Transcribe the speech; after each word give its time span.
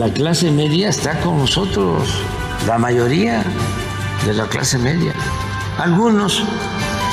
La 0.00 0.10
clase 0.10 0.50
media 0.50 0.88
está 0.88 1.20
con 1.20 1.36
nosotros, 1.36 2.08
la 2.66 2.78
mayoría 2.78 3.44
de 4.24 4.32
la 4.32 4.46
clase 4.46 4.78
media. 4.78 5.12
Algunos, 5.76 6.42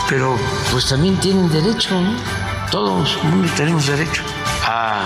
pero 0.07 0.37
pues 0.71 0.87
también 0.87 1.17
tienen 1.17 1.49
derecho, 1.49 1.99
¿no? 1.99 2.13
Todos 2.71 3.19
tenemos 3.57 3.87
derecho 3.87 4.23
a 4.65 5.03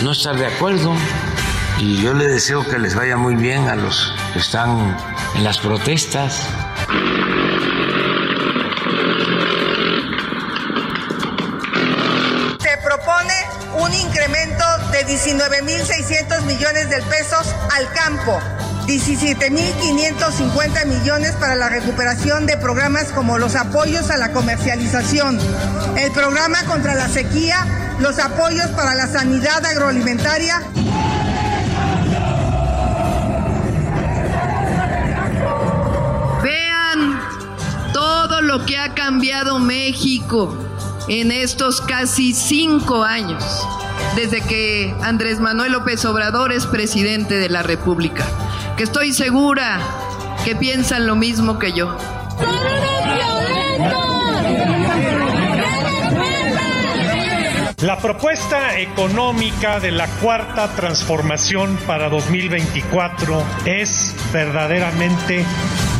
no 0.00 0.12
estar 0.12 0.36
de 0.38 0.46
acuerdo 0.46 0.94
y 1.80 2.00
yo 2.00 2.14
le 2.14 2.28
deseo 2.28 2.64
que 2.64 2.78
les 2.78 2.94
vaya 2.94 3.16
muy 3.16 3.34
bien 3.34 3.66
a 3.66 3.74
los 3.74 4.14
que 4.32 4.38
están 4.38 4.96
en 5.34 5.42
las 5.42 5.58
protestas. 5.58 6.46
19.600 15.08 16.42
millones 16.42 16.90
de 16.90 17.00
pesos 17.04 17.46
al 17.74 17.90
campo, 17.94 18.38
17.550 18.86 20.84
millones 20.84 21.32
para 21.36 21.56
la 21.56 21.70
recuperación 21.70 22.44
de 22.44 22.58
programas 22.58 23.04
como 23.12 23.38
los 23.38 23.56
apoyos 23.56 24.10
a 24.10 24.18
la 24.18 24.32
comercialización, 24.32 25.38
el 25.96 26.12
programa 26.12 26.62
contra 26.64 26.94
la 26.94 27.08
sequía, 27.08 27.96
los 28.00 28.18
apoyos 28.18 28.68
para 28.72 28.94
la 28.94 29.06
sanidad 29.06 29.64
agroalimentaria. 29.64 30.60
Vean 36.42 37.18
todo 37.94 38.42
lo 38.42 38.66
que 38.66 38.76
ha 38.76 38.92
cambiado 38.94 39.58
México 39.58 40.54
en 41.08 41.32
estos 41.32 41.80
casi 41.80 42.34
cinco 42.34 43.02
años 43.04 43.42
desde 44.16 44.40
que 44.40 44.94
Andrés 45.02 45.40
Manuel 45.40 45.72
López 45.72 46.04
Obrador 46.04 46.52
es 46.52 46.66
presidente 46.66 47.38
de 47.38 47.48
la 47.48 47.62
República, 47.62 48.24
que 48.76 48.84
estoy 48.84 49.12
segura 49.12 49.80
que 50.44 50.56
piensan 50.56 51.06
lo 51.06 51.16
mismo 51.16 51.58
que 51.58 51.72
yo. 51.72 51.96
La 57.82 57.96
propuesta 57.98 58.76
económica 58.80 59.78
de 59.78 59.92
la 59.92 60.08
cuarta 60.08 60.66
transformación 60.74 61.78
para 61.86 62.08
2024 62.08 63.40
es 63.66 64.16
verdaderamente 64.32 65.44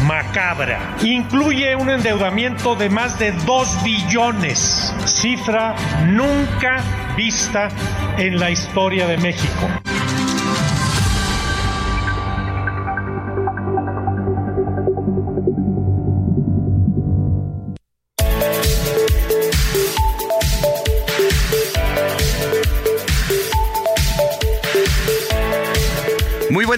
macabra. 0.07 0.97
Incluye 1.03 1.77
un 1.77 1.91
endeudamiento 1.91 2.75
de 2.75 2.89
más 2.89 3.19
de 3.19 3.33
2 3.33 3.83
billones, 3.83 4.95
cifra 5.05 5.75
nunca 6.07 6.83
vista 7.17 7.69
en 8.17 8.39
la 8.39 8.51
historia 8.51 9.07
de 9.07 9.19
México. 9.19 9.88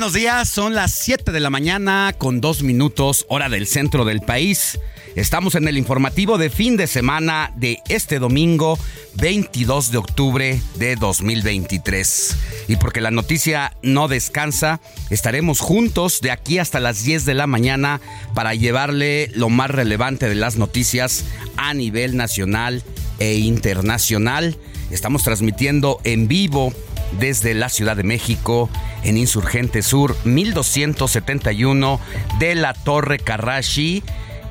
Buenos 0.00 0.14
días, 0.14 0.48
son 0.48 0.74
las 0.74 0.92
7 0.94 1.30
de 1.30 1.40
la 1.40 1.50
mañana 1.50 2.14
con 2.16 2.40
dos 2.40 2.62
minutos 2.62 3.26
hora 3.28 3.50
del 3.50 3.66
centro 3.66 4.06
del 4.06 4.22
país. 4.22 4.80
Estamos 5.14 5.56
en 5.56 5.68
el 5.68 5.76
informativo 5.76 6.38
de 6.38 6.48
fin 6.48 6.78
de 6.78 6.86
semana 6.86 7.52
de 7.56 7.80
este 7.90 8.18
domingo 8.18 8.78
22 9.16 9.92
de 9.92 9.98
octubre 9.98 10.62
de 10.76 10.96
2023. 10.96 12.34
Y 12.68 12.76
porque 12.76 13.02
la 13.02 13.10
noticia 13.10 13.76
no 13.82 14.08
descansa, 14.08 14.80
estaremos 15.10 15.60
juntos 15.60 16.22
de 16.22 16.30
aquí 16.30 16.58
hasta 16.58 16.80
las 16.80 17.04
10 17.04 17.26
de 17.26 17.34
la 17.34 17.46
mañana 17.46 18.00
para 18.32 18.54
llevarle 18.54 19.30
lo 19.34 19.50
más 19.50 19.70
relevante 19.70 20.30
de 20.30 20.34
las 20.34 20.56
noticias 20.56 21.26
a 21.58 21.74
nivel 21.74 22.16
nacional 22.16 22.82
e 23.18 23.34
internacional. 23.34 24.56
Estamos 24.90 25.24
transmitiendo 25.24 26.00
en 26.04 26.26
vivo 26.26 26.72
desde 27.18 27.52
la 27.52 27.68
Ciudad 27.68 27.98
de 27.98 28.02
México 28.02 28.70
en 29.04 29.16
Insurgente 29.16 29.82
Sur 29.82 30.16
1271 30.24 32.00
de 32.38 32.54
la 32.54 32.74
Torre 32.74 33.18
Carrashi. 33.18 34.02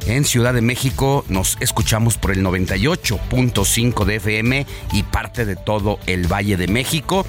En 0.08 0.26
Ciudad 0.26 0.54
de 0.54 0.62
México 0.62 1.26
nos 1.28 1.58
escuchamos 1.60 2.18
por 2.18 2.32
el 2.32 2.44
98.5 2.44 4.06
de 4.06 4.16
FM 4.16 4.66
y 4.94 5.04
parte 5.04 5.46
de 5.46 5.56
todo 5.56 6.00
el 6.08 6.32
Valle 6.32 6.58
de 6.58 6.68
México. 6.68 7.26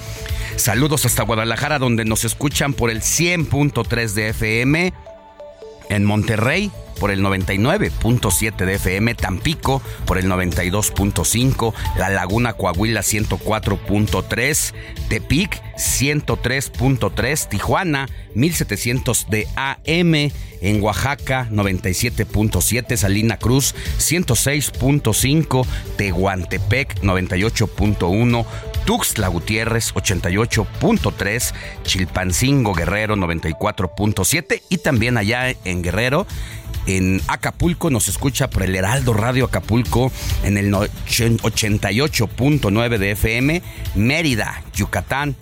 Saludos 0.55 1.05
hasta 1.05 1.23
Guadalajara 1.23 1.79
donde 1.79 2.05
nos 2.05 2.23
escuchan 2.23 2.73
por 2.73 2.89
el 2.89 3.01
100.3 3.01 4.13
de 4.13 4.29
FM. 4.29 4.93
En 5.89 6.05
Monterrey 6.05 6.71
por 7.01 7.09
el 7.09 7.23
99.7 7.23 8.63
de 8.63 8.75
FM, 8.75 9.15
Tampico 9.15 9.81
por 10.05 10.19
el 10.19 10.27
92.5, 10.27 11.73
La 11.97 12.09
Laguna 12.09 12.53
Coahuila 12.53 13.01
104.3, 13.01 14.73
Tepic 15.09 15.63
103.3, 15.77 17.49
Tijuana 17.49 18.07
1700 18.35 19.31
de 19.31 19.47
AM, 19.55 20.13
en 20.61 20.83
Oaxaca 20.83 21.47
97.7, 21.51 22.95
Salina 22.95 23.37
Cruz 23.37 23.73
106.5, 23.97 25.65
Tehuantepec 25.97 27.01
98.1, 27.01 28.45
Tuxtla 28.85 29.27
Gutiérrez 29.27 29.91
88.3, 29.95 31.53
Chilpancingo 31.83 32.75
Guerrero 32.75 33.15
94.7 33.15 34.61
y 34.69 34.77
también 34.77 35.17
allá 35.17 35.49
en 35.65 35.81
Guerrero 35.81 36.27
en 36.85 37.21
Acapulco 37.27 37.89
nos 37.89 38.07
escucha 38.07 38.49
por 38.49 38.63
el 38.63 38.73
Heraldo 38.75 39.13
Radio 39.13 39.45
Acapulco 39.45 40.11
en 40.43 40.57
el 40.57 40.73
88.9 40.73 42.97
de 42.97 43.11
FM, 43.11 43.61
Mérida, 43.95 44.63
Yucatán 44.73 45.35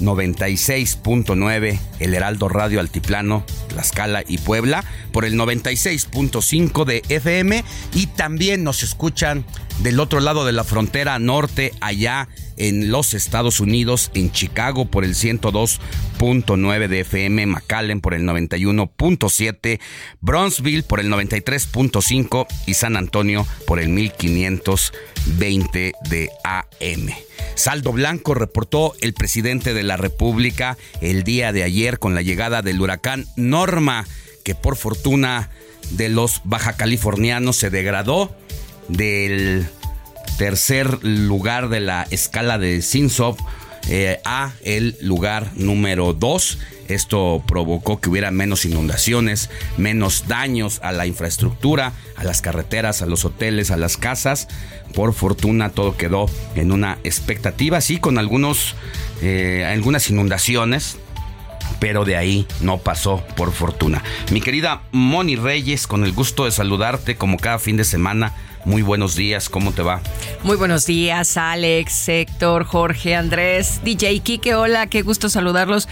96.9, 0.00 1.78
el 2.00 2.14
Heraldo 2.14 2.48
Radio 2.48 2.80
Altiplano, 2.80 3.44
Tlaxcala 3.68 4.24
y 4.26 4.38
Puebla, 4.38 4.82
por 5.12 5.24
el 5.24 5.34
96.5 5.34 6.84
de 6.84 7.02
FM 7.08 7.62
y 7.94 8.08
también 8.08 8.64
nos 8.64 8.82
escuchan 8.82 9.44
del 9.78 10.00
otro 10.00 10.20
lado 10.20 10.44
de 10.44 10.52
la 10.52 10.64
frontera 10.64 11.18
norte, 11.18 11.72
allá 11.80 12.28
en 12.56 12.90
los 12.90 13.14
Estados 13.14 13.60
Unidos, 13.60 14.10
en 14.14 14.32
Chicago 14.32 14.86
por 14.86 15.04
el 15.04 15.14
102.9 15.14 16.88
de 16.88 17.00
FM, 17.00 17.46
McAllen 17.46 18.00
por 18.00 18.14
el 18.14 18.22
91.7, 18.22 19.80
Bronzeville 20.20 20.82
por 20.82 21.00
el 21.00 21.10
93.5 21.10 22.46
y 22.66 22.74
San 22.74 22.96
Antonio 22.96 23.46
por 23.66 23.78
el 23.78 23.90
1520 23.90 25.92
de 26.08 26.30
AM. 26.44 27.10
Saldo 27.54 27.92
blanco 27.92 28.34
reportó 28.34 28.94
el 29.00 29.14
presidente 29.14 29.74
de 29.74 29.82
la 29.82 29.96
República 29.96 30.76
el 31.00 31.24
día 31.24 31.52
de 31.52 31.62
ayer 31.62 31.98
con 31.98 32.14
la 32.14 32.22
llegada 32.22 32.62
del 32.62 32.80
huracán 32.80 33.26
Norma, 33.36 34.06
que 34.44 34.54
por 34.54 34.76
fortuna 34.76 35.50
de 35.90 36.08
los 36.08 36.40
baja 36.44 36.76
californianos 36.76 37.56
se 37.56 37.70
degradó 37.70 38.34
del 38.88 39.66
tercer 40.38 41.02
lugar 41.02 41.68
de 41.68 41.80
la 41.80 42.06
escala 42.10 42.58
de 42.58 42.82
Sinsov 42.82 43.36
eh, 43.88 44.20
a 44.24 44.52
el 44.64 44.96
lugar 45.00 45.52
número 45.54 46.12
2. 46.12 46.58
Esto 46.88 47.42
provocó 47.46 48.00
que 48.00 48.08
hubiera 48.08 48.30
menos 48.30 48.64
inundaciones, 48.64 49.50
menos 49.76 50.26
daños 50.26 50.80
a 50.82 50.92
la 50.92 51.06
infraestructura, 51.06 51.92
a 52.16 52.24
las 52.24 52.42
carreteras, 52.42 53.02
a 53.02 53.06
los 53.06 53.24
hoteles, 53.24 53.70
a 53.70 53.76
las 53.76 53.96
casas. 53.96 54.48
Por 54.92 55.12
fortuna 55.14 55.70
todo 55.70 55.96
quedó 55.96 56.26
en 56.54 56.72
una 56.72 56.98
expectativa, 57.04 57.80
sí, 57.80 57.98
con 57.98 58.18
algunos, 58.18 58.74
eh, 59.22 59.64
algunas 59.68 60.10
inundaciones, 60.10 60.98
pero 61.80 62.04
de 62.04 62.16
ahí 62.16 62.46
no 62.60 62.78
pasó 62.78 63.24
por 63.36 63.52
fortuna. 63.52 64.02
Mi 64.32 64.40
querida 64.40 64.82
Moni 64.92 65.36
Reyes, 65.36 65.86
con 65.86 66.04
el 66.04 66.12
gusto 66.12 66.44
de 66.44 66.50
saludarte 66.50 67.16
como 67.16 67.36
cada 67.36 67.58
fin 67.58 67.76
de 67.76 67.84
semana 67.84 68.32
muy 68.66 68.82
buenos 68.82 69.14
días, 69.14 69.48
¿cómo 69.48 69.72
te 69.72 69.80
va? 69.80 70.02
Muy 70.42 70.56
buenos 70.56 70.86
días, 70.86 71.36
Alex, 71.36 72.08
Héctor, 72.08 72.64
Jorge, 72.64 73.14
Andrés, 73.14 73.80
DJ 73.84 74.18
Kike, 74.20 74.56
hola, 74.56 74.88
qué 74.88 75.02
gusto 75.02 75.28
saludarlos 75.28 75.88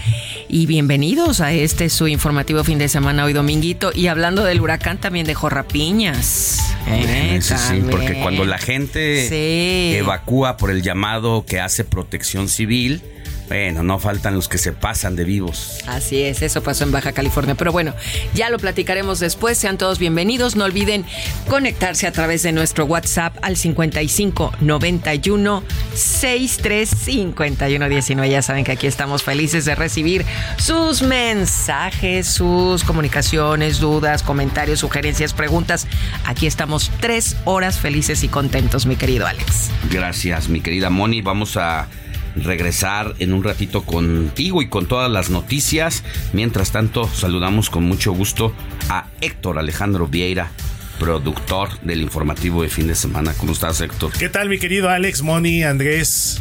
y 0.49 0.67
bienvenidos 0.67 1.41
a 1.41 1.53
este 1.53 1.89
su 1.89 2.09
informativo 2.09 2.65
fin 2.65 2.79
de 2.79 2.89
semana 2.89 3.25
hoy 3.25 3.33
dominguito 3.33 3.93
y 3.95 4.09
hablando 4.09 4.43
del 4.43 4.61
huracán 4.61 4.99
también 4.99 5.25
de 5.25 5.35
Jorrapiñas. 5.35 6.75
Eh, 6.89 7.39
sí, 7.41 7.55
sí, 7.57 7.83
porque 7.89 8.21
cuando 8.21 8.45
la 8.45 8.59
gente 8.59 9.97
evacúa 9.97 10.57
por 10.57 10.73
el 10.73 10.83
llamado 10.83 11.47
que 11.47 11.61
hace 11.61 11.85
protección 11.85 12.49
civil, 12.49 13.03
bueno, 13.49 13.83
no 13.83 13.99
faltan 13.99 14.35
los 14.35 14.49
que 14.49 14.59
se 14.59 14.73
pasan 14.73 15.17
de 15.17 15.25
vivos. 15.25 15.79
Así 15.87 16.23
es, 16.23 16.43
eso 16.43 16.63
pasó 16.63 16.85
en 16.85 16.93
Baja 16.93 17.13
California. 17.13 17.55
Pero 17.55 17.73
bueno, 17.73 17.95
ya 18.35 18.49
lo 18.49 18.59
platicaremos 18.59 19.21
después. 19.21 19.59
Sean 19.59 19.77
todos 19.77 19.99
bienvenidos. 19.99 20.57
No 20.57 20.65
olviden 20.65 21.05
conectarse 21.49 22.07
a 22.07 22.13
través 22.13 22.43
de 22.43 22.53
nuestro 22.53 22.87
WhatsApp 22.87 23.37
al 23.43 23.57
55 23.57 24.53
91 24.61 25.63
63 25.95 26.89
51 26.89 27.89
19. 27.89 28.31
Ya 28.31 28.43
saben 28.43 28.65
que 28.65 28.73
aquí 28.73 28.87
estamos 28.87 29.23
felices 29.23 29.65
de 29.67 29.75
recibir 29.75 30.25
sus 30.57 31.03
mensajes, 31.03 32.27
sus 32.27 32.83
comunicaciones, 32.85 33.79
dudas, 33.79 34.23
comentarios, 34.23 34.81
sugerencias, 34.81 35.35
preguntas. 35.35 35.87
Aquí 36.25 36.47
estamos 36.47 36.91
tres 37.01 37.37
horas 37.45 37.79
felices 37.79 38.25
y 38.25 38.29
contentos, 38.29 38.87
mi 38.87 38.97
querido 38.97 39.27
Alex. 39.27 39.71
Gracias, 39.91 40.49
mi 40.49 40.61
querida 40.61 40.89
Moni. 40.89 41.21
Vamos 41.21 41.57
a 41.57 41.89
regresar 42.37 43.15
en 43.19 43.33
un 43.33 43.45
ratito 43.45 43.83
contigo 43.83 44.63
y 44.63 44.69
con 44.69 44.87
todas 44.87 45.11
las 45.11 45.31
noticias. 45.31 46.05
Mientras 46.33 46.73
tanto, 46.73 47.09
saludamos 47.09 47.71
con 47.71 47.85
mucho 47.85 48.13
gusto 48.13 48.55
a 48.89 49.07
Héctor 49.21 49.59
Alejandro 49.59 50.07
Vieira 50.07 50.51
productor 50.99 51.81
del 51.81 52.01
informativo 52.01 52.63
de 52.63 52.69
fin 52.69 52.87
de 52.87 52.95
semana. 52.95 53.35
¿Cómo 53.37 53.53
estás, 53.53 53.81
Héctor? 53.81 54.13
¿Qué 54.19 54.29
tal, 54.29 54.49
mi 54.49 54.59
querido 54.59 54.91
Alex, 54.91 55.23
Moni, 55.23 55.63
Andrés, 55.63 56.41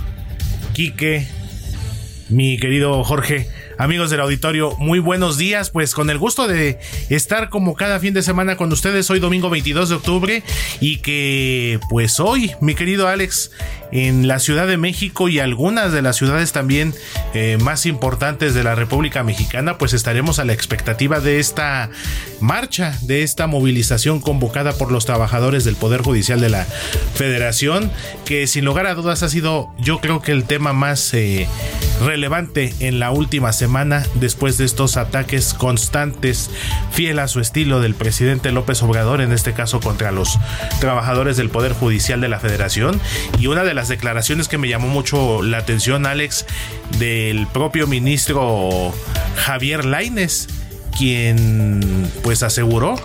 Quique, 0.73 1.27
mi 2.29 2.57
querido 2.57 3.03
Jorge? 3.03 3.49
Amigos 3.77 4.11
del 4.11 4.21
auditorio, 4.21 4.75
muy 4.77 4.99
buenos 4.99 5.37
días. 5.37 5.69
Pues 5.69 5.95
con 5.95 6.09
el 6.09 6.17
gusto 6.17 6.47
de 6.47 6.79
estar 7.09 7.49
como 7.49 7.75
cada 7.75 7.99
fin 7.99 8.13
de 8.13 8.21
semana 8.21 8.55
con 8.55 8.71
ustedes 8.71 9.09
hoy 9.09 9.19
domingo 9.19 9.49
22 9.49 9.89
de 9.89 9.95
octubre 9.95 10.43
y 10.79 10.97
que 10.97 11.79
pues 11.89 12.19
hoy, 12.19 12.51
mi 12.61 12.75
querido 12.75 13.07
Alex, 13.07 13.51
en 13.91 14.27
la 14.27 14.39
Ciudad 14.39 14.67
de 14.67 14.77
México 14.77 15.27
y 15.27 15.39
algunas 15.39 15.91
de 15.91 16.01
las 16.01 16.17
ciudades 16.17 16.51
también 16.51 16.93
eh, 17.33 17.57
más 17.61 17.85
importantes 17.85 18.53
de 18.53 18.63
la 18.63 18.75
República 18.75 19.23
Mexicana, 19.23 19.77
pues 19.77 19.93
estaremos 19.93 20.39
a 20.39 20.45
la 20.45 20.53
expectativa 20.53 21.19
de 21.19 21.39
esta 21.39 21.89
marcha, 22.43 22.97
de 23.01 23.23
esta 23.23 23.47
movilización 23.47 24.19
convocada 24.19 24.73
por 24.73 24.91
los 24.91 25.05
trabajadores 25.05 25.63
del 25.63 25.75
Poder 25.75 26.01
Judicial 26.01 26.39
de 26.39 26.49
la 26.49 26.65
Federación, 27.15 27.91
que 28.25 28.45
sin 28.47 28.65
lugar 28.65 28.85
a 28.85 28.93
dudas 28.93 29.23
ha 29.23 29.29
sido 29.29 29.73
yo 29.79 29.99
creo 29.99 30.21
que 30.21 30.31
el 30.31 30.43
tema 30.43 30.73
más 30.73 31.13
eh, 31.13 31.47
relevante 32.03 32.73
en 32.79 32.99
la 32.99 33.11
última 33.11 33.53
semana 33.53 34.03
después 34.15 34.57
de 34.57 34.65
estos 34.65 34.97
ataques 34.97 35.53
constantes, 35.53 36.49
fiel 36.91 37.19
a 37.19 37.27
su 37.27 37.39
estilo 37.39 37.79
del 37.79 37.95
presidente 37.95 38.51
López 38.51 38.83
Obrador, 38.83 39.21
en 39.21 39.31
este 39.31 39.53
caso 39.53 39.79
contra 39.79 40.11
los 40.11 40.37
trabajadores 40.79 41.37
del 41.37 41.49
Poder 41.49 41.73
Judicial 41.73 42.21
de 42.21 42.27
la 42.27 42.39
Federación, 42.39 42.99
y 43.39 43.47
una 43.47 43.63
de 43.63 43.73
las 43.73 43.87
declaraciones 43.87 44.47
que 44.47 44.57
me 44.57 44.67
llamó 44.67 44.87
mucho 44.87 45.41
la 45.41 45.59
atención, 45.59 46.05
Alex, 46.05 46.45
del 46.99 47.47
propio 47.47 47.87
ministro 47.87 48.93
Javier 49.37 49.85
Laines, 49.85 50.49
quien 50.97 51.79
pues 52.23 52.43
aseguró 52.43 52.95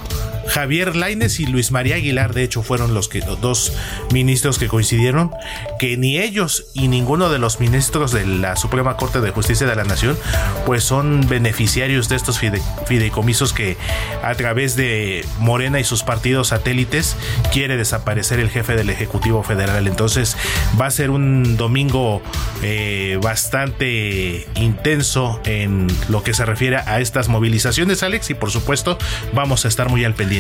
Javier 0.49 0.97
Laines 0.97 1.41
y 1.41 1.47
Luis 1.47 1.71
María 1.71 1.97
Aguilar, 1.97 2.33
de 2.33 2.43
hecho, 2.43 2.63
fueron 2.63 2.95
los, 2.95 3.11
dos 3.41 3.73
ministros 4.13 4.59
que 4.59 4.69
coincidieron, 4.69 5.31
que 5.79 5.97
ni 5.97 6.19
ellos 6.19 6.67
y 6.75 6.89
ninguno 6.89 7.29
de 7.29 7.39
los 7.39 7.61
ministros 7.61 8.13
de 8.13 8.27
la 8.27 8.57
Suprema 8.57 8.97
Corte 8.97 9.21
de 9.21 9.31
Justicia 9.31 9.67
de 9.67 9.77
la 9.77 9.85
Nación, 9.85 10.19
pues 10.67 10.85
son 10.85 11.29
beneficiarios 11.29 12.09
de 12.09 12.17
estos 12.17 12.41
fideicomisos 12.87 13.53
que 13.53 13.77
a 14.23 14.35
través 14.35 14.77
de 14.77 15.25
Morena 15.39 15.81
y 15.81 15.85
sus 15.85 16.03
partidos 16.03 16.49
satélites 16.49 17.17
quiere 17.53 17.77
desaparecer 17.77 18.41
el 18.41 18.51
jefe 18.51 18.75
del 18.75 18.91
Ejecutivo 18.91 19.43
Federal. 19.43 19.87
Entonces 19.87 20.37
va 20.81 20.87
a 20.87 20.91
ser 20.91 21.11
un 21.11 21.57
domingo 21.57 22.23
eh, 22.63 23.19
bastante 23.23 24.47
intenso 24.55 25.41
en 25.45 25.89
lo 26.09 26.23
que 26.23 26.35
se 26.35 26.45
refiere 26.45 26.77
a 26.77 27.01
estas 27.01 27.29
movilizaciones, 27.29 28.03
Alex, 28.03 28.31
y 28.31 28.35
por 28.35 28.51
supuesto 28.51 28.99
vamos 29.35 29.65
a 29.65 29.69
estar 29.69 29.89
muy 29.89 30.05
al 30.05 30.15
pendiente 30.15 30.38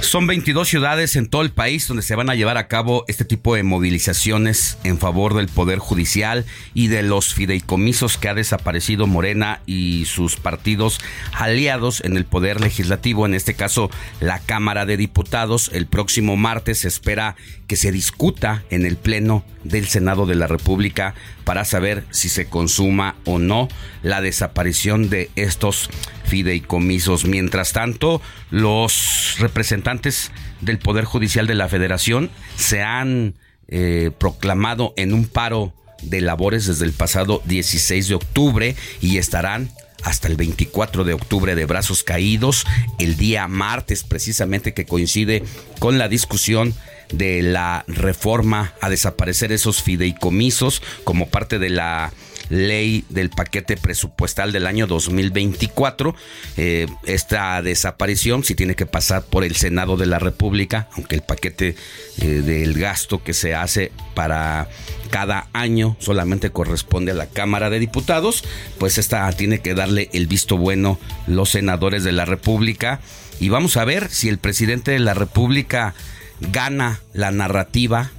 son 0.00 0.26
22 0.26 0.66
ciudades 0.66 1.14
en 1.14 1.28
todo 1.28 1.42
el 1.42 1.50
país 1.50 1.86
donde 1.86 2.02
se 2.02 2.16
van 2.16 2.30
a 2.30 2.34
llevar 2.34 2.56
a 2.56 2.68
cabo 2.68 3.04
este 3.06 3.24
tipo 3.24 3.54
de 3.54 3.62
movilizaciones 3.62 4.78
en 4.82 4.98
favor 4.98 5.34
del 5.34 5.48
Poder 5.48 5.78
Judicial 5.78 6.46
y 6.74 6.88
de 6.88 7.02
los 7.02 7.34
fideicomisos 7.34 8.16
que 8.16 8.28
ha 8.28 8.34
desaparecido 8.34 9.06
Morena 9.06 9.60
y 9.66 10.06
sus 10.06 10.36
partidos 10.36 11.00
aliados 11.32 12.02
en 12.02 12.16
el 12.16 12.24
Poder 12.24 12.60
Legislativo, 12.60 13.26
en 13.26 13.34
este 13.34 13.54
caso 13.54 13.90
la 14.20 14.38
Cámara 14.40 14.86
de 14.86 14.96
Diputados. 14.96 15.70
El 15.72 15.86
próximo 15.86 16.36
martes 16.36 16.78
se 16.78 16.88
espera 16.88 17.36
que 17.68 17.76
se 17.76 17.92
discuta 17.92 18.64
en 18.70 18.86
el 18.86 18.96
Pleno 18.96 19.44
del 19.64 19.86
Senado 19.86 20.26
de 20.26 20.34
la 20.34 20.46
República 20.46 21.14
para 21.44 21.64
saber 21.64 22.04
si 22.10 22.28
se 22.28 22.46
consuma 22.46 23.16
o 23.24 23.38
no 23.38 23.68
la 24.02 24.20
desaparición 24.20 25.10
de 25.10 25.30
estos 25.36 25.90
fideicomisos. 26.24 27.24
Mientras 27.24 27.72
tanto, 27.72 28.22
los 28.50 29.36
representantes 29.38 30.32
del 30.60 30.78
Poder 30.78 31.04
Judicial 31.04 31.46
de 31.46 31.54
la 31.54 31.68
Federación 31.68 32.30
se 32.56 32.82
han 32.82 33.34
eh, 33.68 34.10
proclamado 34.18 34.94
en 34.96 35.12
un 35.14 35.26
paro 35.26 35.72
de 36.02 36.20
labores 36.20 36.66
desde 36.66 36.86
el 36.86 36.92
pasado 36.92 37.42
16 37.44 38.08
de 38.08 38.14
octubre 38.14 38.76
y 39.00 39.18
estarán 39.18 39.70
hasta 40.02 40.28
el 40.28 40.36
24 40.36 41.04
de 41.04 41.12
octubre 41.12 41.54
de 41.54 41.66
brazos 41.66 42.02
caídos, 42.02 42.66
el 42.98 43.16
día 43.16 43.46
martes 43.48 44.02
precisamente 44.02 44.72
que 44.72 44.86
coincide 44.86 45.42
con 45.78 45.98
la 45.98 46.08
discusión 46.08 46.74
de 47.12 47.42
la 47.42 47.84
reforma 47.88 48.74
a 48.80 48.88
desaparecer 48.88 49.52
esos 49.52 49.82
fideicomisos 49.82 50.82
como 51.04 51.28
parte 51.28 51.58
de 51.58 51.70
la 51.70 52.12
ley 52.50 53.04
del 53.08 53.30
paquete 53.30 53.76
presupuestal 53.76 54.52
del 54.52 54.66
año 54.66 54.86
2024. 54.86 56.14
Eh, 56.56 56.86
esta 57.04 57.62
desaparición 57.62 58.44
si 58.44 58.54
tiene 58.54 58.74
que 58.74 58.86
pasar 58.86 59.22
por 59.22 59.44
el 59.44 59.56
Senado 59.56 59.96
de 59.96 60.06
la 60.06 60.18
República, 60.18 60.88
aunque 60.96 61.14
el 61.14 61.22
paquete 61.22 61.76
eh, 62.20 62.26
del 62.26 62.74
gasto 62.74 63.22
que 63.22 63.32
se 63.32 63.54
hace 63.54 63.92
para 64.14 64.68
cada 65.10 65.48
año 65.52 65.96
solamente 65.98 66.50
corresponde 66.50 67.12
a 67.12 67.14
la 67.14 67.26
Cámara 67.26 67.70
de 67.70 67.78
Diputados, 67.78 68.44
pues 68.78 68.98
esta 68.98 69.30
tiene 69.32 69.60
que 69.60 69.74
darle 69.74 70.10
el 70.12 70.26
visto 70.26 70.56
bueno 70.56 70.98
los 71.26 71.50
senadores 71.50 72.04
de 72.04 72.12
la 72.12 72.24
República. 72.24 73.00
Y 73.38 73.48
vamos 73.48 73.76
a 73.76 73.84
ver 73.84 74.10
si 74.10 74.28
el 74.28 74.38
presidente 74.38 74.90
de 74.90 74.98
la 74.98 75.14
República 75.14 75.94
gana 76.40 77.00
la 77.12 77.30
narrativa 77.30 78.10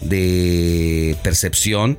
de 0.00 1.16
percepción 1.22 1.98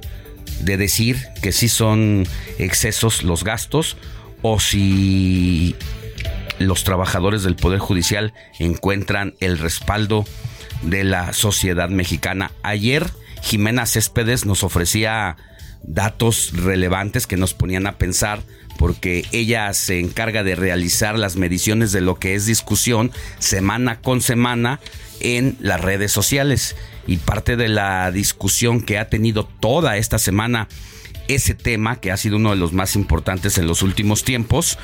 de 0.62 0.78
decir 0.78 1.18
que 1.42 1.52
sí 1.52 1.70
son 1.70 2.28
excesos 2.58 3.24
los 3.24 3.44
gastos 3.44 3.98
o 4.42 4.60
si 4.60 5.76
los 6.60 6.84
trabajadores 6.84 7.44
del 7.44 7.56
Poder 7.56 7.80
Judicial 7.80 8.34
encuentran 8.60 9.36
el 9.40 9.58
respaldo 9.58 10.26
de 10.84 11.04
la 11.04 11.34
sociedad 11.34 11.90
mexicana. 11.90 12.52
Ayer 12.64 13.10
Jimena 13.42 13.86
Céspedes 13.86 14.46
nos 14.46 14.64
ofrecía 14.64 15.38
datos 15.84 16.52
relevantes 16.54 17.28
que 17.28 17.38
nos 17.38 17.54
ponían 17.54 17.88
a 17.88 17.98
pensar 17.98 18.42
porque 18.78 19.26
ella 19.32 19.74
se 19.74 20.00
encarga 20.00 20.44
de 20.44 20.56
realizar 20.56 21.18
las 21.18 21.36
mediciones 21.36 21.92
de 21.92 22.02
lo 22.02 22.16
que 22.16 22.36
es 22.36 22.46
discusión 22.46 23.12
semana 23.40 24.02
con 24.02 24.22
semana 24.22 24.80
en 25.20 25.58
las 25.60 25.82
redes 25.82 26.12
sociales. 26.12 26.76
Y 27.08 27.18
parte 27.18 27.56
de 27.56 27.70
la 27.70 28.12
discusión 28.12 28.82
que 28.82 28.98
ha 28.98 29.10
tenido 29.10 29.46
toda 29.46 29.98
esta 29.98 30.18
semana 30.18 30.68
ese 31.28 31.56
tema, 31.56 32.00
que 32.00 32.12
ha 32.12 32.18
sido 32.18 32.38
uno 32.38 32.52
de 32.52 32.56
los 32.56 32.74
más 32.74 32.96
importantes 32.96 33.58
en 33.58 33.68
los 33.68 33.82
últimos 33.82 34.24
tiempos, 34.24 34.78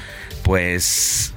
pues 0.44 1.34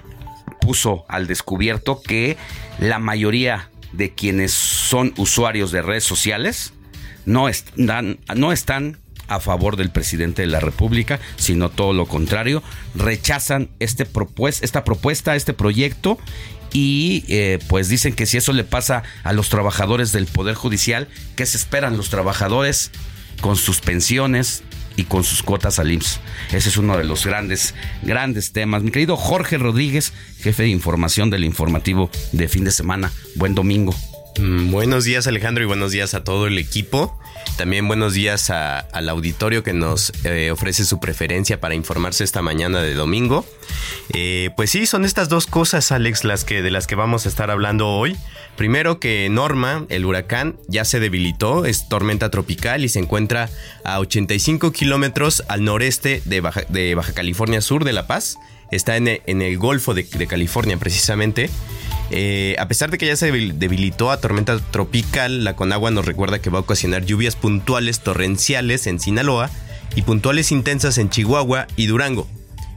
puso 0.60 1.04
al 1.08 1.26
descubierto 1.26 2.00
que 2.00 2.36
la 2.78 2.98
mayoría 2.98 3.70
de 3.92 4.14
quienes 4.14 4.52
son 4.52 5.12
usuarios 5.16 5.70
de 5.72 5.82
redes 5.82 6.04
sociales 6.04 6.72
no 7.26 7.48
están, 7.48 8.18
no 8.34 8.52
están 8.52 8.98
a 9.28 9.40
favor 9.40 9.76
del 9.76 9.90
presidente 9.90 10.42
de 10.42 10.48
la 10.48 10.60
República, 10.60 11.20
sino 11.36 11.70
todo 11.70 11.92
lo 11.92 12.06
contrario, 12.06 12.62
rechazan 12.94 13.70
este 13.78 14.06
esta 14.60 14.84
propuesta, 14.84 15.36
este 15.36 15.54
proyecto 15.54 16.18
y 16.74 17.24
eh, 17.28 17.60
pues 17.68 17.88
dicen 17.88 18.14
que 18.14 18.26
si 18.26 18.36
eso 18.36 18.52
le 18.52 18.64
pasa 18.64 19.04
a 19.22 19.32
los 19.32 19.48
trabajadores 19.48 20.12
del 20.12 20.26
Poder 20.26 20.56
Judicial, 20.56 21.08
¿qué 21.36 21.46
se 21.46 21.56
esperan 21.56 21.96
los 21.96 22.10
trabajadores 22.10 22.90
con 23.40 23.56
sus 23.56 23.80
pensiones? 23.80 24.62
y 24.96 25.04
con 25.06 25.24
sus 25.24 25.42
cuotas 25.42 25.80
al 25.80 25.90
IMSS. 25.90 26.20
Ese 26.52 26.68
es 26.68 26.76
uno 26.76 26.96
de 26.96 27.02
los 27.02 27.26
grandes, 27.26 27.74
grandes 28.02 28.52
temas. 28.52 28.84
Mi 28.84 28.92
querido 28.92 29.16
Jorge 29.16 29.58
Rodríguez, 29.58 30.12
jefe 30.38 30.62
de 30.62 30.68
información 30.68 31.30
del 31.30 31.42
informativo 31.42 32.10
de 32.30 32.46
fin 32.46 32.62
de 32.62 32.70
semana. 32.70 33.10
Buen 33.34 33.56
domingo. 33.56 33.92
Mm, 34.38 34.70
buenos 34.70 35.02
días 35.02 35.26
Alejandro 35.26 35.64
y 35.64 35.66
buenos 35.66 35.90
días 35.90 36.14
a 36.14 36.22
todo 36.22 36.46
el 36.46 36.58
equipo. 36.58 37.18
También 37.56 37.86
buenos 37.86 38.14
días 38.14 38.50
al 38.50 39.08
auditorio 39.08 39.62
que 39.62 39.72
nos 39.72 40.12
eh, 40.24 40.50
ofrece 40.50 40.84
su 40.84 40.98
preferencia 40.98 41.60
para 41.60 41.74
informarse 41.74 42.24
esta 42.24 42.42
mañana 42.42 42.82
de 42.82 42.94
domingo. 42.94 43.46
Eh, 44.12 44.50
pues 44.56 44.70
sí, 44.70 44.86
son 44.86 45.04
estas 45.04 45.28
dos 45.28 45.46
cosas, 45.46 45.92
Alex, 45.92 46.24
las 46.24 46.44
que, 46.44 46.62
de 46.62 46.70
las 46.70 46.86
que 46.86 46.94
vamos 46.94 47.26
a 47.26 47.28
estar 47.28 47.50
hablando 47.50 47.88
hoy. 47.88 48.16
Primero 48.56 49.00
que 49.00 49.28
Norma, 49.30 49.86
el 49.88 50.04
huracán, 50.04 50.56
ya 50.68 50.84
se 50.84 51.00
debilitó, 51.00 51.64
es 51.64 51.88
tormenta 51.88 52.30
tropical 52.30 52.84
y 52.84 52.88
se 52.88 52.98
encuentra 52.98 53.48
a 53.84 54.00
85 54.00 54.72
kilómetros 54.72 55.42
al 55.48 55.64
noreste 55.64 56.22
de 56.24 56.40
Baja, 56.40 56.64
California 57.14 57.60
Sur 57.60 57.84
de 57.84 57.92
La 57.92 58.06
Paz. 58.06 58.36
Está 58.70 58.96
en 58.96 59.08
el, 59.08 59.58
Golfo 59.58 59.94
de 59.94 60.04
California 60.26 60.76
precisamente. 60.76 61.50
Eh, 62.10 62.54
a 62.58 62.68
pesar 62.68 62.90
de 62.90 62.98
que 62.98 63.06
ya 63.06 63.16
se 63.16 63.32
debilitó 63.32 64.10
a 64.10 64.20
tormenta 64.20 64.58
tropical, 64.58 65.44
la 65.44 65.56
Conagua 65.56 65.90
nos 65.90 66.04
recuerda 66.04 66.40
que 66.40 66.50
va 66.50 66.58
a 66.58 66.62
ocasionar 66.62 67.04
lluvias 67.04 67.36
puntuales 67.36 68.00
torrenciales 68.00 68.86
en 68.86 69.00
Sinaloa 69.00 69.50
y 69.96 70.02
puntuales 70.02 70.52
intensas 70.52 70.98
en 70.98 71.08
Chihuahua 71.10 71.66
y 71.76 71.86
Durango. 71.86 72.28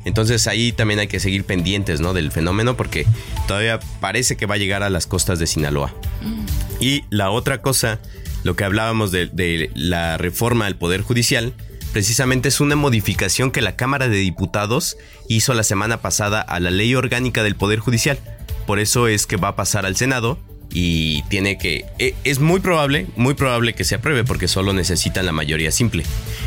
Entonces 0.06 0.48
ahí 0.48 0.72
también 0.72 1.02
hay 1.02 1.08
que 1.08 1.20
seguir 1.20 1.44
pendientes 1.44 2.00
¿no? 2.00 2.14
del 2.14 2.32
fenómeno 2.32 2.78
porque 2.78 3.06
todavía 3.48 3.80
parece 4.00 4.38
que 4.38 4.46
va 4.46 4.56
a 4.56 4.58
llegar 4.58 4.82
a 4.82 4.90
las 4.90 5.06
costas 5.06 5.40
de 5.40 5.48
Sinaloa. 5.48 5.94
Mm. 6.22 6.46
Y 6.80 7.04
la 7.10 7.30
otra 7.30 7.62
cosa, 7.62 8.00
lo 8.44 8.56
que 8.56 8.64
hablábamos 8.64 9.12
de, 9.12 9.28
de 9.28 9.70
la 9.76 10.18
reforma 10.18 10.66
del 10.66 10.78
Poder 10.78 11.02
Judicial, 11.02 11.54
precisamente 11.98 12.50
es 12.50 12.60
una 12.60 12.76
modificación 12.76 13.50
que 13.50 13.64
la 13.64 13.76
Cámara 13.76 14.08
de 14.08 14.18
Diputados 14.18 14.98
hizo 15.28 15.56
la 15.56 15.64
semana 15.64 16.00
pasada 16.00 16.42
a 16.42 16.60
la 16.60 16.70
ley 16.70 16.94
orgánica 16.94 17.42
del 17.42 17.56
Poder 17.56 17.80
Judicial 17.80 18.20
por 18.68 18.78
eso 18.78 19.08
es 19.08 19.26
que 19.26 19.36
va 19.36 19.48
a 19.48 19.56
pasar 19.56 19.88
al 19.88 19.96
Senado 19.96 20.38
y 20.70 21.24
tiene 21.24 21.58
que... 21.58 21.86
E, 21.98 22.14
es 22.24 22.38
muy 22.38 22.60
probable, 22.60 23.08
muy 23.16 23.34
probable 23.34 23.74
que 23.74 23.84
se 23.84 23.96
apruebe 23.96 24.24
porque 24.24 24.48
solo 24.48 24.74
necesitan 24.74 25.26
la 25.26 25.32
mayoría 25.32 25.72
simple. 25.72 26.04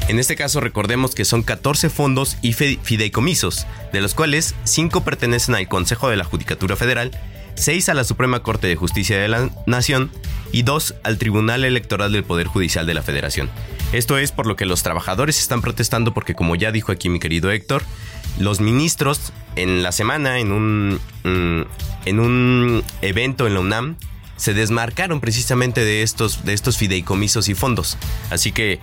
En 0.07 0.21
este 0.21 0.37
caso 0.37 0.61
recordemos 0.61 1.17
que 1.17 1.25
son 1.25 1.43
14 1.43 1.91
fondos 1.91 2.37
y 2.43 2.53
fideicomisos, 2.53 3.67
de 3.93 4.01
los 4.01 4.15
cuales 4.15 4.55
5 4.63 5.03
pertenecen 5.03 5.57
al 5.57 5.67
Consejo 5.67 6.11
de 6.11 6.17
la 6.17 6.23
Judicatura 6.23 6.77
Federal, 6.77 7.11
6 7.57 7.89
a 7.89 7.95
la 7.95 8.05
Suprema 8.05 8.45
Corte 8.45 8.69
de 8.69 8.77
Justicia 8.77 9.19
de 9.19 9.27
la 9.27 9.51
Nación 9.67 10.13
y 10.53 10.63
2 10.63 10.95
al 11.03 11.19
Tribunal 11.19 11.65
Electoral 11.65 12.13
del 12.13 12.23
Poder 12.23 12.47
Judicial 12.47 12.87
de 12.87 12.95
la 12.95 13.03
Federación. 13.03 13.51
Esto 13.93 14.19
es 14.19 14.31
por 14.31 14.47
lo 14.47 14.55
que 14.55 14.67
los 14.67 14.83
trabajadores 14.83 15.39
están 15.41 15.63
protestando 15.63 16.15
porque 16.15 16.35
como 16.35 16.55
ya 16.55 16.71
dijo 16.71 16.93
aquí 16.93 17.09
mi 17.09 17.19
querido 17.19 17.51
Héctor, 17.51 17.83
los 18.39 18.61
ministros 18.61 19.33
en 19.57 19.83
la 19.83 19.91
semana, 19.91 20.39
en 20.39 20.53
un, 20.53 21.01
mm, 21.25 21.63
en 22.07 22.21
un 22.21 22.85
evento 23.03 23.47
en 23.47 23.55
la 23.55 23.61
UNAM, 23.61 23.97
se 24.37 24.55
desmarcaron 24.55 25.21
precisamente 25.21 25.85
de 25.85 26.03
estos, 26.03 26.45
de 26.45 26.55
estos 26.55 26.79
fideicomisos 26.79 27.49
y 27.49 27.55
fondos. 27.55 27.99
Así 28.31 28.53
que, 28.53 28.79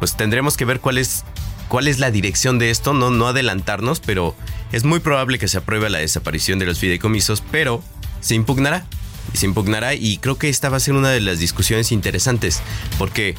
pues 0.00 0.16
tendremos 0.16 0.56
que 0.56 0.64
ver 0.64 0.80
cuál 0.80 0.98
es, 0.98 1.24
cuál 1.68 1.88
es 1.88 1.98
la 1.98 2.10
dirección 2.10 2.58
de 2.58 2.70
esto, 2.70 2.92
no, 2.94 3.10
no 3.10 3.28
adelantarnos, 3.28 4.00
pero 4.00 4.34
es 4.72 4.84
muy 4.84 5.00
probable 5.00 5.38
que 5.38 5.48
se 5.48 5.58
apruebe 5.58 5.88
la 5.88 5.98
desaparición 5.98 6.58
de 6.58 6.66
los 6.66 6.78
fideicomisos, 6.78 7.42
pero 7.50 7.82
se 8.20 8.34
impugnará. 8.34 8.86
Se 9.34 9.46
impugnará 9.46 9.94
y 9.94 10.18
creo 10.18 10.36
que 10.36 10.48
esta 10.48 10.68
va 10.68 10.78
a 10.78 10.80
ser 10.80 10.94
una 10.94 11.10
de 11.10 11.20
las 11.20 11.38
discusiones 11.38 11.92
interesantes, 11.92 12.60
porque 12.98 13.34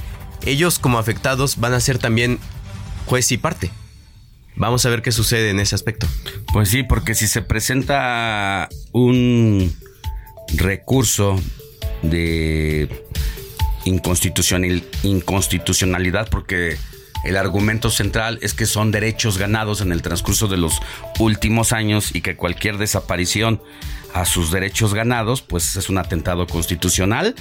ellos 0.45 0.79
como 0.79 0.99
afectados 0.99 1.57
van 1.57 1.73
a 1.73 1.79
ser 1.79 1.97
también 1.97 2.39
juez 3.05 3.31
y 3.31 3.37
parte. 3.37 3.71
Vamos 4.55 4.85
a 4.85 4.89
ver 4.89 5.01
qué 5.01 5.11
sucede 5.11 5.51
en 5.51 5.59
ese 5.59 5.75
aspecto. 5.75 6.07
Pues 6.51 6.69
sí, 6.69 6.83
porque 6.83 7.15
si 7.15 7.27
se 7.27 7.41
presenta 7.41 8.67
un 8.91 9.73
recurso 10.53 11.39
de 12.01 13.05
inconstitucionalidad, 13.85 16.29
porque 16.29 16.77
el 17.23 17.37
argumento 17.37 17.89
central 17.89 18.39
es 18.41 18.53
que 18.53 18.65
son 18.65 18.91
derechos 18.91 19.37
ganados 19.37 19.81
en 19.81 19.91
el 19.91 20.01
transcurso 20.01 20.47
de 20.47 20.57
los 20.57 20.79
últimos 21.19 21.73
años 21.73 22.15
y 22.15 22.21
que 22.21 22.35
cualquier 22.35 22.77
desaparición 22.77 23.61
a 24.13 24.25
sus 24.25 24.51
derechos 24.51 24.93
ganados, 24.93 25.41
pues 25.41 25.75
es 25.75 25.89
un 25.89 25.97
atentado 25.97 26.47
constitucional. 26.47 27.35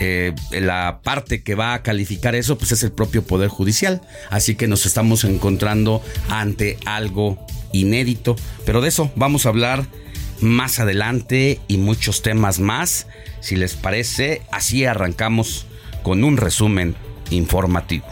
Eh, 0.00 0.34
la 0.50 1.00
parte 1.02 1.42
que 1.42 1.54
va 1.54 1.74
a 1.74 1.82
calificar 1.82 2.34
eso, 2.34 2.56
pues 2.56 2.72
es 2.72 2.82
el 2.82 2.92
propio 2.92 3.22
Poder 3.22 3.48
Judicial. 3.48 4.00
Así 4.30 4.54
que 4.54 4.68
nos 4.68 4.86
estamos 4.86 5.24
encontrando 5.24 6.02
ante 6.28 6.78
algo 6.86 7.44
inédito. 7.72 8.36
Pero 8.64 8.80
de 8.80 8.88
eso 8.88 9.10
vamos 9.16 9.46
a 9.46 9.50
hablar 9.50 9.86
más 10.40 10.78
adelante 10.80 11.60
y 11.68 11.76
muchos 11.76 12.22
temas 12.22 12.60
más. 12.60 13.06
Si 13.40 13.56
les 13.56 13.74
parece, 13.74 14.42
así 14.50 14.84
arrancamos 14.84 15.66
con 16.02 16.24
un 16.24 16.36
resumen 16.36 16.96
informativo. 17.30 18.06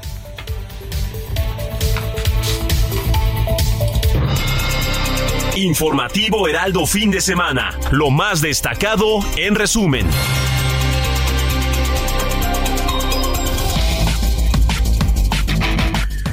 Informativo 5.58 6.46
Heraldo 6.46 6.86
fin 6.86 7.10
de 7.10 7.20
semana. 7.20 7.76
Lo 7.90 8.10
más 8.10 8.40
destacado 8.40 9.18
en 9.36 9.56
resumen. 9.56 10.06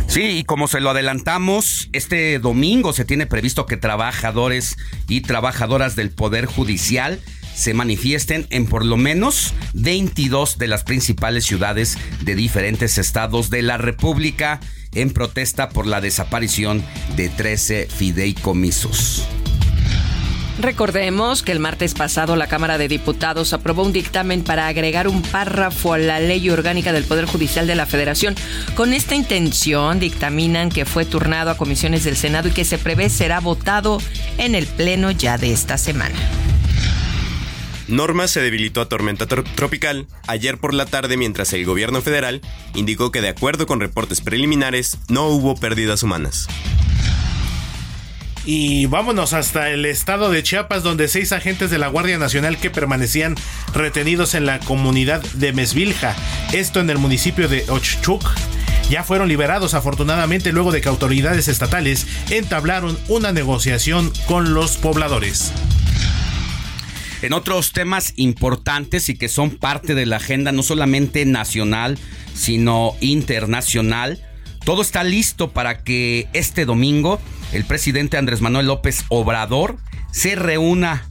Sí, 0.05 0.21
y 0.21 0.43
como 0.43 0.67
se 0.67 0.79
lo 0.79 0.91
adelantamos, 0.91 1.89
este 1.91 2.37
domingo 2.37 2.93
se 2.93 3.03
tiene 3.03 3.25
previsto 3.25 3.65
que 3.65 3.77
trabajadores 3.77 4.77
y 5.07 5.21
trabajadoras 5.21 5.95
del 5.95 6.11
Poder 6.11 6.45
Judicial 6.45 7.19
se 7.55 7.73
manifiesten 7.73 8.45
en 8.51 8.67
por 8.67 8.85
lo 8.85 8.95
menos 8.95 9.55
22 9.73 10.59
de 10.59 10.67
las 10.67 10.83
principales 10.83 11.45
ciudades 11.45 11.97
de 12.21 12.35
diferentes 12.35 12.99
estados 12.99 13.49
de 13.49 13.63
la 13.63 13.77
República 13.77 14.59
en 14.95 15.11
protesta 15.11 15.69
por 15.69 15.85
la 15.85 16.01
desaparición 16.01 16.83
de 17.15 17.29
13 17.29 17.87
fideicomisos. 17.87 19.27
Recordemos 20.59 21.43
que 21.43 21.51
el 21.51 21.59
martes 21.59 21.93
pasado 21.93 22.35
la 22.37 22.47
Cámara 22.47 22.77
de 22.77 22.87
Diputados 22.87 23.51
aprobó 23.51 23.83
un 23.83 23.91
dictamen 23.91 24.41
para 24.41 24.67
agregar 24.67 25.07
un 25.07 25.21
párrafo 25.21 25.93
a 25.93 25.97
la 25.97 26.19
ley 26.19 26.49
orgánica 26.49 26.93
del 26.93 27.03
Poder 27.03 27.25
Judicial 27.25 27.67
de 27.67 27.75
la 27.75 27.85
Federación. 27.85 28.35
Con 28.73 28.93
esta 28.93 29.15
intención 29.15 29.99
dictaminan 29.99 30.69
que 30.69 30.85
fue 30.85 31.03
turnado 31.05 31.51
a 31.51 31.57
comisiones 31.57 32.05
del 32.05 32.15
Senado 32.15 32.47
y 32.47 32.51
que 32.51 32.63
se 32.63 32.77
prevé 32.77 33.09
será 33.09 33.41
votado 33.41 33.99
en 34.37 34.55
el 34.55 34.65
Pleno 34.65 35.11
ya 35.11 35.37
de 35.37 35.51
esta 35.51 35.77
semana. 35.77 36.15
Norma 37.87 38.27
se 38.27 38.41
debilitó 38.41 38.81
a 38.81 38.89
tormenta 38.89 39.27
tropical 39.27 40.07
ayer 40.27 40.57
por 40.57 40.73
la 40.73 40.85
tarde 40.85 41.17
mientras 41.17 41.53
el 41.53 41.65
gobierno 41.65 42.01
federal 42.01 42.41
indicó 42.73 43.11
que 43.11 43.21
de 43.21 43.29
acuerdo 43.29 43.67
con 43.67 43.79
reportes 43.79 44.21
preliminares 44.21 44.97
no 45.07 45.27
hubo 45.27 45.55
pérdidas 45.55 46.01
humanas. 46.01 46.47
Y 48.45 48.85
vámonos 48.85 49.33
hasta 49.33 49.71
el 49.71 49.85
estado 49.85 50.29
de 50.29 50.43
Chiapas, 50.43 50.83
donde 50.83 51.07
seis 51.07 51.31
agentes 51.31 51.71
de 51.71 51.79
la 51.79 51.87
Guardia 51.87 52.19
Nacional 52.19 52.57
que 52.57 52.69
permanecían 52.69 53.35
retenidos 53.73 54.35
en 54.35 54.45
la 54.45 54.59
comunidad 54.59 55.23
de 55.33 55.51
Mesvilja, 55.51 56.15
esto 56.53 56.79
en 56.79 56.91
el 56.91 56.99
municipio 56.99 57.47
de 57.47 57.65
Ochchuc, 57.69 58.23
ya 58.89 59.03
fueron 59.03 59.29
liberados 59.29 59.73
afortunadamente 59.73 60.51
luego 60.51 60.71
de 60.71 60.81
que 60.81 60.89
autoridades 60.89 61.47
estatales 61.47 62.05
entablaron 62.29 62.97
una 63.07 63.31
negociación 63.31 64.13
con 64.27 64.53
los 64.53 64.77
pobladores. 64.77 65.51
En 67.21 67.33
otros 67.33 67.71
temas 67.71 68.13
importantes 68.17 69.09
y 69.09 69.17
que 69.17 69.29
son 69.29 69.51
parte 69.51 69.95
de 69.95 70.05
la 70.05 70.17
agenda 70.17 70.51
no 70.51 70.63
solamente 70.63 71.25
nacional, 71.25 71.97
sino 72.33 72.95
internacional, 73.01 74.21
todo 74.63 74.81
está 74.81 75.03
listo 75.03 75.51
para 75.51 75.83
que 75.83 76.27
este 76.33 76.65
domingo 76.65 77.19
el 77.51 77.65
presidente 77.65 78.17
Andrés 78.17 78.41
Manuel 78.41 78.67
López 78.67 79.05
Obrador 79.09 79.77
se 80.11 80.35
reúna 80.35 81.07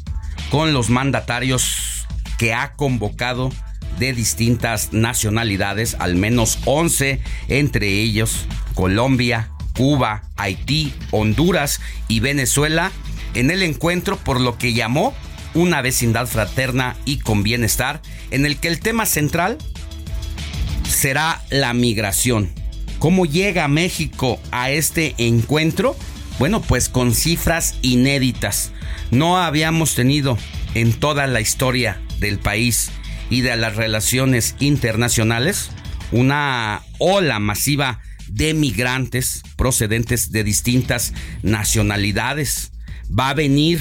con 0.50 0.72
los 0.72 0.90
mandatarios 0.90 2.06
que 2.38 2.52
ha 2.52 2.74
convocado 2.74 3.50
de 3.98 4.12
distintas 4.12 4.92
nacionalidades, 4.92 5.96
al 5.98 6.16
menos 6.16 6.58
11, 6.64 7.20
entre 7.48 7.88
ellos 7.88 8.46
Colombia, 8.74 9.50
Cuba, 9.76 10.22
Haití, 10.36 10.92
Honduras 11.10 11.80
y 12.08 12.20
Venezuela, 12.20 12.92
en 13.34 13.50
el 13.50 13.62
encuentro 13.62 14.16
por 14.16 14.40
lo 14.40 14.58
que 14.58 14.74
llamó 14.74 15.14
una 15.54 15.82
vecindad 15.82 16.26
fraterna 16.26 16.96
y 17.04 17.18
con 17.18 17.42
bienestar, 17.42 18.02
en 18.30 18.44
el 18.46 18.58
que 18.58 18.68
el 18.68 18.80
tema 18.80 19.06
central 19.06 19.58
será 20.88 21.42
la 21.50 21.72
migración. 21.72 22.50
¿Cómo 22.98 23.26
llega 23.26 23.68
México 23.68 24.40
a 24.50 24.70
este 24.70 25.14
encuentro? 25.18 25.96
Bueno, 26.38 26.60
pues 26.62 26.88
con 26.88 27.14
cifras 27.14 27.76
inéditas. 27.82 28.72
No 29.10 29.38
habíamos 29.38 29.94
tenido 29.94 30.36
en 30.74 30.92
toda 30.92 31.26
la 31.26 31.40
historia 31.40 32.00
del 32.18 32.38
país 32.38 32.90
y 33.30 33.42
de 33.42 33.56
las 33.56 33.76
relaciones 33.76 34.56
internacionales 34.58 35.70
una 36.12 36.82
ola 36.98 37.38
masiva 37.38 38.00
de 38.28 38.54
migrantes 38.54 39.42
procedentes 39.56 40.32
de 40.32 40.44
distintas 40.44 41.12
nacionalidades. 41.42 42.72
Va 43.16 43.30
a 43.30 43.34
venir 43.34 43.80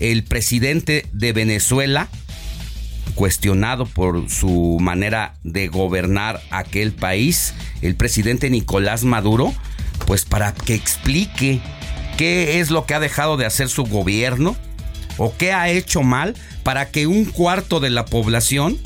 el 0.00 0.24
presidente 0.24 1.06
de 1.12 1.32
Venezuela, 1.32 2.08
cuestionado 3.14 3.86
por 3.86 4.28
su 4.30 4.78
manera 4.80 5.34
de 5.44 5.68
gobernar 5.68 6.40
aquel 6.50 6.92
país, 6.92 7.54
el 7.82 7.94
presidente 7.94 8.50
Nicolás 8.50 9.04
Maduro, 9.04 9.52
pues 10.06 10.24
para 10.24 10.54
que 10.54 10.74
explique 10.74 11.60
qué 12.16 12.60
es 12.60 12.70
lo 12.70 12.86
que 12.86 12.94
ha 12.94 13.00
dejado 13.00 13.36
de 13.36 13.46
hacer 13.46 13.68
su 13.68 13.84
gobierno 13.84 14.56
o 15.18 15.34
qué 15.36 15.52
ha 15.52 15.68
hecho 15.68 16.02
mal 16.02 16.34
para 16.62 16.90
que 16.90 17.06
un 17.06 17.26
cuarto 17.26 17.78
de 17.78 17.90
la 17.90 18.06
población 18.06 18.78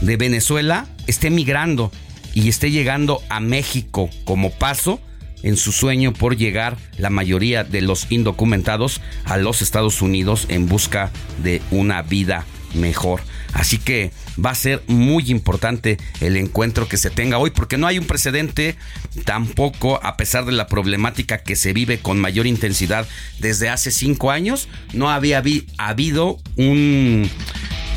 de 0.00 0.16
Venezuela 0.16 0.86
esté 1.06 1.30
migrando 1.30 1.92
y 2.34 2.48
esté 2.48 2.70
llegando 2.70 3.22
a 3.28 3.40
México 3.40 4.10
como 4.24 4.50
paso 4.50 5.00
en 5.42 5.56
su 5.56 5.72
sueño 5.72 6.12
por 6.12 6.36
llegar 6.36 6.76
la 6.98 7.10
mayoría 7.10 7.64
de 7.64 7.80
los 7.80 8.10
indocumentados 8.10 9.00
a 9.24 9.36
los 9.36 9.62
Estados 9.62 10.02
Unidos 10.02 10.46
en 10.48 10.66
busca 10.66 11.10
de 11.42 11.62
una 11.70 12.02
vida 12.02 12.44
mejor. 12.74 13.20
Así 13.52 13.78
que 13.78 14.12
va 14.42 14.50
a 14.50 14.54
ser 14.54 14.82
muy 14.86 15.30
importante 15.30 15.98
el 16.20 16.36
encuentro 16.36 16.88
que 16.88 16.96
se 16.96 17.10
tenga 17.10 17.38
hoy 17.38 17.50
porque 17.50 17.76
no 17.76 17.86
hay 17.86 17.98
un 17.98 18.06
precedente 18.06 18.76
tampoco 19.24 20.00
a 20.02 20.16
pesar 20.16 20.46
de 20.46 20.52
la 20.52 20.66
problemática 20.66 21.38
que 21.38 21.56
se 21.56 21.72
vive 21.72 21.98
con 21.98 22.18
mayor 22.18 22.46
intensidad 22.46 23.06
desde 23.40 23.68
hace 23.68 23.90
cinco 23.90 24.30
años. 24.30 24.68
No 24.94 25.10
había 25.10 25.42
habido 25.76 26.38
un 26.56 27.28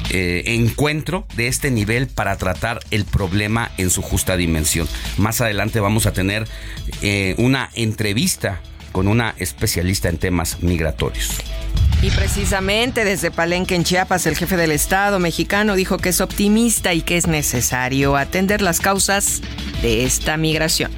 eh, 0.10 0.44
encuentro 0.46 1.26
de 1.36 1.48
este 1.48 1.72
nivel 1.72 2.08
para 2.08 2.38
tratar 2.38 2.80
el 2.92 3.06
problema 3.06 3.72
en 3.78 3.90
su 3.90 4.02
justa 4.02 4.38
dimensión. 4.38 4.88
Más 5.18 5.42
adelante 5.42 5.80
vamos 5.80 6.06
a 6.06 6.14
tener 6.14 6.48
eh, 7.02 7.36
una 7.38 7.70
entrevista 7.76 8.62
con 8.92 9.08
una 9.08 9.36
especialista 9.38 10.08
en 10.08 10.18
temas 10.18 10.64
migratorios. 10.64 11.38
Y 12.02 12.12
precisamente 12.12 13.04
desde 13.04 13.32
Palenque, 13.32 13.76
en 13.76 13.84
Chiapas, 13.84 14.26
el 14.28 14.38
jefe 14.38 14.58
del 14.58 14.72
Estado 14.72 15.20
mexicano 15.20 15.76
dijo 15.76 15.98
que 15.98 16.10
es 16.10 16.22
optimista 16.22 16.94
y 16.94 17.02
que 17.02 17.18
es 17.18 17.28
necesario 17.28 18.16
atender 18.16 18.62
las 18.62 18.80
causas 18.80 19.42
de 19.82 20.06
esta 20.06 20.38
migración. 20.38 20.92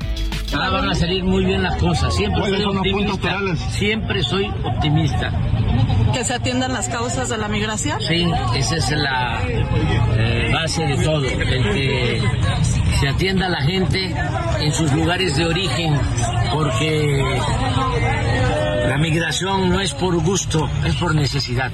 Ahora 0.53 0.69
van 0.69 0.89
a 0.89 0.95
salir 0.95 1.23
muy 1.23 1.45
bien 1.45 1.63
las 1.63 1.77
cosas. 1.77 2.15
Siempre 2.15 2.49
soy 2.49 2.63
optimista. 2.63 3.39
Siempre 3.71 4.23
soy 4.23 4.47
optimista. 4.63 5.31
¿Que 6.13 6.23
se 6.23 6.33
atiendan 6.33 6.73
las 6.73 6.87
causas 6.89 7.29
de 7.29 7.37
la 7.37 7.47
migración? 7.47 7.99
Sí, 8.01 8.27
esa 8.55 8.77
es 8.77 8.91
la 8.91 9.41
eh, 9.45 10.49
base 10.53 10.85
de 10.85 11.03
todo. 11.03 11.25
El 11.25 11.63
que 11.71 12.21
se 12.99 13.07
atienda 13.09 13.47
a 13.47 13.49
la 13.49 13.61
gente 13.61 14.15
en 14.59 14.73
sus 14.73 14.91
lugares 14.93 15.35
de 15.35 15.45
origen, 15.45 15.99
porque 16.53 17.39
la 18.87 18.97
migración 18.97 19.69
no 19.69 19.81
es 19.81 19.93
por 19.93 20.17
gusto, 20.23 20.69
es 20.85 20.95
por 20.95 21.13
necesidad. 21.13 21.71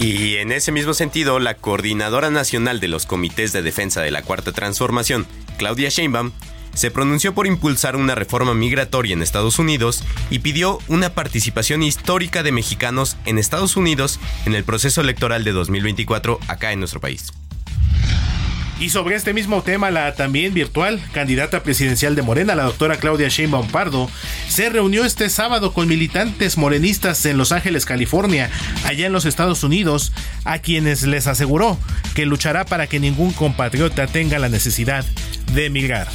Y 0.00 0.36
en 0.36 0.52
ese 0.52 0.70
mismo 0.70 0.94
sentido, 0.94 1.40
la 1.40 1.54
coordinadora 1.54 2.30
nacional 2.30 2.78
de 2.78 2.88
los 2.88 3.04
comités 3.04 3.52
de 3.52 3.62
defensa 3.62 4.00
de 4.00 4.12
la 4.12 4.22
Cuarta 4.22 4.52
Transformación, 4.52 5.26
Claudia 5.58 5.90
Sheinbaum, 5.90 6.30
se 6.72 6.90
pronunció 6.90 7.34
por 7.34 7.46
impulsar 7.46 7.96
una 7.96 8.14
reforma 8.14 8.54
migratoria 8.54 9.12
en 9.12 9.22
Estados 9.22 9.58
Unidos 9.58 10.04
y 10.30 10.38
pidió 10.38 10.78
una 10.86 11.10
participación 11.10 11.82
histórica 11.82 12.42
de 12.42 12.52
mexicanos 12.52 13.16
en 13.26 13.36
Estados 13.36 13.76
Unidos 13.76 14.20
en 14.46 14.54
el 14.54 14.64
proceso 14.64 15.00
electoral 15.00 15.44
de 15.44 15.52
2024 15.52 16.38
acá 16.46 16.72
en 16.72 16.78
nuestro 16.78 17.00
país. 17.00 17.32
Y 18.80 18.90
sobre 18.90 19.16
este 19.16 19.34
mismo 19.34 19.62
tema, 19.62 19.90
la 19.90 20.14
también 20.14 20.54
virtual 20.54 21.02
candidata 21.12 21.64
presidencial 21.64 22.14
de 22.14 22.22
Morena, 22.22 22.54
la 22.54 22.62
doctora 22.62 22.96
Claudia 22.96 23.28
Sheinbaum 23.28 23.66
Pardo, 23.68 24.08
se 24.48 24.68
reunió 24.68 25.04
este 25.04 25.28
sábado 25.30 25.72
con 25.72 25.88
militantes 25.88 26.56
morenistas 26.56 27.26
en 27.26 27.38
Los 27.38 27.50
Ángeles, 27.50 27.86
California, 27.86 28.50
allá 28.84 29.06
en 29.06 29.12
los 29.12 29.24
Estados 29.24 29.64
Unidos, 29.64 30.12
a 30.44 30.60
quienes 30.60 31.02
les 31.02 31.26
aseguró 31.26 31.76
que 32.14 32.24
luchará 32.24 32.64
para 32.64 32.86
que 32.86 33.00
ningún 33.00 33.32
compatriota 33.32 34.06
tenga 34.06 34.38
la 34.38 34.48
necesidad 34.48 35.04
de 35.54 35.66
emigrar. 35.66 36.06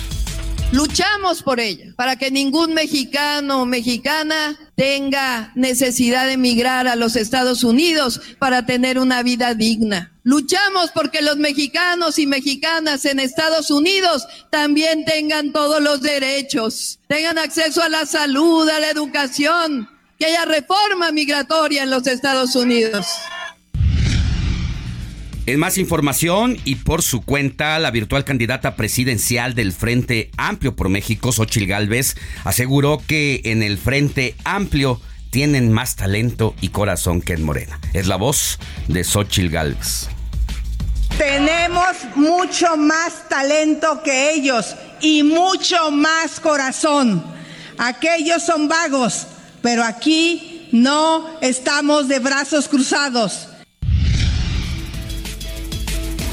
Luchamos 0.73 1.43
por 1.43 1.59
ella, 1.59 1.93
para 1.95 2.15
que 2.15 2.31
ningún 2.31 2.73
mexicano 2.73 3.61
o 3.61 3.65
mexicana 3.67 4.57
tenga 4.75 5.51
necesidad 5.53 6.25
de 6.25 6.33
emigrar 6.33 6.87
a 6.87 6.95
los 6.95 7.15
Estados 7.15 7.63
Unidos 7.63 8.19
para 8.39 8.65
tener 8.65 8.97
una 8.97 9.21
vida 9.21 9.53
digna. 9.53 10.11
Luchamos 10.23 10.89
porque 10.89 11.21
los 11.21 11.37
mexicanos 11.37 12.17
y 12.17 12.25
mexicanas 12.25 13.05
en 13.05 13.19
Estados 13.19 13.69
Unidos 13.69 14.25
también 14.49 15.05
tengan 15.05 15.51
todos 15.51 15.79
los 15.79 16.01
derechos, 16.01 16.99
tengan 17.07 17.37
acceso 17.37 17.83
a 17.83 17.89
la 17.89 18.07
salud, 18.07 18.67
a 18.67 18.79
la 18.79 18.89
educación, 18.89 19.87
que 20.17 20.25
haya 20.25 20.45
reforma 20.45 21.11
migratoria 21.11 21.83
en 21.83 21.91
los 21.91 22.07
Estados 22.07 22.55
Unidos. 22.55 23.05
En 25.45 25.59
más 25.59 25.77
información 25.77 26.57
y 26.63 26.75
por 26.75 27.01
su 27.01 27.21
cuenta, 27.21 27.77
la 27.77 27.91
virtual 27.91 28.23
candidata 28.23 28.77
presidencial 28.77 29.55
del 29.55 29.73
Frente 29.73 30.31
Amplio 30.37 30.73
por 30.73 30.87
México, 30.87 31.33
Xochil 31.33 31.67
Gálvez, 31.67 32.15
aseguró 32.45 33.01
que 33.05 33.41
en 33.43 33.61
el 33.61 33.77
Frente 33.77 34.35
Amplio 34.45 35.01
tienen 35.31 35.69
más 35.69 35.97
talento 35.97 36.55
y 36.61 36.69
corazón 36.69 37.21
que 37.21 37.33
en 37.33 37.43
Morena. 37.43 37.77
Es 37.91 38.07
la 38.07 38.15
voz 38.15 38.57
de 38.87 39.03
Xochil 39.03 39.49
Gálvez. 39.49 40.07
Tenemos 41.17 41.97
mucho 42.15 42.77
más 42.77 43.27
talento 43.27 44.01
que 44.01 44.31
ellos 44.31 44.75
y 45.01 45.23
mucho 45.23 45.91
más 45.91 46.39
corazón. 46.39 47.21
Aquellos 47.77 48.43
son 48.43 48.69
vagos, 48.69 49.27
pero 49.61 49.83
aquí 49.83 50.69
no 50.71 51.37
estamos 51.41 52.07
de 52.07 52.19
brazos 52.19 52.69
cruzados. 52.69 53.49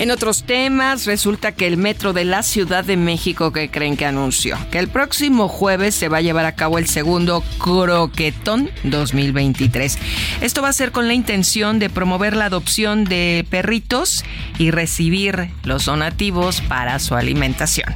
En 0.00 0.10
otros 0.10 0.44
temas, 0.44 1.04
resulta 1.04 1.52
que 1.52 1.66
el 1.66 1.76
metro 1.76 2.14
de 2.14 2.24
la 2.24 2.42
Ciudad 2.42 2.82
de 2.82 2.96
México, 2.96 3.52
que 3.52 3.70
creen 3.70 3.98
que 3.98 4.06
anunció? 4.06 4.56
Que 4.70 4.78
el 4.78 4.88
próximo 4.88 5.46
jueves 5.46 5.94
se 5.94 6.08
va 6.08 6.16
a 6.16 6.20
llevar 6.22 6.46
a 6.46 6.54
cabo 6.54 6.78
el 6.78 6.88
segundo 6.88 7.44
Croquetón 7.58 8.70
2023. 8.84 9.98
Esto 10.40 10.62
va 10.62 10.70
a 10.70 10.72
ser 10.72 10.90
con 10.90 11.06
la 11.06 11.12
intención 11.12 11.78
de 11.78 11.90
promover 11.90 12.34
la 12.34 12.46
adopción 12.46 13.04
de 13.04 13.44
perritos 13.50 14.24
y 14.56 14.70
recibir 14.70 15.50
los 15.64 15.84
donativos 15.84 16.62
para 16.62 16.98
su 16.98 17.14
alimentación. 17.14 17.94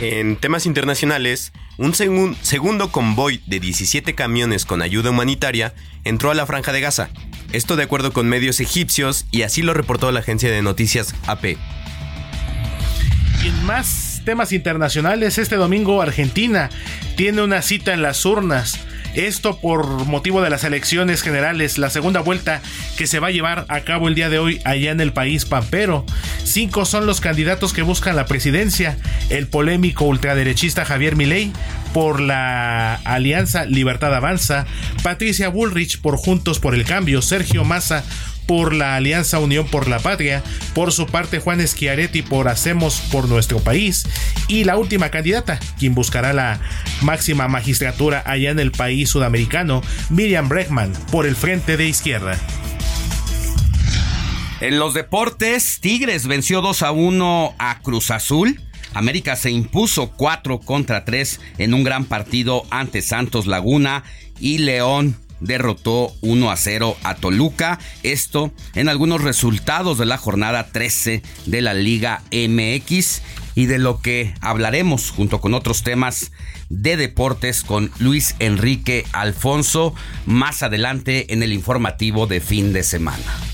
En 0.00 0.36
temas 0.36 0.66
internacionales, 0.66 1.52
un 1.78 1.94
segundo 1.94 2.90
convoy 2.90 3.42
de 3.46 3.60
17 3.60 4.14
camiones 4.14 4.64
con 4.64 4.82
ayuda 4.82 5.10
humanitaria 5.10 5.74
entró 6.04 6.30
a 6.30 6.34
la 6.34 6.46
franja 6.46 6.72
de 6.72 6.80
Gaza 6.80 7.10
esto 7.54 7.76
de 7.76 7.84
acuerdo 7.84 8.12
con 8.12 8.28
medios 8.28 8.58
egipcios 8.58 9.26
y 9.30 9.42
así 9.42 9.62
lo 9.62 9.74
reportó 9.74 10.10
la 10.10 10.20
agencia 10.20 10.50
de 10.50 10.60
noticias 10.60 11.14
AP. 11.28 11.56
Y 13.44 13.46
en 13.46 13.64
más 13.64 14.22
temas 14.24 14.52
internacionales, 14.52 15.38
este 15.38 15.54
domingo 15.54 16.02
Argentina 16.02 16.68
tiene 17.16 17.42
una 17.42 17.62
cita 17.62 17.94
en 17.94 18.02
las 18.02 18.24
urnas. 18.26 18.80
Esto 19.14 19.58
por 19.60 20.06
motivo 20.06 20.42
de 20.42 20.50
las 20.50 20.64
elecciones 20.64 21.22
generales, 21.22 21.78
la 21.78 21.88
segunda 21.88 22.20
vuelta 22.20 22.60
que 22.96 23.06
se 23.06 23.20
va 23.20 23.28
a 23.28 23.30
llevar 23.30 23.64
a 23.68 23.80
cabo 23.80 24.08
el 24.08 24.14
día 24.14 24.28
de 24.28 24.40
hoy 24.40 24.60
allá 24.64 24.90
en 24.90 25.00
el 25.00 25.12
país 25.12 25.44
pampero. 25.44 26.04
Cinco 26.42 26.84
son 26.84 27.06
los 27.06 27.20
candidatos 27.20 27.72
que 27.72 27.82
buscan 27.82 28.16
la 28.16 28.26
presidencia. 28.26 28.98
El 29.30 29.46
polémico 29.46 30.04
ultraderechista 30.04 30.84
Javier 30.84 31.14
Milei, 31.14 31.52
por 31.92 32.20
la 32.20 32.96
Alianza 33.04 33.66
Libertad 33.66 34.12
Avanza, 34.12 34.66
Patricia 35.04 35.48
Bullrich 35.48 36.00
por 36.00 36.16
Juntos 36.16 36.58
por 36.58 36.74
el 36.74 36.84
Cambio, 36.84 37.22
Sergio 37.22 37.64
Massa 37.64 38.04
por 38.46 38.74
la 38.74 38.96
Alianza 38.96 39.38
Unión 39.38 39.66
por 39.66 39.88
la 39.88 39.98
Patria, 39.98 40.42
por 40.74 40.92
su 40.92 41.06
parte 41.06 41.38
Juan 41.38 41.66
Schiaretti 41.66 42.22
por 42.22 42.48
Hacemos 42.48 43.00
por 43.12 43.28
nuestro 43.28 43.60
país 43.60 44.06
y 44.48 44.64
la 44.64 44.76
última 44.76 45.10
candidata, 45.10 45.58
quien 45.78 45.94
buscará 45.94 46.32
la 46.32 46.60
máxima 47.02 47.48
magistratura 47.48 48.22
allá 48.26 48.50
en 48.50 48.58
el 48.58 48.72
país 48.72 49.10
sudamericano, 49.10 49.82
Miriam 50.10 50.48
Bregman 50.48 50.92
por 51.10 51.26
el 51.26 51.36
Frente 51.36 51.76
de 51.76 51.86
Izquierda. 51.86 52.38
En 54.60 54.78
los 54.78 54.94
deportes, 54.94 55.80
Tigres 55.80 56.26
venció 56.26 56.62
2 56.62 56.82
a 56.82 56.92
1 56.92 57.54
a 57.58 57.80
Cruz 57.80 58.10
Azul. 58.10 58.60
América 58.94 59.36
se 59.36 59.50
impuso 59.50 60.12
4 60.12 60.60
contra 60.60 61.04
3 61.04 61.40
en 61.58 61.74
un 61.74 61.84
gran 61.84 62.04
partido 62.04 62.62
ante 62.70 63.02
Santos 63.02 63.46
Laguna 63.46 64.04
y 64.40 64.58
León 64.58 65.16
derrotó 65.40 66.12
1 66.20 66.50
a 66.50 66.56
0 66.56 66.96
a 67.02 67.14
Toluca. 67.16 67.78
Esto 68.02 68.52
en 68.74 68.88
algunos 68.88 69.22
resultados 69.22 69.98
de 69.98 70.06
la 70.06 70.18
jornada 70.18 70.68
13 70.72 71.22
de 71.46 71.60
la 71.62 71.74
Liga 71.74 72.22
MX 72.32 73.22
y 73.54 73.66
de 73.66 73.78
lo 73.78 74.00
que 74.00 74.34
hablaremos 74.40 75.10
junto 75.10 75.40
con 75.40 75.54
otros 75.54 75.82
temas 75.82 76.32
de 76.68 76.96
deportes 76.96 77.62
con 77.62 77.90
Luis 77.98 78.34
Enrique 78.38 79.06
Alfonso 79.12 79.94
más 80.26 80.62
adelante 80.62 81.32
en 81.32 81.42
el 81.42 81.52
informativo 81.52 82.26
de 82.26 82.40
fin 82.40 82.72
de 82.72 82.82
semana. 82.82 83.53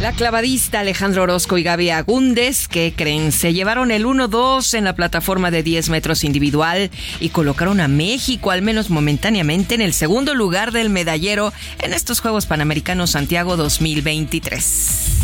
La 0.00 0.12
clavadista 0.12 0.78
Alejandro 0.78 1.24
Orozco 1.24 1.58
y 1.58 1.64
Gaby 1.64 1.90
Agúndez, 1.90 2.68
que 2.68 2.94
creen, 2.96 3.32
se 3.32 3.52
llevaron 3.52 3.90
el 3.90 4.06
1-2 4.06 4.74
en 4.74 4.84
la 4.84 4.94
plataforma 4.94 5.50
de 5.50 5.64
10 5.64 5.88
metros 5.88 6.22
individual 6.22 6.92
y 7.18 7.30
colocaron 7.30 7.80
a 7.80 7.88
México, 7.88 8.52
al 8.52 8.62
menos 8.62 8.90
momentáneamente, 8.90 9.74
en 9.74 9.80
el 9.80 9.92
segundo 9.92 10.36
lugar 10.36 10.70
del 10.70 10.88
medallero 10.88 11.52
en 11.82 11.92
estos 11.92 12.20
Juegos 12.20 12.46
Panamericanos 12.46 13.10
Santiago 13.10 13.56
2023 13.56 15.18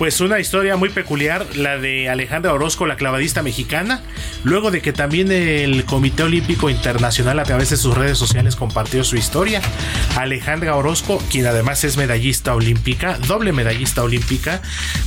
pues 0.00 0.22
una 0.22 0.40
historia 0.40 0.78
muy 0.78 0.88
peculiar, 0.88 1.44
la 1.56 1.76
de 1.76 2.08
Alejandra 2.08 2.54
Orozco, 2.54 2.86
la 2.86 2.96
clavadista 2.96 3.42
mexicana, 3.42 4.00
luego 4.44 4.70
de 4.70 4.80
que 4.80 4.94
también 4.94 5.30
el 5.30 5.84
Comité 5.84 6.22
Olímpico 6.22 6.70
Internacional 6.70 7.38
a 7.38 7.42
través 7.42 7.68
de 7.68 7.76
sus 7.76 7.94
redes 7.94 8.16
sociales 8.16 8.56
compartió 8.56 9.04
su 9.04 9.16
historia. 9.16 9.60
Alejandra 10.16 10.74
Orozco, 10.74 11.22
quien 11.30 11.44
además 11.44 11.84
es 11.84 11.98
medallista 11.98 12.54
olímpica, 12.54 13.18
doble 13.26 13.52
medallista 13.52 14.02
olímpica, 14.02 14.62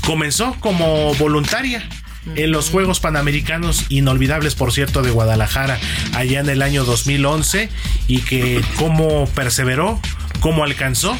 comenzó 0.05 0.55
como 0.59 1.15
voluntaria 1.15 1.89
en 2.35 2.51
los 2.51 2.69
Juegos 2.69 2.99
Panamericanos 2.99 3.85
inolvidables, 3.89 4.53
por 4.53 4.71
cierto, 4.71 5.01
de 5.01 5.09
Guadalajara, 5.09 5.79
allá 6.13 6.39
en 6.39 6.49
el 6.49 6.61
año 6.61 6.85
2011, 6.85 7.67
y 8.07 8.19
que 8.19 8.61
cómo 8.77 9.27
perseveró, 9.33 9.99
cómo 10.43 10.65
alcanzó 10.65 11.17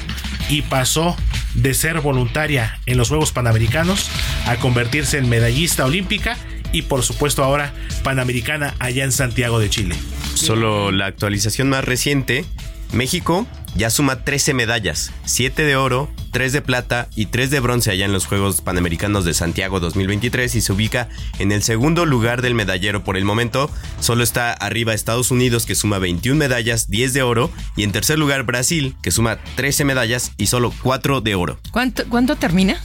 y 0.49 0.63
pasó 0.63 1.15
de 1.53 1.73
ser 1.73 2.01
voluntaria 2.01 2.77
en 2.85 2.97
los 2.97 3.07
Juegos 3.07 3.31
Panamericanos 3.31 4.09
a 4.45 4.57
convertirse 4.57 5.17
en 5.17 5.29
medallista 5.29 5.85
olímpica 5.85 6.37
y 6.73 6.81
por 6.81 7.03
supuesto 7.03 7.41
ahora 7.41 7.73
panamericana 8.03 8.75
allá 8.79 9.05
en 9.05 9.13
Santiago 9.13 9.59
de 9.59 9.69
Chile. 9.69 9.95
Solo 10.33 10.91
la 10.91 11.05
actualización 11.05 11.69
más 11.69 11.85
reciente, 11.85 12.43
México 12.93 13.47
ya 13.75 13.89
suma 13.89 14.23
13 14.23 14.53
medallas, 14.53 15.11
7 15.25 15.63
de 15.63 15.75
oro, 15.75 16.09
3 16.31 16.53
de 16.53 16.61
plata 16.61 17.07
y 17.15 17.27
3 17.27 17.49
de 17.49 17.59
bronce 17.59 17.89
allá 17.89 18.05
en 18.05 18.13
los 18.13 18.27
Juegos 18.27 18.61
Panamericanos 18.61 19.25
de 19.25 19.33
Santiago 19.33 19.79
2023 19.79 20.53
y 20.55 20.61
se 20.61 20.73
ubica 20.73 21.09
en 21.39 21.51
el 21.51 21.63
segundo 21.63 22.05
lugar 22.05 22.43
del 22.43 22.53
medallero 22.53 23.03
por 23.03 23.17
el 23.17 23.25
momento. 23.25 23.71
Solo 23.99 24.23
está 24.23 24.53
arriba 24.53 24.93
Estados 24.93 25.31
Unidos 25.31 25.65
que 25.65 25.73
suma 25.73 25.97
21 25.97 26.37
medallas, 26.37 26.87
10 26.89 27.13
de 27.13 27.23
oro 27.23 27.49
y 27.75 27.83
en 27.83 27.91
tercer 27.91 28.19
lugar 28.19 28.43
Brasil 28.43 28.95
que 29.01 29.11
suma 29.11 29.39
13 29.55 29.85
medallas 29.85 30.31
y 30.37 30.47
solo 30.47 30.71
4 30.83 31.21
de 31.21 31.35
oro. 31.35 31.59
¿Cuánto, 31.71 32.03
¿cuánto 32.09 32.35
termina? 32.35 32.79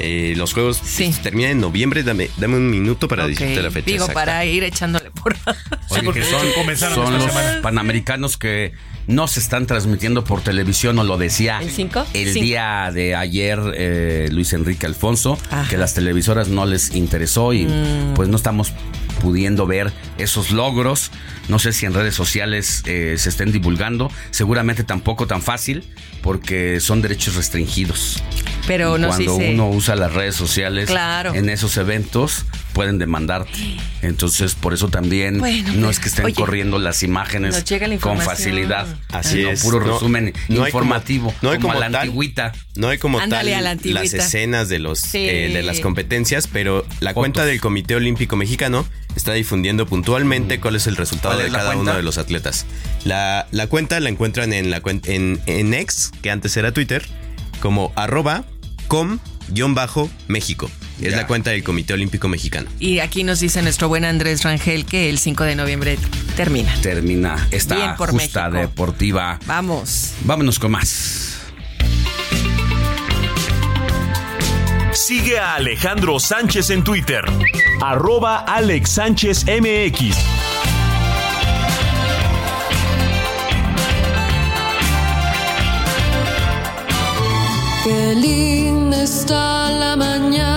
Eh, 0.00 0.34
los 0.36 0.54
juegos 0.54 0.80
terminan 1.22 1.52
en 1.52 1.60
noviembre. 1.60 2.02
Dame, 2.02 2.28
dame 2.38 2.56
un 2.56 2.68
minuto 2.68 3.06
para 3.08 3.28
decirte 3.28 3.62
la 3.62 3.70
fecha. 3.70 3.86
Digo, 3.86 4.08
para 4.08 4.44
ir 4.44 4.64
echándole 4.64 5.10
por. 5.10 5.36
porque 6.04 6.24
son, 6.24 6.46
son 6.76 7.18
los 7.18 7.30
panamericanos 7.62 8.36
que 8.36 8.72
no 9.06 9.28
se 9.28 9.40
están 9.40 9.66
transmitiendo 9.66 10.24
por 10.24 10.40
televisión, 10.40 10.98
o 10.98 11.04
lo 11.04 11.18
decía 11.18 11.60
el, 12.14 12.34
día 12.34 12.90
de 12.92 13.14
ayer 13.14 13.60
eh, 13.74 14.28
Luis 14.30 14.52
Enrique 14.52 14.86
Alfonso, 14.86 15.38
que 15.68 15.76
las 15.76 15.94
televisoras 15.94 16.48
no 16.48 16.66
les 16.66 16.94
interesó 16.94 17.52
y 17.52 17.66
mm. 17.66 18.14
pues 18.14 18.28
no 18.28 18.36
estamos 18.36 18.72
pudiendo 19.20 19.66
ver 19.66 19.92
esos 20.18 20.50
logros. 20.50 21.10
No 21.48 21.58
sé 21.58 21.72
si 21.72 21.86
en 21.86 21.94
redes 21.94 22.14
sociales 22.14 22.82
eh, 22.86 23.16
se 23.18 23.28
estén 23.28 23.52
divulgando, 23.52 24.10
seguramente 24.30 24.84
tampoco 24.84 25.26
tan 25.26 25.42
fácil 25.42 25.84
porque 26.24 26.80
son 26.80 27.02
derechos 27.02 27.34
restringidos. 27.34 28.22
Pero 28.66 28.96
no 28.96 29.08
Cuando 29.08 29.36
uno 29.36 29.68
usa 29.68 29.94
las 29.94 30.14
redes 30.14 30.34
sociales 30.34 30.88
en 31.34 31.50
esos 31.50 31.76
eventos, 31.76 32.46
pueden 32.72 32.98
demandarte. 32.98 33.52
Entonces, 34.00 34.54
por 34.54 34.72
eso 34.72 34.88
también 34.88 35.38
no 35.76 35.90
es 35.90 36.00
que 36.00 36.08
estén 36.08 36.32
corriendo 36.32 36.78
las 36.78 37.02
imágenes 37.02 37.62
con 38.00 38.18
facilidad. 38.22 38.86
Así 39.12 39.44
es. 39.44 39.62
Puro 39.62 39.80
resumen 39.80 40.32
informativo. 40.48 41.34
no 41.42 41.50
hay 41.50 41.58
como, 41.58 41.74
la 41.74 41.90
tal, 41.90 42.12
No 42.74 42.88
hay 42.88 42.96
como 42.96 43.18
tal 43.28 43.50
las 43.84 44.14
escenas 44.14 44.70
de, 44.70 44.78
los, 44.78 45.14
eh, 45.14 45.50
de 45.52 45.62
las 45.62 45.80
competencias, 45.80 46.48
pero 46.50 46.86
la 47.00 47.12
cuenta 47.12 47.44
del 47.44 47.60
Comité 47.60 47.96
Olímpico 47.96 48.34
Mexicano 48.36 48.86
está 49.14 49.32
difundiendo 49.34 49.86
puntualmente 49.86 50.58
cuál 50.58 50.76
es 50.76 50.86
el 50.86 50.96
resultado 50.96 51.38
de 51.38 51.50
cada 51.50 51.76
uno 51.76 51.94
de 51.94 52.02
los 52.02 52.16
atletas. 52.16 52.64
La, 53.04 53.46
la, 53.50 53.66
cuenta 53.66 54.00
la 54.00 54.08
encuentran 54.08 54.52
en, 54.52 54.70
la, 54.70 54.80
en, 55.04 55.40
en 55.46 55.74
X, 55.74 56.10
que 56.22 56.30
antes 56.30 56.56
era 56.56 56.72
Twitter, 56.72 57.04
como 57.60 57.92
arroba 57.96 58.44
com-méxico. 58.88 60.70
Es 61.00 61.14
la 61.14 61.26
cuenta 61.26 61.50
del 61.50 61.64
Comité 61.64 61.94
Olímpico 61.94 62.28
Mexicano. 62.28 62.70
Y 62.78 63.00
aquí 63.00 63.24
nos 63.24 63.40
dice 63.40 63.62
nuestro 63.62 63.88
buen 63.88 64.04
Andrés 64.04 64.42
Rangel 64.44 64.86
que 64.86 65.10
el 65.10 65.18
5 65.18 65.44
de 65.44 65.56
noviembre 65.56 65.98
termina. 66.36 66.72
Termina 66.82 67.48
esta 67.50 67.96
justa 67.96 68.50
deportiva. 68.50 69.38
Vamos. 69.46 70.12
Vámonos 70.24 70.58
con 70.58 70.70
más. 70.70 71.40
Sigue 74.92 75.38
a 75.38 75.56
Alejandro 75.56 76.20
Sánchez 76.20 76.70
en 76.70 76.84
Twitter. 76.84 77.24
Arroba 77.82 78.38
Alex 78.38 78.90
Sánchez 78.90 79.44
MX. 79.46 80.43
Qué 87.84 88.14
linda 88.14 89.02
está 89.02 89.70
la 89.70 89.94
mañana 89.94 90.53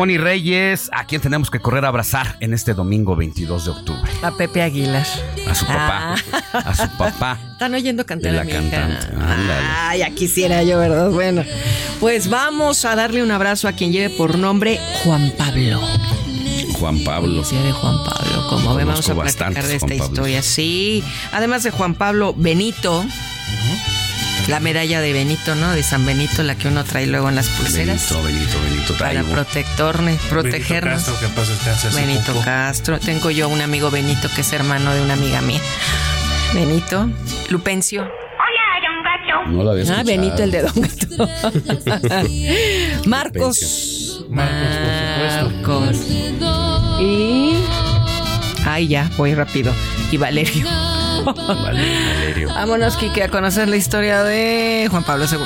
Moni 0.00 0.16
Reyes, 0.16 0.88
a 0.94 1.04
quien 1.04 1.20
tenemos 1.20 1.50
que 1.50 1.60
correr 1.60 1.84
a 1.84 1.88
abrazar 1.88 2.38
en 2.40 2.54
este 2.54 2.72
domingo 2.72 3.16
22 3.16 3.64
de 3.66 3.70
octubre. 3.70 4.10
A 4.22 4.30
Pepe 4.30 4.62
Aguilar. 4.62 5.06
A 5.46 5.54
su 5.54 5.66
papá. 5.66 6.14
Ah. 6.32 6.58
A 6.58 6.74
su 6.74 6.88
papá. 6.96 7.38
Están 7.52 7.74
oyendo 7.74 8.06
cantar 8.06 8.32
la 8.32 8.40
a 8.40 8.44
mi 8.44 8.50
cantante. 8.50 9.06
Ah, 9.20 9.94
ya 9.98 10.08
quisiera 10.10 10.62
yo, 10.62 10.78
¿verdad? 10.78 11.10
Bueno, 11.10 11.44
pues 12.00 12.30
vamos 12.30 12.82
a 12.86 12.96
darle 12.96 13.22
un 13.22 13.30
abrazo 13.30 13.68
a 13.68 13.72
quien 13.72 13.92
lleve 13.92 14.08
por 14.08 14.38
nombre 14.38 14.80
Juan 15.04 15.34
Pablo. 15.36 15.80
Juan 16.78 17.04
Pablo. 17.04 17.44
Sí, 17.44 17.56
de 17.56 17.72
Juan 17.72 17.96
Pablo. 18.02 18.48
Como 18.48 18.74
vemos, 18.76 19.06
vamos 19.06 19.10
a 19.10 19.36
platicar 19.36 19.66
de 19.66 19.76
esta 19.76 19.94
historia. 19.94 20.42
Sí. 20.42 21.04
Además 21.32 21.62
de 21.62 21.72
Juan 21.72 21.94
Pablo, 21.94 22.32
Benito. 22.34 23.04
La 24.50 24.58
medalla 24.58 25.00
de 25.00 25.12
Benito, 25.12 25.54
¿no? 25.54 25.70
De 25.70 25.84
San 25.84 26.04
Benito, 26.04 26.42
la 26.42 26.56
que 26.56 26.66
uno 26.66 26.82
trae 26.82 27.06
luego 27.06 27.28
en 27.28 27.36
las 27.36 27.48
pulseras. 27.50 28.12
Benito, 28.12 28.24
Benito, 28.24 28.60
Benito. 28.64 28.94
Para 28.98 29.22
protegernos, 29.22 30.18
protegernos. 30.28 31.06
Benito 31.06 31.12
Castro, 31.14 31.20
que 31.20 31.28
pasa 31.28 31.88
Benito 31.94 32.40
Castro. 32.44 32.98
Tengo 32.98 33.30
yo 33.30 33.48
un 33.48 33.60
amigo 33.60 33.92
Benito 33.92 34.28
que 34.34 34.40
es 34.40 34.52
hermano 34.52 34.92
de 34.92 35.02
una 35.02 35.14
amiga 35.14 35.40
mía. 35.40 35.60
Benito. 36.52 37.08
Lupencio. 37.48 38.02
Hola, 38.02 39.46
don 39.46 39.56
No 39.56 39.62
lo 39.62 39.70
había 39.70 39.84
Ah. 39.96 40.02
Benito 40.02 40.42
el 40.42 40.50
de 40.50 40.62
Don 40.62 40.72
Gato. 40.80 41.28
Marcos. 43.08 44.26
Marcos. 44.30 45.96
Y. 46.98 47.54
Ay, 48.66 48.88
ya, 48.88 49.08
voy 49.16 49.32
rápido. 49.32 49.72
Y 50.10 50.16
Valerio. 50.16 50.89
Valerio. 51.24 52.48
Vámonos, 52.48 52.96
Kike, 52.96 53.22
a 53.24 53.28
conocer 53.28 53.68
la 53.68 53.76
historia 53.76 54.22
de 54.22 54.88
Juan 54.90 55.04
Pablo 55.04 55.26
II. 55.30 55.38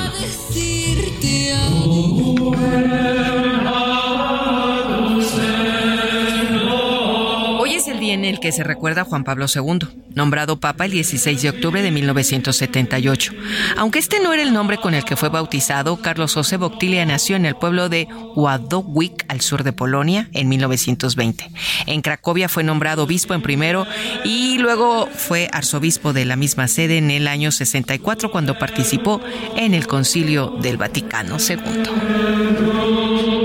Es 7.85 7.91
el 7.91 7.99
día 7.99 8.13
en 8.13 8.25
el 8.25 8.39
que 8.39 8.51
se 8.51 8.63
recuerda 8.63 9.01
a 9.01 9.05
Juan 9.05 9.23
Pablo 9.23 9.45
II, 9.53 9.87
nombrado 10.15 10.59
Papa 10.59 10.85
el 10.85 10.91
16 10.91 11.41
de 11.41 11.49
octubre 11.49 11.81
de 11.81 11.91
1978. 11.91 13.33
Aunque 13.77 13.99
este 13.99 14.19
no 14.21 14.33
era 14.33 14.43
el 14.43 14.53
nombre 14.53 14.77
con 14.77 14.93
el 14.93 15.03
que 15.03 15.15
fue 15.15 15.29
bautizado, 15.29 16.01
Carlos 16.01 16.33
José 16.33 16.57
Boctilia 16.57 17.05
nació 17.05 17.35
en 17.35 17.45
el 17.45 17.55
pueblo 17.55 17.89
de 17.89 18.07
Ładowick, 18.35 19.25
al 19.27 19.41
sur 19.41 19.63
de 19.63 19.73
Polonia, 19.73 20.29
en 20.33 20.49
1920. 20.49 21.51
En 21.85 22.01
Cracovia 22.01 22.49
fue 22.49 22.63
nombrado 22.63 23.03
obispo 23.03 23.33
en 23.33 23.41
primero 23.41 23.85
y 24.23 24.57
luego 24.57 25.07
fue 25.07 25.49
arzobispo 25.51 26.13
de 26.13 26.25
la 26.25 26.35
misma 26.35 26.67
sede 26.67 26.97
en 26.97 27.11
el 27.11 27.27
año 27.27 27.51
64 27.51 28.31
cuando 28.31 28.57
participó 28.57 29.21
en 29.57 29.73
el 29.73 29.87
Concilio 29.87 30.55
del 30.61 30.77
Vaticano 30.77 31.37
II. 31.39 33.44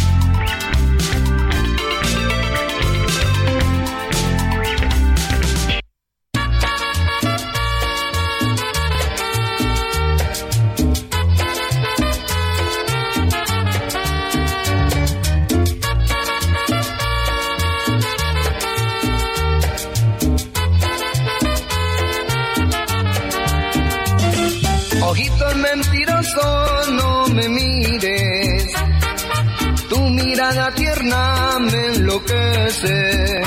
Mirada 30.51 30.75
tierna 30.75 31.59
me 31.59 31.87
enloquece. 31.95 33.41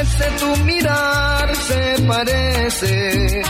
Ese 0.00 0.30
tu 0.40 0.56
mirar 0.64 1.54
se 1.54 2.02
parece 2.08 3.42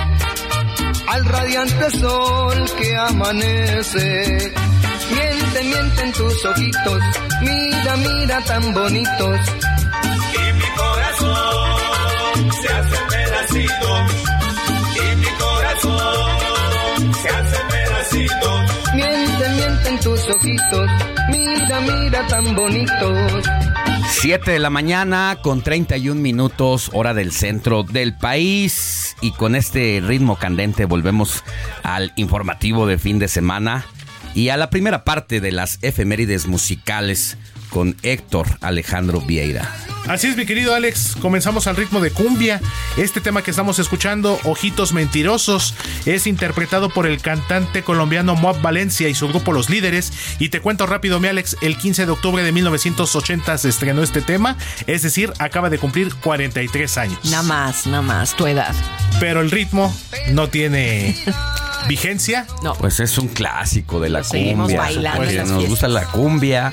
al 1.09 1.25
radiante 1.25 1.91
sol 1.99 2.71
que 2.79 2.97
amanece. 2.97 4.53
Miente, 5.15 5.65
miente 5.65 6.03
en 6.03 6.13
tus 6.13 6.45
ojitos, 6.45 7.03
mira, 7.41 7.97
mira 7.97 8.41
tan 8.43 8.75
bonitos. 8.75 9.41
Y 10.35 10.53
mi 10.53 10.69
corazón 10.77 12.53
se 12.61 12.69
hace 12.69 12.97
pedacito. 13.09 14.36
Tus 20.07 20.29
ojitos, 20.29 20.89
mira, 21.31 21.81
mira 21.81 22.25
tan 22.29 22.55
bonitos. 22.55 23.45
7 24.09 24.53
de 24.53 24.61
la 24.61 24.71
mañana 24.71 25.39
con 25.43 25.63
31 25.63 26.21
minutos, 26.21 26.91
hora 26.93 27.13
del 27.13 27.33
centro 27.33 27.83
del 27.83 28.17
país. 28.17 29.17
Y 29.21 29.33
con 29.33 29.57
este 29.57 30.01
ritmo 30.07 30.37
candente 30.37 30.85
volvemos 30.85 31.43
al 31.83 32.13
informativo 32.15 32.87
de 32.87 32.99
fin 32.99 33.19
de 33.19 33.27
semana 33.27 33.85
y 34.33 34.51
a 34.51 34.57
la 34.57 34.71
primera 34.71 35.03
parte 35.03 35.41
de 35.41 35.51
las 35.51 35.81
efemérides 35.83 36.47
musicales 36.47 37.37
con 37.77 37.95
Héctor 38.03 38.47
Alejandro 38.63 39.21
Vieira. 39.21 39.71
Así 40.09 40.29
es, 40.29 40.37
mi 40.39 40.47
querido 40.47 40.75
Alex. 40.75 41.15
Comenzamos 41.21 41.67
al 41.67 41.77
ritmo 41.77 42.01
de 42.01 42.11
cumbia. 42.11 42.59
Este 42.97 43.21
tema 43.21 43.43
que 43.43 43.51
estamos 43.51 43.79
escuchando, 43.79 44.41
Ojitos 44.45 44.95
Mentirosos, 44.95 45.75
es 46.07 46.27
interpretado 46.27 46.89
por 46.89 47.07
el 47.07 47.21
cantante 47.21 47.83
colombiano 47.83 48.35
Moab 48.35 48.63
Valencia 48.63 49.11
y 49.11 49.15
su 49.15 49.29
grupo 49.29 49.53
Los 49.53 49.69
Líderes. 49.69 50.11
Y 50.39 50.49
te 50.49 50.61
cuento 50.63 50.87
rápido, 50.87 51.21
mi 51.21 51.29
Alex, 51.29 51.59
el 51.61 51.77
15 51.77 52.07
de 52.07 52.13
octubre 52.13 52.43
de 52.43 52.51
1980 52.53 53.59
se 53.59 53.69
estrenó 53.69 54.03
este 54.03 54.23
tema, 54.23 54.57
es 54.87 55.03
decir, 55.03 55.35
acaba 55.39 55.69
de 55.69 55.77
cumplir 55.77 56.15
43 56.15 56.97
años. 56.97 57.19
Nada 57.25 57.43
más, 57.43 57.87
nada 57.87 58.01
más, 58.01 58.35
tu 58.37 58.47
edad. 58.47 58.75
Pero 59.21 59.43
el 59.43 59.51
ritmo 59.51 59.95
no 60.31 60.49
tiene 60.49 61.15
vigencia. 61.89 62.47
No. 62.63 62.73
Pues 62.75 63.01
es 63.01 63.19
un 63.19 63.29
clásico 63.29 64.01
de 64.01 64.09
la 64.09 64.25
seguimos 64.25 64.65
cumbia. 64.69 64.81
bailando 64.81 65.09
en 65.11 65.25
Pues, 65.27 65.35
las 65.37 65.49
nos 65.49 65.59
fiestas. 65.59 65.69
gusta 65.71 65.89
la 65.89 66.05
cumbia. 66.07 66.73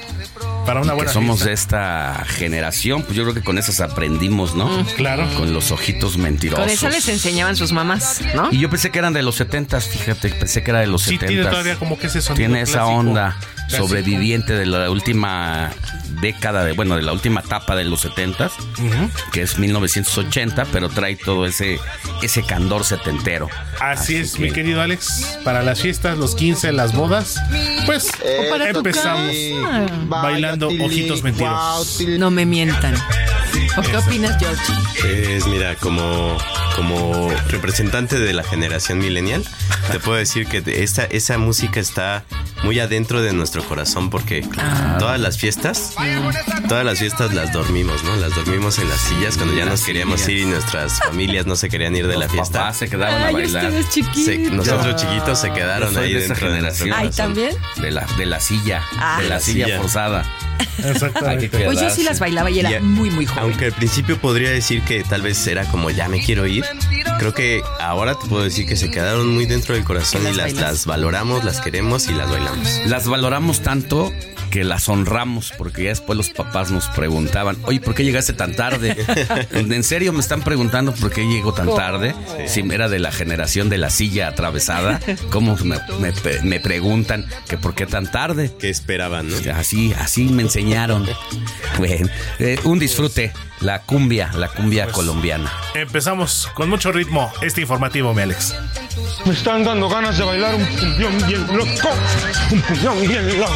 Para 0.65 0.81
una 0.81 0.93
y 0.93 0.95
buena 0.95 1.09
que 1.09 1.13
somos 1.13 1.43
fiesta. 1.43 1.47
de 1.49 1.53
esta 1.53 2.25
generación, 2.25 3.03
pues 3.03 3.15
yo 3.17 3.23
creo 3.23 3.33
que 3.35 3.41
con 3.41 3.57
esas 3.57 3.81
aprendimos, 3.81 4.55
¿no? 4.55 4.65
Mm. 4.67 4.85
Claro. 4.95 5.27
Con 5.37 5.53
los 5.53 5.71
ojitos 5.71 6.17
mentirosos. 6.17 6.63
Con 6.63 6.69
eso 6.73 6.89
les 6.89 7.07
enseñaban 7.09 7.55
sus 7.57 7.71
mamás, 7.73 8.21
¿no? 8.35 8.49
Y 8.51 8.59
yo 8.59 8.69
pensé 8.69 8.89
que 8.89 8.99
eran 8.99 9.11
de 9.13 9.23
los 9.23 9.35
70 9.35 9.81
fíjate, 9.81 10.29
pensé 10.29 10.63
que 10.63 10.71
era 10.71 10.79
de 10.79 10.87
los 10.87 11.01
Sí, 11.03 11.11
70 11.15 11.27
tiene 11.27 11.43
todavía 11.49 11.75
como 11.75 11.97
que 11.99 12.07
ese 12.07 12.21
sonido 12.21 12.37
Tiene 12.37 12.61
esa 12.61 12.79
clásico. 12.79 12.97
onda. 12.99 13.37
Sobreviviente 13.67 14.53
de 14.53 14.65
la 14.65 14.89
última 14.89 15.71
década, 16.21 16.63
de, 16.63 16.73
bueno, 16.73 16.95
de 16.95 17.01
la 17.01 17.11
última 17.11 17.41
etapa 17.41 17.75
de 17.75 17.83
los 17.83 18.01
70 18.01 18.51
que 19.31 19.41
es 19.41 19.57
1980, 19.57 20.65
pero 20.71 20.89
trae 20.89 21.15
todo 21.15 21.45
ese, 21.45 21.79
ese 22.21 22.43
candor 22.43 22.85
setentero. 22.85 23.49
Así 23.79 24.15
es, 24.15 24.39
mi 24.39 24.51
querido 24.51 24.81
Alex. 24.81 25.39
Para 25.43 25.63
las 25.63 25.81
fiestas, 25.81 26.17
los 26.17 26.35
15, 26.35 26.71
las 26.71 26.93
bodas, 26.93 27.35
pues 27.85 28.11
para 28.49 28.71
tu 28.71 28.79
empezamos 28.79 29.35
bailando 30.07 30.67
Ojitos 30.67 31.23
Mentirosos. 31.23 32.01
No 32.07 32.31
me 32.31 32.45
mientan. 32.45 32.95
¿O 33.77 33.81
qué 33.81 33.97
opinas, 33.97 34.37
George? 34.39 34.61
Pues 35.01 35.47
mira, 35.47 35.75
como, 35.75 36.37
como 36.75 37.31
representante 37.47 38.19
de 38.19 38.33
la 38.33 38.43
generación 38.43 38.99
millennial, 38.99 39.43
te 39.91 39.99
puedo 39.99 40.17
decir 40.17 40.47
que 40.47 40.63
esta, 40.83 41.05
esa 41.05 41.37
música 41.37 41.79
está 41.79 42.23
muy 42.63 42.79
adentro 42.79 43.21
de 43.21 43.33
nuestro 43.53 43.69
corazón 43.69 44.09
porque 44.09 44.41
todas 44.97 45.19
las 45.19 45.37
fiestas, 45.37 45.93
todas 46.67 46.83
las 46.83 46.97
fiestas 46.97 47.33
las 47.35 47.53
dormimos, 47.53 48.03
¿no? 48.03 48.15
Las 48.15 48.33
dormimos 48.35 48.79
en 48.79 48.89
las 48.89 48.99
sillas 48.99 49.37
cuando 49.37 49.55
ya 49.55 49.65
nos 49.65 49.83
queríamos 49.83 50.27
ir 50.27 50.39
y 50.39 50.45
nuestras 50.45 50.97
familias 50.99 51.45
no 51.45 51.55
se 51.55 51.69
querían 51.69 51.95
ir 51.95 52.07
de 52.07 52.17
la 52.17 52.27
fiesta. 52.27 52.59
papás 52.59 52.77
se 52.77 52.89
quedaron 52.89 53.21
a 53.21 53.27
Ay, 53.27 53.33
bailar. 53.33 53.65
ustedes 53.65 53.89
chiquitos. 53.89 54.25
Se- 54.25 54.37
nosotros 54.49 54.95
chiquitos 54.95 55.39
se 55.39 55.51
quedaron 55.53 55.95
ahí 55.97 56.13
de 56.13 56.19
esa 56.25 56.33
dentro 56.33 56.51
de 56.51 56.61
nuestro. 56.61 56.95
Ay. 56.95 57.09
¿también? 57.11 57.55
De 57.77 57.91
la, 57.91 58.07
de 58.17 58.25
la 58.25 58.39
silla, 58.39 58.81
Ah. 58.97 59.19
de 59.21 59.29
la 59.29 59.39
silla, 59.39 59.65
Silla. 59.65 59.77
forzada. 59.79 60.25
Exactamente. 60.83 61.49
Pues 61.65 61.79
yo 61.79 61.89
sí 61.91 62.03
las 62.03 62.19
bailaba 62.19 62.49
y 62.49 62.59
era 62.59 62.71
Y 62.71 62.75
a- 62.75 62.79
muy, 62.81 63.11
muy 63.11 63.25
joven. 63.27 63.43
Aunque 63.43 63.65
al 63.65 63.73
principio 63.73 64.17
podría 64.17 64.49
decir 64.49 64.81
que 64.81 65.03
tal 65.03 65.21
vez 65.21 65.45
era 65.45 65.65
como 65.65 65.89
ya 65.91 66.07
me 66.09 66.23
quiero 66.23 66.47
ir, 66.47 66.65
creo 67.19 67.33
que 67.33 67.61
ahora 67.79 68.15
te 68.15 68.27
puedo 68.27 68.43
decir 68.43 68.65
que 68.65 68.75
se 68.75 68.89
quedaron 68.89 69.27
muy 69.33 69.45
dentro 69.45 69.75
del 69.75 69.83
corazón 69.83 70.21
Y 70.23 70.33
las 70.33 70.53
las, 70.53 70.53
las 70.53 70.85
valoramos, 70.85 71.43
las 71.43 71.61
queremos 71.61 72.07
y 72.07 72.13
las 72.13 72.29
bailamos. 72.29 72.67
Las 72.87 73.07
valoramos 73.07 73.42
tanto 73.61 74.11
que 74.49 74.63
las 74.63 74.87
honramos, 74.87 75.51
porque 75.57 75.83
ya 75.83 75.89
después 75.89 76.15
los 76.15 76.29
papás 76.29 76.69
nos 76.69 76.87
preguntaban, 76.89 77.57
oye, 77.63 77.79
¿por 77.79 77.95
qué 77.95 78.03
llegaste 78.03 78.33
tan 78.33 78.55
tarde? 78.55 78.95
¿En 79.51 79.83
serio 79.83 80.13
me 80.13 80.19
están 80.19 80.43
preguntando 80.43 80.93
por 80.93 81.11
qué 81.11 81.25
llego 81.27 81.53
tan 81.53 81.73
tarde? 81.75 82.13
Si 82.47 82.59
era 82.71 82.87
de 82.87 82.99
la 82.99 83.11
generación 83.11 83.69
de 83.69 83.79
la 83.79 83.89
silla 83.89 84.27
atravesada, 84.27 84.99
¿cómo 85.31 85.55
me, 85.63 85.77
me- 85.99 86.13
me 86.43 86.59
preguntan 86.59 87.25
que 87.49 87.57
por 87.57 87.73
qué 87.73 87.87
tan 87.87 88.11
tarde? 88.11 88.51
¿Qué 88.59 88.69
esperaban, 88.69 89.27
no? 89.29 89.37
Así, 89.55 89.91
así 89.99 90.25
me 90.25 90.43
enseñaron. 90.43 91.07
Bueno, 91.79 92.07
eh, 92.37 92.59
un 92.63 92.77
disfrute, 92.77 93.31
la 93.61 93.79
cumbia, 93.79 94.31
la 94.35 94.47
cumbia 94.49 94.87
colombiana. 94.87 95.51
Empezamos 95.73 96.49
con 96.53 96.69
mucho 96.69 96.91
ritmo 96.91 97.31
este 97.41 97.61
informativo, 97.61 98.13
mi 98.13 98.21
Alex. 98.21 98.55
Me 99.25 99.33
están 99.33 99.63
dando 99.63 99.89
ganas 99.89 100.17
de 100.17 100.23
bailar 100.23 100.55
un 100.55 100.65
cumbión 100.65 101.27
bien 101.27 101.47
loco. 101.57 101.89
Un 102.51 102.61
cumbión 102.61 103.07
bien 103.07 103.39
loco. 103.39 103.53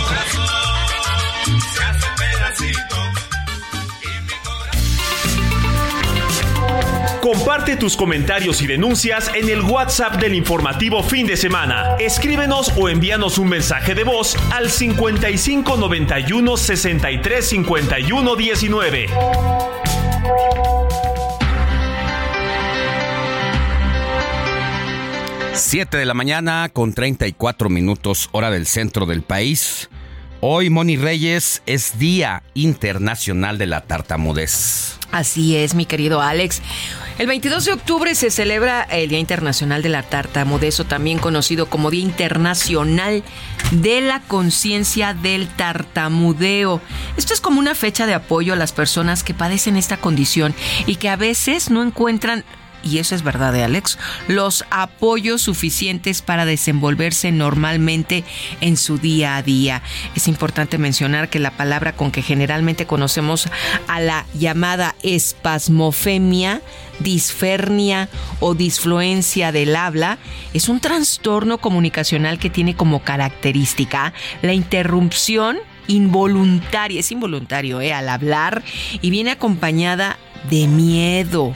Comparte 7.28 7.76
tus 7.76 7.98
comentarios 7.98 8.62
y 8.62 8.68
denuncias 8.68 9.30
en 9.36 9.50
el 9.50 9.62
WhatsApp 9.62 10.16
del 10.16 10.34
informativo 10.34 11.04
fin 11.04 11.28
de 11.28 11.36
semana. 11.36 11.98
Escríbenos 12.00 12.72
o 12.78 12.88
envíanos 12.88 13.38
un 13.38 13.50
mensaje 13.50 13.94
de 13.94 14.06
voz 14.06 14.38
al 14.50 14.70
55 14.70 15.76
91 15.76 16.56
63 16.56 17.46
51 17.46 18.36
19. 18.38 19.08
Siete 25.54 25.98
de 25.98 26.06
la 26.06 26.14
mañana 26.14 26.70
con 26.72 26.94
34 26.94 27.70
minutos 27.70 28.30
hora 28.32 28.52
del 28.52 28.68
centro 28.68 29.06
del 29.06 29.22
país. 29.22 29.90
Hoy, 30.40 30.70
Moni 30.70 30.98
Reyes, 30.98 31.64
es 31.66 31.98
Día 31.98 32.44
Internacional 32.54 33.58
de 33.58 33.66
la 33.66 33.82
Tartamudez. 33.82 35.00
Así 35.12 35.56
es, 35.56 35.74
mi 35.74 35.88
querido 35.88 36.22
Alex. 36.22 36.62
El 37.18 37.26
22 37.26 37.66
de 37.66 37.74
octubre 37.74 38.14
se 38.14 38.30
celebra 38.30 38.84
el 38.84 39.10
Día 39.10 39.18
Internacional 39.18 39.82
de 39.82 39.90
la 39.90 40.04
Tartamudez, 40.04 40.80
o 40.80 40.86
también 40.86 41.18
conocido 41.18 41.66
como 41.66 41.90
Día 41.90 42.04
Internacional 42.04 43.24
de 43.72 44.02
la 44.02 44.20
Conciencia 44.20 45.16
del 45.16 45.48
Tartamudeo. 45.48 46.82
Esto 47.18 47.34
es 47.34 47.42
como 47.42 47.58
una 47.58 47.74
fecha 47.74 48.06
de 48.06 48.14
apoyo 48.14 48.54
a 48.54 48.58
las 48.58 48.74
personas 48.74 49.24
que 49.24 49.34
padecen 49.34 49.76
esta 49.76 49.98
condición 49.98 50.54
y 50.86 50.98
que 50.98 51.10
a 51.10 51.16
veces 51.16 51.72
no 51.72 51.82
encuentran 51.82 52.44
y 52.84 53.00
eso 53.00 53.16
es 53.16 53.24
verdad 53.24 53.54
de 53.54 53.64
Alex, 53.64 53.98
los 54.28 54.66
apoyos 54.70 55.42
suficientes 55.42 56.22
para 56.22 56.46
desenvolverse 56.46 57.32
normalmente 57.32 58.24
en 58.62 58.78
su 58.78 58.98
día 58.98 59.38
a 59.38 59.44
día. 59.44 59.82
Es 60.16 60.28
importante 60.28 60.78
mencionar 60.78 61.30
que 61.30 61.40
la 61.40 61.52
palabra 61.52 61.94
con 61.94 62.12
que 62.12 62.22
generalmente 62.22 62.86
conocemos 62.86 63.50
a 63.88 64.00
la 64.00 64.26
llamada 64.34 64.96
espasmofemia, 65.04 66.62
disfernia 67.00 68.10
o 68.40 68.56
disfluencia 68.56 69.52
del 69.52 69.76
habla 69.76 70.18
es 70.54 70.70
un 70.70 70.80
trastorno 70.80 71.60
comunicacional 71.60 72.40
que 72.40 72.50
tiene 72.50 72.76
como 72.76 73.04
característica 73.04 74.14
la 74.42 74.54
interrupción 74.54 75.58
involuntaria, 75.88 77.00
es 77.00 77.12
involuntario 77.12 77.82
¿eh? 77.82 77.94
al 77.94 78.10
hablar 78.10 78.64
y 79.02 79.10
viene 79.10 79.32
acompañada 79.32 80.18
de 80.50 80.68
miedo 80.68 81.56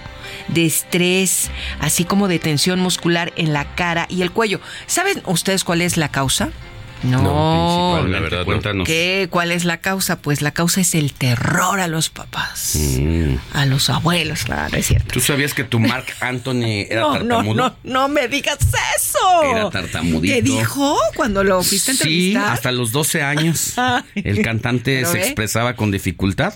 de 0.51 0.65
estrés, 0.65 1.49
así 1.79 2.03
como 2.05 2.27
de 2.27 2.39
tensión 2.39 2.79
muscular 2.79 3.33
en 3.35 3.53
la 3.53 3.75
cara 3.75 4.05
y 4.09 4.21
el 4.21 4.31
cuello. 4.31 4.59
¿Saben 4.87 5.21
ustedes 5.25 5.63
cuál 5.63 5.81
es 5.81 5.97
la 5.97 6.09
causa? 6.09 6.49
No, 7.03 8.05
la 8.07 8.19
verdad, 8.19 8.45
cuéntanos. 8.45 8.85
¿Qué? 8.87 9.27
¿Cuál 9.31 9.51
es 9.51 9.65
la 9.65 9.77
causa? 9.77 10.21
Pues 10.21 10.41
la 10.43 10.51
causa 10.51 10.81
es 10.81 10.93
el 10.93 11.13
terror 11.13 11.79
a 11.79 11.87
los 11.87 12.09
papás, 12.09 12.75
Mm. 12.77 13.35
a 13.53 13.65
los 13.65 13.89
abuelos, 13.89 14.43
claro, 14.43 14.77
es 14.77 14.85
cierto. 14.85 15.07
¿Tú 15.11 15.19
sabías 15.19 15.55
que 15.55 15.63
tu 15.63 15.79
Mark 15.79 16.05
Anthony 16.19 16.85
era 16.89 17.01
No, 17.01 17.13
no, 17.13 17.17
tartamudo? 17.37 17.55
no, 17.55 17.75
no 17.83 18.07
me 18.07 18.27
digas 18.27 18.59
eso. 18.97 19.43
Era 19.51 19.69
tartamudito. 19.71 20.31
¿Qué 20.35 20.41
dijo 20.43 20.95
cuando 21.15 21.43
lo 21.43 21.63
fuiste 21.63 21.91
a 21.91 21.93
Sí, 21.95 22.01
entrevistar? 22.01 22.53
hasta 22.53 22.71
los 22.71 22.91
12 22.91 23.23
años. 23.23 23.73
El 24.15 24.43
cantante 24.43 25.03
se 25.05 25.17
expresaba 25.23 25.75
con 25.75 25.89
dificultad 25.89 26.53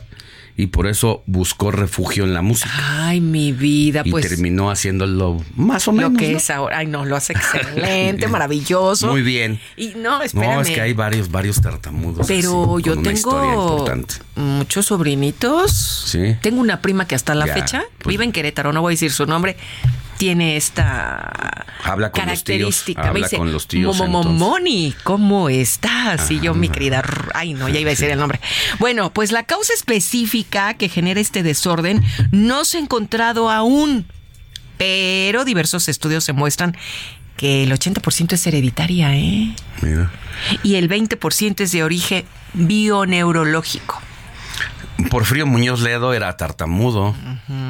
y 0.57 0.67
por 0.67 0.87
eso 0.87 1.21
buscó 1.25 1.71
refugio 1.71 2.23
en 2.23 2.33
la 2.33 2.41
música. 2.41 2.71
Ay, 3.07 3.19
mi 3.19 3.51
vida, 3.51 4.03
y 4.05 4.11
pues 4.11 4.27
terminó 4.27 4.71
haciéndolo 4.71 5.43
más 5.55 5.87
o 5.87 5.91
menos. 5.91 6.13
lo 6.13 6.17
que 6.17 6.31
¿no? 6.31 6.37
es 6.37 6.49
ahora. 6.49 6.77
Ay, 6.77 6.87
no, 6.87 7.03
lo 7.05 7.15
hace 7.15 7.33
excelente, 7.33 8.27
maravilloso. 8.27 9.07
Muy 9.07 9.21
bien. 9.21 9.59
Y 9.75 9.89
no, 9.97 10.21
espérame. 10.21 10.53
No, 10.55 10.61
es 10.61 10.69
que 10.69 10.79
hay 10.81 10.93
varios, 10.93 11.29
varios 11.29 11.61
tartamudos. 11.61 12.25
Pero 12.27 12.75
así, 12.75 12.83
yo 12.83 13.01
tengo 13.01 13.85
muchos 14.35 14.85
sobrinitos. 14.85 15.71
Sí. 16.07 16.35
Tengo 16.41 16.61
una 16.61 16.81
prima 16.81 17.05
que 17.07 17.15
hasta 17.15 17.35
la 17.35 17.47
Ya, 17.47 17.53
fecha 17.53 17.83
pues- 17.99 18.13
vive 18.13 18.23
en 18.23 18.31
Querétaro, 18.31 18.71
no 18.71 18.81
voy 18.81 18.91
a 18.91 18.95
decir 18.95 19.11
su 19.11 19.25
nombre. 19.25 19.57
Tiene 20.17 20.55
esta 20.57 21.65
Habla 21.83 22.09
con 22.11 22.25
los 22.25 22.43
tíos, 22.43 22.83
característica. 22.83 23.01
Me 23.03 23.07
habla 23.09 23.25
dice, 23.27 23.37
con 23.37 23.51
los 23.51 23.67
tíos, 23.67 23.97
"Momo- 23.97 24.19
entonces". 24.21 24.39
Moni, 24.39 24.95
¿cómo 25.03 25.49
estás? 25.49 26.31
Y 26.31 26.39
yo, 26.39 26.53
mi 26.53 26.69
querida. 26.69 27.03
Ay, 27.33 27.53
no, 27.53 27.67
ya 27.69 27.79
iba 27.79 27.89
a 27.89 27.91
decir 27.93 28.09
el 28.09 28.17
nombre. 28.19 28.39
Bueno, 28.79 29.11
pues 29.11 29.31
la 29.31 29.43
causa 29.43 29.73
específica 29.73 30.73
que 30.75 30.87
genera 30.89 31.19
este 31.19 31.43
desorden 31.43 32.03
no 32.31 32.63
se 32.65 32.77
ha 32.77 32.81
encontrado 32.81 33.49
aún. 33.51 34.05
Pero 34.77 35.45
diversos 35.45 35.87
estudios 35.89 36.25
demuestran 36.25 36.75
que 37.37 37.63
el 37.63 37.71
80% 37.71 38.33
es 38.35 38.47
hereditaria, 38.47 39.15
¿eh? 39.15 39.53
Mira. 39.81 40.11
y 40.63 40.75
el 40.75 40.89
20% 40.89 41.61
es 41.63 41.71
de 41.71 41.83
origen 41.83 42.25
bioneurológico. 42.53 44.01
Porfirio 45.09 45.45
Muñoz 45.45 45.81
Ledo 45.81 46.13
era 46.13 46.35
tartamudo, 46.37 47.15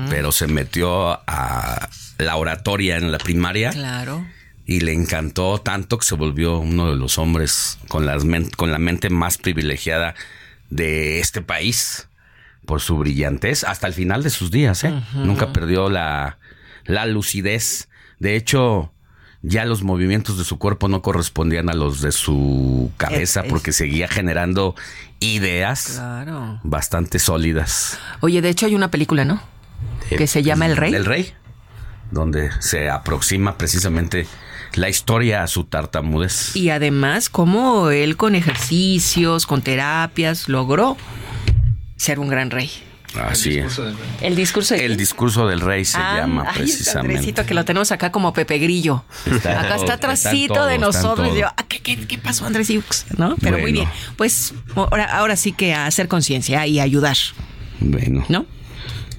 pero 0.10 0.32
se 0.32 0.48
metió 0.48 1.20
a 1.28 1.90
la 2.18 2.36
oratoria 2.36 2.98
en 2.98 3.12
la 3.12 3.18
primaria 3.18 3.72
Claro. 3.72 4.26
y 4.66 4.82
le 4.82 4.94
encantó 4.94 5.60
tanto 5.60 5.98
que 5.98 6.06
se 6.06 6.16
volvió 6.16 6.60
uno 6.60 6.90
de 6.90 6.96
los 6.96 7.18
hombres 7.18 7.78
con, 7.88 8.06
las 8.06 8.24
con 8.56 8.72
la 8.72 8.78
mente 8.80 9.10
más 9.10 9.38
privilegiada 9.38 10.16
de 10.70 11.20
este 11.20 11.42
país 11.42 12.08
por 12.66 12.80
su 12.82 12.98
brillantez 12.98 13.64
hasta 13.64 13.88
el 13.88 13.94
final 13.94 14.24
de 14.24 14.30
sus 14.30 14.50
días. 14.52 14.84
¿eh? 14.84 14.94
Nunca 15.14 15.52
perdió 15.52 15.90
la, 15.90 16.38
la 16.86 17.06
lucidez. 17.06 17.90
De 18.20 18.36
hecho, 18.36 18.92
ya 19.48 19.66
los 19.66 19.84
movimientos 19.84 20.38
de 20.38 20.44
su 20.44 20.58
cuerpo 20.58 20.88
no 20.88 21.02
correspondían 21.02 21.70
a 21.70 21.74
los 21.74 22.02
de 22.02 22.12
su 22.12 22.92
cabeza 22.98 23.42
Es- 23.42 23.46
es- 23.46 23.52
porque 23.52 23.72
seguía 23.72 24.08
generando 24.08 24.76
ideas 25.20 25.94
Claro. 25.96 26.60
bastante 26.64 27.20
sólidas. 27.20 28.00
Oye, 28.22 28.42
de 28.42 28.50
hecho 28.50 28.66
hay 28.66 28.76
una 28.76 28.90
película, 28.92 29.24
¿no? 29.26 29.42
Que 30.10 30.28
se 30.28 30.44
llama 30.44 30.66
El 30.66 30.78
Rey. 30.78 30.94
El 30.94 31.06
Rey, 31.06 31.34
donde 32.12 32.50
se 32.60 32.90
aproxima 32.90 33.58
precisamente 33.58 34.28
la 34.76 34.90
historia 34.90 35.42
a 35.44 35.48
su 35.48 35.64
tartamudez. 35.66 36.56
Y 36.56 36.70
además, 36.70 37.30
cómo 37.30 37.90
él 37.92 38.18
con 38.18 38.36
ejercicios, 38.36 39.46
con 39.46 39.62
terapias, 39.62 40.50
logró 40.50 40.98
ser 41.98 42.20
un 42.20 42.28
gran 42.30 42.52
rey. 42.52 42.70
Así 43.24 43.58
es. 43.58 43.80
El 44.22 44.36
discurso 44.36 44.74
de 44.74 44.86
El 44.86 44.98
discurso 44.98 45.48
del 45.48 45.62
rey 45.62 45.86
se 45.86 45.98
Ah, 45.98 46.18
llama 46.22 46.46
ay, 46.48 46.56
precisamente. 46.58 47.16
Andresito, 47.18 47.46
que 47.46 47.54
lo 47.54 47.66
tenemos 47.66 47.92
acá 47.92 48.12
como 48.12 48.34
Pepe 48.34 48.58
Grillo. 48.60 49.04
Está 49.26 49.60
acá 49.62 49.76
todo, 49.76 49.84
está 49.84 49.84
está 49.84 49.94
atrásito 49.94 50.54
todo, 50.54 50.66
de 50.68 50.76
está 50.76 50.86
nosotros. 50.88 51.38
yo, 51.38 51.48
ah, 51.48 51.66
¿qué, 51.68 51.80
qué, 51.80 51.98
qué 52.08 52.18
pasó, 52.18 52.46
Andrés 52.46 52.70
Iux? 52.70 53.06
¿No? 53.18 53.36
Pero 53.42 53.58
muy 53.60 53.72
bien. 53.72 53.88
Pues 54.18 54.54
ahora, 54.76 55.06
ahora 55.18 55.36
sí 55.36 55.52
que 55.52 55.74
a 55.74 55.86
hacer 55.86 56.08
conciencia 56.08 56.66
y 56.68 56.80
ayudar. 56.80 57.18
Bueno. 57.80 58.26
¿No? 58.30 58.46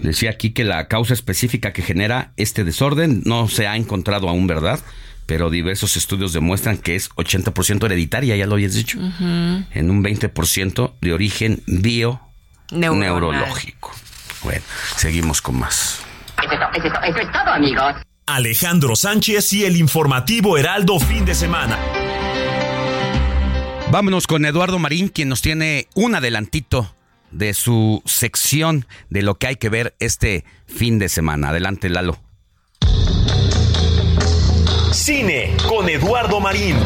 Decía 0.00 0.30
aquí 0.30 0.50
que 0.50 0.64
la 0.64 0.88
causa 0.88 1.14
específica 1.14 1.72
que 1.72 1.82
genera 1.82 2.32
este 2.36 2.64
desorden 2.64 3.22
no 3.24 3.48
se 3.48 3.66
ha 3.66 3.76
encontrado 3.76 4.28
aún, 4.28 4.46
¿verdad? 4.46 4.78
Pero 5.24 5.50
diversos 5.50 5.96
estudios 5.96 6.32
demuestran 6.32 6.76
que 6.78 6.94
es 6.94 7.10
80% 7.10 7.84
hereditaria, 7.86 8.36
ya 8.36 8.46
lo 8.46 8.54
habías 8.54 8.74
dicho, 8.74 8.98
en 9.00 9.90
un 9.90 10.04
20% 10.04 10.92
de 11.00 11.12
origen 11.12 11.62
bio 11.66 12.20
Neuronal. 12.70 13.00
neurológico. 13.00 13.92
Bueno, 14.42 14.62
seguimos 14.96 15.42
con 15.42 15.58
más. 15.58 16.02
Eso 16.42 17.18
es 17.18 17.32
todo, 17.32 17.52
amigos. 17.52 17.94
Alejandro 18.26 18.96
Sánchez 18.96 19.52
y 19.52 19.64
el 19.64 19.76
informativo 19.76 20.58
Heraldo 20.58 20.98
fin 20.98 21.24
de 21.24 21.34
semana. 21.34 21.78
Vámonos 23.90 24.26
con 24.26 24.44
Eduardo 24.44 24.78
Marín, 24.78 25.08
quien 25.08 25.28
nos 25.28 25.42
tiene 25.42 25.86
un 25.94 26.14
adelantito 26.16 26.92
de 27.30 27.54
su 27.54 28.02
sección 28.04 28.86
de 29.10 29.22
lo 29.22 29.36
que 29.36 29.46
hay 29.46 29.56
que 29.56 29.68
ver 29.68 29.94
este 30.00 30.44
fin 30.66 30.98
de 30.98 31.08
semana. 31.08 31.50
Adelante, 31.50 31.88
Lalo. 31.88 32.18
Cine 34.92 35.56
con 35.68 35.88
Eduardo 35.88 36.40
Marín. 36.40 36.76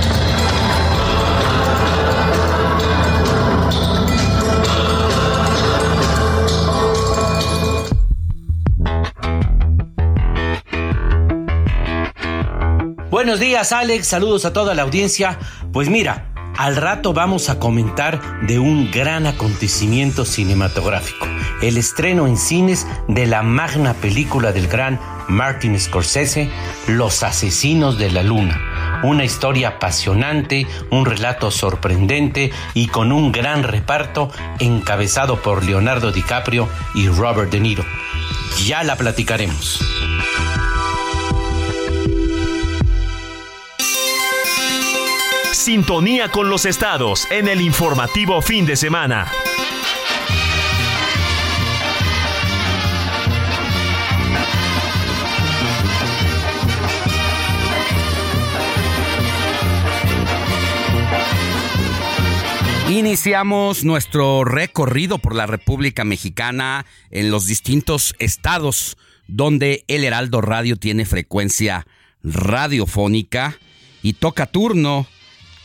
Buenos 13.11 13.41
días, 13.41 13.73
Alex. 13.73 14.07
Saludos 14.07 14.45
a 14.45 14.53
toda 14.53 14.73
la 14.75 14.83
audiencia. 14.83 15.39
Pues 15.73 15.89
mira, 15.89 16.27
Al 16.57 16.77
rato 16.77 17.15
vamos 17.15 17.49
a 17.49 17.59
comentar 17.59 18.47
de 18.47 18.59
un 18.59 18.91
gran 18.91 19.27
acontecimiento 19.27 20.27
cinematográfico, 20.27 21.27
el 21.63 21.79
estreno 21.79 22.27
en 22.27 22.37
cines 22.37 22.87
de 23.09 23.27
la 23.27 23.43
magna 23.43 23.95
película 23.95 24.53
del 24.53 24.69
gran 24.69 25.01
Martin 25.29 25.81
Scorsese, 25.81 26.51
Los 26.87 27.23
Asesinos 27.23 27.99
de 27.99 28.11
la 28.11 28.23
Luna. 28.23 29.01
Una 29.03 29.25
historia 29.25 29.69
apasionante, 29.69 30.67
un 30.91 31.07
relato 31.07 31.51
sorprendente 31.51 32.51
y 32.75 32.89
con 32.89 33.11
un 33.11 33.33
gran 33.33 33.63
reparto 33.63 34.31
encabezado 34.59 35.41
por 35.41 35.65
Leonardo 35.65 36.13
DiCaprio 36.13 36.69
y 36.95 37.09
Robert 37.09 37.51
De 37.51 37.61
Niro. 37.61 37.85
Ya 38.67 38.83
la 38.83 38.97
platicaremos. 38.97 39.81
Sintonía 45.61 46.31
con 46.31 46.49
los 46.49 46.65
estados 46.65 47.31
en 47.31 47.47
el 47.47 47.61
informativo 47.61 48.41
fin 48.41 48.65
de 48.65 48.77
semana. 48.77 49.31
Iniciamos 62.89 63.85
nuestro 63.85 64.45
recorrido 64.45 65.19
por 65.19 65.35
la 65.35 65.45
República 65.45 66.05
Mexicana 66.05 66.87
en 67.11 67.31
los 67.31 67.47
distintos 67.47 68.15
estados 68.19 68.97
donde 69.29 69.85
el 69.89 70.05
Heraldo 70.05 70.41
Radio 70.41 70.77
tiene 70.77 71.05
frecuencia 71.05 71.87
radiofónica 72.23 73.59
y 74.03 74.15
toca 74.15 74.47
turno 74.47 75.07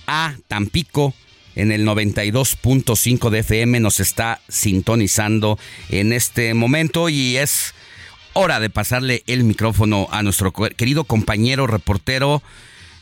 a 0.08 0.36
Tampico 0.48 1.14
en 1.56 1.72
el 1.72 1.86
92.5 1.86 3.30
de 3.30 3.40
FM 3.40 3.80
nos 3.80 4.00
está 4.00 4.40
sintonizando 4.48 5.58
en 5.90 6.14
este 6.14 6.54
momento 6.54 7.10
y 7.10 7.38
es 7.38 7.74
hora 8.34 8.60
de 8.60 8.70
pasarle 8.70 9.24
el 9.28 9.46
micrófono 9.46 10.08
a 10.12 10.22
nuestro 10.22 10.52
querido 10.52 11.06
compañero 11.06 11.68
reportero 11.68 12.42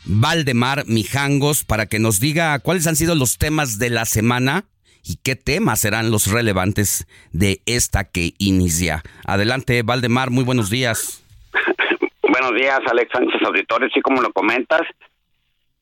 Valdemar 0.04 0.84
Mijangos 0.86 1.64
para 1.64 1.86
que 1.86 1.98
nos 1.98 2.20
diga 2.20 2.58
cuáles 2.60 2.86
han 2.86 2.96
sido 2.96 3.14
los 3.14 3.38
temas 3.38 3.78
de 3.78 3.90
la 3.90 4.04
semana 4.04 4.64
y 5.02 5.16
qué 5.16 5.34
temas 5.34 5.80
serán 5.80 6.10
los 6.10 6.28
relevantes 6.28 7.06
de 7.32 7.60
esta 7.66 8.04
que 8.04 8.34
inicia. 8.38 9.02
Adelante, 9.26 9.82
Valdemar, 9.82 10.30
muy 10.30 10.44
buenos 10.44 10.70
días. 10.70 11.24
buenos 12.22 12.54
días, 12.54 12.80
Alex 12.90 13.10
Sánchez 13.12 13.42
Auditores, 13.44 13.90
y 13.94 14.00
como 14.00 14.22
lo 14.22 14.32
comentas, 14.32 14.82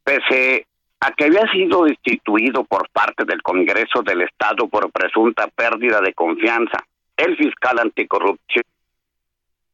pese 0.04 0.66
a 1.05 1.11
que 1.11 1.24
había 1.24 1.50
sido 1.50 1.82
destituido 1.82 2.62
por 2.62 2.88
parte 2.90 3.24
del 3.24 3.42
Congreso 3.42 4.03
del 4.05 4.22
Estado 4.22 4.68
por 4.68 4.88
presunta 4.92 5.48
pérdida 5.48 6.00
de 6.00 6.14
confianza, 6.14 6.78
el 7.16 7.36
fiscal 7.36 7.80
anticorrupción 7.80 8.62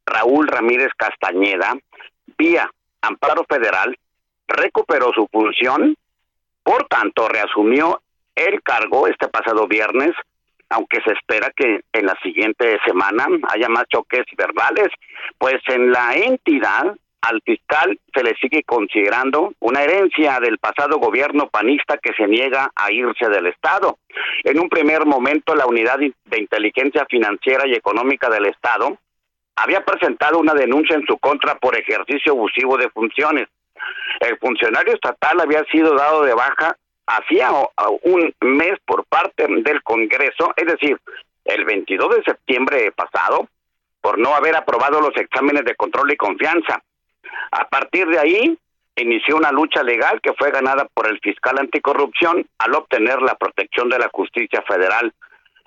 Raúl 0.07 0.49
Ramírez 0.49 0.89
Castañeda, 0.97 1.77
vía 2.39 2.71
amparo 3.03 3.45
federal, 3.47 3.95
recuperó 4.47 5.13
su 5.13 5.29
función, 5.31 5.97
por 6.63 6.87
tanto 6.89 7.29
reasumió 7.29 8.01
el 8.35 8.63
cargo 8.63 9.07
este 9.07 9.29
pasado 9.29 9.69
viernes, 9.69 10.13
aunque 10.71 11.03
se 11.03 11.13
espera 11.13 11.53
que 11.55 11.83
en 11.93 12.07
la 12.07 12.19
siguiente 12.23 12.79
semana 12.87 13.27
haya 13.55 13.69
más 13.69 13.85
choques 13.89 14.25
verbales, 14.35 14.89
pues 15.37 15.57
en 15.67 15.93
la 15.93 16.15
entidad 16.15 16.97
al 17.21 17.43
fiscal 17.43 17.99
se 18.15 18.23
le 18.23 18.35
sigue 18.37 18.63
considerando 18.63 19.53
una 19.61 19.83
herencia 19.83 20.39
del 20.41 20.59
pasado 20.59 20.99
gobierno 20.99 21.49
panista 21.49 21.99
que 21.99 22.13
se 22.15 22.27
niega 22.27 22.71
a 22.75 22.93
irse 22.93 23.29
del 23.29 23.47
Estado. 23.47 23.99
En 24.45 24.61
un 24.61 24.69
primer 24.69 25.05
momento, 25.05 25.55
la 25.55 25.67
Unidad 25.67 25.99
de 25.99 26.39
Inteligencia 26.39 27.07
Financiera 27.09 27.67
y 27.67 27.75
Económica 27.75 28.31
del 28.31 28.47
Estado 28.47 28.99
había 29.57 29.85
presentado 29.85 30.39
una 30.39 30.55
denuncia 30.55 30.97
en 30.97 31.05
su 31.07 31.19
contra 31.19 31.57
por 31.57 31.77
ejercicio 31.77 32.33
abusivo 32.33 32.77
de 32.77 32.91
funciones. 32.91 33.49
El 34.21 34.39
funcionario 34.39 34.95
estatal 34.95 35.41
había 35.41 35.65
sido 35.65 35.95
dado 35.95 36.23
de 36.23 36.35
baja 36.35 36.77
hacía 37.09 37.51
un 38.03 38.35
mes 38.41 38.79
por 38.85 39.05
parte 39.07 39.47
del 39.49 39.83
Congreso, 39.83 40.53
es 40.57 40.67
decir, 40.67 41.01
el 41.45 41.65
22 41.65 42.17
de 42.17 42.23
septiembre 42.23 42.93
pasado, 42.93 43.49
por 44.01 44.19
no 44.19 44.35
haber 44.35 44.55
aprobado 44.55 45.01
los 45.01 45.17
exámenes 45.17 45.65
de 45.65 45.75
control 45.75 46.13
y 46.13 46.17
confianza. 46.17 46.83
A 47.51 47.69
partir 47.69 48.07
de 48.09 48.19
ahí, 48.19 48.59
inició 48.97 49.37
una 49.37 49.53
lucha 49.53 49.83
legal 49.83 50.21
que 50.21 50.33
fue 50.35 50.51
ganada 50.51 50.87
por 50.93 51.09
el 51.09 51.19
fiscal 51.21 51.59
anticorrupción 51.59 52.47
al 52.59 52.75
obtener 52.75 53.21
la 53.23 53.35
protección 53.37 53.89
de 53.89 53.99
la 53.99 54.09
justicia 54.13 54.63
federal. 54.63 55.13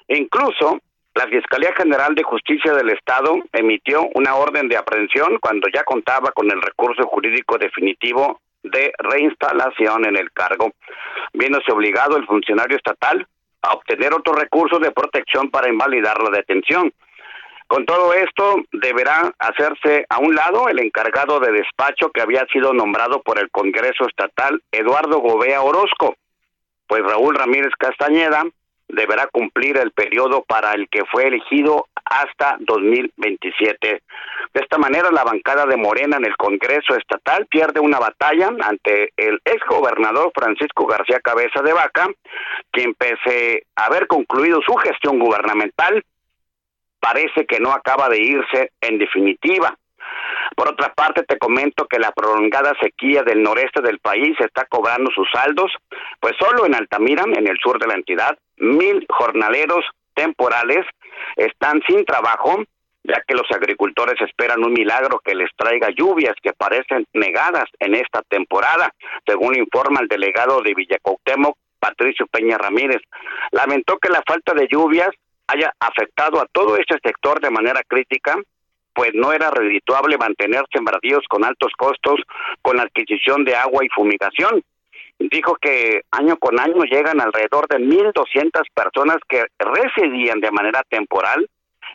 incluso, 0.08 0.80
la 1.14 1.28
Fiscalía 1.28 1.74
General 1.76 2.16
de 2.16 2.24
Justicia 2.24 2.74
del 2.74 2.90
Estado 2.90 3.38
emitió 3.52 4.08
una 4.16 4.36
orden 4.36 4.70
de 4.70 4.78
aprehensión 4.78 5.40
cuando 5.42 5.68
ya 5.74 5.84
contaba 5.84 6.32
con 6.32 6.50
el 6.50 6.62
recurso 6.62 7.04
jurídico 7.04 7.58
definitivo 7.58 8.40
de 8.64 8.94
reinstalación 8.98 10.06
en 10.06 10.16
el 10.16 10.32
cargo, 10.32 10.72
viéndose 11.34 11.72
obligado 11.72 12.16
el 12.16 12.26
funcionario 12.26 12.78
estatal 12.78 13.28
a 13.62 13.74
obtener 13.74 14.14
otro 14.14 14.34
recurso 14.34 14.80
de 14.80 14.92
protección 14.92 15.50
para 15.50 15.70
invalidar 15.70 16.22
la 16.24 16.30
detención. 16.30 16.94
Con 17.72 17.86
todo 17.86 18.14
esto, 18.14 18.58
deberá 18.74 19.34
hacerse 19.40 20.06
a 20.10 20.18
un 20.20 20.36
lado 20.36 20.68
el 20.68 20.78
encargado 20.80 21.40
de 21.40 21.54
despacho 21.54 22.12
que 22.12 22.20
había 22.20 22.46
sido 22.52 22.74
nombrado 22.74 23.22
por 23.22 23.40
el 23.40 23.50
Congreso 23.50 24.06
Estatal, 24.10 24.62
Eduardo 24.74 25.20
Gobea 25.20 25.62
Orozco, 25.62 26.16
pues 26.86 27.02
Raúl 27.02 27.34
Ramírez 27.34 27.72
Castañeda 27.80 28.44
deberá 28.90 29.28
cumplir 29.28 29.78
el 29.78 29.92
periodo 29.92 30.44
para 30.44 30.74
el 30.74 30.90
que 30.90 31.06
fue 31.06 31.30
elegido 31.30 31.88
hasta 32.04 32.58
2027. 32.60 34.02
De 34.54 34.60
esta 34.60 34.78
manera, 34.78 35.10
la 35.10 35.24
bancada 35.24 35.66
de 35.66 35.78
Morena 35.78 36.18
en 36.18 36.26
el 36.26 36.36
Congreso 36.36 36.98
Estatal 36.98 37.46
pierde 37.46 37.80
una 37.80 38.00
batalla 38.00 38.50
ante 38.64 39.14
el 39.16 39.40
exgobernador 39.46 40.34
Francisco 40.36 40.86
García 40.88 41.22
Cabeza 41.22 41.62
de 41.62 41.72
Vaca, 41.72 42.10
quien 42.70 42.96
pese 42.96 43.64
a 43.78 43.86
haber 43.86 44.08
concluido 44.08 44.60
su 44.62 44.76
gestión 44.76 45.20
gubernamental, 45.20 46.04
parece 47.02 47.46
que 47.46 47.60
no 47.60 47.74
acaba 47.74 48.08
de 48.08 48.22
irse 48.22 48.72
en 48.80 48.98
definitiva. 48.98 49.76
Por 50.56 50.70
otra 50.70 50.94
parte, 50.94 51.24
te 51.24 51.38
comento 51.38 51.88
que 51.88 52.00
la 52.00 52.12
prolongada 52.12 52.74
sequía 52.82 53.24
del 53.24 53.42
noreste 53.42 53.82
del 53.82 54.00
país 54.00 54.38
está 54.40 54.66
cobrando 54.66 55.10
sus 55.12 55.28
saldos, 55.34 55.72
pues 56.20 56.36
solo 56.40 56.66
en 56.66 56.76
Altamira, 56.76 57.24
en 57.24 57.48
el 57.48 57.58
sur 57.62 57.80
de 57.80 57.88
la 57.88 57.96
entidad, 57.96 58.38
mil 58.58 59.06
jornaleros 59.10 59.86
temporales 60.14 60.86
están 61.36 61.82
sin 61.88 62.06
trabajo, 62.06 62.64
ya 63.04 63.24
que 63.28 63.34
los 63.34 63.50
agricultores 63.52 64.22
esperan 64.22 64.64
un 64.64 64.74
milagro 64.74 65.20
que 65.24 65.34
les 65.34 65.50
traiga 65.56 65.90
lluvias 65.90 66.36
que 66.42 66.54
parecen 66.54 67.08
negadas 67.14 67.66
en 67.80 67.96
esta 67.96 68.22
temporada, 68.24 68.94
según 69.26 69.58
informa 69.58 70.02
el 70.02 70.08
delegado 70.08 70.62
de 70.62 70.74
Villacautemoc, 70.74 71.58
Patricio 71.80 72.28
Peña 72.28 72.58
Ramírez. 72.60 73.02
Lamentó 73.52 73.98
que 73.98 74.10
la 74.10 74.22
falta 74.28 74.54
de 74.54 74.68
lluvias 74.72 75.10
haya 75.48 75.74
afectado 75.80 76.40
a 76.40 76.46
todo 76.52 76.78
este 76.78 76.98
sector 77.04 77.40
de 77.42 77.50
manera 77.50 77.82
crítica, 77.88 78.38
pues 78.94 79.12
no 79.14 79.32
era 79.32 79.50
redituable 79.52 80.18
mantener 80.18 80.64
sembradíos 80.72 81.24
con 81.30 81.44
altos 81.44 81.72
costos 81.78 82.22
con 82.62 82.78
la 82.78 82.84
adquisición 82.84 83.44
de 83.46 83.56
agua 83.56 83.84
y 83.86 83.90
fumigación. 83.90 84.64
Dijo 85.20 85.56
que 85.56 86.02
año 86.12 86.38
con 86.38 86.60
año 86.60 86.84
llegan 86.84 87.22
alrededor 87.22 87.68
de 87.68 87.78
1.200 87.78 88.64
personas 88.74 89.18
que 89.30 89.46
residían 89.60 90.40
de 90.40 90.52
manera 90.52 90.84
temporal 90.90 91.48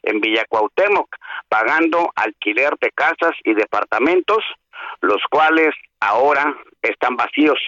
en 0.02 0.20
Villa 0.20 0.44
Cuauhtémoc, 0.48 1.08
pagando 1.48 2.10
alquiler 2.14 2.74
de 2.80 2.90
casas 2.92 3.32
y 3.44 3.54
departamentos, 3.54 4.44
los 5.00 5.22
cuales 5.28 5.74
ahora 6.00 6.56
están 6.82 7.16
vacíos. 7.16 7.58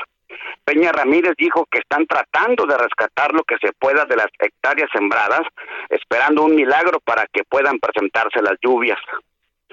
Peña 0.65 0.93
Ramírez 0.93 1.33
dijo 1.39 1.67
que 1.71 1.79
están 1.79 2.07
tratando 2.07 2.67
de 2.67 2.77
rescatar 2.77 3.33
lo 3.33 3.43
que 3.45 3.57
se 3.59 3.73
pueda 3.73 4.05
de 4.05 4.17
las 4.17 4.29
hectáreas 4.39 4.91
sembradas, 4.93 5.43
esperando 5.89 6.45
un 6.45 6.55
milagro 6.55 7.01
para 7.01 7.27
que 7.27 7.45
puedan 7.45 7.79
presentarse 7.79 8.43
las 8.43 8.59
lluvias. 8.61 8.99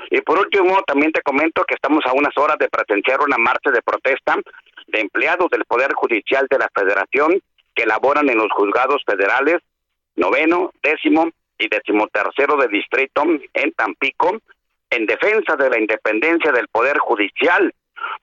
Y 0.10 0.22
por 0.22 0.40
último, 0.40 0.82
también 0.86 1.12
te 1.12 1.22
comento 1.22 1.64
que 1.64 1.76
estamos 1.76 2.06
a 2.06 2.14
unas 2.14 2.38
horas 2.38 2.58
de 2.60 2.70
presenciar 2.70 3.22
una 3.22 3.38
marcha 3.38 3.72
de 3.72 3.82
protesta 3.82 4.36
de 4.88 5.00
empleados 5.00 5.50
del 5.50 5.66
Poder 5.66 5.94
Judicial 5.94 6.48
de 6.50 6.60
la 6.60 6.70
Federación 6.74 7.42
que 7.74 7.86
laboran 7.86 8.30
en 8.30 8.38
los 8.38 8.52
juzgados 8.52 9.02
federales 9.06 9.62
noveno, 10.16 10.72
décimo 10.82 11.30
y 11.58 11.68
decimotercero 11.68 12.56
de 12.58 12.68
distrito 12.68 13.24
en 13.54 13.72
Tampico 13.74 14.38
en 14.90 15.06
defensa 15.06 15.56
de 15.56 15.70
la 15.70 15.80
independencia 15.80 16.52
del 16.52 16.68
Poder 16.68 16.98
Judicial 17.00 17.74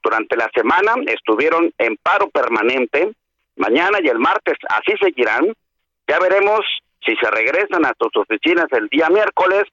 durante 0.02 0.36
la 0.36 0.50
semana 0.54 0.94
estuvieron 1.06 1.72
en 1.78 1.96
paro 1.96 2.28
permanente. 2.30 3.12
Mañana 3.56 3.98
y 4.02 4.08
el 4.08 4.18
martes 4.18 4.56
así 4.68 4.96
seguirán. 5.00 5.52
Ya 6.08 6.18
veremos 6.18 6.60
si 7.04 7.14
se 7.16 7.30
regresan 7.30 7.84
a 7.84 7.92
sus 7.98 8.14
oficinas 8.16 8.66
el 8.72 8.88
día 8.88 9.08
miércoles 9.08 9.64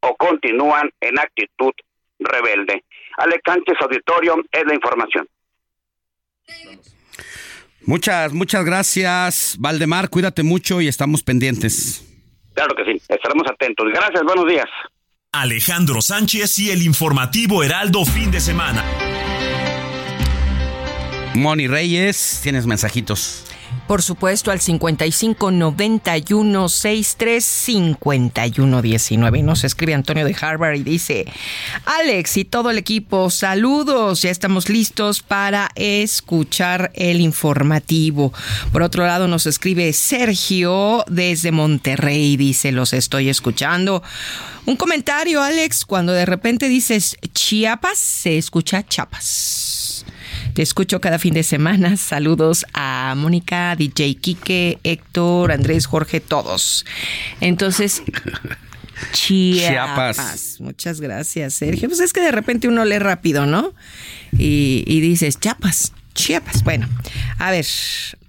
o 0.00 0.16
continúan 0.16 0.90
en 1.00 1.18
actitud 1.18 1.72
rebelde. 2.18 2.84
Alex 3.18 3.42
Sánchez 3.44 3.76
Auditorio 3.80 4.36
es 4.50 4.64
la 4.66 4.74
información. 4.74 5.28
Muchas, 7.82 8.32
muchas 8.32 8.64
gracias, 8.64 9.56
Valdemar. 9.58 10.10
Cuídate 10.10 10.42
mucho 10.42 10.80
y 10.80 10.88
estamos 10.88 11.22
pendientes. 11.22 12.06
Claro 12.54 12.74
que 12.74 12.84
sí, 12.84 13.02
estaremos 13.08 13.44
atentos. 13.50 13.86
Gracias, 13.92 14.22
buenos 14.22 14.46
días. 14.46 14.68
Alejandro 15.32 16.02
Sánchez 16.02 16.58
y 16.58 16.70
el 16.70 16.82
informativo 16.82 17.62
Heraldo 17.62 18.04
fin 18.04 18.32
de 18.32 18.40
semana. 18.40 18.84
Moni 21.34 21.68
Reyes, 21.68 22.40
tienes 22.42 22.66
mensajitos. 22.66 23.44
Por 23.90 24.02
supuesto, 24.02 24.52
al 24.52 24.60
55 24.60 25.50
91 25.50 26.68
63 26.68 27.44
51 27.44 28.82
19. 28.82 29.42
Nos 29.42 29.64
escribe 29.64 29.94
Antonio 29.94 30.24
de 30.24 30.36
Harvard 30.40 30.76
y 30.76 30.84
dice: 30.84 31.26
Alex 31.86 32.36
y 32.36 32.44
todo 32.44 32.70
el 32.70 32.78
equipo, 32.78 33.30
saludos. 33.30 34.22
Ya 34.22 34.30
estamos 34.30 34.68
listos 34.68 35.22
para 35.22 35.72
escuchar 35.74 36.92
el 36.94 37.20
informativo. 37.20 38.32
Por 38.70 38.82
otro 38.82 39.04
lado, 39.04 39.26
nos 39.26 39.48
escribe 39.48 39.92
Sergio 39.92 41.04
desde 41.08 41.50
Monterrey. 41.50 42.36
Dice: 42.36 42.70
Los 42.70 42.92
estoy 42.92 43.28
escuchando. 43.28 44.04
Un 44.66 44.76
comentario, 44.76 45.42
Alex, 45.42 45.84
cuando 45.84 46.12
de 46.12 46.26
repente 46.26 46.68
dices 46.68 47.16
Chiapas, 47.34 47.98
se 47.98 48.38
escucha 48.38 48.86
Chapas. 48.86 49.69
Te 50.54 50.62
escucho 50.62 51.00
cada 51.00 51.18
fin 51.18 51.34
de 51.34 51.42
semana. 51.42 51.96
Saludos 51.96 52.66
a 52.74 53.14
Mónica, 53.16 53.76
DJ 53.76 54.16
Quique, 54.16 54.78
Héctor, 54.82 55.52
Andrés, 55.52 55.86
Jorge, 55.86 56.20
todos. 56.20 56.84
Entonces, 57.40 58.02
Chiapas. 59.12 60.16
Chiapas. 60.16 60.56
Muchas 60.60 61.00
gracias, 61.00 61.54
Sergio. 61.54 61.88
Pues 61.88 62.00
es 62.00 62.12
que 62.12 62.20
de 62.20 62.32
repente 62.32 62.68
uno 62.68 62.84
lee 62.84 62.98
rápido, 62.98 63.46
¿no? 63.46 63.72
Y, 64.32 64.84
y 64.86 65.00
dices, 65.00 65.38
Chiapas, 65.38 65.92
Chiapas. 66.20 66.62
Bueno, 66.64 66.86
a 67.38 67.50
ver. 67.50 67.64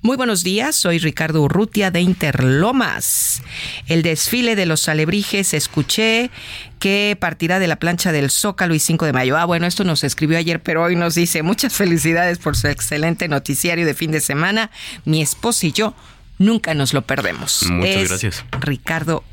Muy 0.02 0.16
buenos 0.16 0.44
días, 0.44 0.78
soy 0.78 0.98
Ricardo 0.98 1.44
Urrutia 1.44 1.92
de 1.92 2.00
Interlomas. 2.00 3.44
El 3.86 4.02
desfile 4.02 4.56
de 4.56 4.66
los 4.66 4.88
alebrijes 4.88 5.54
escuché 5.54 6.32
que 6.80 7.18
partirá 7.20 7.60
de 7.60 7.68
la 7.68 7.76
plancha 7.76 8.14
del 8.14 8.32
Zócalo 8.32 8.74
y 8.74 8.80
5 8.80 9.06
de 9.06 9.14
mayo. 9.14 9.38
Ah, 9.38 9.44
bueno, 9.44 9.68
esto 9.68 9.84
nos 9.84 10.06
escribió 10.06 10.38
ayer, 10.38 10.64
pero 10.64 10.84
hoy 10.84 10.96
nos 10.96 11.16
dice 11.16 11.44
muchas 11.44 11.74
felicidades 11.74 12.40
por 12.40 12.56
su 12.56 12.70
excelente 12.70 13.28
noticiario 13.28 13.86
de 13.86 13.94
fin 13.94 14.12
de 14.12 14.22
semana. 14.22 14.72
Mi 15.04 15.22
esposo 15.22 15.68
y 15.68 15.74
yo 15.74 15.94
nunca 16.42 16.74
nos 16.74 16.94
lo 16.94 17.04
perdemos. 17.04 17.64
Muchas 17.70 17.96
Es 17.96 18.10
gracias. 18.10 18.46
Ricardo, 18.62 19.24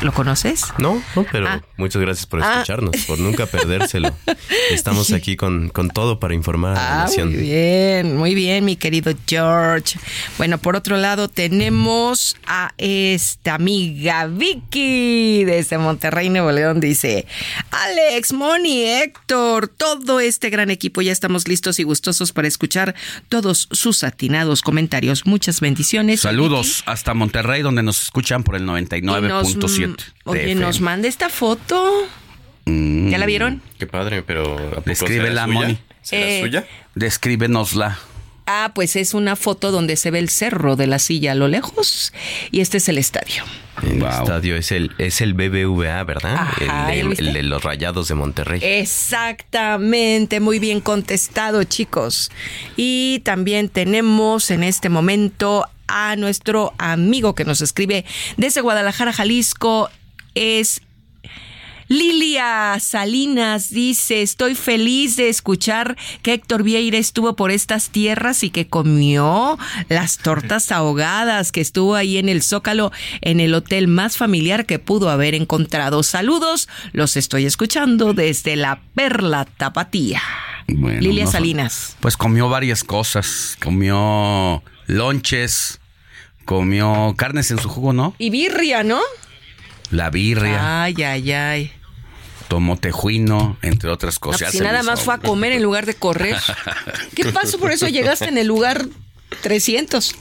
¿lo 0.00 0.12
conoces? 0.12 0.64
No, 0.78 1.02
no, 1.16 1.26
pero 1.30 1.46
Ah. 1.48 1.62
muchas 1.76 2.02
gracias 2.02 2.26
por 2.26 2.42
Ah. 2.42 2.52
escucharnos, 2.54 2.96
por 3.06 3.18
nunca 3.18 3.46
perdérselo. 3.46 4.14
Estamos 4.70 5.12
aquí 5.12 5.36
con, 5.36 5.68
con 5.68 5.88
todo 5.88 6.18
para 6.20 6.34
informar 6.34 6.72
a 6.72 6.74
la 6.74 6.92
Ah, 6.94 7.04
nación. 7.04 7.30
muy 7.32 7.40
bien, 7.40 8.16
muy 8.16 8.34
bien, 8.34 8.64
mi 8.64 8.76
querido 8.76 9.12
George. 9.26 9.98
Bueno, 10.38 10.58
por 10.58 10.76
otro 10.76 10.96
lado 10.96 11.28
tenemos 11.28 12.36
a 12.46 12.72
esta 12.76 13.54
amiga 13.54 14.26
Vicky 14.26 15.44
desde 15.44 15.78
Monterrey, 15.78 16.28
Nuevo 16.28 16.50
León. 16.52 16.80
Dice, 16.80 17.26
Alex, 17.70 18.32
Moni, 18.32 18.82
Héctor, 18.84 19.68
todo 19.68 20.20
este 20.20 20.50
gran 20.50 20.70
equipo 20.70 21.02
ya 21.02 21.12
estamos 21.12 21.46
listos 21.48 21.78
y 21.78 21.82
gustosos 21.84 22.32
para 22.32 22.48
escuchar 22.48 22.94
todos 23.28 23.68
sus 23.70 24.04
atinados 24.04 24.62
comentarios. 24.62 25.26
Muchas 25.26 25.60
bendiciones. 25.60 26.20
Saludos 26.36 26.82
hasta 26.86 27.12
Monterrey, 27.12 27.60
donde 27.60 27.82
nos 27.82 28.02
escuchan 28.04 28.42
por 28.42 28.56
el 28.56 28.62
Y 28.62 28.64
nos- 29.02 29.54
99.7. 29.54 29.96
Oye, 30.24 30.46
de 30.46 30.54
nos 30.54 30.76
FM. 30.76 30.84
manda 30.84 31.08
esta 31.08 31.28
foto. 31.28 32.08
Mm. 32.64 33.10
¿Ya 33.10 33.18
la 33.18 33.26
vieron? 33.26 33.60
Qué 33.78 33.86
padre, 33.86 34.22
pero 34.22 34.56
¿a 34.56 34.80
poco 34.80 34.94
será 35.06 35.28
suya? 35.28 35.46
Moni. 35.46 35.78
¿Será 36.00 36.26
Eh, 36.26 36.40
suya? 36.40 36.66
Descríbenosla. 36.94 37.98
Ah, 38.46 38.72
pues 38.74 38.96
es 38.96 39.14
una 39.14 39.36
foto 39.36 39.70
donde 39.70 39.96
se 39.96 40.10
ve 40.10 40.18
el 40.18 40.28
cerro 40.28 40.76
de 40.76 40.86
la 40.86 40.98
silla 40.98 41.32
a 41.32 41.34
lo 41.34 41.48
lejos 41.48 42.12
y 42.50 42.60
este 42.60 42.78
es 42.78 42.88
el 42.88 42.98
estadio. 42.98 43.44
El 43.82 44.02
estadio 44.02 44.56
es 44.56 44.70
el, 44.70 44.92
es 44.98 45.20
el 45.20 45.34
BBVA, 45.34 46.04
¿verdad? 46.04 46.34
Ajá, 46.34 46.94
el, 46.94 47.18
el 47.18 47.32
de 47.32 47.42
los 47.42 47.62
rayados 47.62 48.08
de 48.08 48.14
Monterrey. 48.14 48.60
Exactamente, 48.62 50.40
muy 50.40 50.58
bien 50.58 50.80
contestado, 50.80 51.64
chicos. 51.64 52.30
Y 52.76 53.20
también 53.24 53.68
tenemos 53.68 54.50
en 54.50 54.62
este 54.62 54.88
momento 54.88 55.66
a 55.88 56.16
nuestro 56.16 56.74
amigo 56.78 57.34
que 57.34 57.44
nos 57.44 57.60
escribe 57.60 58.04
desde 58.36 58.60
Guadalajara, 58.60 59.12
Jalisco. 59.12 59.90
Es 60.34 60.82
Lilia 61.96 62.78
Salinas 62.80 63.68
dice, 63.68 64.22
estoy 64.22 64.54
feliz 64.54 65.16
de 65.16 65.28
escuchar 65.28 65.98
que 66.22 66.32
Héctor 66.32 66.62
Vieira 66.62 66.96
estuvo 66.96 67.36
por 67.36 67.50
estas 67.50 67.90
tierras 67.90 68.42
y 68.44 68.48
que 68.48 68.66
comió 68.66 69.58
las 69.90 70.16
tortas 70.16 70.72
ahogadas 70.72 71.52
que 71.52 71.60
estuvo 71.60 71.94
ahí 71.94 72.16
en 72.16 72.30
el 72.30 72.42
Zócalo, 72.42 72.92
en 73.20 73.40
el 73.40 73.52
hotel 73.52 73.88
más 73.88 74.16
familiar 74.16 74.64
que 74.64 74.78
pudo 74.78 75.10
haber 75.10 75.34
encontrado. 75.34 76.02
Saludos, 76.02 76.66
los 76.92 77.18
estoy 77.18 77.44
escuchando 77.44 78.14
desde 78.14 78.56
la 78.56 78.80
Perla 78.94 79.44
Tapatía. 79.44 80.22
Bueno, 80.68 80.98
Lilia 81.02 81.26
no- 81.26 81.30
Salinas. 81.30 81.96
Pues 82.00 82.16
comió 82.16 82.48
varias 82.48 82.84
cosas. 82.84 83.58
Comió 83.62 84.62
lonches, 84.86 85.78
comió 86.46 87.12
carnes 87.18 87.50
en 87.50 87.58
su 87.58 87.68
jugo, 87.68 87.92
¿no? 87.92 88.14
Y 88.18 88.30
birria, 88.30 88.82
¿no? 88.82 89.00
La 89.90 90.08
birria, 90.08 90.84
Ay, 90.84 90.94
ay, 91.02 91.32
ay. 91.32 91.72
Tomó 92.42 92.76
tejuino, 92.76 93.56
entre 93.62 93.90
otras 93.90 94.16
No, 94.16 94.20
cosas. 94.20 94.40
pues 94.42 94.52
Ya 94.52 94.58
si 94.58 94.64
nada 94.64 94.82
más 94.82 95.00
fue 95.02 95.14
a 95.14 95.18
comer 95.18 95.52
en 95.52 95.62
lugar 95.62 95.86
de 95.86 95.94
correr. 95.94 96.36
¿Qué 97.14 97.24
pasó? 97.26 97.58
Por 97.58 97.72
eso 97.72 97.88
llegaste 97.88 98.26
en 98.26 98.38
el 98.38 98.46
lugar 98.46 98.86
300. 99.42 100.14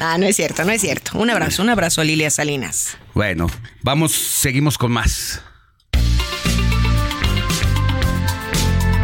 Ah, 0.00 0.16
no 0.18 0.26
es 0.26 0.36
cierto, 0.36 0.64
no 0.64 0.70
es 0.72 0.80
cierto. 0.80 1.18
Un 1.18 1.30
abrazo, 1.30 1.62
un 1.62 1.70
abrazo 1.70 2.00
a 2.00 2.04
Lilia 2.04 2.30
Salinas. 2.30 2.96
Bueno, 3.14 3.48
vamos, 3.82 4.12
seguimos 4.12 4.78
con 4.78 4.92
más. 4.92 5.42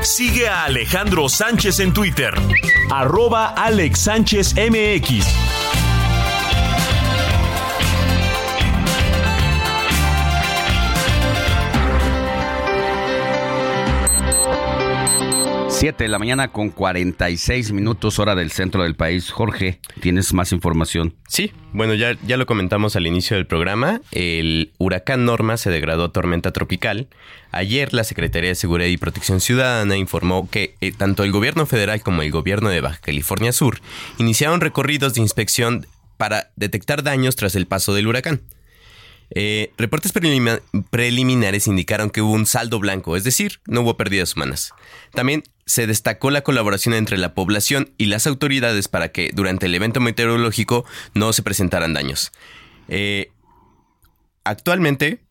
Sigue 0.03 0.47
a 0.49 0.65
Alejandro 0.65 1.29
Sánchez 1.29 1.81
en 1.81 1.93
Twitter. 1.93 2.33
Arroba 2.91 3.49
Alex 3.49 3.99
Sánchez 4.01 4.55
MX. 4.55 5.25
Siete 15.85 16.05
de 16.05 16.09
la 16.09 16.19
mañana 16.19 16.49
con 16.49 16.71
46 16.71 17.73
minutos 17.73 18.19
hora 18.19 18.35
del 18.35 18.51
centro 18.51 18.85
del 18.85 18.95
país. 18.95 19.31
Jorge, 19.31 19.81
¿tienes 20.01 20.33
más 20.33 20.51
información? 20.51 21.15
Sí, 21.29 21.53
bueno, 21.75 21.93
ya, 21.93 22.17
ya 22.27 22.39
lo 22.39 22.47
comentamos 22.47 22.97
al 22.97 23.07
inicio 23.07 23.37
del 23.37 23.47
programa. 23.47 24.01
El 24.11 24.73
huracán 24.79 25.27
Norma 25.27 25.59
se 25.59 25.69
degradó 25.69 26.05
a 26.05 26.11
tormenta 26.11 26.53
tropical. 26.53 27.09
Ayer 27.51 27.93
la 27.93 28.03
Secretaría 28.05 28.49
de 28.49 28.55
Seguridad 28.55 28.89
y 28.89 28.97
Protección 28.97 29.43
Ciudadana 29.43 29.99
informó 29.99 30.49
que 30.49 30.75
eh, 30.81 30.91
tanto 30.91 31.23
el 31.23 31.33
gobierno 31.33 31.67
federal 31.67 32.01
como 32.01 32.23
el 32.23 32.31
gobierno 32.31 32.71
de 32.71 32.81
Baja 32.81 33.01
California 33.03 33.53
Sur 33.53 33.83
iniciaron 34.17 34.63
recorridos 34.63 35.13
de 35.13 35.21
inspección 35.21 35.87
para 36.17 36.49
detectar 36.57 37.03
daños 37.03 37.37
tras 37.37 37.57
el 37.57 37.67
paso 37.67 37.93
del 37.93 38.07
huracán. 38.07 38.41
Eh, 39.31 39.73
reportes 39.77 40.13
preliminares 40.91 41.67
indicaron 41.67 42.11
que 42.11 42.23
hubo 42.23 42.33
un 42.33 42.47
saldo 42.47 42.79
blanco, 42.79 43.17
es 43.17 43.25
decir, 43.25 43.61
no 43.67 43.81
hubo 43.81 43.97
pérdidas 43.97 44.37
humanas. 44.37 44.73
También 45.13 45.43
se 45.67 45.87
destacó 45.87 46.31
la 46.31 46.43
colaboración 46.43 46.95
entre 46.95 47.19
la 47.19 47.35
población 47.35 47.93
y 47.97 48.07
las 48.07 48.27
autoridades 48.27 48.89
para 48.89 49.11
que 49.11 49.31
durante 49.33 49.67
el 49.67 49.75
evento 49.75 50.01
meteorológico 50.01 50.85
no 51.15 51.33
se 51.33 51.43
presentaran 51.43 51.95
daños. 51.95 52.33
Eh, 52.89 53.31
actualmente, 54.45 55.24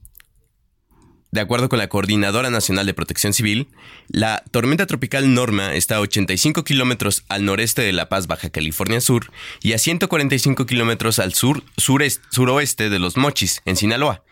de 1.33 1.41
acuerdo 1.41 1.67
con 1.67 1.79
la 1.79 1.89
Coordinadora 1.89 2.51
Nacional 2.51 2.85
de 2.85 2.93
Protección 2.93 3.33
Civil, 3.33 3.67
la 4.07 4.43
tormenta 4.51 4.85
tropical 4.85 5.33
Norma 5.33 5.73
está 5.73 5.95
a 5.95 5.99
85 6.01 6.63
kilómetros 6.63 7.23
al 7.27 7.43
noreste 7.43 7.81
de 7.81 7.91
La 7.91 8.07
Paz, 8.07 8.27
Baja 8.27 8.51
California 8.51 9.01
Sur, 9.01 9.31
y 9.59 9.73
a 9.73 9.79
145 9.79 10.67
kilómetros 10.67 11.17
al 11.17 11.33
sur, 11.33 11.63
surest- 11.75 12.21
suroeste 12.29 12.91
de 12.91 12.99
Los 12.99 13.17
Mochis, 13.17 13.63
en 13.65 13.75
Sinaloa. 13.77 14.23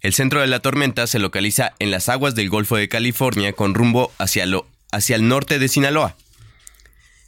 El 0.00 0.14
centro 0.14 0.40
de 0.40 0.48
la 0.48 0.58
tormenta 0.58 1.06
se 1.06 1.20
localiza 1.20 1.74
en 1.78 1.92
las 1.92 2.08
aguas 2.08 2.34
del 2.34 2.50
Golfo 2.50 2.76
de 2.76 2.88
California 2.88 3.52
con 3.52 3.74
rumbo 3.74 4.12
hacia, 4.18 4.44
lo, 4.44 4.66
hacia 4.90 5.14
el 5.14 5.28
norte 5.28 5.60
de 5.60 5.68
Sinaloa. 5.68 6.16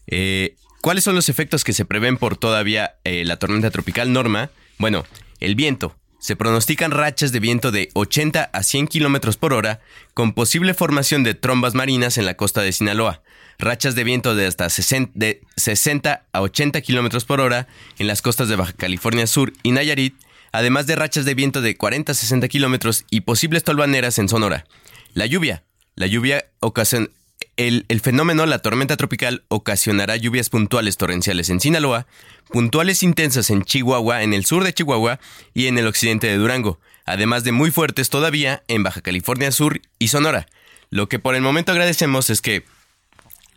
Eh, 0.09 0.57
¿Cuáles 0.81 1.05
son 1.05 1.15
los 1.15 1.29
efectos 1.29 1.63
que 1.63 1.73
se 1.73 1.85
prevén 1.85 2.17
por 2.17 2.37
todavía 2.37 2.97
eh, 3.05 3.25
la 3.25 3.37
tormenta 3.39 3.71
tropical 3.71 4.13
Norma? 4.13 4.51
Bueno, 4.79 5.05
el 5.39 5.55
viento. 5.55 5.95
Se 6.21 6.37
pronostican 6.37 6.91
rachas 6.91 7.33
de 7.33 7.41
viento 7.41 7.73
de 7.73 7.89
80 7.95 8.51
a 8.53 8.63
100 8.63 8.89
kilómetros 8.89 9.39
por 9.39 9.55
hora, 9.55 9.81
con 10.13 10.35
posible 10.35 10.75
formación 10.75 11.25
de 11.25 11.35
trombas 11.35 11.75
marinas 11.75 12.19
en 12.19 12.27
la 12.27 12.35
costa 12.35 12.61
de 12.61 12.73
Sinaloa. 12.73 13.23
Rachas 13.59 13.95
de 13.95 14.05
viento 14.05 14.35
de 14.35 14.47
hasta 14.47 14.69
60, 14.69 15.13
de 15.15 15.41
60 15.57 16.27
a 16.31 16.41
80 16.43 16.83
kilómetros 16.83 17.25
por 17.25 17.41
hora 17.41 17.69
en 17.99 18.07
las 18.07 18.21
costas 18.21 18.49
de 18.51 18.57
Baja 18.57 18.75
California 18.75 19.27
Sur 19.27 19.55
y 19.63 19.73
Nayarit, 19.73 20.15
además 20.53 20.87
de 20.87 20.97
rachas 20.97 21.25
de 21.25 21.35
viento 21.35 21.63
de 21.63 21.77
40 21.77 22.13
a 22.13 22.15
60 22.15 22.49
kilómetros 22.49 23.07
y 23.11 23.23
posibles 23.23 23.65
tolvaneras 23.65 24.19
en 24.19 24.29
Sonora. 24.29 24.67
La 25.15 25.25
lluvia. 25.25 25.65
La 25.95 26.07
lluvia 26.07 26.45
ocasión- 26.61 27.11
el, 27.57 27.85
fenómeno, 28.01 28.47
la 28.47 28.61
tormenta 28.61 28.97
tropical, 28.97 29.45
ocasionará 29.49 30.17
lluvias 30.17 30.49
puntuales 30.49 30.97
torrenciales 30.97 31.51
en 31.51 31.61
Sinaloa, 31.61 32.07
puntuales 32.49 33.03
intensas 33.03 33.51
en 33.51 33.63
Chihuahua, 33.63 34.23
en 34.23 34.33
el 34.33 34.45
sur 34.45 34.65
de 34.65 34.73
Chihuahua 34.73 35.21
y 35.55 35.67
en 35.67 35.79
el 35.79 35.87
occidente 35.87 36.27
de 36.27 36.37
Durango, 36.37 36.81
además 37.05 37.45
de 37.45 37.53
muy 37.53 37.71
fuertes 37.71 38.09
todavía 38.11 38.63
en 38.69 38.83
Baja 38.83 39.03
California 39.03 39.53
Sur 39.53 39.83
y 39.99 40.09
Sonora. 40.09 40.47
Lo 40.91 41.09
que 41.09 41.19
por 41.19 41.35
el 41.35 41.43
momento 41.43 41.73
agradecemos 41.73 42.31
es 42.31 42.41
que 42.41 42.65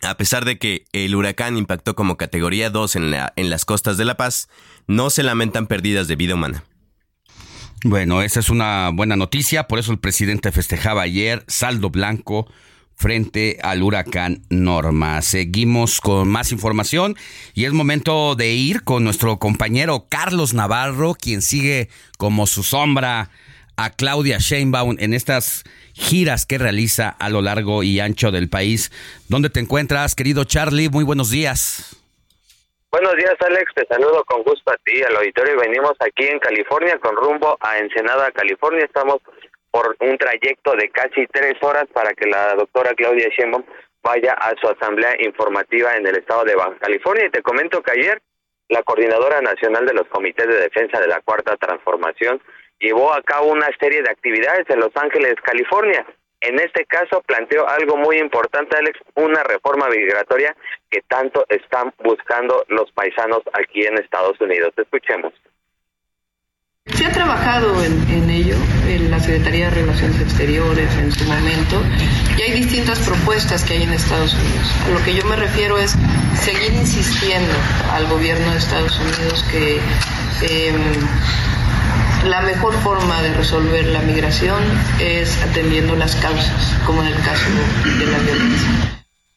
a 0.01 0.17
pesar 0.17 0.43
de 0.43 0.57
que 0.57 0.85
el 0.91 1.15
huracán 1.15 1.57
impactó 1.57 1.95
como 1.95 2.17
categoría 2.17 2.69
2 2.69 2.95
en, 2.97 3.15
en 3.35 3.49
las 3.49 3.63
costas 3.63 3.97
de 3.97 4.05
La 4.05 4.17
Paz, 4.17 4.49
no 4.85 5.09
se 5.09 5.23
lamentan 5.23 5.67
pérdidas 5.67 6.07
de 6.07 6.17
vida 6.17 6.35
humana. 6.35 6.63
Bueno, 7.85 8.21
esa 8.21 8.39
es 8.39 8.49
una 8.49 8.91
buena 8.93 9.15
noticia, 9.15 9.67
por 9.67 9.79
eso 9.79 9.91
el 9.91 9.99
presidente 9.99 10.51
festejaba 10.51 11.01
ayer 11.01 11.43
saldo 11.47 11.89
blanco 11.89 12.47
frente 12.95 13.59
al 13.61 13.83
huracán 13.83 14.41
Norma. 14.49 15.21
Seguimos 15.21 16.01
con 16.01 16.27
más 16.27 16.51
información 16.51 17.15
y 17.53 17.65
es 17.65 17.73
momento 17.73 18.35
de 18.35 18.51
ir 18.53 18.83
con 18.83 19.03
nuestro 19.03 19.39
compañero 19.39 20.05
Carlos 20.09 20.53
Navarro, 20.53 21.13
quien 21.13 21.41
sigue 21.41 21.89
como 22.17 22.47
su 22.47 22.63
sombra 22.63 23.29
a 23.75 23.89
Claudia 23.89 24.37
Sheinbaum 24.39 24.97
en 24.99 25.13
estas 25.13 25.63
giras 25.93 26.45
que 26.45 26.57
realiza 26.57 27.09
a 27.09 27.29
lo 27.29 27.41
largo 27.41 27.83
y 27.83 27.99
ancho 27.99 28.31
del 28.31 28.49
país. 28.49 28.91
¿Dónde 29.29 29.49
te 29.49 29.59
encuentras, 29.59 30.15
querido 30.15 30.43
Charlie? 30.43 30.89
Muy 30.89 31.03
buenos 31.03 31.29
días. 31.29 31.97
Buenos 32.91 33.15
días, 33.15 33.33
Alex. 33.39 33.73
Te 33.73 33.87
saludo 33.87 34.23
con 34.25 34.43
gusto 34.43 34.71
a 34.71 34.77
ti, 34.85 35.01
al 35.01 35.15
auditorio. 35.15 35.59
Venimos 35.59 35.93
aquí 35.99 36.27
en 36.27 36.37
California 36.37 36.99
con 36.99 37.15
rumbo 37.15 37.57
a 37.59 37.79
Ensenada, 37.79 38.31
California. 38.31 38.85
Estamos 38.85 39.17
por 39.73 39.97
un 40.01 40.19
trayecto 40.19 40.75
de 40.75 40.91
casi 40.91 41.25
tres 41.25 41.55
horas 41.63 41.85
para 41.91 42.13
que 42.13 42.27
la 42.27 42.53
doctora 42.53 42.93
Claudia 42.93 43.27
Sheinbaum 43.35 43.63
vaya 44.03 44.33
a 44.33 44.53
su 44.61 44.67
asamblea 44.67 45.15
informativa 45.19 45.95
en 45.95 46.05
el 46.05 46.15
estado 46.15 46.43
de 46.43 46.53
Baja 46.53 46.75
California. 46.79 47.25
Y 47.25 47.31
te 47.31 47.41
comento 47.41 47.81
que 47.81 47.91
ayer 47.91 48.21
la 48.69 48.83
Coordinadora 48.83 49.41
Nacional 49.41 49.87
de 49.87 49.95
los 49.95 50.07
Comités 50.09 50.47
de 50.47 50.59
Defensa 50.59 50.99
de 50.99 51.07
la 51.07 51.21
Cuarta 51.21 51.57
Transformación 51.57 52.39
llevó 52.79 53.13
a 53.13 53.23
cabo 53.23 53.47
una 53.47 53.67
serie 53.79 54.03
de 54.03 54.11
actividades 54.11 54.69
en 54.69 54.79
Los 54.79 54.95
Ángeles, 54.95 55.33
California. 55.43 56.05
En 56.41 56.59
este 56.59 56.85
caso 56.85 57.23
planteó 57.25 57.67
algo 57.67 57.97
muy 57.97 58.17
importante, 58.17 58.77
Alex, 58.77 58.99
una 59.15 59.41
reforma 59.41 59.89
migratoria 59.89 60.55
que 60.91 61.01
tanto 61.07 61.45
están 61.49 61.91
buscando 62.03 62.63
los 62.67 62.91
paisanos 62.91 63.41
aquí 63.53 63.87
en 63.87 63.97
Estados 63.97 64.39
Unidos. 64.39 64.71
Escuchemos. 64.77 65.33
Se 66.85 67.05
ha 67.05 67.11
trabajado 67.13 67.81
en, 67.81 67.93
en 68.09 68.29
ello 68.29 68.57
en 68.89 69.09
la 69.09 69.17
Secretaría 69.17 69.69
de 69.69 69.81
Relaciones 69.81 70.19
Exteriores 70.19 70.93
en 70.97 71.13
su 71.13 71.23
momento 71.23 71.81
y 72.37 72.41
hay 72.41 72.51
distintas 72.51 72.99
propuestas 72.99 73.63
que 73.63 73.75
hay 73.75 73.83
en 73.83 73.93
Estados 73.93 74.33
Unidos. 74.33 74.67
Lo 74.91 75.03
que 75.05 75.15
yo 75.15 75.23
me 75.25 75.37
refiero 75.37 75.77
es 75.77 75.95
seguir 76.35 76.73
insistiendo 76.73 77.53
al 77.93 78.05
gobierno 78.07 78.51
de 78.51 78.57
Estados 78.57 78.99
Unidos 78.99 79.45
que 79.49 79.79
eh, 80.41 80.73
la 82.25 82.41
mejor 82.41 82.73
forma 82.81 83.21
de 83.21 83.33
resolver 83.33 83.85
la 83.87 84.01
migración 84.01 84.61
es 84.99 85.41
atendiendo 85.41 85.95
las 85.95 86.15
causas, 86.17 86.77
como 86.85 87.01
en 87.01 87.07
el 87.07 87.15
caso 87.23 87.49
de 87.97 88.05
la 88.05 88.17
violencia. 88.19 88.69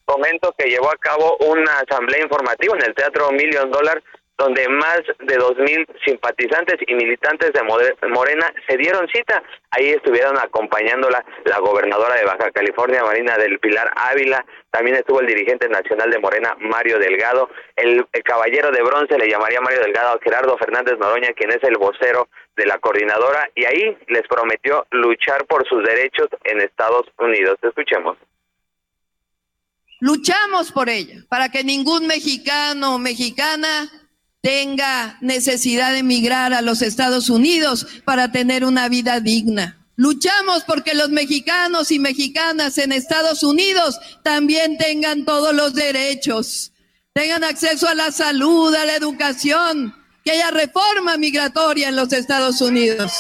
Comento 0.05 0.53
que 0.59 0.69
llevó 0.69 0.91
a 0.91 0.97
cabo 0.99 1.37
una 1.39 1.79
asamblea 1.79 2.23
informativa 2.23 2.77
en 2.77 2.85
el 2.87 2.95
Teatro 2.95 3.31
Million 3.31 3.71
Dollar 3.71 4.03
donde 4.39 4.69
más 4.69 5.01
de 5.21 5.37
dos 5.37 5.57
mil 5.57 5.87
simpatizantes 6.05 6.77
y 6.87 6.95
militantes 6.95 7.53
de 7.53 7.63
More- 7.63 7.97
Morena 8.09 8.53
se 8.69 8.77
dieron 8.77 9.09
cita. 9.09 9.43
Ahí 9.71 9.89
estuvieron 9.89 10.37
acompañándola 10.39 11.25
la 11.45 11.59
gobernadora 11.59 12.17
de 12.17 12.25
Baja 12.25 12.51
California, 12.51 13.03
Marina 13.03 13.39
del 13.39 13.59
Pilar 13.59 13.91
Ávila, 13.97 14.45
también 14.71 14.97
estuvo 14.97 15.21
el 15.21 15.27
dirigente 15.27 15.71
nacional 15.71 16.11
de 16.11 16.19
Morena, 16.19 16.55
Mario 16.61 16.99
Delgado, 16.99 17.49
el, 17.77 18.07
el 18.13 18.23
caballero 18.23 18.71
de 18.71 18.83
bronce, 18.83 19.17
le 19.19 19.31
llamaría 19.31 19.59
Mario 19.63 19.81
Delgado, 19.81 20.11
a 20.17 20.21
Gerardo 20.23 20.59
Fernández 20.59 20.99
Noroña, 20.99 21.33
quien 21.33 21.51
es 21.51 21.63
el 21.65 21.79
vocero 21.79 22.29
de 22.57 22.67
la 22.67 22.79
coordinadora, 22.79 23.49
y 23.55 23.65
ahí 23.65 23.97
les 24.09 24.27
prometió 24.29 24.87
luchar 24.91 25.47
por 25.47 25.67
sus 25.67 25.83
derechos 25.83 26.29
en 26.45 26.61
Estados 26.61 27.07
Unidos. 27.19 27.59
Escuchemos. 27.63 28.19
Luchamos 30.01 30.73
por 30.73 30.91
ella, 30.91 31.23
para 31.31 31.49
que 31.49 31.65
ningún 31.65 32.07
mexicano 32.07 32.97
o 32.97 32.99
mexicana 32.99 33.89
tenga 34.47 35.19
necesidad 35.23 35.91
de 35.91 35.99
emigrar 35.99 36.55
a 36.55 36.63
los 36.63 36.81
Estados 36.81 37.31
Unidos 37.31 37.85
para 38.05 38.31
tener 38.31 38.65
una 38.65 38.89
vida 38.89 39.19
digna. 39.19 39.85
Luchamos 39.97 40.63
porque 40.63 40.95
los 40.95 41.09
mexicanos 41.09 41.91
y 41.91 41.99
mexicanas 41.99 42.79
en 42.79 42.93
Estados 42.93 43.43
Unidos 43.43 43.99
también 44.23 44.79
tengan 44.79 45.25
todos 45.25 45.53
los 45.53 45.75
derechos, 45.75 46.71
tengan 47.13 47.43
acceso 47.43 47.89
a 47.89 47.97
la 47.97 48.13
salud, 48.13 48.73
a 48.73 48.85
la 48.85 48.95
educación, 48.95 49.93
que 50.25 50.31
haya 50.31 50.53
reforma 50.53 51.17
migratoria 51.17 51.89
en 51.89 51.97
los 51.97 52.13
Estados 52.13 52.61
Unidos. 52.61 53.15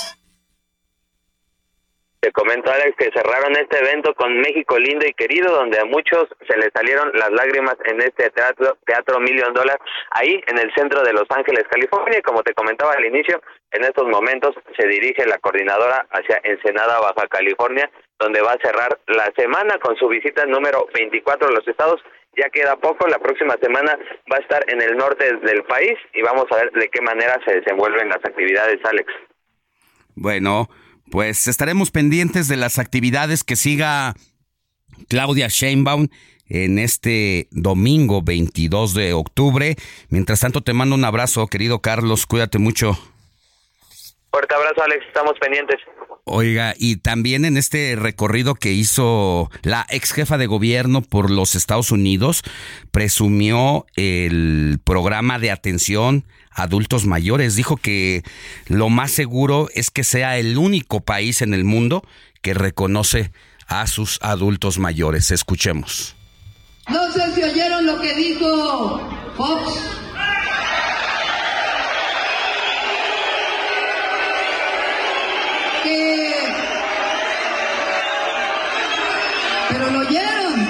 Te 2.26 2.32
comento, 2.32 2.72
Alex, 2.72 2.96
que 2.96 3.12
cerraron 3.14 3.52
este 3.52 3.78
evento 3.78 4.12
con 4.14 4.36
México 4.40 4.76
lindo 4.80 5.06
y 5.06 5.14
querido, 5.14 5.54
donde 5.54 5.78
a 5.78 5.84
muchos 5.84 6.26
se 6.48 6.56
les 6.58 6.70
salieron 6.74 7.12
las 7.14 7.30
lágrimas 7.30 7.76
en 7.84 8.00
este 8.00 8.30
teatro, 8.30 8.76
teatro 8.84 9.20
Million 9.20 9.54
Dollar, 9.54 9.78
ahí 10.10 10.42
en 10.48 10.58
el 10.58 10.74
centro 10.74 11.04
de 11.04 11.12
Los 11.12 11.30
Ángeles, 11.30 11.62
California. 11.70 12.18
Y 12.18 12.22
como 12.22 12.42
te 12.42 12.52
comentaba 12.52 12.94
al 12.94 13.04
inicio, 13.04 13.40
en 13.70 13.84
estos 13.84 14.08
momentos 14.08 14.56
se 14.76 14.88
dirige 14.88 15.24
la 15.24 15.38
coordinadora 15.38 16.04
hacia 16.10 16.40
Ensenada, 16.42 16.98
Baja 16.98 17.28
California, 17.28 17.88
donde 18.18 18.42
va 18.42 18.54
a 18.54 18.60
cerrar 18.60 18.98
la 19.06 19.30
semana 19.36 19.78
con 19.78 19.94
su 19.94 20.08
visita 20.08 20.44
número 20.46 20.88
24 20.94 21.46
a 21.46 21.52
los 21.52 21.68
estados. 21.68 22.02
Ya 22.36 22.50
queda 22.50 22.74
poco, 22.74 23.06
la 23.06 23.20
próxima 23.20 23.54
semana 23.62 23.96
va 24.32 24.38
a 24.38 24.40
estar 24.40 24.64
en 24.66 24.82
el 24.82 24.96
norte 24.96 25.32
del 25.44 25.62
país 25.62 25.96
y 26.12 26.22
vamos 26.22 26.46
a 26.50 26.56
ver 26.56 26.72
de 26.72 26.88
qué 26.88 27.00
manera 27.02 27.38
se 27.46 27.54
desenvuelven 27.60 28.08
las 28.08 28.24
actividades, 28.24 28.84
Alex. 28.84 29.12
Bueno, 30.16 30.66
pues 31.11 31.46
estaremos 31.46 31.90
pendientes 31.90 32.48
de 32.48 32.57
las 32.57 32.78
actividades 32.78 33.44
que 33.44 33.57
siga 33.57 34.14
Claudia 35.09 35.48
Sheinbaum 35.48 36.09
en 36.48 36.78
este 36.78 37.48
domingo 37.50 38.22
22 38.22 38.94
de 38.94 39.12
octubre. 39.12 39.76
Mientras 40.09 40.40
tanto, 40.40 40.61
te 40.61 40.72
mando 40.72 40.94
un 40.94 41.04
abrazo, 41.04 41.46
querido 41.48 41.80
Carlos, 41.80 42.26
cuídate 42.26 42.59
mucho. 42.59 42.98
Fuerte 44.30 44.54
abrazo, 44.54 44.82
Alex, 44.82 45.04
estamos 45.07 45.34
pendientes. 45.40 45.80
Oiga, 46.28 46.74
y 46.76 46.96
también 46.96 47.44
en 47.44 47.56
este 47.56 47.94
recorrido 47.94 48.56
que 48.56 48.72
hizo 48.72 49.48
la 49.62 49.86
ex 49.90 50.10
jefa 50.10 50.36
de 50.36 50.48
gobierno 50.48 51.00
por 51.00 51.30
los 51.30 51.54
Estados 51.54 51.92
Unidos, 51.92 52.42
presumió 52.90 53.86
el 53.94 54.80
programa 54.82 55.38
de 55.38 55.52
atención 55.52 56.24
a 56.50 56.64
adultos 56.64 57.06
mayores. 57.06 57.54
Dijo 57.54 57.76
que 57.76 58.24
lo 58.66 58.88
más 58.88 59.12
seguro 59.12 59.68
es 59.72 59.92
que 59.92 60.02
sea 60.02 60.36
el 60.36 60.58
único 60.58 60.98
país 60.98 61.42
en 61.42 61.54
el 61.54 61.62
mundo 61.62 62.02
que 62.42 62.54
reconoce 62.54 63.30
a 63.68 63.86
sus 63.86 64.18
adultos 64.20 64.80
mayores. 64.80 65.30
Escuchemos. 65.30 66.16
No 66.88 67.12
sé 67.12 67.36
si 67.36 67.42
oyeron 67.44 67.86
lo 67.86 68.00
que 68.00 68.16
dijo 68.16 69.08
Fox. 69.36 70.05
Lo 79.93 80.01
oyeron. 80.01 80.68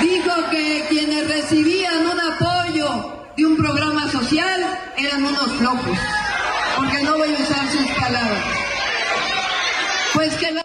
Dijo 0.00 0.50
que 0.50 0.84
quienes 0.88 1.28
recibían 1.28 2.06
un 2.06 2.20
apoyo 2.20 3.30
de 3.36 3.46
un 3.46 3.56
programa 3.56 4.10
social 4.10 4.60
eran 4.96 5.24
unos 5.24 5.52
flojos. 5.58 5.98
Porque 6.76 7.02
no 7.02 7.18
voy 7.18 7.34
a 7.34 7.42
usar 7.42 7.70
sus 7.70 7.86
palabras. 7.92 8.44
Pues 10.14 10.34
que 10.34 10.52
no... 10.52 10.62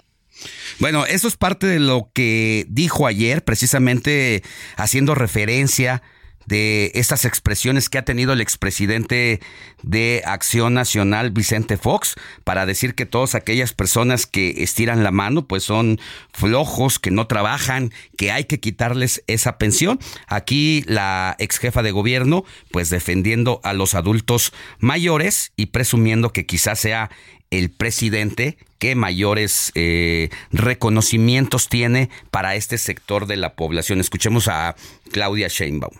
Bueno, 0.79 1.05
eso 1.05 1.27
es 1.27 1.37
parte 1.37 1.67
de 1.67 1.79
lo 1.79 2.11
que 2.13 2.65
dijo 2.69 3.05
ayer, 3.07 3.43
precisamente 3.43 4.41
haciendo 4.77 5.13
referencia 5.13 6.01
de 6.45 6.91
estas 6.95 7.25
expresiones 7.25 7.89
que 7.89 7.97
ha 7.97 8.05
tenido 8.05 8.33
el 8.33 8.41
expresidente 8.41 9.39
de 9.83 10.21
Acción 10.25 10.73
Nacional, 10.73 11.31
Vicente 11.31 11.77
Fox, 11.77 12.15
para 12.43 12.65
decir 12.65 12.95
que 12.95 13.05
todas 13.05 13.35
aquellas 13.35 13.73
personas 13.73 14.25
que 14.25 14.63
estiran 14.63 15.03
la 15.03 15.11
mano, 15.11 15.45
pues 15.47 15.63
son 15.63 15.99
flojos, 16.33 16.99
que 16.99 17.11
no 17.11 17.27
trabajan, 17.27 17.91
que 18.17 18.31
hay 18.31 18.45
que 18.45 18.59
quitarles 18.59 19.23
esa 19.27 19.57
pensión. 19.57 19.99
Aquí 20.27 20.83
la 20.87 21.35
ex 21.39 21.57
jefa 21.59 21.83
de 21.83 21.91
gobierno, 21.91 22.45
pues 22.71 22.89
defendiendo 22.89 23.59
a 23.63 23.73
los 23.73 23.93
adultos 23.93 24.53
mayores 24.79 25.53
y 25.55 25.67
presumiendo 25.67 26.33
que 26.33 26.45
quizás 26.45 26.79
sea 26.79 27.09
el 27.51 27.69
presidente 27.69 28.57
que 28.79 28.95
mayores 28.95 29.71
eh, 29.75 30.29
reconocimientos 30.51 31.69
tiene 31.69 32.09
para 32.31 32.55
este 32.55 32.77
sector 32.77 33.27
de 33.27 33.37
la 33.37 33.53
población. 33.53 33.99
Escuchemos 33.99 34.47
a 34.47 34.75
Claudia 35.11 35.47
Sheinbaum. 35.49 35.93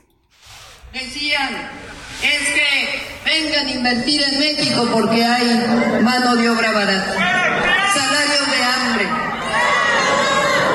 Decían, 0.94 1.70
es 2.22 2.50
que 2.50 3.02
vengan 3.24 3.66
a 3.66 3.72
invertir 3.72 4.22
en 4.24 4.40
México 4.40 4.90
porque 4.92 5.24
hay 5.24 6.02
mano 6.04 6.36
de 6.36 6.50
obra 6.50 6.72
barata, 6.74 7.14
salarios 7.94 8.52
de 8.52 8.64
hambre. 8.64 9.06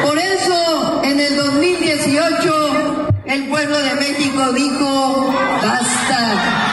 Por 0.02 0.18
eso, 0.18 1.02
en 1.04 1.20
el 1.20 1.36
2010 1.36 2.06
18 2.06 3.08
el 3.26 3.48
pueblo 3.48 3.78
de 3.78 3.94
México 3.96 4.52
dijo 4.52 5.34
basta. 5.62 6.65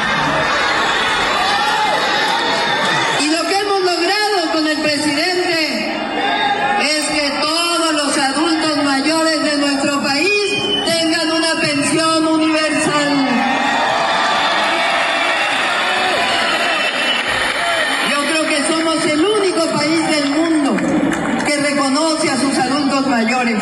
Mayores. 23.14 23.62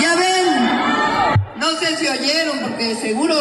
Ya 0.00 0.14
ven, 0.14 1.58
no 1.58 1.70
sé 1.78 1.96
si 1.96 2.06
oyeron, 2.06 2.58
porque 2.60 2.94
seguro, 2.94 3.34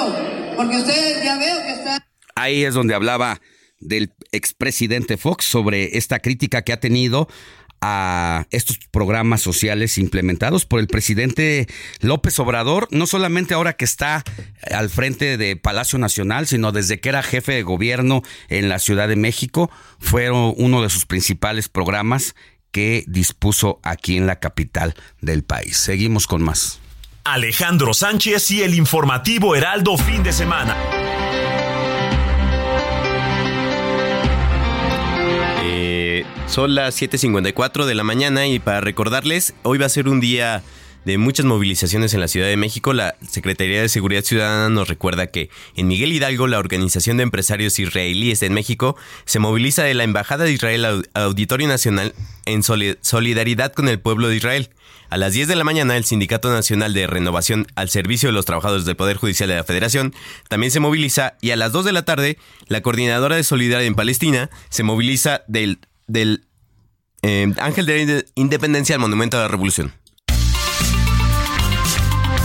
porque 0.55 0.77
ustedes 0.77 1.21
ya 1.21 1.37
veo 1.37 1.61
que 1.63 1.73
están... 1.73 1.99
Ahí 2.35 2.63
es 2.63 2.73
donde 2.73 2.95
hablaba 2.95 3.41
del 3.79 4.13
expresidente 4.31 5.17
Fox 5.17 5.43
sobre 5.43 5.97
esta 5.97 6.19
crítica 6.19 6.61
que 6.61 6.71
ha 6.71 6.79
tenido 6.79 7.27
a 7.81 8.47
estos 8.51 8.79
programas 8.91 9.41
sociales 9.41 9.97
implementados 9.97 10.65
por 10.65 10.79
el 10.79 10.87
presidente 10.87 11.67
López 11.99 12.39
Obrador, 12.39 12.87
no 12.91 13.05
solamente 13.05 13.53
ahora 13.53 13.73
que 13.73 13.83
está 13.83 14.23
al 14.71 14.89
frente 14.89 15.35
de 15.37 15.57
Palacio 15.57 15.99
Nacional, 15.99 16.47
sino 16.47 16.71
desde 16.71 17.01
que 17.01 17.09
era 17.09 17.21
jefe 17.21 17.51
de 17.51 17.63
gobierno 17.63 18.21
en 18.47 18.69
la 18.69 18.79
Ciudad 18.79 19.09
de 19.09 19.17
México, 19.17 19.69
fueron 19.99 20.53
uno 20.55 20.81
de 20.81 20.89
sus 20.89 21.05
principales 21.05 21.67
programas 21.67 22.35
que 22.73 23.05
dispuso 23.07 23.79
aquí 23.83 24.17
en 24.17 24.27
la 24.27 24.39
capital 24.39 24.95
del 25.21 25.43
país. 25.43 25.77
Seguimos 25.77 26.27
con 26.27 26.41
más. 26.41 26.81
Alejandro 27.23 27.93
Sánchez 27.93 28.51
y 28.51 28.63
el 28.63 28.73
informativo 28.73 29.55
Heraldo 29.55 29.95
fin 29.97 30.23
de 30.23 30.33
semana. 30.33 30.75
Eh, 35.63 36.25
son 36.47 36.75
las 36.75 37.01
7.54 37.01 37.85
de 37.85 37.95
la 37.95 38.03
mañana 38.03 38.47
y 38.47 38.59
para 38.59 38.81
recordarles, 38.81 39.53
hoy 39.63 39.77
va 39.77 39.85
a 39.85 39.89
ser 39.89 40.09
un 40.09 40.19
día 40.19 40.63
de 41.05 41.17
muchas 41.17 41.45
movilizaciones 41.45 42.13
en 42.13 42.19
la 42.19 42.27
Ciudad 42.27 42.47
de 42.47 42.57
México. 42.57 42.93
La 42.93 43.15
Secretaría 43.27 43.81
de 43.81 43.89
Seguridad 43.89 44.23
Ciudadana 44.23 44.69
nos 44.69 44.87
recuerda 44.87 45.27
que 45.27 45.49
en 45.75 45.87
Miguel 45.87 46.13
Hidalgo, 46.13 46.47
la 46.47 46.59
Organización 46.59 47.17
de 47.17 47.23
Empresarios 47.23 47.79
Israelíes 47.79 48.41
en 48.43 48.53
México, 48.53 48.95
se 49.25 49.39
moviliza 49.39 49.83
de 49.83 49.93
la 49.93 50.03
Embajada 50.03 50.45
de 50.45 50.51
Israel 50.51 50.85
al 50.85 51.09
Auditorio 51.13 51.67
Nacional 51.67 52.13
en 52.45 52.63
soli- 52.63 52.97
solidaridad 53.01 53.73
con 53.73 53.87
el 53.87 53.99
pueblo 53.99 54.27
de 54.29 54.35
Israel. 54.37 54.69
A 55.09 55.17
las 55.17 55.33
10 55.33 55.47
de 55.47 55.55
la 55.55 55.63
mañana, 55.63 55.95
el 55.95 56.05
Sindicato 56.05 56.51
Nacional 56.51 56.93
de 56.93 57.05
Renovación 57.05 57.67
al 57.75 57.89
Servicio 57.89 58.29
de 58.29 58.33
los 58.33 58.45
Trabajadores 58.45 58.85
del 58.85 58.95
Poder 58.95 59.17
Judicial 59.17 59.47
de 59.47 59.55
la 59.57 59.63
Federación 59.63 60.13
también 60.49 60.71
se 60.71 60.79
moviliza 60.79 61.35
y 61.39 61.51
a 61.51 61.55
las 61.55 61.71
2 61.71 61.85
de 61.85 61.91
la 61.91 62.03
tarde, 62.03 62.39
la 62.67 62.81
Coordinadora 62.81 63.35
de 63.35 63.43
Solidaridad 63.43 63.85
en 63.85 63.93
Palestina 63.93 64.49
se 64.69 64.81
moviliza 64.81 65.43
del, 65.47 65.79
del 66.07 66.45
eh, 67.21 67.53
Ángel 67.59 67.85
de 67.85 68.25
Independencia 68.33 68.95
al 68.95 69.01
Monumento 69.01 69.37
a 69.37 69.41
la 69.41 69.47
Revolución. 69.49 69.93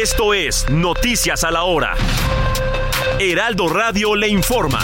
Esto 0.00 0.32
es 0.32 0.64
Noticias 0.70 1.42
a 1.42 1.50
la 1.50 1.64
Hora. 1.64 1.96
Heraldo 3.18 3.68
Radio 3.68 4.14
le 4.14 4.28
informa. 4.28 4.78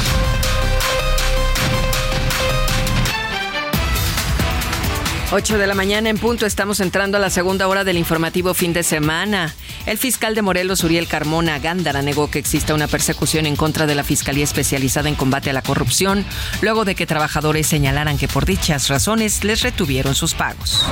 Ocho 5.31 5.57
de 5.57 5.69
la 5.69 5.75
mañana 5.75 6.11
en 6.11 6.19
punto, 6.19 6.47
estamos 6.47 6.81
entrando 6.81 7.17
a 7.17 7.21
la 7.21 7.31
segunda 7.31 7.69
hora 7.69 7.85
del 7.85 7.97
informativo 7.97 8.55
fin 8.55 8.73
de 8.73 8.83
semana. 8.83 9.55
El 9.87 9.99
fiscal 9.99 10.35
de 10.35 10.43
Morelos, 10.43 10.83
Uriel 10.83 11.07
Carmona 11.07 11.61
Gándara, 11.61 12.03
negó 12.03 12.29
que 12.29 12.41
exista 12.41 12.75
una 12.75 12.89
persecución 12.89 13.47
en 13.47 13.55
contra 13.55 13.87
de 13.87 13.95
la 13.95 14.03
Fiscalía 14.03 14.43
Especializada 14.43 15.09
en 15.09 15.15
Combate 15.15 15.51
a 15.51 15.53
la 15.53 15.63
Corrupción, 15.63 16.27
luego 16.61 16.85
de 16.85 16.97
que 16.97 17.07
trabajadores 17.07 17.69
señalaran 17.69 18.19
que 18.19 18.27
por 18.27 18.47
dichas 18.47 18.89
razones 18.89 19.45
les 19.45 19.63
retuvieron 19.63 20.17
sus 20.17 20.35
pagos. 20.35 20.85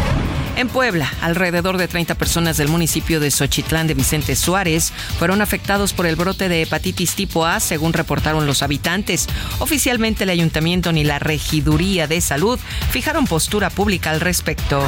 En 0.54 0.68
Puebla, 0.68 1.10
alrededor 1.22 1.78
de 1.78 1.88
30 1.88 2.14
personas 2.14 2.58
del 2.58 2.68
municipio 2.68 3.20
de 3.20 3.30
Xochitlán 3.30 3.86
de 3.86 3.94
Vicente 3.94 4.36
Suárez 4.36 4.92
fueron 5.18 5.40
afectados 5.40 5.94
por 5.94 6.06
el 6.06 6.14
brote 6.14 6.50
de 6.50 6.62
hepatitis 6.62 7.14
tipo 7.14 7.46
A, 7.46 7.58
según 7.58 7.94
reportaron 7.94 8.46
los 8.46 8.62
habitantes. 8.62 9.28
Oficialmente 9.60 10.24
el 10.24 10.30
ayuntamiento 10.30 10.92
ni 10.92 11.04
la 11.04 11.18
regiduría 11.18 12.06
de 12.06 12.20
salud 12.20 12.60
fijaron 12.90 13.26
postura 13.26 13.70
pública 13.70 14.10
al 14.10 14.20
respecto. 14.20 14.82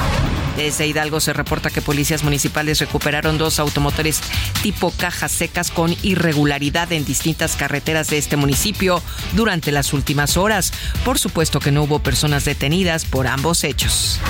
Desde 0.57 0.87
Hidalgo 0.87 1.19
se 1.19 1.33
reporta 1.33 1.71
que 1.71 1.83
policías 1.83 2.23
municipales 2.23 2.79
recuperaron 2.79 3.39
dos 3.39 3.59
automotores 3.59 4.21
tipo 4.63 4.93
cajas 4.93 5.33
secas 5.33 5.71
con 5.71 5.97
irregularidad 6.03 6.93
en 6.93 7.05
distintas 7.05 7.57
carreteras 7.57 8.09
de 8.09 8.19
este 8.19 8.37
municipio 8.37 9.03
durante 9.33 9.73
las 9.73 9.93
últimas 9.93 10.37
horas. 10.37 10.73
Por 11.05 11.19
supuesto 11.19 11.59
que 11.59 11.73
no 11.73 11.83
hubo 11.85 11.99
personas 11.99 12.45
detenidas 12.45 13.05
por 13.05 13.27
ambos 13.27 13.65
hechos. 13.65 14.21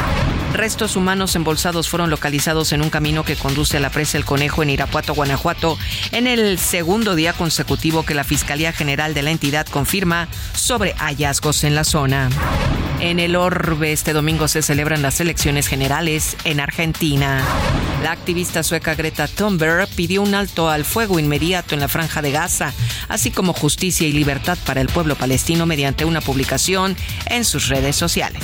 Restos 0.54 0.94
humanos 0.94 1.23
embolsados 1.32 1.88
fueron 1.88 2.10
localizados 2.10 2.72
en 2.72 2.82
un 2.82 2.90
camino 2.90 3.24
que 3.24 3.36
conduce 3.36 3.78
a 3.78 3.80
la 3.80 3.90
presa 3.90 4.18
El 4.18 4.24
Conejo 4.24 4.62
en 4.62 4.70
Irapuato, 4.70 5.14
Guanajuato, 5.14 5.78
en 6.12 6.26
el 6.26 6.58
segundo 6.58 7.14
día 7.14 7.32
consecutivo 7.32 8.04
que 8.04 8.14
la 8.14 8.24
Fiscalía 8.24 8.72
General 8.72 9.14
de 9.14 9.22
la 9.22 9.30
entidad 9.30 9.66
confirma 9.66 10.28
sobre 10.54 10.92
hallazgos 10.94 11.64
en 11.64 11.74
la 11.74 11.84
zona. 11.84 12.28
En 13.00 13.18
el 13.18 13.36
Orbe 13.36 13.92
este 13.92 14.12
domingo 14.12 14.48
se 14.48 14.62
celebran 14.62 15.02
las 15.02 15.20
elecciones 15.20 15.66
generales 15.66 16.36
en 16.44 16.60
Argentina. 16.60 17.42
La 18.02 18.12
activista 18.12 18.62
sueca 18.62 18.94
Greta 18.94 19.26
Thunberg 19.26 19.88
pidió 19.88 20.22
un 20.22 20.34
alto 20.34 20.68
al 20.68 20.84
fuego 20.84 21.18
inmediato 21.18 21.74
en 21.74 21.80
la 21.80 21.88
franja 21.88 22.22
de 22.22 22.32
Gaza, 22.32 22.72
así 23.08 23.30
como 23.30 23.52
justicia 23.52 24.06
y 24.06 24.12
libertad 24.12 24.58
para 24.66 24.80
el 24.80 24.88
pueblo 24.88 25.16
palestino 25.16 25.64
mediante 25.66 26.04
una 26.04 26.20
publicación 26.20 26.96
en 27.26 27.44
sus 27.44 27.68
redes 27.68 27.96
sociales. 27.96 28.42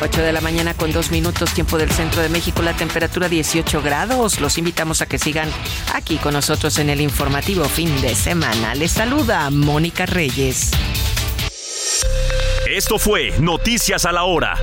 8 0.00 0.22
de 0.22 0.32
la 0.32 0.40
mañana 0.40 0.74
con 0.74 0.92
dos 0.92 1.10
minutos, 1.10 1.52
tiempo 1.52 1.76
del 1.76 1.90
centro 1.90 2.22
de 2.22 2.28
México, 2.28 2.62
la 2.62 2.74
temperatura 2.74 3.28
18 3.28 3.82
grados. 3.82 4.40
Los 4.40 4.56
invitamos 4.56 5.02
a 5.02 5.06
que 5.06 5.18
sigan 5.18 5.50
aquí 5.92 6.18
con 6.18 6.34
nosotros 6.34 6.78
en 6.78 6.88
el 6.90 7.00
informativo 7.00 7.64
fin 7.64 8.00
de 8.00 8.14
semana. 8.14 8.74
Les 8.74 8.92
saluda 8.92 9.50
Mónica 9.50 10.06
Reyes. 10.06 10.70
Esto 12.68 12.98
fue 12.98 13.32
Noticias 13.40 14.04
a 14.04 14.12
la 14.12 14.24
Hora. 14.24 14.54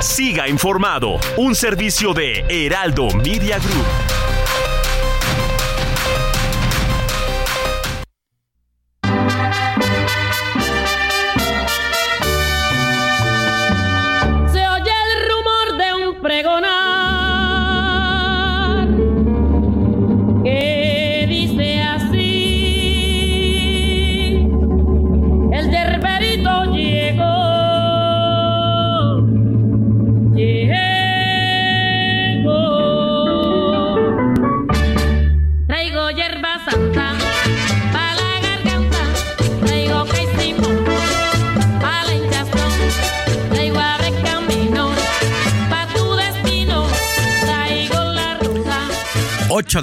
Siga 0.00 0.48
informado, 0.48 1.18
un 1.36 1.54
servicio 1.54 2.12
de 2.12 2.44
Heraldo 2.48 3.08
Media 3.10 3.58
Group. 3.58 4.17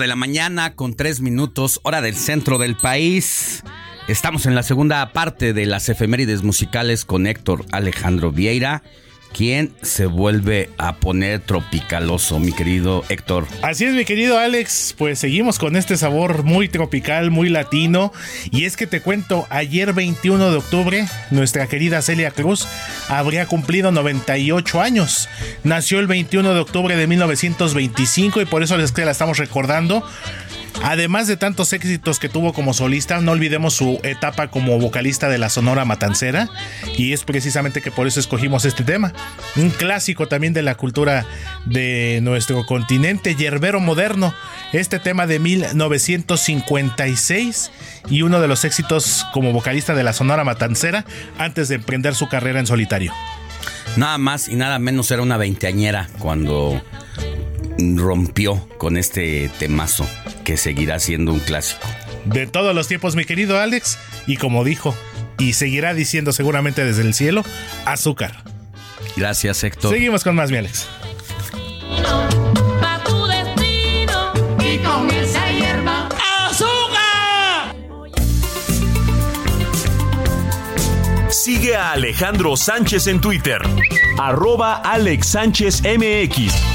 De 0.06 0.10
la 0.10 0.16
mañana 0.16 0.76
con 0.76 0.94
3 0.94 1.22
minutos, 1.22 1.80
hora 1.82 2.00
del 2.00 2.14
centro 2.14 2.60
del 2.60 2.76
país. 2.76 3.64
Estamos 4.08 4.46
en 4.46 4.54
la 4.54 4.62
segunda 4.62 5.14
parte 5.14 5.52
de 5.52 5.66
las 5.66 5.90
efemérides 5.90 6.44
musicales 6.44 7.06
con 7.06 7.26
Héctor 7.26 7.66
Alejandro 7.72 8.32
Vieira. 8.32 8.84
¿Quién 9.36 9.74
se 9.82 10.06
vuelve 10.06 10.70
a 10.78 10.96
poner 10.96 11.42
tropicaloso, 11.42 12.40
mi 12.40 12.54
querido 12.54 13.04
Héctor? 13.10 13.46
Así 13.64 13.84
es, 13.84 13.94
mi 13.94 14.06
querido 14.06 14.40
Alex. 14.40 14.96
Pues 14.98 15.20
seguimos 15.20 15.60
con 15.60 15.76
este 15.76 15.98
sabor 15.98 16.44
muy 16.44 16.70
tropical, 16.70 17.32
muy 17.32 17.50
latino. 17.50 18.14
Y 18.50 18.64
es 18.64 18.78
que 18.78 18.88
te 18.88 19.02
cuento, 19.02 19.46
ayer 19.50 19.92
21 19.92 20.52
de 20.52 20.56
octubre, 20.56 21.06
nuestra 21.32 21.68
querida 21.68 22.02
Celia 22.02 22.32
Cruz 22.32 22.66
habría 23.10 23.46
cumplido 23.46 23.92
98 23.92 24.80
años. 24.80 25.28
Nació 25.66 26.00
el 26.00 26.08
21 26.08 26.54
de 26.54 26.60
octubre 26.62 26.96
de 26.96 27.06
1925 27.06 28.40
y 28.40 28.46
por 28.46 28.64
eso 28.64 28.80
es 28.80 28.94
que 28.94 29.04
la 29.04 29.12
estamos 29.12 29.38
recordando. 29.38 30.08
Además 30.84 31.28
de 31.28 31.38
tantos 31.38 31.72
éxitos 31.74 32.20
que 32.20 32.30
tuvo 32.30 32.54
como 32.54 32.74
solista, 32.74 33.20
no 33.20 33.32
olvidemos 33.32 33.74
su 33.74 34.00
etapa 34.04 34.50
como 34.50 34.80
vocalista 34.80 35.28
de 35.30 35.38
la 35.38 35.50
Sonora 35.50 35.86
Matancera 35.86 36.50
y 36.98 37.14
es 37.14 37.24
precisamente 37.24 37.82
que 37.82 37.92
por 37.92 38.08
eso 38.08 38.20
escogimos 38.20 38.66
este 38.66 38.84
tema. 38.84 39.14
Un 39.56 39.70
clásico 39.72 40.28
también 40.28 40.54
de 40.54 40.62
la 40.62 40.76
cultura 40.76 41.26
de 41.66 42.20
nuestro 42.22 42.66
continente, 42.66 43.36
Yerbero 43.36 43.80
Moderno, 43.80 44.34
este 44.74 45.00
tema 45.00 45.28
de 45.28 45.40
1956 45.40 47.72
y 48.10 48.22
uno 48.22 48.42
de 48.42 48.48
los 48.48 48.66
éxitos 48.66 49.26
como 49.34 49.54
vocalista 49.54 49.96
de 49.96 50.04
la 50.04 50.14
Sonora 50.14 50.44
Matancera 50.44 51.06
antes 51.38 51.68
de 51.68 51.76
emprender 51.76 52.16
su 52.16 52.28
carrera 52.28 52.60
en 52.60 52.66
solitario. 52.68 53.14
Nada 53.98 54.18
más 54.18 54.50
y 54.50 54.56
nada 54.56 54.80
menos 54.80 55.12
era 55.12 55.22
una 55.22 55.38
veinteañera 55.38 56.10
cuando 56.20 56.82
rompió 57.78 58.68
con 58.78 58.98
este 58.98 59.50
temazo 59.60 60.08
que 60.44 60.58
seguirá 60.58 61.00
siendo 61.00 61.34
un 61.34 61.40
clásico. 61.40 61.88
De 62.26 62.48
todos 62.48 62.74
los 62.74 62.88
tiempos, 62.88 63.16
mi 63.16 63.26
querido 63.26 63.60
Alex, 63.60 64.00
y 64.28 64.38
como 64.38 64.64
dijo, 64.64 64.96
y 65.38 65.54
seguirá 65.54 65.94
diciendo 65.94 66.32
seguramente 66.32 66.84
desde 66.84 67.04
el 67.04 67.14
cielo, 67.14 67.44
azúcar. 67.86 68.44
Gracias, 69.16 69.64
Héctor. 69.64 69.94
Seguimos 69.94 70.24
con 70.24 70.36
más, 70.36 70.52
mi 70.52 70.58
Alex. 70.58 70.88
Pa' 72.82 73.02
tu 73.06 73.26
destino 73.28 74.34
y 74.60 74.78
con 74.80 75.10
esa 75.12 75.52
hierba. 75.52 76.10
¡Azúcar! 76.48 77.76
Sigue 81.30 81.76
a 81.76 81.92
Alejandro 81.92 82.58
Sánchez 82.58 83.08
en 83.08 83.22
Twitter. 83.22 83.62
Arroba 84.18 84.76
Alex 84.78 85.28
Sánchez 85.28 85.82
MX. 85.84 86.75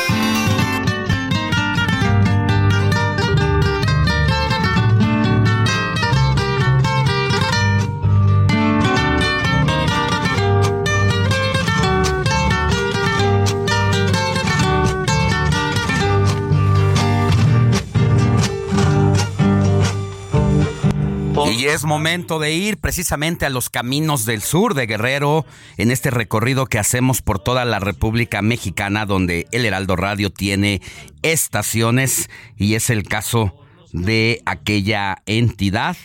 Y 21.61 21.65
es 21.65 21.83
momento 21.83 22.39
de 22.39 22.55
ir 22.55 22.79
precisamente 22.79 23.45
a 23.45 23.51
los 23.51 23.69
caminos 23.69 24.25
del 24.25 24.41
sur 24.41 24.73
de 24.73 24.87
Guerrero 24.87 25.45
en 25.77 25.91
este 25.91 26.09
recorrido 26.09 26.65
que 26.65 26.79
hacemos 26.79 27.21
por 27.21 27.37
toda 27.37 27.65
la 27.65 27.77
República 27.77 28.41
Mexicana 28.41 29.05
donde 29.05 29.45
el 29.51 29.67
Heraldo 29.67 29.95
Radio 29.95 30.31
tiene 30.31 30.81
estaciones 31.21 32.31
y 32.57 32.73
es 32.73 32.89
el 32.89 33.03
caso 33.03 33.53
de 33.93 34.41
aquella 34.47 35.21
entidad 35.27 35.95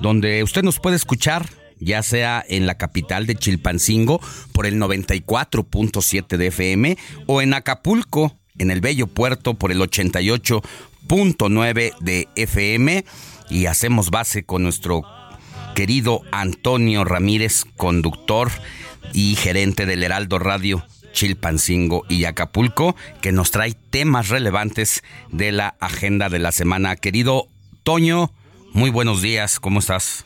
donde 0.00 0.42
usted 0.42 0.62
nos 0.62 0.80
puede 0.80 0.96
escuchar 0.96 1.46
ya 1.78 2.02
sea 2.02 2.42
en 2.48 2.66
la 2.66 2.78
capital 2.78 3.26
de 3.26 3.34
Chilpancingo 3.34 4.18
por 4.52 4.64
el 4.64 4.80
94.7 4.80 6.38
de 6.38 6.46
FM 6.46 6.96
o 7.26 7.42
en 7.42 7.52
Acapulco 7.52 8.34
en 8.56 8.70
el 8.70 8.80
bello 8.80 9.08
puerto 9.08 9.52
por 9.52 9.72
el 9.72 9.80
88.9 9.80 11.98
de 12.00 12.28
FM 12.34 13.04
y 13.48 13.66
hacemos 13.66 14.10
base 14.10 14.44
con 14.44 14.62
nuestro 14.62 15.02
querido 15.74 16.22
Antonio 16.32 17.04
Ramírez, 17.04 17.64
conductor 17.76 18.50
y 19.12 19.36
gerente 19.36 19.86
del 19.86 20.02
Heraldo 20.02 20.38
Radio 20.38 20.84
Chilpancingo 21.12 22.04
y 22.08 22.24
Acapulco, 22.24 22.96
que 23.20 23.32
nos 23.32 23.50
trae 23.50 23.74
temas 23.90 24.28
relevantes 24.28 25.02
de 25.30 25.52
la 25.52 25.76
agenda 25.80 26.28
de 26.28 26.38
la 26.38 26.52
semana. 26.52 26.96
Querido 26.96 27.48
Toño, 27.82 28.32
muy 28.72 28.90
buenos 28.90 29.22
días, 29.22 29.60
¿cómo 29.60 29.80
estás? 29.80 30.24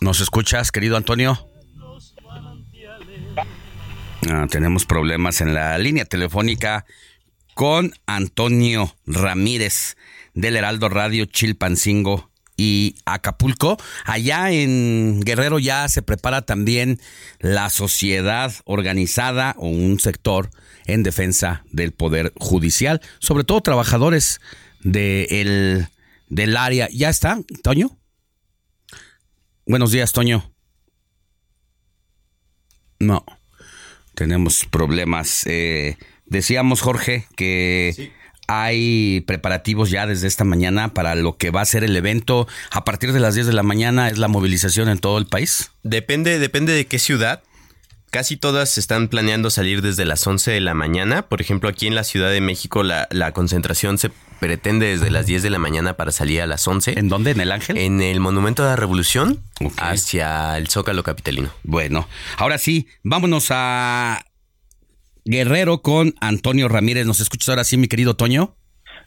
¿Nos 0.00 0.20
escuchas, 0.20 0.70
querido 0.70 0.96
Antonio? 0.96 1.48
Ah, 4.28 4.46
tenemos 4.50 4.84
problemas 4.84 5.40
en 5.40 5.54
la 5.54 5.78
línea 5.78 6.04
telefónica 6.04 6.84
con 7.54 7.94
Antonio 8.06 8.94
Ramírez 9.06 9.96
del 10.36 10.56
Heraldo 10.56 10.88
Radio 10.88 11.24
Chilpancingo 11.24 12.30
y 12.56 12.94
Acapulco. 13.04 13.76
Allá 14.04 14.52
en 14.52 15.20
Guerrero 15.22 15.58
ya 15.58 15.88
se 15.88 16.02
prepara 16.02 16.42
también 16.42 17.00
la 17.40 17.68
sociedad 17.70 18.52
organizada 18.64 19.56
o 19.58 19.68
un 19.68 19.98
sector 19.98 20.50
en 20.84 21.02
defensa 21.02 21.64
del 21.72 21.92
poder 21.92 22.32
judicial, 22.36 23.00
sobre 23.18 23.44
todo 23.44 23.60
trabajadores 23.60 24.40
de 24.80 25.88
del 26.28 26.56
área. 26.56 26.88
¿Ya 26.92 27.08
está, 27.08 27.40
Toño? 27.62 27.98
Buenos 29.66 29.90
días, 29.90 30.12
Toño. 30.12 30.52
No, 32.98 33.24
tenemos 34.14 34.64
problemas. 34.70 35.44
Eh, 35.46 35.98
decíamos, 36.24 36.80
Jorge, 36.80 37.26
que 37.36 38.12
hay 38.46 39.20
preparativos 39.22 39.90
ya 39.90 40.06
desde 40.06 40.28
esta 40.28 40.44
mañana 40.44 40.94
para 40.94 41.14
lo 41.14 41.36
que 41.36 41.50
va 41.50 41.60
a 41.60 41.66
ser 41.66 41.84
el 41.84 41.96
evento. 41.96 42.46
A 42.70 42.84
partir 42.84 43.12
de 43.12 43.20
las 43.20 43.34
10 43.34 43.46
de 43.46 43.52
la 43.52 43.62
mañana 43.62 44.08
es 44.08 44.18
la 44.18 44.28
movilización 44.28 44.88
en 44.88 44.98
todo 44.98 45.18
el 45.18 45.26
país. 45.26 45.70
Depende, 45.82 46.38
depende 46.38 46.72
de 46.72 46.86
qué 46.86 46.98
ciudad. 46.98 47.42
Casi 48.10 48.36
todas 48.36 48.78
están 48.78 49.08
planeando 49.08 49.50
salir 49.50 49.82
desde 49.82 50.04
las 50.04 50.26
11 50.26 50.52
de 50.52 50.60
la 50.60 50.74
mañana. 50.74 51.22
Por 51.22 51.40
ejemplo, 51.40 51.68
aquí 51.68 51.86
en 51.86 51.94
la 51.94 52.04
Ciudad 52.04 52.30
de 52.30 52.40
México 52.40 52.82
la, 52.82 53.08
la 53.10 53.32
concentración 53.32 53.98
se 53.98 54.10
pretende 54.38 54.86
desde 54.86 55.10
las 55.10 55.26
10 55.26 55.42
de 55.42 55.50
la 55.50 55.58
mañana 55.58 55.94
para 55.94 56.12
salir 56.12 56.40
a 56.40 56.46
las 56.46 56.66
11. 56.66 56.98
¿En 56.98 57.08
dónde? 57.08 57.32
¿En 57.32 57.40
el 57.40 57.52
Ángel? 57.52 57.76
En 57.76 58.00
el 58.00 58.20
Monumento 58.20 58.62
de 58.62 58.70
la 58.70 58.76
Revolución 58.76 59.42
hacia 59.76 60.56
el 60.56 60.68
Zócalo 60.68 61.02
Capitalino. 61.02 61.50
Bueno, 61.62 62.08
ahora 62.36 62.58
sí, 62.58 62.86
vámonos 63.02 63.48
a 63.50 64.24
Guerrero 65.26 65.78
con 65.82 66.12
Antonio 66.20 66.68
Ramírez. 66.68 67.04
¿Nos 67.04 67.20
escuchas 67.20 67.48
ahora 67.48 67.64
sí, 67.64 67.76
mi 67.76 67.88
querido 67.88 68.14
Toño? 68.14 68.50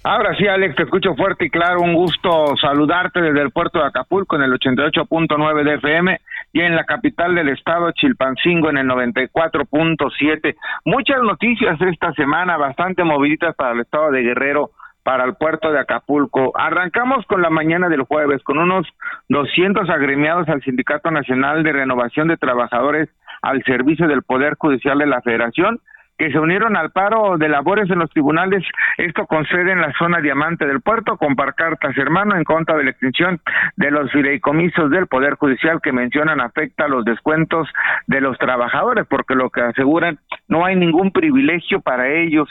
Ahora 0.03 0.35
sí, 0.37 0.47
Alex, 0.47 0.75
te 0.75 0.83
escucho 0.83 1.15
fuerte 1.15 1.45
y 1.45 1.49
claro. 1.49 1.81
Un 1.81 1.93
gusto 1.93 2.55
saludarte 2.61 3.21
desde 3.21 3.41
el 3.41 3.51
puerto 3.51 3.79
de 3.79 3.87
Acapulco 3.87 4.35
en 4.35 4.43
el 4.43 4.51
88.9 4.51 5.63
de 5.63 5.75
FM 5.75 6.19
y 6.51 6.61
en 6.61 6.75
la 6.75 6.83
capital 6.83 7.35
del 7.35 7.47
estado, 7.47 7.91
Chilpancingo, 7.93 8.69
en 8.69 8.77
el 8.79 8.87
94.7. 8.87 10.55
Muchas 10.83 11.21
noticias 11.21 11.79
esta 11.81 12.11
semana, 12.13 12.57
bastante 12.57 13.03
moviditas 13.05 13.55
para 13.55 13.73
el 13.73 13.81
estado 13.81 14.11
de 14.11 14.21
Guerrero, 14.21 14.71
para 15.03 15.23
el 15.23 15.35
puerto 15.35 15.71
de 15.71 15.79
Acapulco. 15.79 16.51
Arrancamos 16.57 17.25
con 17.27 17.41
la 17.41 17.49
mañana 17.49 17.87
del 17.87 18.03
jueves 18.03 18.43
con 18.43 18.57
unos 18.57 18.85
200 19.29 19.89
agremiados 19.89 20.49
al 20.49 20.61
Sindicato 20.63 21.11
Nacional 21.11 21.63
de 21.63 21.71
Renovación 21.71 22.27
de 22.27 22.37
Trabajadores 22.37 23.09
al 23.41 23.63
servicio 23.63 24.07
del 24.07 24.23
Poder 24.23 24.55
Judicial 24.57 24.97
de 24.97 25.07
la 25.07 25.21
Federación 25.21 25.79
que 26.19 26.31
se 26.31 26.37
unieron 26.37 26.75
al 26.75 26.91
paro 26.91 27.37
de 27.37 27.47
labores 27.47 27.89
en 27.89 27.99
los 27.99 28.09
tribunales, 28.09 28.61
esto 28.97 29.25
con 29.25 29.45
sede 29.45 29.71
en 29.71 29.79
la 29.79 29.93
zona 29.97 30.19
diamante 30.19 30.67
del 30.67 30.81
puerto, 30.81 31.15
con 31.15 31.33
cartas 31.55 31.97
hermano 31.97 32.35
en 32.35 32.43
contra 32.43 32.75
de 32.75 32.83
la 32.83 32.89
extinción 32.91 33.39
de 33.77 33.89
los 33.89 34.11
fideicomisos 34.11 34.91
del 34.91 35.07
Poder 35.07 35.35
Judicial 35.35 35.79
que 35.81 35.93
mencionan 35.93 36.41
afecta 36.41 36.85
a 36.85 36.87
los 36.89 37.05
descuentos 37.05 37.69
de 38.07 38.19
los 38.19 38.37
trabajadores, 38.37 39.07
porque 39.09 39.33
lo 39.33 39.49
que 39.49 39.61
aseguran 39.61 40.19
no 40.49 40.65
hay 40.65 40.75
ningún 40.75 41.11
privilegio 41.11 41.79
para 41.79 42.09
ellos. 42.09 42.49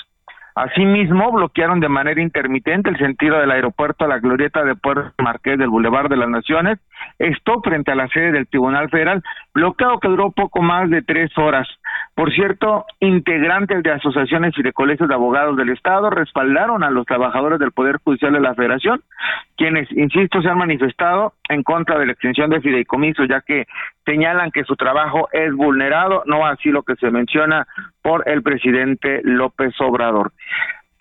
Asimismo, 0.54 1.30
bloquearon 1.30 1.78
de 1.78 1.88
manera 1.88 2.20
intermitente 2.20 2.90
el 2.90 2.98
sentido 2.98 3.38
del 3.38 3.50
aeropuerto 3.52 4.04
a 4.04 4.08
la 4.08 4.18
glorieta 4.18 4.64
de 4.64 4.74
Puerto 4.74 5.12
Marqués 5.22 5.56
del 5.56 5.68
Boulevard 5.68 6.08
de 6.08 6.16
las 6.16 6.28
Naciones, 6.28 6.80
esto 7.18 7.60
frente 7.62 7.92
a 7.92 7.94
la 7.94 8.08
sede 8.08 8.32
del 8.32 8.48
Tribunal 8.48 8.88
Federal, 8.88 9.22
bloqueo 9.54 10.00
que 10.00 10.08
duró 10.08 10.32
poco 10.32 10.60
más 10.62 10.90
de 10.90 11.02
tres 11.02 11.30
horas. 11.36 11.68
Por 12.14 12.32
cierto, 12.32 12.84
integrantes 13.00 13.82
de 13.82 13.92
asociaciones 13.92 14.52
y 14.56 14.62
de 14.62 14.72
colegios 14.72 15.08
de 15.08 15.14
abogados 15.14 15.56
del 15.56 15.70
Estado 15.70 16.10
respaldaron 16.10 16.82
a 16.82 16.90
los 16.90 17.06
trabajadores 17.06 17.58
del 17.58 17.72
Poder 17.72 17.98
Judicial 18.02 18.32
de 18.32 18.40
la 18.40 18.54
Federación, 18.54 19.02
quienes, 19.56 19.90
insisto, 19.92 20.42
se 20.42 20.48
han 20.48 20.58
manifestado 20.58 21.34
en 21.48 21.62
contra 21.62 21.98
de 21.98 22.06
la 22.06 22.12
extensión 22.12 22.50
de 22.50 22.60
fideicomiso, 22.60 23.24
ya 23.24 23.40
que 23.40 23.66
señalan 24.04 24.50
que 24.50 24.64
su 24.64 24.76
trabajo 24.76 25.28
es 25.32 25.54
vulnerado, 25.54 26.22
no 26.26 26.46
así 26.46 26.70
lo 26.70 26.82
que 26.82 26.96
se 26.96 27.10
menciona 27.10 27.66
por 28.02 28.28
el 28.28 28.42
presidente 28.42 29.20
López 29.22 29.74
Obrador. 29.80 30.32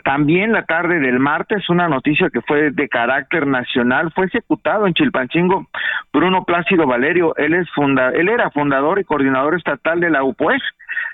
También 0.08 0.54
la 0.54 0.64
tarde 0.64 1.02
del 1.02 1.20
martes, 1.20 1.70
una 1.70 1.90
noticia 1.90 2.30
que 2.30 2.40
fue 2.40 2.72
de 2.72 2.88
carácter 2.88 3.46
nacional, 3.46 4.10
fue 4.16 4.28
ejecutado 4.28 4.88
en 4.88 4.94
Chilpancingo 4.94 5.68
Bruno 6.14 6.46
Plácido 6.46 6.88
Valerio. 6.88 7.36
Él, 7.36 7.54
es 7.54 7.70
funda 7.72 8.12
él 8.12 8.30
era 8.30 8.50
fundador 8.52 9.00
y 9.00 9.04
coordinador 9.04 9.56
estatal 9.56 10.00
de 10.00 10.10
la 10.10 10.24
UPOES, 10.24 10.62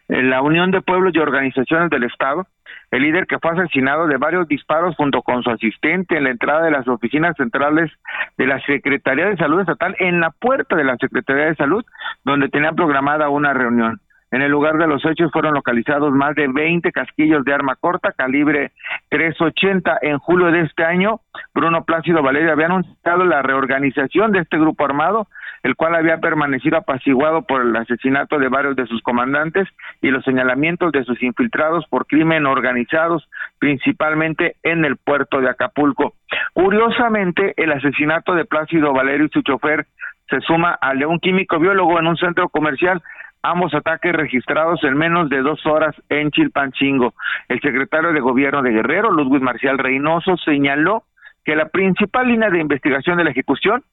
la 0.10 0.44
Unión 0.44 0.70
de 0.70 0.84
Pueblos 0.84 1.12
y 1.16 1.18
Organizaciones 1.18 1.90
del 1.90 2.04
Estado. 2.04 2.46
El 2.92 3.02
líder 3.02 3.26
que 3.26 3.40
fue 3.40 3.54
asesinado 3.54 4.06
de 4.06 4.18
varios 4.18 4.48
disparos 4.48 4.96
junto 4.96 5.24
con 5.24 5.42
su 5.42 5.50
asistente 5.50 6.16
en 6.16 6.26
la 6.26 6.30
entrada 6.30 6.62
de 6.62 6.70
las 6.70 6.88
oficinas 6.88 7.36
centrales 7.36 7.92
de 8.38 8.46
la 8.46 8.60
Secretaría 8.60 9.26
de 9.26 9.38
Salud 9.38 9.62
Estatal 9.62 9.96
en 9.98 10.20
la 10.20 10.30
puerta 10.30 10.76
de 10.76 10.84
la 10.84 10.98
Secretaría 10.98 11.46
de 11.46 11.56
Salud, 11.56 11.84
donde 12.24 12.48
tenían 12.50 12.76
programada 12.76 13.30
una 13.30 13.56
reunión. 13.56 14.00
En 14.34 14.42
el 14.42 14.50
lugar 14.50 14.80
de 14.80 14.88
los 14.88 15.06
hechos 15.06 15.32
fueron 15.32 15.54
localizados 15.54 16.12
más 16.12 16.34
de 16.34 16.48
20 16.48 16.92
casquillos 16.92 17.46
de 17.46 17.54
arma 17.54 17.76
corta 17.76 18.14
calibre 18.14 18.72
380. 19.10 20.00
En 20.02 20.18
julio 20.18 20.48
de 20.48 20.62
este 20.62 20.84
año, 20.84 21.20
Bruno 21.54 21.84
Plácido 21.84 22.24
Valeria 22.24 22.54
había 22.54 22.66
anunciado 22.66 23.26
la 23.26 23.44
reorganización 23.44 24.32
de 24.32 24.40
este 24.40 24.58
grupo 24.58 24.86
armado, 24.86 25.28
el 25.62 25.76
cual 25.76 25.94
había 25.94 26.18
permanecido 26.18 26.78
apaciguado 26.80 27.44
por 27.44 27.62
el 27.62 27.76
asesinato 27.76 28.40
de 28.40 28.48
varios 28.48 28.76
de 28.76 28.88
sus 28.88 29.04
comandantes 29.04 29.70
y 30.02 30.10
los 30.10 30.26
señalamientos 30.26 30.92
de 30.92 31.04
sus 31.04 31.22
infiltrados 31.22 31.86
por 31.86 32.08
crimen 32.08 32.48
organizados, 32.48 33.30
principalmente 33.60 34.56
en 34.64 34.84
el 34.84 34.98
puerto 34.98 35.42
de 35.42 35.50
Acapulco. 35.52 36.16
Curiosamente, 36.54 37.54
el 37.56 37.72
asesinato 37.72 38.34
de 38.34 38.46
Plácido 38.46 38.94
Valerio 38.94 39.28
y 39.28 39.30
su 39.30 39.44
chofer 39.44 39.86
se 40.28 40.42
suma 40.42 40.76
al 40.82 40.98
de 40.98 41.06
un 41.06 41.20
químico 41.20 41.60
biólogo 41.60 42.00
en 42.00 42.08
un 42.08 42.18
centro 42.18 42.50
comercial 42.50 43.04
ambos 43.44 43.74
ataques 43.74 44.14
registrados 44.14 44.84
en 44.84 44.98
menos 44.98 45.30
de 45.30 45.42
dos 45.42 45.64
horas 45.66 45.94
en 46.10 46.32
Chilpancingo. 46.32 47.14
El 47.50 47.60
secretario 47.60 48.14
de 48.14 48.22
Gobierno 48.22 48.62
de 48.62 48.72
Guerrero, 48.72 49.12
Ludwig 49.12 49.44
Marcial 49.44 49.78
Reynoso, 49.78 50.38
señaló 50.38 51.04
que 51.44 51.56
la 51.56 51.68
principal 51.68 52.28
línea 52.28 52.50
de 52.50 52.60
investigación 52.60 53.18
de 53.18 53.26
la 53.26 53.32
ejecución 53.32 53.84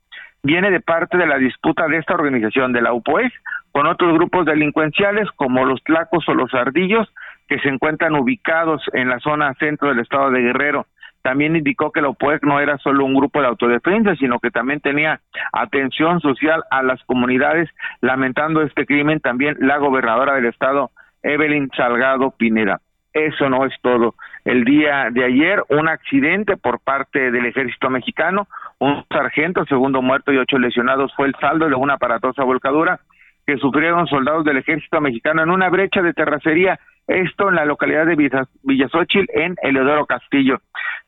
viene 0.42 0.70
de 0.70 0.80
parte 0.80 1.18
de 1.18 1.26
la 1.26 1.36
disputa 1.36 1.86
de 1.88 1.98
esta 1.98 2.14
organización 2.14 2.72
de 2.72 2.80
la 2.80 2.92
UPOES 2.92 3.32
con 3.72 3.86
otros 3.86 4.14
grupos 4.14 4.46
delincuenciales 4.46 5.28
como 5.36 5.64
los 5.64 5.82
Tlacos 5.84 6.28
o 6.28 6.34
los 6.34 6.54
Ardillos 6.54 7.12
que 7.48 7.58
se 7.58 7.68
encuentran 7.68 8.14
ubicados 8.14 8.82
en 8.92 9.08
la 9.08 9.18
zona 9.18 9.52
centro 9.54 9.88
del 9.88 9.98
estado 9.98 10.30
de 10.30 10.40
Guerrero. 10.40 10.86
También 11.22 11.56
indicó 11.56 11.92
que 11.92 12.00
la 12.00 12.08
OPOEC 12.08 12.44
no 12.44 12.60
era 12.60 12.78
solo 12.78 13.04
un 13.04 13.14
grupo 13.14 13.40
de 13.40 13.48
autodefensa, 13.48 14.14
sino 14.16 14.38
que 14.38 14.50
también 14.50 14.80
tenía 14.80 15.20
atención 15.52 16.20
social 16.20 16.62
a 16.70 16.82
las 16.82 17.02
comunidades. 17.04 17.68
Lamentando 18.00 18.62
este 18.62 18.86
crimen, 18.86 19.20
también 19.20 19.56
la 19.60 19.78
gobernadora 19.78 20.34
del 20.34 20.46
estado, 20.46 20.90
Evelyn 21.22 21.70
Salgado 21.76 22.30
Pineda. 22.30 22.80
Eso 23.12 23.48
no 23.48 23.66
es 23.66 23.74
todo. 23.82 24.14
El 24.44 24.64
día 24.64 25.08
de 25.10 25.24
ayer, 25.24 25.62
un 25.68 25.88
accidente 25.88 26.56
por 26.56 26.80
parte 26.80 27.30
del 27.30 27.46
ejército 27.46 27.90
mexicano, 27.90 28.46
un 28.78 29.04
sargento, 29.10 29.64
segundo 29.66 30.00
muerto 30.00 30.32
y 30.32 30.38
ocho 30.38 30.58
lesionados 30.58 31.12
fue 31.16 31.26
el 31.26 31.34
saldo 31.40 31.68
de 31.68 31.74
una 31.74 31.94
aparatosa 31.94 32.44
volcadura 32.44 33.00
que 33.46 33.56
sufrieron 33.56 34.06
soldados 34.06 34.44
del 34.44 34.58
ejército 34.58 35.00
mexicano 35.00 35.42
en 35.42 35.50
una 35.50 35.68
brecha 35.68 36.02
de 36.02 36.14
terracería 36.14 36.78
esto 37.10 37.48
en 37.48 37.56
la 37.56 37.64
localidad 37.64 38.06
de 38.06 38.16
Villasóchil, 38.62 39.26
en 39.34 39.56
Eleodoro 39.62 40.06
Castillo. 40.06 40.60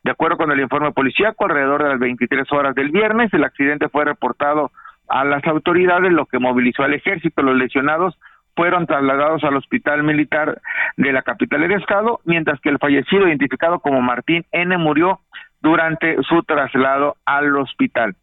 De 0.03 0.11
acuerdo 0.11 0.37
con 0.37 0.51
el 0.51 0.59
informe 0.59 0.91
policíaco, 0.91 1.45
alrededor 1.45 1.83
de 1.83 1.89
las 1.89 1.99
23 1.99 2.51
horas 2.51 2.75
del 2.75 2.89
viernes, 2.89 3.33
el 3.33 3.43
accidente 3.43 3.89
fue 3.89 4.05
reportado 4.05 4.71
a 5.07 5.23
las 5.23 5.45
autoridades, 5.45 6.11
lo 6.11 6.25
que 6.25 6.39
movilizó 6.39 6.83
al 6.83 6.93
ejército. 6.93 7.41
Los 7.41 7.55
lesionados 7.55 8.17
fueron 8.55 8.85
trasladados 8.85 9.43
al 9.43 9.55
hospital 9.55 10.03
militar 10.03 10.61
de 10.97 11.11
la 11.13 11.21
capital 11.21 11.61
del 11.61 11.71
estado, 11.71 12.19
mientras 12.25 12.59
que 12.59 12.69
el 12.69 12.79
fallecido, 12.79 13.27
identificado 13.27 13.79
como 13.79 14.01
Martín 14.01 14.45
N., 14.51 14.77
murió 14.77 15.21
durante 15.61 16.21
su 16.23 16.43
traslado 16.43 17.15
al 17.25 17.55
hospital. 17.55 18.15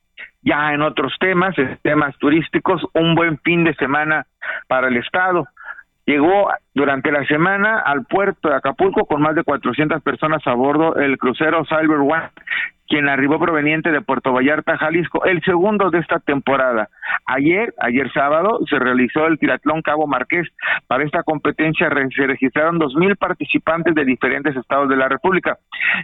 Ya 0.42 0.72
en 0.72 0.82
otros 0.82 1.14
temas, 1.18 1.54
temas 1.82 2.16
turísticos, 2.18 2.82
un 2.94 3.14
buen 3.14 3.38
fin 3.38 3.64
de 3.64 3.74
semana 3.74 4.26
para 4.68 4.88
el 4.88 4.96
estado. 4.96 5.46
Llegó 6.10 6.48
durante 6.74 7.12
la 7.12 7.24
semana 7.26 7.78
al 7.78 8.04
puerto 8.04 8.48
de 8.48 8.56
Acapulco 8.56 9.06
con 9.06 9.22
más 9.22 9.36
de 9.36 9.44
400 9.44 10.02
personas 10.02 10.44
a 10.44 10.54
bordo 10.54 10.96
el 10.96 11.16
crucero 11.18 11.64
Silver 11.66 12.00
One, 12.00 12.30
quien 12.88 13.08
arribó 13.08 13.38
proveniente 13.38 13.92
de 13.92 14.00
Puerto 14.00 14.32
Vallarta, 14.32 14.76
Jalisco, 14.76 15.24
el 15.24 15.40
segundo 15.42 15.88
de 15.90 16.00
esta 16.00 16.18
temporada. 16.18 16.88
Ayer, 17.26 17.72
ayer 17.78 18.12
sábado, 18.12 18.58
se 18.68 18.80
realizó 18.80 19.28
el 19.28 19.38
Triatlón 19.38 19.82
Cabo 19.82 20.08
Marqués. 20.08 20.48
Para 20.88 21.04
esta 21.04 21.22
competencia 21.22 21.88
se 21.88 22.26
registraron 22.26 22.80
2.000 22.80 23.16
participantes 23.16 23.94
de 23.94 24.04
diferentes 24.04 24.56
estados 24.56 24.88
de 24.88 24.96
la 24.96 25.08
República. 25.08 25.58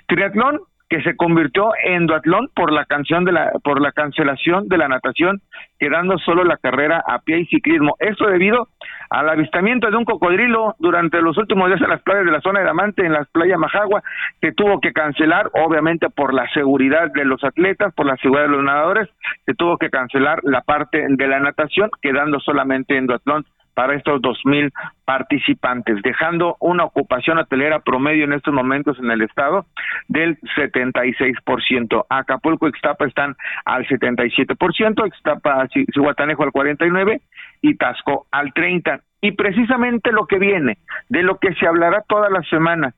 Triatlón 0.06 0.60
que 0.88 1.02
se 1.02 1.16
convirtió 1.16 1.70
en 1.84 2.06
duatlón 2.06 2.48
por 2.54 2.72
la 2.72 2.84
canción 2.84 3.24
de 3.24 3.32
la 3.32 3.52
por 3.64 3.80
la 3.80 3.92
cancelación 3.92 4.68
de 4.68 4.78
la 4.78 4.88
natación, 4.88 5.40
quedando 5.78 6.16
solo 6.18 6.44
la 6.44 6.56
carrera 6.56 7.02
a 7.06 7.20
pie 7.20 7.40
y 7.40 7.46
ciclismo. 7.46 7.96
Esto 7.98 8.26
debido 8.28 8.68
al 9.10 9.28
avistamiento 9.28 9.90
de 9.90 9.96
un 9.96 10.04
cocodrilo 10.04 10.74
durante 10.78 11.20
los 11.20 11.36
últimos 11.38 11.68
días 11.68 11.80
en 11.80 11.90
las 11.90 12.02
playas 12.02 12.24
de 12.24 12.30
la 12.30 12.40
zona 12.40 12.60
de 12.60 12.66
Damante, 12.66 13.04
en 13.04 13.12
las 13.12 13.28
playas 13.28 13.58
Majagua, 13.58 14.02
que 14.40 14.52
tuvo 14.52 14.80
que 14.80 14.92
cancelar, 14.92 15.50
obviamente 15.54 16.08
por 16.10 16.32
la 16.32 16.48
seguridad 16.50 17.10
de 17.12 17.24
los 17.24 17.42
atletas, 17.42 17.92
por 17.94 18.06
la 18.06 18.16
seguridad 18.16 18.44
de 18.44 18.56
los 18.56 18.64
nadadores, 18.64 19.08
se 19.44 19.54
tuvo 19.54 19.78
que 19.78 19.90
cancelar 19.90 20.40
la 20.42 20.60
parte 20.60 21.04
de 21.08 21.28
la 21.28 21.40
natación, 21.40 21.90
quedando 22.00 22.40
solamente 22.40 22.96
en 22.96 23.06
duatlón 23.06 23.44
para 23.76 23.94
estos 23.94 24.22
dos 24.22 24.40
mil 24.46 24.72
participantes, 25.04 26.00
dejando 26.02 26.56
una 26.60 26.84
ocupación 26.84 27.36
hotelera 27.36 27.80
promedio 27.80 28.24
en 28.24 28.32
estos 28.32 28.54
momentos 28.54 28.98
en 28.98 29.10
el 29.10 29.20
estado 29.20 29.66
del 30.08 30.38
76%. 30.56 32.06
Acapulco 32.08 32.66
y 32.66 32.70
Ixtapa 32.70 33.04
están 33.04 33.36
al 33.66 33.86
77%, 33.86 35.06
Ixtapa, 35.06 35.68
Cihuatanejo 35.92 36.44
al 36.44 36.52
49% 36.52 37.20
y 37.60 37.76
Tasco 37.76 38.26
al 38.30 38.54
30%. 38.54 39.02
Y 39.20 39.32
precisamente 39.32 40.10
lo 40.10 40.26
que 40.26 40.38
viene, 40.38 40.78
de 41.10 41.22
lo 41.22 41.36
que 41.38 41.52
se 41.54 41.66
hablará 41.66 42.02
toda 42.08 42.30
la 42.30 42.42
semana, 42.44 42.94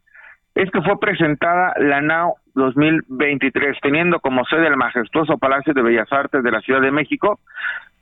es 0.54 0.70
que 0.70 0.82
fue 0.82 0.98
presentada 1.00 1.72
la 1.78 2.00
NAO 2.00 2.36
2023, 2.54 3.78
teniendo 3.80 4.20
como 4.20 4.44
sede 4.44 4.68
el 4.68 4.76
majestuoso 4.76 5.38
Palacio 5.38 5.74
de 5.74 5.82
Bellas 5.82 6.12
Artes 6.12 6.42
de 6.42 6.50
la 6.50 6.60
Ciudad 6.60 6.80
de 6.80 6.90
México, 6.90 7.40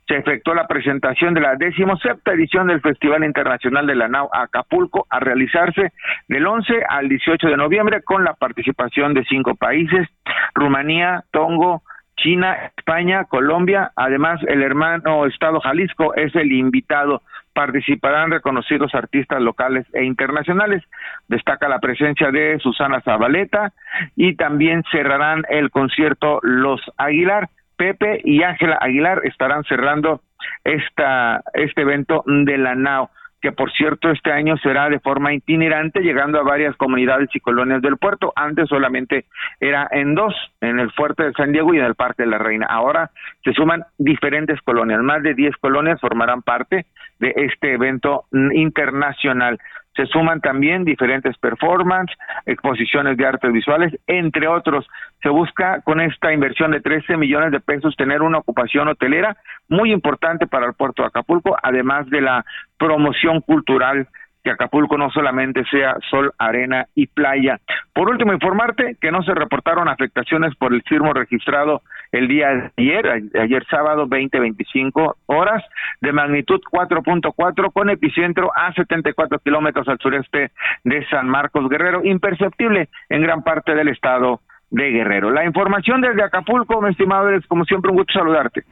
se 0.07 0.15
efectuó 0.15 0.53
la 0.53 0.67
presentación 0.67 1.33
de 1.33 1.41
la 1.41 1.55
decimosepta 1.55 2.31
edición 2.31 2.67
del 2.67 2.81
Festival 2.81 3.23
Internacional 3.23 3.85
de 3.85 3.95
la 3.95 4.07
NAU 4.07 4.29
Acapulco 4.31 5.05
a 5.09 5.19
realizarse 5.19 5.91
del 6.27 6.47
11 6.47 6.83
al 6.87 7.09
18 7.09 7.47
de 7.47 7.57
noviembre 7.57 8.01
con 8.03 8.23
la 8.23 8.33
participación 8.33 9.13
de 9.13 9.25
cinco 9.25 9.55
países, 9.55 10.07
Rumanía, 10.55 11.23
Tongo, 11.31 11.83
China, 12.15 12.71
España, 12.75 13.25
Colombia, 13.25 13.91
además 13.95 14.39
el 14.47 14.63
hermano 14.63 15.25
Estado 15.25 15.59
Jalisco 15.59 16.15
es 16.15 16.33
el 16.35 16.51
invitado. 16.51 17.21
Participarán 17.53 18.31
reconocidos 18.31 18.93
artistas 18.93 19.41
locales 19.41 19.85
e 19.93 20.03
internacionales. 20.03 20.83
Destaca 21.27 21.67
la 21.67 21.79
presencia 21.79 22.31
de 22.31 22.59
Susana 22.59 23.01
Zabaleta 23.01 23.73
y 24.15 24.35
también 24.35 24.83
cerrarán 24.91 25.43
el 25.49 25.71
concierto 25.71 26.39
Los 26.43 26.81
Aguilar. 26.97 27.49
Pepe 27.77 28.21
y 28.23 28.43
Ángela 28.43 28.77
Aguilar 28.81 29.21
estarán 29.23 29.63
cerrando 29.63 30.21
esta, 30.63 31.41
este 31.53 31.81
evento 31.81 32.23
de 32.25 32.57
la 32.57 32.75
NAO, 32.75 33.09
que 33.41 33.51
por 33.51 33.71
cierto 33.71 34.09
este 34.09 34.31
año 34.31 34.57
será 34.57 34.89
de 34.89 34.99
forma 34.99 35.33
itinerante, 35.33 36.01
llegando 36.01 36.39
a 36.39 36.43
varias 36.43 36.75
comunidades 36.75 37.29
y 37.33 37.39
colonias 37.39 37.81
del 37.81 37.97
puerto. 37.97 38.33
Antes 38.35 38.67
solamente 38.67 39.25
era 39.59 39.87
en 39.91 40.15
dos, 40.15 40.33
en 40.59 40.79
el 40.79 40.91
fuerte 40.91 41.23
de 41.23 41.33
San 41.33 41.51
Diego 41.51 41.73
y 41.73 41.77
en 41.77 41.85
el 41.85 41.95
Parque 41.95 42.23
de 42.23 42.29
la 42.29 42.39
Reina. 42.39 42.65
Ahora 42.67 43.11
se 43.43 43.53
suman 43.53 43.83
diferentes 43.97 44.59
colonias, 44.61 45.01
más 45.01 45.21
de 45.21 45.35
10 45.35 45.55
colonias 45.57 46.01
formarán 46.01 46.41
parte 46.41 46.85
de 47.19 47.33
este 47.35 47.73
evento 47.73 48.25
internacional 48.53 49.59
se 49.97 50.05
suman 50.05 50.39
también 50.39 50.85
diferentes 50.85 51.35
performances, 51.39 52.15
exposiciones 52.45 53.17
de 53.17 53.25
artes 53.25 53.51
visuales, 53.51 53.93
entre 54.05 54.47
otros. 54.47 54.87
Se 55.23 55.29
busca 55.29 55.81
con 55.81 55.99
esta 55.99 56.31
inversión 56.31 56.71
de 56.71 56.81
13 56.81 57.17
millones 57.17 57.51
de 57.51 57.59
pesos 57.59 57.95
tener 57.97 58.21
una 58.21 58.37
ocupación 58.37 58.87
hotelera 58.87 59.35
muy 59.67 59.91
importante 59.91 60.45
para 60.45 60.67
el 60.67 60.75
puerto 60.75 61.01
de 61.01 61.07
Acapulco, 61.07 61.57
además 61.61 62.07
de 62.09 62.21
la 62.21 62.45
promoción 62.77 63.41
cultural 63.41 64.07
que 64.43 64.51
Acapulco 64.51 64.97
no 64.97 65.09
solamente 65.09 65.65
sea 65.69 65.97
sol, 66.09 66.31
arena 66.37 66.85
y 66.95 67.07
playa. 67.07 67.59
Por 67.93 68.09
último, 68.09 68.31
informarte 68.31 68.95
que 69.01 69.11
no 69.11 69.23
se 69.23 69.33
reportaron 69.33 69.89
afectaciones 69.89 70.55
por 70.55 70.73
el 70.73 70.83
sismo 70.83 71.11
registrado 71.11 71.81
el 72.17 72.27
día 72.27 72.49
de 72.49 72.71
ayer, 72.77 73.29
ayer 73.39 73.65
sábado 73.69 74.07
20-25 74.07 75.15
horas, 75.27 75.63
de 76.01 76.11
magnitud 76.11 76.59
4.4 76.71 77.71
con 77.71 77.89
epicentro 77.89 78.51
a 78.55 78.73
74 78.73 79.39
kilómetros 79.39 79.87
al 79.87 79.99
sureste 79.99 80.51
de 80.83 81.05
San 81.07 81.27
Marcos 81.27 81.69
Guerrero, 81.69 82.01
imperceptible 82.03 82.89
en 83.09 83.21
gran 83.21 83.43
parte 83.43 83.75
del 83.75 83.89
estado 83.89 84.41
de 84.69 84.89
Guerrero. 84.89 85.31
La 85.31 85.45
información 85.45 86.01
desde 86.01 86.23
Acapulco, 86.23 86.81
mi 86.81 86.89
estimado, 86.89 87.29
es 87.29 87.45
como 87.47 87.63
siempre 87.65 87.91
un 87.91 87.97
gusto 87.97 88.13
saludarte. 88.13 88.63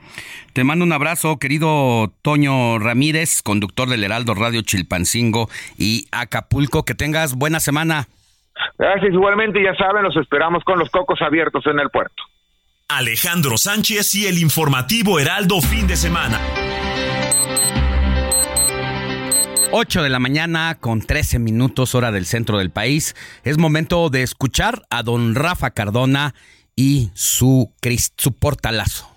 Te 0.53 0.63
mando 0.63 0.83
un 0.83 0.91
abrazo, 0.91 1.37
querido 1.39 2.11
Toño 2.21 2.79
Ramírez, 2.79 3.41
conductor 3.41 3.87
del 3.87 4.03
Heraldo 4.03 4.33
Radio 4.33 4.61
Chilpancingo 4.61 5.47
y 5.77 6.07
Acapulco. 6.11 6.83
Que 6.83 6.95
tengas 6.95 7.35
buena 7.35 7.59
semana. 7.59 8.07
Gracias, 8.77 9.13
igualmente, 9.13 9.61
ya 9.63 9.73
saben, 9.75 10.03
los 10.03 10.15
esperamos 10.17 10.63
con 10.63 10.79
los 10.79 10.89
cocos 10.89 11.21
abiertos 11.21 11.65
en 11.67 11.79
el 11.79 11.89
puerto. 11.89 12.23
Alejandro 12.87 13.57
Sánchez 13.57 14.13
y 14.13 14.27
el 14.27 14.37
informativo 14.37 15.19
Heraldo 15.19 15.59
fin 15.59 15.87
de 15.87 15.97
semana. 15.97 16.39
8 19.71 20.03
de 20.03 20.09
la 20.09 20.19
mañana 20.19 20.77
con 20.79 21.01
13 21.01 21.39
minutos 21.39 21.95
hora 21.95 22.11
del 22.11 22.27
centro 22.27 22.59
del 22.59 22.69
país. 22.69 23.15
Es 23.43 23.57
momento 23.57 24.11
de 24.11 24.21
escuchar 24.21 24.83
a 24.91 25.01
don 25.01 25.33
Rafa 25.33 25.71
Cardona 25.71 26.35
y 26.75 27.09
su, 27.15 27.73
su 28.17 28.33
portalazo. 28.33 29.09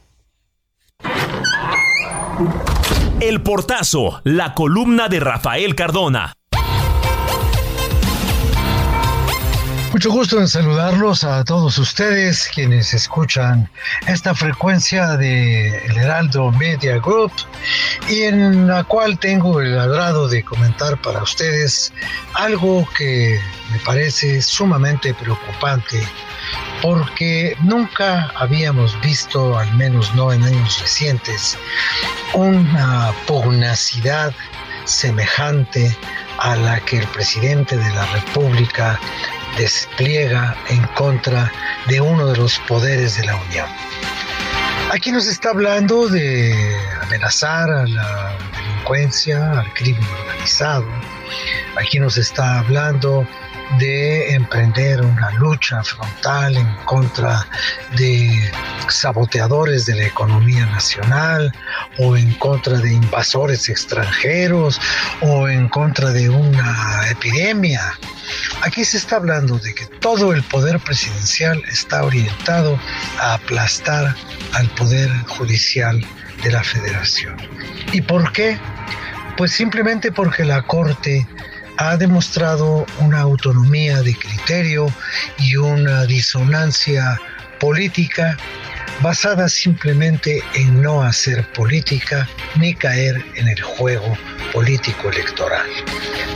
El 3.20 3.42
portazo, 3.42 4.22
la 4.24 4.54
columna 4.54 5.08
de 5.08 5.20
Rafael 5.20 5.74
Cardona. 5.74 6.37
Mucho 9.92 10.10
gusto 10.10 10.38
en 10.38 10.46
saludarlos 10.46 11.24
a 11.24 11.42
todos 11.44 11.78
ustedes 11.78 12.48
quienes 12.54 12.92
escuchan 12.92 13.68
esta 14.06 14.34
frecuencia 14.34 15.16
de 15.16 15.78
El 15.86 15.96
Heraldo 15.96 16.52
Media 16.52 16.98
Group 16.98 17.32
y 18.06 18.22
en 18.22 18.68
la 18.68 18.84
cual 18.84 19.18
tengo 19.18 19.60
el 19.60 19.78
agrado 19.78 20.28
de 20.28 20.44
comentar 20.44 21.00
para 21.00 21.22
ustedes 21.22 21.92
algo 22.34 22.86
que 22.96 23.40
me 23.72 23.78
parece 23.80 24.42
sumamente 24.42 25.14
preocupante 25.14 26.06
porque 26.82 27.56
nunca 27.62 28.30
habíamos 28.36 28.98
visto, 29.00 29.58
al 29.58 29.72
menos 29.74 30.14
no 30.14 30.32
en 30.32 30.42
años 30.42 30.80
recientes, 30.80 31.56
una 32.34 33.12
pugnacidad 33.26 34.34
semejante 34.84 35.96
a 36.38 36.56
la 36.56 36.80
que 36.80 36.98
el 36.98 37.06
presidente 37.08 37.76
de 37.76 37.90
la 37.90 38.06
República 38.06 38.98
despliega 39.58 40.56
en 40.68 40.82
contra 40.94 41.52
de 41.88 42.00
uno 42.00 42.28
de 42.28 42.36
los 42.36 42.58
poderes 42.60 43.16
de 43.16 43.26
la 43.26 43.36
Unión. 43.36 43.66
Aquí 44.92 45.12
nos 45.12 45.26
está 45.26 45.50
hablando 45.50 46.08
de 46.08 46.54
amenazar 47.02 47.70
a 47.70 47.86
la 47.86 48.32
delincuencia, 48.56 49.60
al 49.60 49.72
crimen 49.74 50.02
organizado. 50.22 50.86
Aquí 51.76 51.98
nos 51.98 52.16
está 52.16 52.60
hablando 52.60 53.26
de 53.78 54.34
emprender 54.34 55.00
una 55.02 55.30
lucha 55.32 55.82
frontal 55.84 56.56
en 56.56 56.74
contra 56.84 57.46
de 57.96 58.50
saboteadores 58.88 59.86
de 59.86 59.96
la 59.96 60.06
economía 60.06 60.64
nacional 60.66 61.52
o 61.98 62.16
en 62.16 62.32
contra 62.34 62.78
de 62.78 62.92
invasores 62.92 63.68
extranjeros 63.68 64.80
o 65.20 65.48
en 65.48 65.68
contra 65.68 66.10
de 66.10 66.30
una 66.30 67.08
epidemia. 67.10 67.92
Aquí 68.62 68.84
se 68.84 68.96
está 68.96 69.16
hablando 69.16 69.58
de 69.58 69.74
que 69.74 69.86
todo 69.86 70.32
el 70.32 70.42
poder 70.42 70.80
presidencial 70.80 71.62
está 71.70 72.04
orientado 72.04 72.78
a 73.20 73.34
aplastar 73.34 74.14
al 74.54 74.68
poder 74.70 75.10
judicial 75.28 76.04
de 76.42 76.52
la 76.52 76.62
federación. 76.62 77.36
¿Y 77.92 78.00
por 78.00 78.32
qué? 78.32 78.58
Pues 79.36 79.52
simplemente 79.52 80.10
porque 80.10 80.44
la 80.44 80.62
Corte 80.62 81.26
ha 81.78 81.96
demostrado 81.96 82.84
una 82.98 83.20
autonomía 83.20 84.02
de 84.02 84.14
criterio 84.14 84.92
y 85.38 85.56
una 85.56 86.04
disonancia 86.06 87.20
política 87.60 88.36
basada 89.00 89.48
simplemente 89.48 90.42
en 90.54 90.82
no 90.82 91.02
hacer 91.02 91.50
política 91.52 92.28
ni 92.56 92.74
caer 92.74 93.24
en 93.36 93.46
el 93.46 93.60
juego 93.62 94.18
político 94.52 95.08
electoral. 95.08 95.66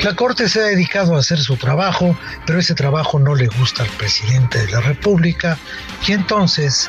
La 0.04 0.14
Corte 0.14 0.48
se 0.48 0.60
ha 0.60 0.64
dedicado 0.64 1.16
a 1.16 1.18
hacer 1.18 1.38
su 1.38 1.56
trabajo, 1.56 2.16
pero 2.46 2.60
ese 2.60 2.74
trabajo 2.74 3.18
no 3.18 3.34
le 3.34 3.48
gusta 3.48 3.82
al 3.82 3.88
presidente 3.90 4.64
de 4.64 4.70
la 4.70 4.80
República 4.80 5.58
y 6.06 6.12
entonces 6.12 6.88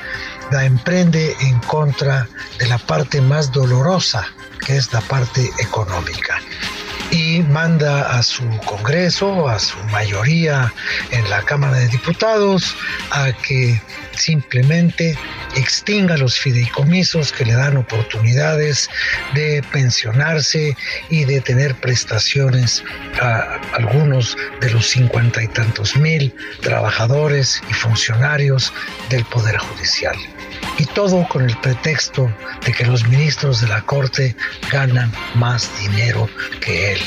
la 0.52 0.66
emprende 0.66 1.36
en 1.42 1.60
contra 1.62 2.28
de 2.60 2.68
la 2.68 2.78
parte 2.78 3.20
más 3.20 3.52
dolorosa, 3.52 4.28
que 4.64 4.78
es 4.78 4.94
la 4.94 5.02
parte 5.02 5.50
económica 5.60 6.40
y 7.12 7.42
manda 7.44 8.18
a 8.18 8.24
su 8.24 8.44
Congreso, 8.66 9.48
a 9.48 9.60
su 9.60 9.78
mayoría 9.92 10.74
en 11.12 11.30
la 11.30 11.42
Cámara 11.44 11.78
de 11.78 11.88
Diputados, 11.88 12.76
a 13.12 13.32
que 13.32 13.80
simplemente 14.16 15.18
extinga 15.56 16.18
los 16.18 16.38
fideicomisos 16.40 17.32
que 17.32 17.46
le 17.46 17.54
dan 17.54 17.78
oportunidades 17.78 18.90
de 19.34 19.64
pensionarse 19.72 20.76
y 21.10 21.26
de 21.26 21.42
tener 21.42 21.76
prestaciones 21.76 22.84
a 23.22 23.60
algunos 23.74 24.38
de 24.62 24.72
los 24.72 24.88
cincuenta 24.88 25.44
y 25.44 25.48
tantos 25.48 25.96
mil 25.96 26.34
trabajadores 26.62 27.62
y 27.70 27.74
funcionarios 27.74 28.74
del 29.10 29.26
Poder 29.26 29.58
Judicial. 29.58 30.16
Y 30.78 30.86
todo 30.86 31.28
con 31.28 31.48
el 31.48 31.56
pretexto 31.58 32.34
de 32.66 32.72
que 32.72 32.86
los 32.86 33.08
ministros 33.08 33.62
de 33.62 33.68
la 33.68 33.82
Corte 33.82 34.36
ganan 34.72 35.12
más 35.36 35.70
dinero 35.80 36.28
que 36.62 36.83
él. 36.84 37.00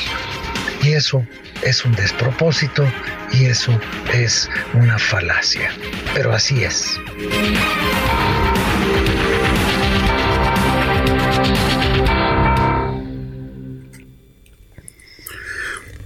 Y 0.82 0.92
eso 0.92 1.26
es 1.62 1.84
un 1.84 1.92
despropósito 1.92 2.86
y 3.32 3.46
eso 3.46 3.78
es 4.12 4.48
una 4.74 4.98
falacia. 4.98 5.70
Pero 6.14 6.32
así 6.32 6.64
es. 6.64 6.98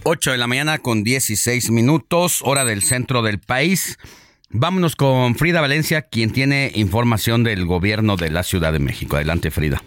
8 0.03 0.33
de 0.33 0.39
la 0.39 0.47
mañana 0.47 0.79
con 0.79 1.05
16 1.05 1.71
minutos, 1.71 2.41
hora 2.43 2.64
del 2.64 2.83
centro 2.83 3.23
del 3.23 3.39
país. 3.39 3.99
Vámonos 4.49 4.97
con 4.97 5.37
Frida 5.37 5.61
Valencia, 5.61 6.03
quien 6.03 6.33
tiene 6.33 6.73
información 6.75 7.45
del 7.45 7.66
gobierno 7.66 8.16
de 8.16 8.31
la 8.31 8.43
Ciudad 8.43 8.73
de 8.73 8.81
México. 8.81 9.16
Adelante, 9.16 9.51
Frida. 9.51 9.83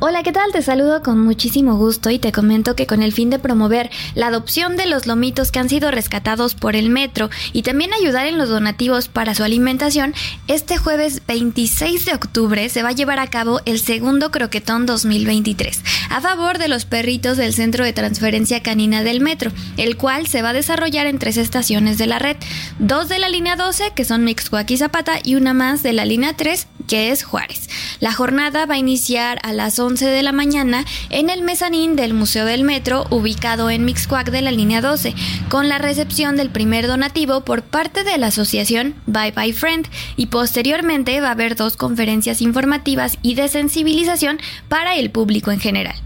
Hola, 0.00 0.24
¿qué 0.24 0.32
tal? 0.32 0.50
Te 0.50 0.60
saludo 0.60 1.02
con 1.02 1.20
muchísimo 1.20 1.76
gusto 1.76 2.10
y 2.10 2.18
te 2.18 2.32
comento 2.32 2.74
que 2.74 2.86
con 2.86 3.00
el 3.00 3.12
fin 3.12 3.30
de 3.30 3.38
promover 3.38 3.90
la 4.16 4.26
adopción 4.26 4.76
de 4.76 4.86
los 4.86 5.06
lomitos 5.06 5.52
que 5.52 5.60
han 5.60 5.68
sido 5.68 5.92
rescatados 5.92 6.56
por 6.56 6.74
el 6.74 6.90
metro 6.90 7.30
y 7.52 7.62
también 7.62 7.92
ayudar 7.94 8.26
en 8.26 8.36
los 8.36 8.48
donativos 8.48 9.06
para 9.06 9.36
su 9.36 9.44
alimentación, 9.44 10.12
este 10.48 10.78
jueves 10.78 11.22
26 11.28 12.06
de 12.06 12.12
octubre 12.12 12.68
se 12.68 12.82
va 12.82 12.88
a 12.88 12.92
llevar 12.92 13.20
a 13.20 13.28
cabo 13.28 13.60
el 13.66 13.78
segundo 13.78 14.32
croquetón 14.32 14.84
2023 14.84 15.80
a 16.10 16.20
favor 16.20 16.58
de 16.58 16.68
los 16.68 16.84
perritos 16.84 17.36
del 17.36 17.54
Centro 17.54 17.84
de 17.84 17.92
Transferencia 17.92 18.62
Canina 18.62 19.04
del 19.04 19.20
Metro, 19.20 19.52
el 19.76 19.96
cual 19.96 20.26
se 20.26 20.42
va 20.42 20.50
a 20.50 20.54
desarrollar 20.54 21.06
en 21.06 21.18
tres 21.18 21.36
estaciones 21.36 21.98
de 21.98 22.08
la 22.08 22.18
red, 22.18 22.36
dos 22.80 23.08
de 23.08 23.20
la 23.20 23.28
línea 23.28 23.54
12 23.54 23.92
que 23.94 24.04
son 24.04 24.24
Mixcoac 24.24 24.70
y 24.70 24.76
Zapata 24.76 25.20
y 25.22 25.36
una 25.36 25.54
más 25.54 25.84
de 25.84 25.92
la 25.92 26.04
línea 26.04 26.36
3 26.36 26.66
que 26.86 27.10
es 27.10 27.22
Juárez. 27.22 27.68
La 28.00 28.12
jornada 28.12 28.66
va 28.66 28.74
a 28.74 28.78
iniciar 28.78 29.38
a 29.42 29.52
las 29.52 29.78
11 29.84 30.06
de 30.06 30.22
la 30.22 30.32
mañana 30.32 30.84
en 31.10 31.30
el 31.30 31.42
mezanín 31.42 31.96
del 31.96 32.14
Museo 32.14 32.44
del 32.44 32.64
Metro, 32.64 33.06
ubicado 33.10 33.70
en 33.70 33.84
Mixcoac 33.84 34.30
de 34.30 34.42
la 34.42 34.50
línea 34.50 34.80
12, 34.80 35.14
con 35.48 35.68
la 35.68 35.78
recepción 35.78 36.36
del 36.36 36.50
primer 36.50 36.86
donativo 36.86 37.42
por 37.42 37.62
parte 37.62 38.04
de 38.04 38.18
la 38.18 38.28
asociación 38.28 38.94
Bye 39.06 39.32
Bye 39.32 39.52
Friend 39.52 39.86
y 40.16 40.26
posteriormente 40.26 41.20
va 41.20 41.28
a 41.28 41.32
haber 41.32 41.56
dos 41.56 41.76
conferencias 41.76 42.40
informativas 42.40 43.18
y 43.22 43.34
de 43.34 43.48
sensibilización 43.48 44.38
para 44.68 44.96
el 44.96 45.10
público 45.10 45.50
en 45.50 45.60
general. 45.60 45.96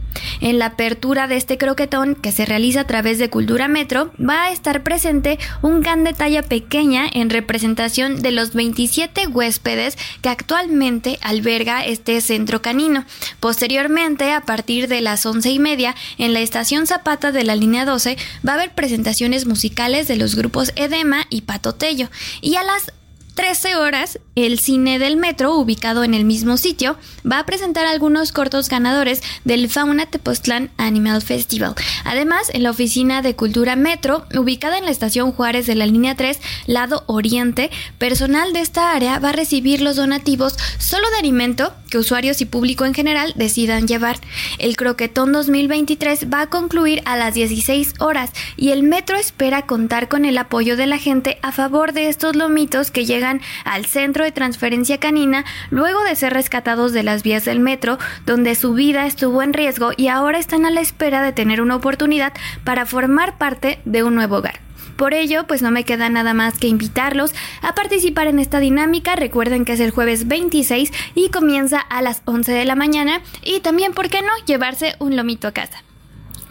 En 0.41 0.59
la 0.59 0.67
apertura 0.67 1.27
de 1.27 1.37
este 1.37 1.59
croquetón, 1.59 2.15
que 2.15 2.33
se 2.33 2.47
realiza 2.47 2.81
a 2.81 2.87
través 2.87 3.19
de 3.19 3.31
Cultura 3.31 3.69
Metro, 3.69 4.13
va 4.19 4.45
a 4.45 4.53
estar 4.53 4.83
presente 4.83 5.39
un 5.63 5.83
can 5.83 6.05
de 6.05 6.13
talla 6.13 6.43
pequeña 6.43 7.05
en 7.13 7.31
representación 7.31 8.23
de 8.23 8.33
los 8.33 8.55
27 8.55 9.27
huéspedes 9.29 9.97
que 10.23 10.29
actualmente 10.29 11.19
alberga 11.23 11.85
este 11.85 12.21
centro 12.21 12.63
canino. 12.63 13.05
Posteriormente, 13.41 13.68
a 13.77 14.41
partir 14.47 14.89
de 14.89 15.01
las 15.03 15.27
once 15.27 15.51
y 15.51 15.59
media, 15.59 15.95
en 16.17 16.33
la 16.33 16.41
estación 16.41 16.87
Zapata 16.87 17.33
de 17.33 17.45
la 17.45 17.55
línea 17.55 17.85
12, 17.85 18.17
va 18.47 18.53
a 18.53 18.55
haber 18.55 18.75
presentaciones 18.75 19.47
musicales 19.47 20.09
de 20.09 20.17
los 20.17 20.35
grupos 20.35 20.73
Edema 20.77 21.27
y 21.29 21.43
Patotello. 21.43 22.09
Y 22.41 22.57
a 22.57 22.63
las 22.63 22.93
13 23.39 23.77
horas, 23.77 24.19
el 24.35 24.59
cine 24.59 24.99
del 24.99 25.17
metro, 25.17 25.55
ubicado 25.55 26.03
en 26.03 26.13
el 26.13 26.25
mismo 26.25 26.57
sitio, 26.57 26.97
va 27.25 27.39
a 27.39 27.47
presentar 27.47 27.87
algunos 27.87 28.33
cortos 28.33 28.69
ganadores 28.69 29.23
del 29.45 29.69
Fauna 29.69 30.07
Tepoztlán 30.07 30.73
Animal 30.77 31.23
Festival. 31.23 31.77
Además, 32.03 32.51
en 32.53 32.65
la 32.65 32.71
oficina 32.71 33.23
de 33.23 33.37
Cultura 33.37 33.77
Metro, 33.77 34.27
ubicada 34.37 34.77
en 34.77 34.87
la 34.87 34.91
estación 34.91 35.31
Juárez 35.31 35.69
de 35.69 35.77
la 35.77 35.87
línea 35.87 36.17
3, 36.17 36.41
lado 36.67 37.05
oriente, 37.07 37.71
personal 37.99 38.53
de 38.53 38.61
esta 38.61 38.91
área 38.91 39.21
va 39.21 39.29
a 39.29 39.33
recibir 39.33 39.83
los 39.83 39.95
donativos 39.95 40.57
solo 40.79 41.09
de 41.11 41.19
alimento 41.19 41.73
que 41.89 41.99
usuarios 41.99 42.41
y 42.41 42.47
público 42.47 42.85
en 42.85 42.95
general 42.95 43.33
decidan 43.37 43.87
llevar. 43.87 44.19
El 44.59 44.77
Croquetón 44.77 45.33
2023 45.33 46.27
va 46.33 46.43
a 46.43 46.51
concluir 46.51 47.03
a 47.05 47.17
las 47.17 47.35
16 47.35 47.95
horas 47.99 48.33
y 48.57 48.71
el 48.71 48.83
metro 48.83 49.17
espera 49.17 49.63
contar 49.63 50.09
con 50.09 50.25
el 50.25 50.39
apoyo 50.39 50.77
de 50.77 50.87
la 50.87 50.99
gente 50.99 51.39
a 51.43 51.53
favor 51.53 51.93
de 51.93 52.09
estos 52.09 52.37
lomitos 52.37 52.91
que 52.91 53.05
llegan 53.05 53.41
al 53.65 53.87
centro 53.87 54.25
de 54.25 54.33
transferencia 54.33 54.99
canina 54.99 55.45
luego 55.71 56.03
de 56.05 56.17
ser 56.17 56.33
rescatados 56.33 56.93
de 56.93 57.03
las 57.03 57.23
vías 57.23 57.45
del 57.45 57.61
metro 57.61 57.99
donde 58.27 58.55
su 58.55 58.75
vida 58.75 59.07
estuvo 59.07 59.43
en 59.43 59.53
riesgo 59.53 59.91
y 59.97 60.09
ahora 60.09 60.39
están 60.39 60.67
a 60.67 60.71
la 60.71 60.81
espera 60.81 61.23
de 61.23 61.33
tener 61.33 61.61
una 61.61 61.77
oportunidad 61.77 62.33
para 62.65 62.87
formar 62.87 63.39
parte 63.39 63.81
de 63.85 64.03
un 64.03 64.15
nuevo 64.15 64.37
hogar. 64.37 64.68
Por 64.99 65.15
ello, 65.15 65.47
pues 65.47 65.63
no 65.63 65.71
me 65.71 65.85
queda 65.85 66.09
nada 66.09 66.35
más 66.35 66.59
que 66.59 66.67
invitarlos 66.67 67.31
a 67.63 67.73
participar 67.73 68.27
en 68.27 68.41
esta 68.41 68.59
dinámica. 68.59 69.15
Recuerden 69.15 69.65
que 69.65 69.75
es 69.75 69.81
el 69.81 69.93
jueves 69.93 70.27
26 70.27 70.93
y 71.15 71.29
comienza 71.29 71.79
a 71.79 72.03
las 72.03 72.23
11 72.25 72.51
de 72.51 72.65
la 72.65 72.75
mañana. 72.75 73.23
Y 73.45 73.61
también, 73.61 73.95
¿por 73.95 74.09
qué 74.09 74.23
no?, 74.23 74.33
llevarse 74.45 74.97
un 74.99 75.15
lomito 75.15 75.47
a 75.47 75.53
casa. 75.53 75.85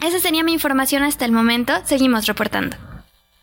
Esa 0.00 0.18
sería 0.18 0.42
mi 0.44 0.54
información 0.54 1.02
hasta 1.02 1.26
el 1.26 1.32
momento. 1.32 1.74
Seguimos 1.84 2.24
reportando. 2.24 2.78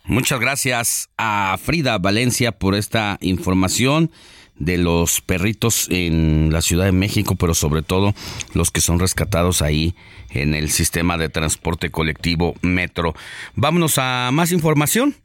Muchas 0.06 0.40
gracias 0.40 1.10
a 1.19 1.56
Frida 1.61 1.99
Valencia 1.99 2.52
por 2.52 2.73
esta 2.73 3.19
información 3.22 4.10
de 4.57 4.77
los 4.77 5.22
perritos 5.22 5.88
en 5.90 6.49
la 6.52 6.61
Ciudad 6.61 6.86
de 6.86 6.91
México, 6.91 7.36
pero 7.36 7.53
sobre 7.53 7.82
todo 7.82 8.14
los 8.53 8.72
que 8.72 8.82
son 8.82 8.99
rescatados 8.99 9.61
ahí 9.61 9.95
en 10.30 10.53
el 10.53 10.69
sistema 10.69 11.18
de 11.18 11.30
transporte 11.30 11.91
colectivo 11.91 12.56
Metro. 12.61 13.14
Vámonos 13.56 13.98
a 13.98 14.30
más 14.32 14.52
información, 14.52 15.15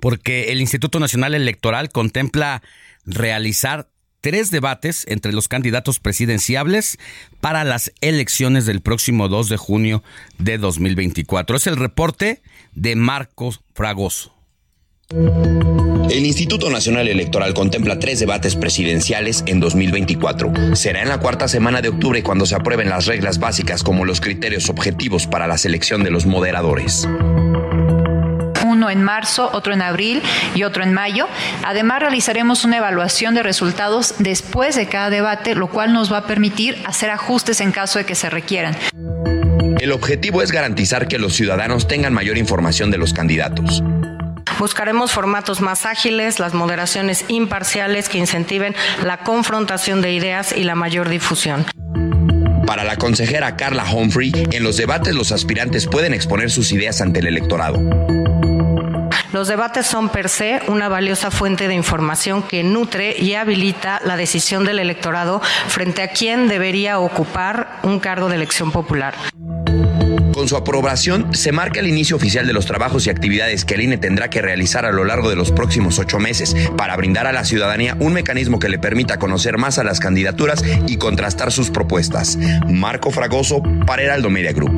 porque 0.00 0.52
el 0.52 0.60
Instituto 0.60 1.00
Nacional 1.00 1.34
Electoral 1.34 1.90
contempla 1.90 2.62
realizar 3.06 3.88
tres 4.20 4.50
debates 4.50 5.04
entre 5.06 5.34
los 5.34 5.48
candidatos 5.48 6.00
presidenciables 6.00 6.96
para 7.42 7.62
las 7.62 7.92
elecciones 8.00 8.64
del 8.64 8.80
próximo 8.80 9.28
2 9.28 9.50
de 9.50 9.56
junio 9.58 10.02
de 10.38 10.56
2024. 10.56 11.56
Es 11.56 11.66
el 11.66 11.76
reporte 11.76 12.40
de 12.74 12.96
Marcos 12.96 13.60
Fragoso. 13.74 14.34
El 16.10 16.26
Instituto 16.26 16.70
Nacional 16.70 17.08
Electoral 17.08 17.54
contempla 17.54 17.98
tres 17.98 18.20
debates 18.20 18.54
presidenciales 18.56 19.42
en 19.46 19.58
2024. 19.58 20.76
Será 20.76 21.02
en 21.02 21.08
la 21.08 21.18
cuarta 21.18 21.48
semana 21.48 21.82
de 21.82 21.88
octubre 21.88 22.22
cuando 22.22 22.46
se 22.46 22.54
aprueben 22.54 22.88
las 22.88 23.06
reglas 23.06 23.38
básicas 23.38 23.82
como 23.82 24.04
los 24.04 24.20
criterios 24.20 24.68
objetivos 24.68 25.26
para 25.26 25.46
la 25.46 25.58
selección 25.58 26.04
de 26.04 26.10
los 26.10 26.26
moderadores 26.26 27.08
uno 28.66 28.90
en 28.90 29.02
marzo, 29.02 29.50
otro 29.52 29.72
en 29.72 29.82
abril 29.82 30.20
y 30.54 30.64
otro 30.64 30.82
en 30.82 30.92
mayo. 30.92 31.28
Además, 31.64 32.00
realizaremos 32.00 32.64
una 32.64 32.78
evaluación 32.78 33.34
de 33.34 33.42
resultados 33.42 34.14
después 34.18 34.74
de 34.74 34.86
cada 34.86 35.10
debate, 35.10 35.54
lo 35.54 35.68
cual 35.68 35.92
nos 35.92 36.12
va 36.12 36.18
a 36.18 36.26
permitir 36.26 36.82
hacer 36.84 37.10
ajustes 37.10 37.60
en 37.60 37.70
caso 37.70 37.98
de 37.98 38.04
que 38.04 38.14
se 38.14 38.30
requieran. 38.30 38.76
El 39.78 39.92
objetivo 39.92 40.42
es 40.42 40.50
garantizar 40.50 41.08
que 41.08 41.18
los 41.18 41.34
ciudadanos 41.34 41.86
tengan 41.86 42.12
mayor 42.12 42.36
información 42.36 42.90
de 42.90 42.98
los 42.98 43.12
candidatos. 43.12 43.82
Buscaremos 44.58 45.12
formatos 45.12 45.60
más 45.60 45.84
ágiles, 45.84 46.38
las 46.38 46.54
moderaciones 46.54 47.24
imparciales 47.28 48.08
que 48.08 48.18
incentiven 48.18 48.74
la 49.02 49.18
confrontación 49.18 50.00
de 50.00 50.12
ideas 50.12 50.54
y 50.56 50.64
la 50.64 50.74
mayor 50.74 51.08
difusión. 51.08 51.66
Para 52.66 52.84
la 52.84 52.96
consejera 52.96 53.56
Carla 53.56 53.84
Humphrey, 53.84 54.32
en 54.52 54.62
los 54.62 54.76
debates 54.76 55.14
los 55.14 55.32
aspirantes 55.32 55.86
pueden 55.86 56.14
exponer 56.14 56.50
sus 56.50 56.72
ideas 56.72 57.00
ante 57.00 57.20
el 57.20 57.26
electorado. 57.26 57.78
Los 59.32 59.48
debates 59.48 59.86
son 59.86 60.10
per 60.10 60.28
se 60.28 60.60
una 60.68 60.88
valiosa 60.88 61.32
fuente 61.32 61.66
de 61.66 61.74
información 61.74 62.44
que 62.44 62.62
nutre 62.62 63.16
y 63.18 63.34
habilita 63.34 64.00
la 64.04 64.16
decisión 64.16 64.64
del 64.64 64.78
electorado 64.78 65.42
frente 65.66 66.02
a 66.02 66.08
quién 66.08 66.46
debería 66.46 67.00
ocupar 67.00 67.80
un 67.82 67.98
cargo 67.98 68.28
de 68.28 68.36
elección 68.36 68.70
popular. 68.70 69.14
Con 70.34 70.48
su 70.48 70.56
aprobación, 70.56 71.32
se 71.32 71.52
marca 71.52 71.78
el 71.78 71.86
inicio 71.86 72.16
oficial 72.16 72.44
de 72.44 72.52
los 72.52 72.66
trabajos 72.66 73.06
y 73.06 73.10
actividades 73.10 73.64
que 73.64 73.74
el 73.74 73.82
INE 73.82 73.98
tendrá 73.98 74.30
que 74.30 74.42
realizar 74.42 74.84
a 74.84 74.90
lo 74.90 75.04
largo 75.04 75.30
de 75.30 75.36
los 75.36 75.52
próximos 75.52 76.00
ocho 76.00 76.18
meses 76.18 76.56
para 76.76 76.96
brindar 76.96 77.28
a 77.28 77.32
la 77.32 77.44
ciudadanía 77.44 77.96
un 78.00 78.12
mecanismo 78.12 78.58
que 78.58 78.68
le 78.68 78.80
permita 78.80 79.20
conocer 79.20 79.58
más 79.58 79.78
a 79.78 79.84
las 79.84 80.00
candidaturas 80.00 80.64
y 80.88 80.96
contrastar 80.96 81.52
sus 81.52 81.70
propuestas. 81.70 82.36
Marco 82.68 83.12
Fragoso 83.12 83.62
para 83.86 84.02
Heraldo 84.02 84.28
Media 84.28 84.52
Group. 84.52 84.72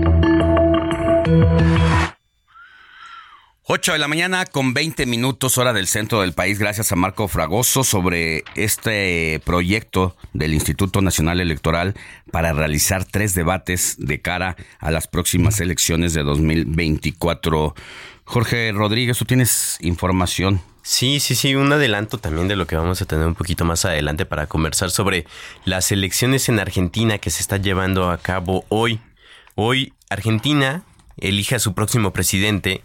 8 3.69 3.95
de 3.95 3.99
la 3.99 4.07
mañana 4.07 4.47
con 4.47 4.75
20 4.75 5.07
minutos 5.07 5.59
hora 5.59 5.73
del 5.73 5.89
centro 5.89 6.21
del 6.21 6.35
país. 6.35 6.61
Gracias 6.61 6.93
a 6.93 6.95
Marco 6.95 7.27
Fragoso 7.27 7.83
sobre 7.83 8.45
este 8.55 9.41
proyecto 9.45 10.17
del 10.33 10.55
Instituto 10.55 11.03
Nacional 11.03 11.41
Electoral 11.41 11.95
para 12.31 12.53
realizar 12.53 13.05
tres 13.05 13.35
debates 13.35 13.97
de 13.99 14.21
cara 14.21 14.55
a 14.79 14.93
las 14.93 15.09
próximas 15.09 15.59
elecciones 15.59 16.15
de 16.15 16.23
2024. 16.23 17.75
Jorge 18.23 18.71
Rodríguez, 18.71 19.19
¿tú 19.19 19.25
tienes 19.25 19.79
información? 19.81 20.63
Sí, 20.83 21.19
sí, 21.19 21.35
sí, 21.35 21.57
un 21.57 21.73
adelanto 21.73 22.19
también 22.19 22.47
de 22.47 22.55
lo 22.55 22.69
que 22.69 22.77
vamos 22.77 23.03
a 23.03 23.07
tener 23.07 23.27
un 23.27 23.35
poquito 23.35 23.65
más 23.65 23.85
adelante 23.85 24.27
para 24.27 24.47
conversar 24.47 24.93
sobre 24.93 25.27
las 25.65 25.91
elecciones 25.91 26.49
en 26.49 26.61
Argentina 26.61 27.19
que 27.19 27.31
se 27.31 27.41
está 27.41 27.57
llevando 27.57 28.13
a 28.13 28.19
cabo 28.19 28.65
hoy. 28.69 29.01
Hoy 29.57 29.93
Argentina 30.09 30.85
elige 31.17 31.57
a 31.57 31.59
su 31.59 31.75
próximo 31.75 32.13
presidente 32.13 32.85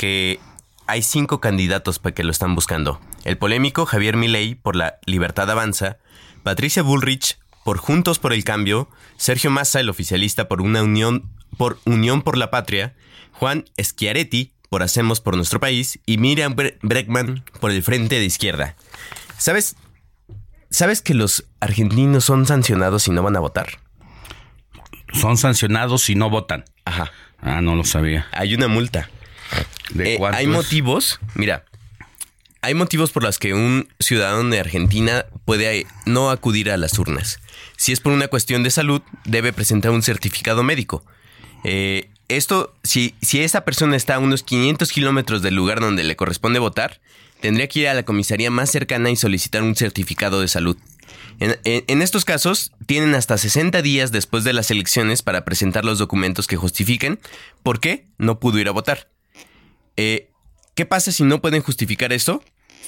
que 0.00 0.40
hay 0.86 1.02
cinco 1.02 1.42
candidatos 1.42 1.98
para 1.98 2.14
que 2.14 2.24
lo 2.24 2.30
están 2.30 2.54
buscando. 2.54 3.02
El 3.24 3.36
polémico 3.36 3.84
Javier 3.84 4.16
Milei 4.16 4.54
por 4.54 4.74
la 4.74 4.98
Libertad 5.04 5.50
Avanza, 5.50 5.98
Patricia 6.42 6.82
Bullrich 6.82 7.38
por 7.64 7.76
Juntos 7.76 8.18
por 8.18 8.32
el 8.32 8.42
Cambio, 8.42 8.88
Sergio 9.18 9.50
Massa, 9.50 9.78
el 9.78 9.90
oficialista 9.90 10.48
por 10.48 10.62
una 10.62 10.82
unión 10.82 11.28
por 11.58 11.80
Unión 11.84 12.22
por 12.22 12.38
la 12.38 12.50
Patria, 12.50 12.94
Juan 13.32 13.66
Schiaretti 13.78 14.54
por 14.70 14.82
Hacemos 14.82 15.20
por 15.20 15.36
Nuestro 15.36 15.60
País 15.60 16.00
y 16.06 16.16
Miriam 16.16 16.56
Breckman 16.56 17.44
por 17.60 17.70
el 17.70 17.82
Frente 17.82 18.18
de 18.18 18.24
Izquierda. 18.24 18.76
¿Sabes? 19.36 19.76
¿Sabes 20.70 21.02
que 21.02 21.12
los 21.12 21.44
argentinos 21.60 22.24
son 22.24 22.46
sancionados 22.46 23.02
si 23.02 23.10
no 23.10 23.22
van 23.22 23.36
a 23.36 23.40
votar? 23.40 23.68
Son 25.12 25.36
sancionados 25.36 26.00
si 26.00 26.14
no 26.14 26.30
votan. 26.30 26.64
Ajá. 26.86 27.12
Ah, 27.42 27.60
no 27.60 27.74
lo 27.74 27.84
sabía. 27.84 28.28
Hay 28.32 28.54
una 28.54 28.66
multa. 28.66 29.10
¿De 29.90 30.14
Eh, 30.14 30.18
hay 30.32 30.46
motivos, 30.46 31.20
mira, 31.34 31.64
hay 32.62 32.74
motivos 32.74 33.10
por 33.10 33.22
los 33.22 33.38
que 33.38 33.54
un 33.54 33.88
ciudadano 33.98 34.48
de 34.50 34.60
Argentina 34.60 35.24
puede 35.44 35.86
no 36.06 36.30
acudir 36.30 36.70
a 36.70 36.76
las 36.76 36.98
urnas. 36.98 37.40
Si 37.76 37.92
es 37.92 38.00
por 38.00 38.12
una 38.12 38.28
cuestión 38.28 38.62
de 38.62 38.70
salud, 38.70 39.02
debe 39.24 39.52
presentar 39.52 39.90
un 39.92 40.02
certificado 40.02 40.62
médico. 40.62 41.04
Eh, 41.64 42.10
esto, 42.28 42.74
si, 42.84 43.14
si 43.22 43.40
esa 43.40 43.64
persona 43.64 43.96
está 43.96 44.16
a 44.16 44.18
unos 44.18 44.42
500 44.42 44.92
kilómetros 44.92 45.42
del 45.42 45.54
lugar 45.54 45.80
donde 45.80 46.04
le 46.04 46.16
corresponde 46.16 46.58
votar, 46.58 47.00
tendría 47.40 47.66
que 47.68 47.80
ir 47.80 47.88
a 47.88 47.94
la 47.94 48.02
comisaría 48.04 48.50
más 48.50 48.70
cercana 48.70 49.10
y 49.10 49.16
solicitar 49.16 49.62
un 49.62 49.74
certificado 49.74 50.40
de 50.40 50.48
salud. 50.48 50.76
En, 51.40 51.58
en- 51.64 51.84
en 51.88 52.02
estos 52.02 52.24
casos, 52.26 52.72
tienen 52.86 53.14
hasta 53.14 53.36
60 53.38 53.80
días 53.82 54.12
después 54.12 54.44
de 54.44 54.52
las 54.52 54.70
elecciones 54.70 55.22
para 55.22 55.44
presentar 55.44 55.84
los 55.86 55.98
documentos 55.98 56.46
que 56.46 56.56
justifiquen 56.56 57.18
por 57.62 57.80
qué 57.80 58.06
no 58.18 58.38
pudo 58.38 58.58
ir 58.58 58.68
a 58.68 58.72
votar. 58.72 59.08
Eh, 60.02 60.30
¿Qué 60.74 60.86
pasa 60.86 61.12
si 61.12 61.24
no 61.24 61.42
pueden 61.42 61.60
justificar 61.60 62.10
esto? 62.14 62.42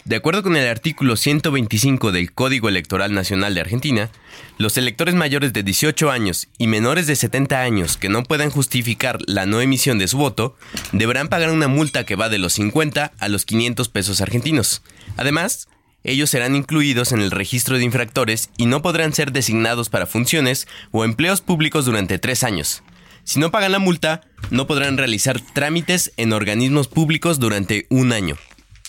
De 0.07 0.17
acuerdo 0.17 0.43
con 0.43 0.57
el 0.57 0.67
artículo 0.67 1.17
125 1.17 2.11
del 2.11 2.33
Código 2.33 2.71
Electoral 2.71 3.13
Nacional 3.13 3.53
de 3.55 3.61
Argentina, 3.61 4.11
los 4.57 4.79
electores 4.79 5.15
mayores 5.15 5.53
de 5.53 5.63
18 5.63 6.11
años 6.11 6.49
y 6.57 6.69
menores 6.69 7.07
de 7.07 7.15
70 7.15 7.61
años 7.61 7.99
que 7.99 8.09
no 8.09 8.23
puedan 8.23 8.49
justificar 8.49 9.19
la 9.27 9.45
no 9.45 9.61
emisión 9.61 9.99
de 9.99 10.09
su 10.09 10.17
voto 10.17 10.57
deberán 10.93 11.29
pagar 11.29 11.51
una 11.51 11.69
multa 11.69 12.07
que 12.07 12.17
va 12.17 12.31
de 12.31 12.39
los 12.39 12.55
50 12.55 13.13
a 13.19 13.29
los 13.29 13.45
500 13.45 13.91
pesos 13.91 14.23
argentinos. 14.23 14.83
Además, 15.19 15.69
ellos 16.05 16.31
serán 16.31 16.57
incluidos 16.57 17.13
en 17.13 17.21
el 17.21 17.31
registro 17.31 17.77
de 17.77 17.85
infractores 17.85 18.49
y 18.57 18.65
no 18.65 18.81
podrán 18.81 19.13
ser 19.13 19.33
designados 19.33 19.91
para 19.91 20.07
funciones 20.07 20.67
o 20.93 21.05
empleos 21.05 21.43
públicos 21.43 21.85
durante 21.85 22.19
tres 22.19 22.43
años. 22.43 22.83
Si 23.25 23.39
no 23.39 23.51
pagan 23.51 23.73
la 23.73 23.79
multa, 23.79 24.23
no 24.51 24.67
podrán 24.67 24.99
realizar 24.99 25.41
trámites 25.41 26.13
en 26.17 26.33
organismos 26.33 26.89
públicos 26.89 27.39
durante 27.39 27.87
un 27.89 28.13
año. 28.13 28.37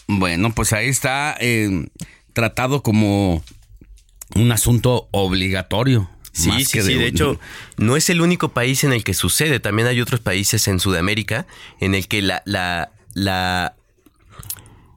Bueno, 0.07 0.53
pues 0.53 0.73
ahí 0.73 0.89
está 0.89 1.35
eh, 1.39 1.87
tratado 2.33 2.83
como 2.83 3.43
un 4.35 4.51
asunto 4.51 5.07
obligatorio. 5.11 6.09
Sí, 6.31 6.49
más 6.49 6.63
sí, 6.63 6.79
que 6.79 6.83
sí. 6.83 6.95
De 6.95 7.07
hecho, 7.07 7.39
no 7.77 7.95
es 7.95 8.09
el 8.09 8.21
único 8.21 8.49
país 8.49 8.83
en 8.83 8.91
el 8.91 9.03
que 9.03 9.13
sucede. 9.13 9.59
También 9.59 9.87
hay 9.87 10.01
otros 10.01 10.19
países 10.19 10.67
en 10.67 10.79
Sudamérica 10.79 11.45
en 11.79 11.93
el 11.93 12.07
que 12.07 12.21
la, 12.21 12.41
la, 12.45 12.91
la... 13.13 13.75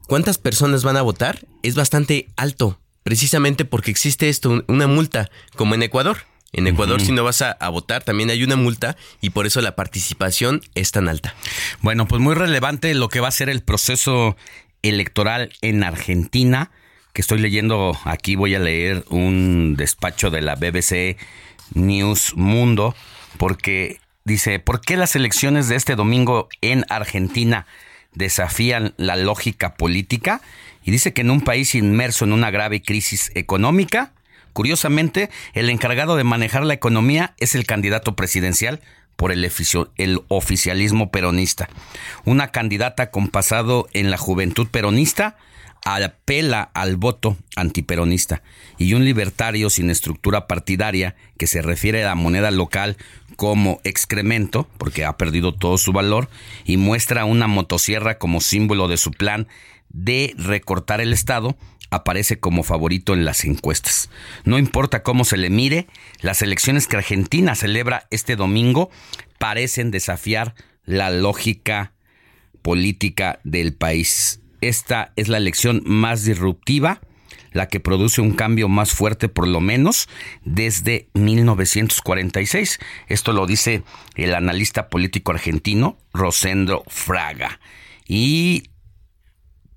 ¿Cuántas 0.07 0.39
personas 0.39 0.83
van 0.83 0.97
a 0.97 1.03
votar? 1.03 1.45
Es 1.61 1.75
bastante 1.75 2.29
alto. 2.37 2.79
Precisamente 3.03 3.65
porque 3.65 3.91
existe 3.91 4.29
esto, 4.29 4.65
una 4.67 4.87
multa, 4.87 5.29
como 5.55 5.75
en 5.75 5.83
Ecuador. 5.83 6.17
En 6.53 6.65
Ecuador, 6.65 7.01
si 7.01 7.11
no 7.11 7.23
vas 7.23 7.41
a, 7.41 7.51
a 7.51 7.69
votar, 7.69 8.03
también 8.03 8.29
hay 8.29 8.43
una 8.43 8.55
multa 8.55 8.95
y 9.21 9.31
por 9.31 9.45
eso 9.45 9.61
la 9.61 9.75
participación 9.75 10.61
es 10.75 10.91
tan 10.91 11.09
alta. 11.09 11.35
Bueno, 11.81 12.07
pues 12.07 12.21
muy 12.21 12.35
relevante 12.35 12.93
lo 12.93 13.09
que 13.09 13.19
va 13.19 13.27
a 13.27 13.31
ser 13.31 13.49
el 13.49 13.61
proceso 13.61 14.37
electoral 14.81 15.51
en 15.61 15.83
Argentina, 15.83 16.71
que 17.13 17.21
estoy 17.21 17.39
leyendo 17.39 17.97
aquí, 18.05 18.35
voy 18.35 18.55
a 18.55 18.59
leer 18.59 19.03
un 19.09 19.75
despacho 19.75 20.29
de 20.29 20.41
la 20.41 20.55
BBC 20.55 21.17
News 21.73 22.35
Mundo, 22.35 22.95
porque 23.37 23.99
dice, 24.23 24.59
¿por 24.59 24.81
qué 24.81 24.97
las 24.97 25.15
elecciones 25.15 25.67
de 25.67 25.75
este 25.75 25.95
domingo 25.95 26.47
en 26.61 26.85
Argentina 26.89 27.65
desafían 28.13 28.93
la 28.97 29.15
lógica 29.15 29.75
política? 29.75 30.41
Y 30.83 30.91
dice 30.91 31.13
que 31.13 31.21
en 31.21 31.31
un 31.31 31.41
país 31.41 31.75
inmerso 31.75 32.25
en 32.25 32.33
una 32.33 32.51
grave 32.51 32.81
crisis 32.81 33.31
económica, 33.35 34.13
curiosamente, 34.57 35.29
el 35.53 35.69
encargado 35.69 36.15
de 36.15 36.23
manejar 36.23 36.65
la 36.65 36.73
economía 36.73 37.35
es 37.37 37.53
el 37.53 37.67
candidato 37.67 38.15
presidencial 38.15 38.81
por 39.15 39.31
el, 39.31 39.47
oficialismo 40.29 41.11
peronista. 41.11 41.69
Una 42.25 42.47
candidata 42.47 43.11
con 43.11 43.27
pasado 43.27 43.87
en 43.93 44.09
la 44.09 44.17
juventud 44.17 44.65
peronista 44.65 45.37
apela 45.83 46.71
al 46.73 46.95
voto 46.97 47.37
antiperonista 47.55 48.41
y 48.79 48.95
un 48.95 49.05
libertario 49.05 49.69
sin 49.69 49.91
estructura 49.91 50.47
partidaria 50.47 51.15
que 51.37 51.45
se 51.45 51.61
refiere 51.61 52.03
a 52.03 52.07
la 52.07 52.15
moneda 52.15 52.49
local 52.49 52.97
como 53.35 53.79
excremento, 53.83 54.67
porque 54.79 55.05
ha 55.05 55.17
perdido 55.17 55.53
todo 55.53 55.77
su 55.77 55.93
valor, 55.93 56.29
y 56.65 56.77
muestra 56.77 57.25
una 57.25 57.45
motosierra 57.45 58.17
como 58.17 58.41
símbolo 58.41 58.87
de 58.87 58.97
su 58.97 59.11
plan 59.11 59.47
de 59.89 60.33
recortar 60.35 60.99
el 60.99 61.13
Estado, 61.13 61.55
aparece 61.89 62.39
como 62.39 62.63
favorito 62.63 63.13
en 63.13 63.25
las 63.25 63.45
encuestas. 63.45 64.09
No 64.43 64.57
importa 64.57 65.03
cómo 65.03 65.25
se 65.25 65.37
le 65.37 65.49
mire, 65.49 65.87
las 66.21 66.41
elecciones 66.41 66.87
que 66.87 66.97
Argentina 66.97 67.55
celebra 67.55 68.07
este 68.11 68.35
domingo 68.35 68.89
parecen 69.37 69.91
desafiar 69.91 70.55
la 70.83 71.09
lógica 71.09 71.93
política 72.61 73.39
del 73.43 73.73
país. 73.73 74.41
Esta 74.61 75.13
es 75.15 75.27
la 75.27 75.37
elección 75.37 75.83
más 75.85 76.25
disruptiva, 76.25 77.01
la 77.51 77.67
que 77.67 77.79
produce 77.79 78.21
un 78.21 78.33
cambio 78.33 78.67
más 78.69 78.91
fuerte 78.91 79.29
por 79.29 79.47
lo 79.47 79.61
menos 79.61 80.09
desde 80.43 81.09
1946. 81.13 82.79
Esto 83.07 83.33
lo 83.33 83.45
dice 83.45 83.83
el 84.15 84.33
analista 84.33 84.89
político 84.89 85.31
argentino 85.31 85.97
Rosendo 86.13 86.83
Fraga. 86.87 87.59
Y 88.07 88.69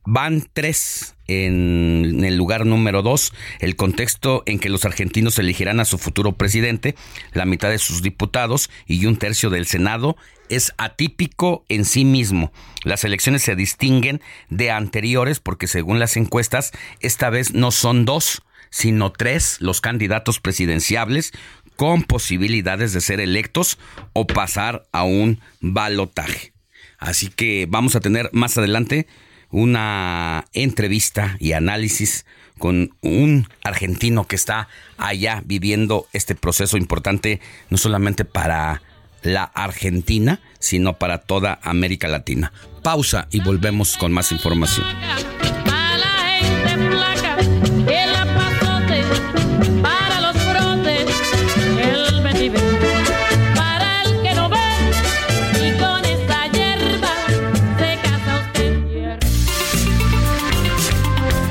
van 0.04 0.48
tres 0.52 1.14
en 1.30 2.24
el 2.24 2.36
lugar 2.36 2.66
número 2.66 3.02
dos, 3.02 3.32
el 3.60 3.76
contexto 3.76 4.42
en 4.46 4.58
que 4.58 4.68
los 4.68 4.84
argentinos 4.84 5.38
elegirán 5.38 5.78
a 5.78 5.84
su 5.84 5.96
futuro 5.96 6.32
presidente, 6.32 6.96
la 7.32 7.44
mitad 7.44 7.70
de 7.70 7.78
sus 7.78 8.02
diputados 8.02 8.68
y 8.86 9.06
un 9.06 9.16
tercio 9.16 9.48
del 9.48 9.66
Senado, 9.66 10.16
es 10.48 10.72
atípico 10.76 11.64
en 11.68 11.84
sí 11.84 12.04
mismo. 12.04 12.52
Las 12.82 13.04
elecciones 13.04 13.42
se 13.42 13.54
distinguen 13.54 14.20
de 14.48 14.72
anteriores 14.72 15.38
porque 15.38 15.68
según 15.68 16.00
las 16.00 16.16
encuestas, 16.16 16.72
esta 17.00 17.30
vez 17.30 17.54
no 17.54 17.70
son 17.70 18.04
dos, 18.04 18.42
sino 18.70 19.12
tres 19.12 19.58
los 19.60 19.80
candidatos 19.80 20.40
presidenciables 20.40 21.32
con 21.76 22.02
posibilidades 22.02 22.92
de 22.92 23.00
ser 23.00 23.20
electos 23.20 23.78
o 24.12 24.26
pasar 24.26 24.82
a 24.92 25.04
un 25.04 25.40
balotaje. 25.60 26.52
Así 26.98 27.28
que 27.28 27.66
vamos 27.68 27.96
a 27.96 28.00
tener 28.00 28.28
más 28.32 28.58
adelante 28.58 29.06
una 29.50 30.46
entrevista 30.52 31.36
y 31.38 31.52
análisis 31.52 32.26
con 32.58 32.94
un 33.00 33.48
argentino 33.64 34.26
que 34.26 34.36
está 34.36 34.68
allá 34.98 35.42
viviendo 35.46 36.06
este 36.12 36.34
proceso 36.34 36.76
importante, 36.76 37.40
no 37.70 37.78
solamente 37.78 38.24
para 38.24 38.82
la 39.22 39.44
Argentina, 39.44 40.40
sino 40.58 40.98
para 40.98 41.18
toda 41.18 41.58
América 41.62 42.06
Latina. 42.08 42.52
Pausa 42.82 43.28
y 43.30 43.40
volvemos 43.40 43.96
con 43.96 44.12
más 44.12 44.30
información. 44.32 44.86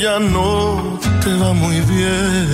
Ya 0.00 0.18
no 0.18 0.98
te 1.22 1.32
va 1.34 1.52
muy 1.52 1.80
bien. 1.80 2.48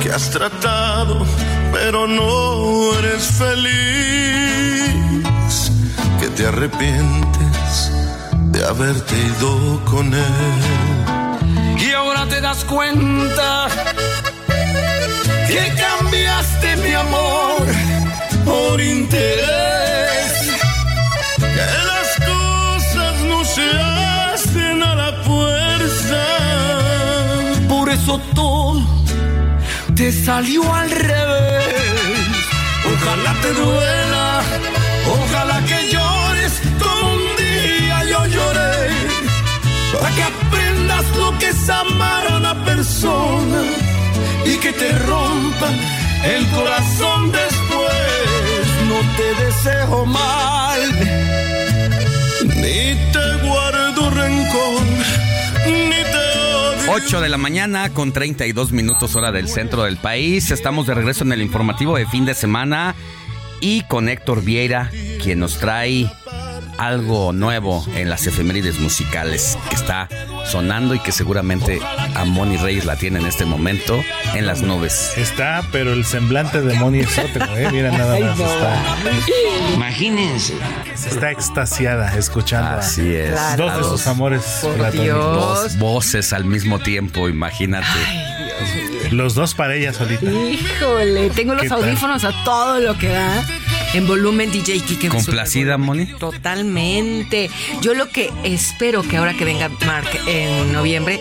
Que 0.00 0.12
has 0.12 0.30
tratado, 0.30 1.26
pero 1.72 2.06
no 2.06 2.96
eres 2.98 3.24
feliz. 3.42 3.64
Que 6.20 6.28
te 6.28 6.46
arrepientes 6.46 7.90
de 8.52 8.64
haberte 8.64 9.14
ido 9.16 9.80
con 9.84 10.14
él. 10.14 10.62
Y 11.78 11.92
ahora 11.92 12.26
te 12.28 12.40
das 12.40 12.64
cuenta 12.64 13.66
que 15.48 15.72
cambiaste 15.86 16.76
mi 16.76 16.94
amor 16.94 17.66
por 18.44 18.80
interés. 18.80 19.93
Todo 28.06 28.82
te 29.96 30.12
salió 30.12 30.62
al 30.74 30.90
revés. 30.90 32.26
Ojalá 32.92 33.32
te 33.40 33.52
duela, 33.54 34.42
ojalá 35.08 35.60
que 35.64 35.90
llores 35.90 36.52
como 36.78 37.14
un 37.14 37.22
día 37.38 38.04
yo 38.04 38.26
lloré. 38.26 38.88
Para 39.98 40.14
que 40.14 40.22
aprendas 40.22 41.16
lo 41.16 41.38
que 41.38 41.48
es 41.48 41.68
amar 41.70 42.26
a 42.28 42.36
una 42.36 42.64
persona 42.66 43.62
y 44.44 44.56
que 44.58 44.72
te 44.72 44.92
rompan 44.98 45.74
el 46.24 46.46
corazón 46.50 47.32
después. 47.32 48.66
No 48.90 48.98
te 49.16 49.44
deseo 49.44 50.04
mal, 50.04 50.80
ni 52.56 52.94
te 53.12 53.33
8 56.86 57.22
de 57.22 57.28
la 57.30 57.38
mañana 57.38 57.88
con 57.90 58.12
32 58.12 58.72
minutos 58.72 59.16
hora 59.16 59.32
del 59.32 59.48
centro 59.48 59.84
del 59.84 59.96
país. 59.96 60.50
Estamos 60.50 60.86
de 60.86 60.94
regreso 60.94 61.24
en 61.24 61.32
el 61.32 61.40
informativo 61.40 61.96
de 61.96 62.06
fin 62.06 62.26
de 62.26 62.34
semana 62.34 62.94
y 63.60 63.82
con 63.84 64.10
Héctor 64.10 64.44
Vieira, 64.44 64.90
quien 65.22 65.40
nos 65.40 65.58
trae 65.58 66.10
algo 66.76 67.32
nuevo 67.32 67.84
en 67.94 68.10
las 68.10 68.26
efemérides 68.26 68.80
musicales 68.80 69.56
que 69.70 69.76
está 69.76 70.08
sonando 70.44 70.94
y 70.94 70.98
que 70.98 71.12
seguramente 71.12 71.80
a 72.14 72.24
Moni 72.24 72.56
Reyes 72.56 72.84
la 72.84 72.96
tiene 72.96 73.18
en 73.20 73.26
este 73.26 73.44
momento 73.44 74.02
en 74.34 74.46
las 74.46 74.62
nubes. 74.62 75.12
Está, 75.16 75.62
pero 75.72 75.92
el 75.92 76.04
semblante 76.04 76.60
de 76.62 76.74
Moni 76.74 77.00
es 77.00 77.18
otro, 77.18 77.44
¿eh? 77.56 77.68
Mira 77.72 77.90
nada 77.90 78.18
más. 78.20 78.38
Está, 78.38 78.82
Imagínense. 79.74 80.54
está 80.94 81.30
extasiada 81.30 82.14
escuchando 82.16 82.78
Así 82.78 83.14
es. 83.14 83.36
a 83.38 83.56
dos 83.56 83.76
de 83.76 83.82
sus 83.84 84.06
amores 84.06 84.42
platónicos. 84.76 85.14
Dos 85.14 85.78
voces 85.78 86.32
al 86.32 86.44
mismo 86.44 86.78
tiempo, 86.78 87.28
imagínate. 87.28 87.86
Los 89.10 89.34
dos 89.34 89.54
para 89.54 89.74
ella 89.74 89.92
solita. 89.92 90.26
Híjole, 90.30 91.30
tengo 91.30 91.54
los 91.54 91.70
audífonos 91.70 92.24
a 92.24 92.32
todo 92.44 92.80
lo 92.80 92.96
que 92.98 93.08
da. 93.08 93.44
En 93.92 94.08
volumen 94.08 94.50
DJ 94.50 94.80
Kike. 94.80 95.08
¿Complacida, 95.08 95.78
Moni? 95.78 96.06
Totalmente. 96.06 97.48
Yo 97.80 97.94
lo 97.94 98.08
que 98.08 98.32
espero 98.42 99.02
que 99.02 99.18
ahora 99.18 99.34
que 99.34 99.44
venga 99.44 99.68
Mark 99.86 100.08
en 100.26 100.72
noviembre, 100.72 101.20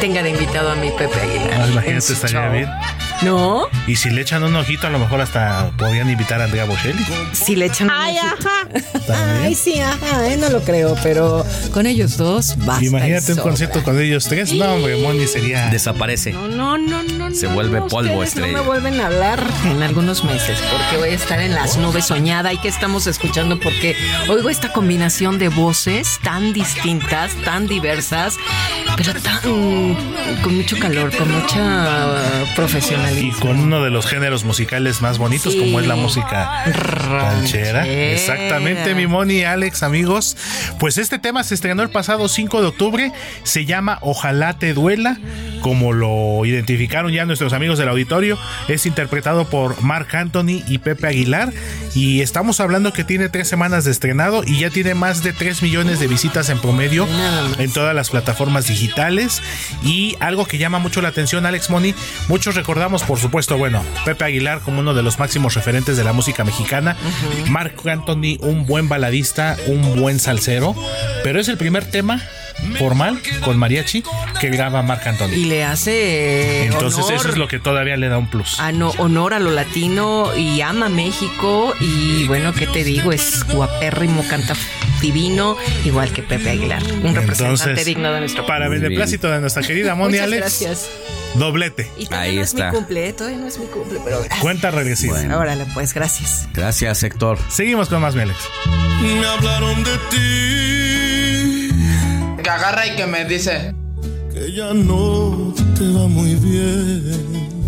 tenga 0.00 0.22
de 0.22 0.30
invitado 0.30 0.70
a 0.70 0.74
mi 0.76 0.90
Pepe 0.90 1.20
Aguilar. 1.20 1.60
En 1.60 1.72
imagínate, 1.72 2.00
su 2.00 2.12
estaría 2.14 2.42
show. 2.42 2.52
bien. 2.52 2.70
¿No? 3.22 3.68
Y 3.86 3.96
si 3.96 4.10
le 4.10 4.22
echan 4.22 4.42
un 4.42 4.54
ojito, 4.56 4.86
a 4.86 4.90
lo 4.90 4.98
mejor 4.98 5.20
hasta 5.20 5.70
podrían 5.78 6.10
invitar 6.10 6.40
a 6.40 6.44
Andrea 6.44 6.64
Bocelli. 6.64 7.04
Si 7.32 7.56
le 7.56 7.66
echan 7.66 7.88
un 7.88 7.94
Ay, 7.96 8.18
ojito. 8.18 8.48
También. 9.06 9.42
Ay, 9.42 9.54
sí, 9.54 9.80
ajá, 9.80 10.28
eh, 10.28 10.36
no 10.36 10.50
lo 10.50 10.62
creo, 10.62 10.96
pero 11.02 11.44
con 11.72 11.86
ellos 11.86 12.16
dos 12.16 12.56
basta. 12.58 12.84
Imagínate 12.84 13.32
un 13.32 13.38
concierto 13.38 13.82
con 13.82 14.00
ellos 14.00 14.24
tres. 14.24 14.52
No, 14.52 14.74
hombre, 14.74 14.96
Moni 14.96 15.26
sería. 15.26 15.68
Desaparece. 15.68 16.32
No, 16.32 16.48
no, 16.48 16.78
no, 16.78 17.02
no. 17.02 17.34
Se 17.34 17.46
no, 17.46 17.54
vuelve 17.54 17.80
no, 17.80 17.88
polvo 17.88 18.22
estrella. 18.22 18.52
No 18.52 18.58
me 18.58 18.64
vuelven 18.64 19.00
a 19.00 19.06
hablar 19.06 19.42
en 19.64 19.82
algunos 19.82 20.24
meses 20.24 20.58
porque 20.70 20.96
voy 20.98 21.10
a 21.10 21.14
estar 21.14 21.40
en 21.40 21.54
las 21.54 21.76
nubes 21.76 22.06
soñada 22.06 22.52
y 22.52 22.58
que 22.58 22.68
estamos 22.68 23.06
escuchando 23.06 23.58
porque 23.60 23.96
oigo 24.28 24.50
esta 24.50 24.72
combinación 24.72 25.38
de 25.38 25.48
voces 25.48 26.18
tan 26.22 26.52
distintas, 26.52 27.34
tan 27.44 27.66
diversas, 27.66 28.36
pero 28.96 29.14
tan 29.14 29.40
con 30.42 30.56
mucho 30.56 30.78
calor, 30.78 31.14
con 31.16 31.30
mucha 31.30 32.44
Y 33.14 33.30
con 33.32 33.58
uno 33.58 33.82
de 33.82 33.90
los 33.90 34.06
géneros 34.06 34.44
musicales 34.44 35.00
más 35.02 35.18
bonitos, 35.18 35.52
Sí. 35.52 35.58
como 35.60 35.80
es 35.80 35.86
la 35.86 35.96
música 35.96 36.64
ranchera. 36.66 37.86
Exactamente, 37.86 38.94
mi 38.94 39.06
Moni, 39.06 39.44
Alex, 39.44 39.82
amigos. 39.82 40.36
Pues 40.78 40.98
este 40.98 41.18
tema 41.18 41.44
se 41.44 41.54
estrenó 41.54 41.82
el 41.82 41.90
pasado 41.90 42.28
5 42.28 42.60
de 42.60 42.66
octubre. 42.68 43.12
Se 43.42 43.64
llama 43.64 43.98
Ojalá 44.02 44.58
te 44.58 44.74
duela. 44.74 45.18
Como 45.60 45.92
lo 45.92 46.44
identificaron 46.44 47.12
ya 47.12 47.24
nuestros 47.24 47.52
amigos 47.52 47.78
del 47.78 47.88
auditorio, 47.88 48.38
es 48.68 48.86
interpretado 48.86 49.46
por 49.48 49.82
Mark 49.82 50.08
Anthony 50.14 50.62
y 50.68 50.78
Pepe 50.78 51.08
Aguilar. 51.08 51.52
Y 51.94 52.20
estamos 52.20 52.60
hablando 52.60 52.92
que 52.92 53.04
tiene 53.04 53.28
tres 53.28 53.48
semanas 53.48 53.84
de 53.84 53.90
estrenado 53.90 54.42
y 54.46 54.58
ya 54.60 54.70
tiene 54.70 54.94
más 54.94 55.22
de 55.22 55.32
3 55.32 55.62
millones 55.62 55.98
de 55.98 56.06
visitas 56.06 56.50
en 56.50 56.58
promedio 56.60 57.08
en 57.58 57.72
todas 57.72 57.94
las 57.94 58.10
plataformas 58.10 58.66
digitales. 58.68 59.42
Y 59.82 60.14
algo 60.20 60.44
que 60.46 60.58
llama 60.58 60.78
mucho 60.78 61.00
la 61.00 61.08
atención, 61.08 61.46
Alex 61.46 61.70
Moni, 61.70 61.94
muchos 62.28 62.54
recordamos, 62.54 62.95
por 63.02 63.18
supuesto, 63.18 63.56
bueno, 63.58 63.82
Pepe 64.04 64.24
Aguilar 64.24 64.60
como 64.60 64.80
uno 64.80 64.94
de 64.94 65.02
los 65.02 65.18
máximos 65.18 65.54
referentes 65.54 65.96
de 65.96 66.04
la 66.04 66.12
música 66.12 66.44
mexicana, 66.44 66.96
Mark 67.48 67.74
Anthony, 67.88 68.38
un 68.40 68.66
buen 68.66 68.88
baladista, 68.88 69.56
un 69.66 70.00
buen 70.00 70.18
salsero, 70.20 70.74
pero 71.22 71.40
es 71.40 71.48
el 71.48 71.56
primer 71.56 71.84
tema 71.84 72.22
formal 72.78 73.20
con 73.44 73.58
mariachi 73.58 74.02
que 74.40 74.48
graba 74.48 74.82
Mark 74.82 75.02
Anthony. 75.06 75.32
Y 75.34 75.44
le 75.44 75.62
hace 75.64 76.64
Entonces 76.66 77.04
honor 77.04 77.14
eso 77.16 77.28
es 77.28 77.36
lo 77.36 77.48
que 77.48 77.58
todavía 77.58 77.96
le 77.98 78.08
da 78.08 78.16
un 78.16 78.28
plus. 78.28 78.58
a 78.60 78.72
no- 78.72 78.92
honor 78.98 79.34
a 79.34 79.38
lo 79.40 79.50
latino 79.50 80.34
y 80.36 80.62
ama 80.62 80.88
México 80.88 81.74
y 81.80 82.24
bueno, 82.26 82.54
¿qué 82.54 82.66
te 82.66 82.82
digo? 82.82 83.12
Es 83.12 83.44
guapérrimo, 83.46 84.24
canta 84.28 84.54
divino, 85.00 85.56
igual 85.84 86.12
que 86.12 86.22
Pepe 86.22 86.50
Aguilar, 86.50 86.82
un 86.82 87.14
representante 87.14 87.32
Entonces, 87.42 87.84
digno 87.84 88.12
de 88.12 88.20
nuestro 88.20 88.46
para 88.46 88.68
país. 88.68 88.80
beneplácito 88.80 89.30
de 89.30 89.40
nuestra 89.40 89.62
querida 89.62 89.94
Moni 89.96 90.12
Muchas 90.14 90.24
Alex, 90.24 90.40
gracias. 90.40 90.88
doblete. 91.34 91.90
Y 91.98 92.06
todavía 92.06 92.30
Ahí 92.30 92.36
no 92.36 92.42
está. 92.42 92.68
es 92.68 92.72
mi 92.72 92.78
cumple, 92.78 93.08
¿eh? 93.08 93.12
todavía 93.12 93.38
no 93.38 93.46
es 93.46 93.58
mi 93.58 93.66
cumple, 93.66 93.98
pero 94.04 94.18
gracias. 94.18 94.40
Cuenta 94.40 94.70
regresiva. 94.70 95.18
Órale, 95.36 95.66
pues, 95.74 95.92
gracias. 95.94 96.48
Gracias, 96.54 97.02
Héctor. 97.02 97.38
Seguimos 97.50 97.88
con 97.88 98.00
más, 98.00 98.14
mi 98.14 98.22
Alex. 98.22 98.38
Me 99.02 99.26
hablaron 99.26 99.82
de 99.84 99.96
ti. 100.10 101.70
Que 102.42 102.50
agarra 102.50 102.86
y 102.86 102.96
que 102.96 103.06
me 103.06 103.24
dice. 103.24 103.74
Que 104.32 104.52
ya 104.52 104.72
no 104.74 105.54
te 105.78 105.84
va 105.92 106.06
muy 106.08 106.34
bien. 106.36 107.66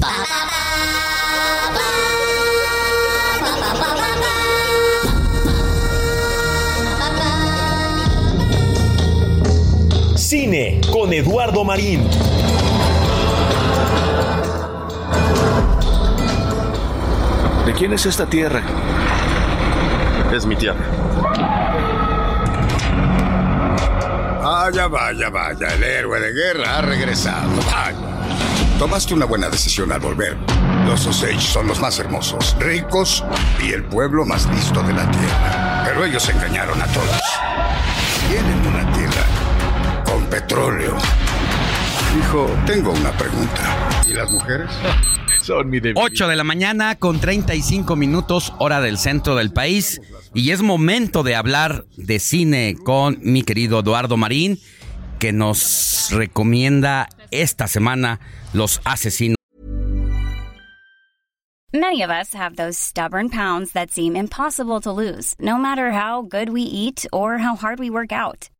Cine 10.28 10.78
con 10.92 11.10
Eduardo 11.10 11.64
Marín. 11.64 12.06
¿De 17.64 17.72
quién 17.72 17.94
es 17.94 18.04
esta 18.04 18.26
tierra? 18.26 18.60
Es 20.30 20.44
mi 20.44 20.54
tierra. 20.54 20.84
Vaya, 24.42 24.86
vaya, 24.88 25.30
vaya, 25.30 25.66
el 25.68 25.82
héroe 25.82 26.20
de 26.20 26.32
guerra 26.34 26.76
ha 26.76 26.82
regresado. 26.82 27.48
Vaya. 27.72 27.96
Tomaste 28.78 29.14
una 29.14 29.24
buena 29.24 29.48
decisión 29.48 29.90
al 29.92 30.00
volver. 30.00 30.36
Los 30.84 31.06
Osage 31.06 31.40
son 31.40 31.68
los 31.68 31.80
más 31.80 31.98
hermosos, 32.00 32.54
ricos 32.60 33.24
y 33.66 33.72
el 33.72 33.82
pueblo 33.84 34.26
más 34.26 34.44
listo 34.50 34.82
de 34.82 34.92
la 34.92 35.10
tierra. 35.10 35.84
Pero 35.86 36.04
ellos 36.04 36.28
engañaron 36.28 36.82
a 36.82 36.86
todos. 36.88 37.57
Petróleo. 40.30 40.96
Hijo, 42.18 42.46
tengo 42.66 42.92
una 42.92 43.12
pregunta. 43.12 44.04
¿Y 44.08 44.12
las 44.12 44.30
mujeres? 44.30 44.70
Son 45.42 45.68
mi 45.68 45.80
debilidad. 45.80 46.04
8 46.04 46.28
de 46.28 46.36
la 46.36 46.44
mañana 46.44 46.94
con 46.96 47.20
35 47.20 47.96
minutos, 47.96 48.52
hora 48.58 48.80
del 48.80 48.98
centro 48.98 49.34
del 49.34 49.52
país. 49.52 50.00
Y 50.34 50.50
es 50.50 50.62
momento 50.62 51.22
de 51.22 51.34
hablar 51.34 51.84
de 51.96 52.18
cine 52.18 52.76
con 52.82 53.18
mi 53.22 53.42
querido 53.42 53.80
Eduardo 53.80 54.16
Marín, 54.16 54.58
que 55.18 55.32
nos 55.32 56.08
recomienda 56.10 57.08
esta 57.30 57.66
semana 57.66 58.20
Los 58.52 58.80
Asesinos. 58.84 59.36
Many 61.72 62.02
of 62.02 62.10
us 62.10 62.34
have 62.34 62.56
those 62.56 62.78
stubborn 62.78 63.28
pounds 63.28 63.72
that 63.72 63.90
seem 63.90 64.16
impossible 64.16 64.80
to 64.80 64.90
lose, 64.90 65.34
no 65.38 65.58
matter 65.58 65.92
how 65.92 66.22
good 66.22 66.48
we 66.48 66.62
eat 66.62 67.06
or 67.12 67.38
how 67.38 67.56
hard 67.56 67.78
we 67.78 67.90
work 67.90 68.10
out. 68.10 68.48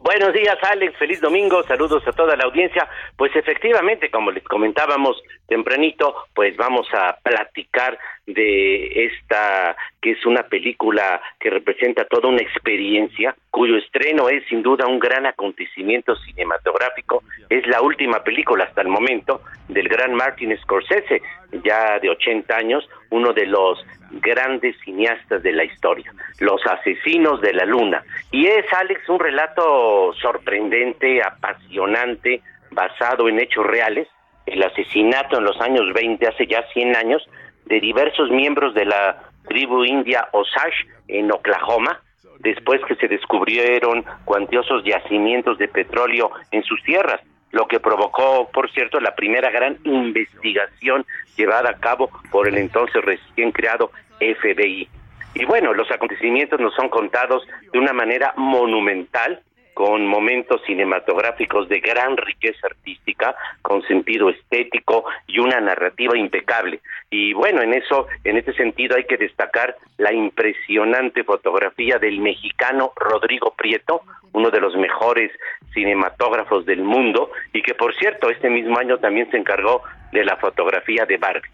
Buenos 0.00 0.32
días, 0.32 0.56
Alex. 0.62 0.96
Feliz 0.96 1.20
domingo. 1.20 1.62
Saludos 1.64 2.06
a 2.06 2.12
toda 2.12 2.36
la 2.36 2.44
audiencia. 2.44 2.88
Pues 3.16 3.34
efectivamente, 3.34 4.10
como 4.10 4.30
les 4.30 4.44
comentábamos 4.44 5.20
tempranito, 5.48 6.14
pues 6.34 6.56
vamos 6.56 6.86
a 6.94 7.16
platicar 7.22 7.98
de 8.26 9.06
esta 9.06 9.76
que 10.00 10.12
es 10.12 10.24
una 10.24 10.44
película 10.44 11.20
que 11.40 11.50
representa 11.50 12.04
toda 12.04 12.28
una 12.28 12.42
experiencia, 12.42 13.34
cuyo 13.50 13.76
estreno 13.76 14.28
es 14.28 14.46
sin 14.48 14.62
duda 14.62 14.86
un 14.86 15.00
gran 15.00 15.26
acontecimiento 15.26 16.14
cinematográfico. 16.16 17.24
Es 17.50 17.66
la 17.66 17.82
última 17.82 18.22
película 18.22 18.64
hasta 18.64 18.82
el 18.82 18.88
momento 18.88 19.40
del 19.66 19.88
gran 19.88 20.14
Martin 20.14 20.56
Scorsese, 20.58 21.22
ya 21.64 21.98
de 21.98 22.10
80 22.10 22.56
años, 22.56 22.88
uno 23.10 23.32
de 23.32 23.46
los 23.46 23.84
grandes 24.10 24.76
cineastas 24.84 25.42
de 25.42 25.52
la 25.52 25.64
historia, 25.64 26.12
Los 26.40 26.64
Asesinos 26.66 27.40
de 27.40 27.52
la 27.52 27.64
Luna. 27.64 28.02
Y 28.30 28.46
es, 28.46 28.64
Alex, 28.72 29.08
un 29.08 29.20
relato 29.20 30.12
sorprendente, 30.14 31.22
apasionante, 31.22 32.42
basado 32.70 33.28
en 33.28 33.40
hechos 33.40 33.66
reales, 33.66 34.08
el 34.46 34.62
asesinato 34.62 35.38
en 35.38 35.44
los 35.44 35.60
años 35.60 35.92
20, 35.94 36.26
hace 36.26 36.46
ya 36.46 36.64
100 36.72 36.96
años, 36.96 37.28
de 37.66 37.80
diversos 37.80 38.30
miembros 38.30 38.74
de 38.74 38.86
la 38.86 39.22
tribu 39.46 39.84
india 39.84 40.28
Osage 40.32 40.86
en 41.08 41.30
Oklahoma, 41.30 42.00
después 42.40 42.80
que 42.86 42.94
se 42.96 43.08
descubrieron 43.08 44.04
cuantiosos 44.24 44.84
yacimientos 44.84 45.58
de 45.58 45.68
petróleo 45.68 46.30
en 46.50 46.62
sus 46.62 46.82
tierras, 46.82 47.20
lo 47.50 47.66
que 47.66 47.80
provocó, 47.80 48.48
por 48.52 48.70
cierto, 48.72 49.00
la 49.00 49.14
primera 49.14 49.50
gran 49.50 49.78
investigación 49.84 51.06
llevada 51.36 51.70
a 51.70 51.78
cabo 51.78 52.10
por 52.30 52.48
el 52.48 52.58
entonces 52.58 53.02
recién 53.04 53.52
creado 53.52 53.90
FBI. 54.18 54.88
Y 55.34 55.44
bueno, 55.44 55.72
los 55.72 55.90
acontecimientos 55.90 56.58
nos 56.60 56.74
son 56.74 56.88
contados 56.88 57.46
de 57.72 57.78
una 57.78 57.92
manera 57.92 58.34
monumental, 58.36 59.40
con 59.78 60.08
momentos 60.08 60.60
cinematográficos 60.66 61.68
de 61.68 61.78
gran 61.78 62.16
riqueza 62.16 62.66
artística, 62.66 63.36
con 63.62 63.80
sentido 63.86 64.28
estético 64.28 65.04
y 65.28 65.38
una 65.38 65.60
narrativa 65.60 66.18
impecable. 66.18 66.80
Y 67.10 67.32
bueno, 67.32 67.62
en 67.62 67.72
eso, 67.74 68.08
en 68.24 68.38
ese 68.38 68.54
sentido 68.54 68.96
hay 68.96 69.04
que 69.04 69.16
destacar 69.16 69.76
la 69.96 70.12
impresionante 70.12 71.22
fotografía 71.22 72.00
del 72.00 72.18
mexicano 72.18 72.92
Rodrigo 72.96 73.54
Prieto, 73.56 74.02
uno 74.32 74.50
de 74.50 74.58
los 74.58 74.74
mejores 74.74 75.30
cinematógrafos 75.72 76.66
del 76.66 76.82
mundo 76.82 77.30
y 77.52 77.62
que 77.62 77.74
por 77.74 77.94
cierto 77.94 78.30
este 78.30 78.50
mismo 78.50 78.80
año 78.80 78.98
también 78.98 79.30
se 79.30 79.36
encargó 79.36 79.82
de 80.10 80.24
la 80.24 80.36
fotografía 80.38 81.06
de 81.06 81.18
Barbie. 81.18 81.52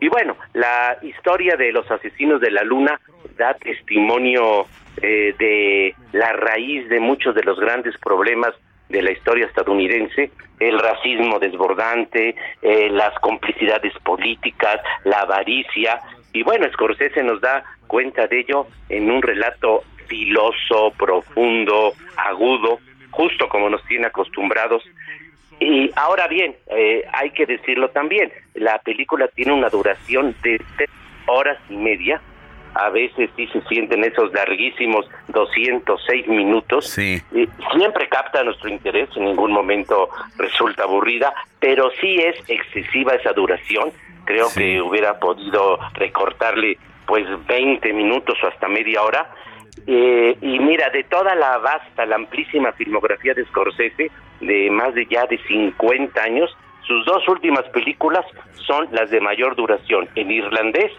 Y 0.00 0.08
bueno, 0.08 0.36
la 0.52 0.98
historia 1.02 1.56
de 1.56 1.72
los 1.72 1.90
asesinos 1.90 2.40
de 2.40 2.50
la 2.50 2.62
luna 2.62 3.00
da 3.36 3.54
testimonio 3.54 4.66
eh, 5.02 5.34
de 5.38 5.94
la 6.12 6.32
raíz 6.32 6.88
de 6.88 7.00
muchos 7.00 7.34
de 7.34 7.42
los 7.42 7.58
grandes 7.58 7.96
problemas 7.98 8.54
de 8.88 9.02
la 9.02 9.10
historia 9.10 9.46
estadounidense, 9.46 10.30
el 10.60 10.78
racismo 10.78 11.38
desbordante, 11.38 12.36
eh, 12.62 12.88
las 12.90 13.18
complicidades 13.20 13.92
políticas, 14.04 14.80
la 15.04 15.20
avaricia, 15.20 16.00
y 16.32 16.42
bueno, 16.42 16.66
Scorsese 16.70 17.22
nos 17.22 17.40
da 17.40 17.64
cuenta 17.86 18.26
de 18.26 18.40
ello 18.40 18.66
en 18.90 19.10
un 19.10 19.22
relato 19.22 19.84
filoso, 20.06 20.92
profundo, 20.98 21.94
agudo, 22.16 22.78
justo 23.10 23.48
como 23.48 23.70
nos 23.70 23.82
tiene 23.86 24.08
acostumbrados. 24.08 24.82
Y 25.58 25.90
ahora 25.96 26.28
bien, 26.28 26.54
eh, 26.68 27.04
hay 27.12 27.30
que 27.30 27.46
decirlo 27.46 27.88
también, 27.90 28.30
la 28.54 28.78
película 28.78 29.28
tiene 29.28 29.52
una 29.52 29.70
duración 29.70 30.34
de 30.42 30.60
tres 30.76 30.90
horas 31.26 31.58
y 31.70 31.76
media, 31.76 32.20
a 32.76 32.90
veces 32.90 33.30
sí 33.36 33.46
se 33.46 33.62
sienten 33.62 34.04
esos 34.04 34.32
larguísimos 34.34 35.08
206 35.28 36.28
minutos. 36.28 36.86
Sí. 36.90 37.22
siempre 37.72 38.06
capta 38.08 38.44
nuestro 38.44 38.68
interés, 38.68 39.08
en 39.16 39.24
ningún 39.24 39.50
momento 39.50 40.10
resulta 40.36 40.82
aburrida, 40.82 41.32
pero 41.58 41.90
sí 42.00 42.16
es 42.16 42.36
excesiva 42.48 43.14
esa 43.14 43.32
duración. 43.32 43.92
Creo 44.26 44.48
que 44.54 44.82
hubiera 44.82 45.18
podido 45.18 45.78
recortarle 45.94 46.76
pues 47.06 47.24
20 47.46 47.92
minutos 47.94 48.36
o 48.42 48.46
hasta 48.46 48.68
media 48.68 49.02
hora. 49.02 49.30
Eh, 49.86 50.36
y 50.42 50.58
mira, 50.58 50.90
de 50.90 51.04
toda 51.04 51.34
la 51.34 51.56
vasta, 51.58 52.04
la 52.04 52.16
amplísima 52.16 52.72
filmografía 52.72 53.32
de 53.32 53.44
Scorsese, 53.46 54.10
de 54.40 54.70
más 54.70 54.94
de 54.94 55.06
ya 55.06 55.26
de 55.26 55.38
50 55.38 56.22
años, 56.22 56.56
sus 56.86 57.04
dos 57.04 57.26
últimas 57.28 57.64
películas 57.70 58.24
son 58.66 58.88
las 58.92 59.10
de 59.10 59.20
mayor 59.20 59.56
duración, 59.56 60.08
en 60.14 60.30
irlandés 60.30 60.92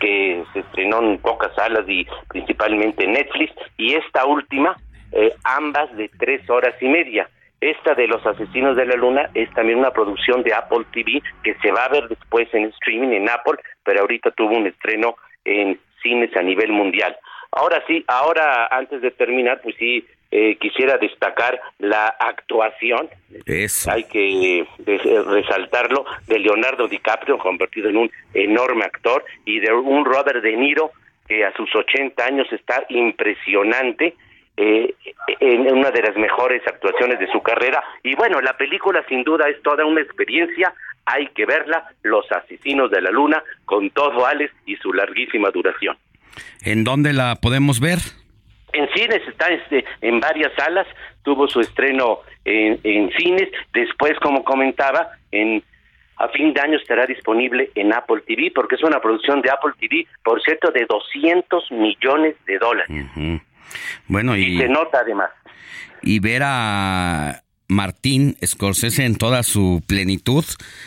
que 0.00 0.42
se 0.52 0.60
estrenó 0.60 1.00
en 1.00 1.18
pocas 1.18 1.54
salas 1.54 1.88
y 1.88 2.06
principalmente 2.28 3.04
en 3.04 3.12
Netflix, 3.12 3.54
y 3.76 3.94
esta 3.94 4.26
última, 4.26 4.76
eh, 5.12 5.32
ambas 5.44 5.94
de 5.96 6.08
tres 6.18 6.48
horas 6.50 6.74
y 6.80 6.88
media. 6.88 7.28
Esta 7.60 7.94
de 7.94 8.08
Los 8.08 8.26
Asesinos 8.26 8.76
de 8.76 8.86
la 8.86 8.96
Luna 8.96 9.30
es 9.34 9.48
también 9.54 9.78
una 9.78 9.92
producción 9.92 10.42
de 10.42 10.52
Apple 10.52 10.84
TV 10.92 11.22
que 11.44 11.54
se 11.62 11.70
va 11.70 11.84
a 11.84 11.88
ver 11.88 12.08
después 12.08 12.52
en 12.52 12.64
streaming 12.64 13.12
en 13.12 13.28
Apple, 13.28 13.58
pero 13.84 14.00
ahorita 14.00 14.32
tuvo 14.32 14.56
un 14.56 14.66
estreno 14.66 15.14
en 15.44 15.78
cines 16.02 16.36
a 16.36 16.42
nivel 16.42 16.72
mundial. 16.72 17.16
Ahora 17.52 17.80
sí, 17.86 18.04
ahora 18.08 18.66
antes 18.66 19.00
de 19.00 19.12
terminar, 19.12 19.60
pues 19.62 19.76
sí, 19.78 20.04
eh, 20.34 20.56
quisiera 20.58 20.96
destacar 20.96 21.60
la 21.78 22.06
actuación, 22.06 23.06
hay 23.86 24.04
que 24.04 24.60
eh, 24.60 24.66
resaltarlo, 25.26 26.06
de 26.26 26.38
Leonardo 26.38 26.88
DiCaprio, 26.88 27.36
convertido 27.36 27.90
en 27.90 27.98
un 27.98 28.10
enorme 28.32 28.86
actor, 28.86 29.26
y 29.44 29.60
de 29.60 29.70
un 29.74 30.06
Robert 30.06 30.42
De 30.42 30.56
Niro, 30.56 30.92
que 31.28 31.44
a 31.44 31.52
sus 31.54 31.68
80 31.76 32.24
años 32.24 32.50
está 32.50 32.82
impresionante, 32.88 34.14
eh, 34.56 34.94
en 35.38 35.70
una 35.70 35.90
de 35.90 36.00
las 36.00 36.16
mejores 36.16 36.62
actuaciones 36.66 37.18
de 37.18 37.30
su 37.30 37.42
carrera. 37.42 37.84
Y 38.02 38.14
bueno, 38.14 38.40
la 38.40 38.56
película 38.56 39.04
sin 39.10 39.24
duda 39.24 39.50
es 39.50 39.62
toda 39.62 39.84
una 39.84 40.00
experiencia, 40.00 40.72
hay 41.04 41.26
que 41.28 41.44
verla, 41.44 41.90
Los 42.02 42.24
Asesinos 42.32 42.90
de 42.90 43.02
la 43.02 43.10
Luna, 43.10 43.44
con 43.66 43.90
todo 43.90 44.24
Alex 44.24 44.50
y 44.64 44.76
su 44.76 44.94
larguísima 44.94 45.50
duración. 45.50 45.98
¿En 46.64 46.84
dónde 46.84 47.12
la 47.12 47.36
podemos 47.36 47.80
ver? 47.80 47.98
En 48.72 48.88
cines, 48.94 49.20
está 49.28 49.48
este, 49.48 49.84
en 50.00 50.20
varias 50.20 50.52
salas, 50.54 50.86
tuvo 51.22 51.48
su 51.48 51.60
estreno 51.60 52.20
en, 52.44 53.10
cines, 53.16 53.48
después, 53.72 54.18
como 54.20 54.44
comentaba, 54.44 55.10
en 55.30 55.62
a 56.16 56.28
fin 56.28 56.52
de 56.52 56.60
año 56.60 56.76
estará 56.76 57.06
disponible 57.06 57.70
en 57.74 57.92
Apple 57.92 58.22
TV, 58.26 58.52
porque 58.54 58.76
es 58.76 58.82
una 58.82 59.00
producción 59.00 59.42
de 59.42 59.50
Apple 59.50 59.72
TV, 59.80 60.06
por 60.22 60.40
cierto, 60.42 60.70
de 60.70 60.86
200 60.86 61.72
millones 61.72 62.36
de 62.46 62.58
dólares. 62.58 63.06
Bueno, 64.06 64.36
y, 64.36 64.44
y 64.44 64.58
se 64.58 64.68
nota 64.68 65.00
además. 65.00 65.30
Y 66.02 66.20
ver 66.20 66.42
a 66.44 67.42
Martín 67.68 68.36
Scorsese 68.44 69.04
en 69.04 69.16
toda 69.16 69.42
su 69.42 69.82
plenitud, 69.86 70.44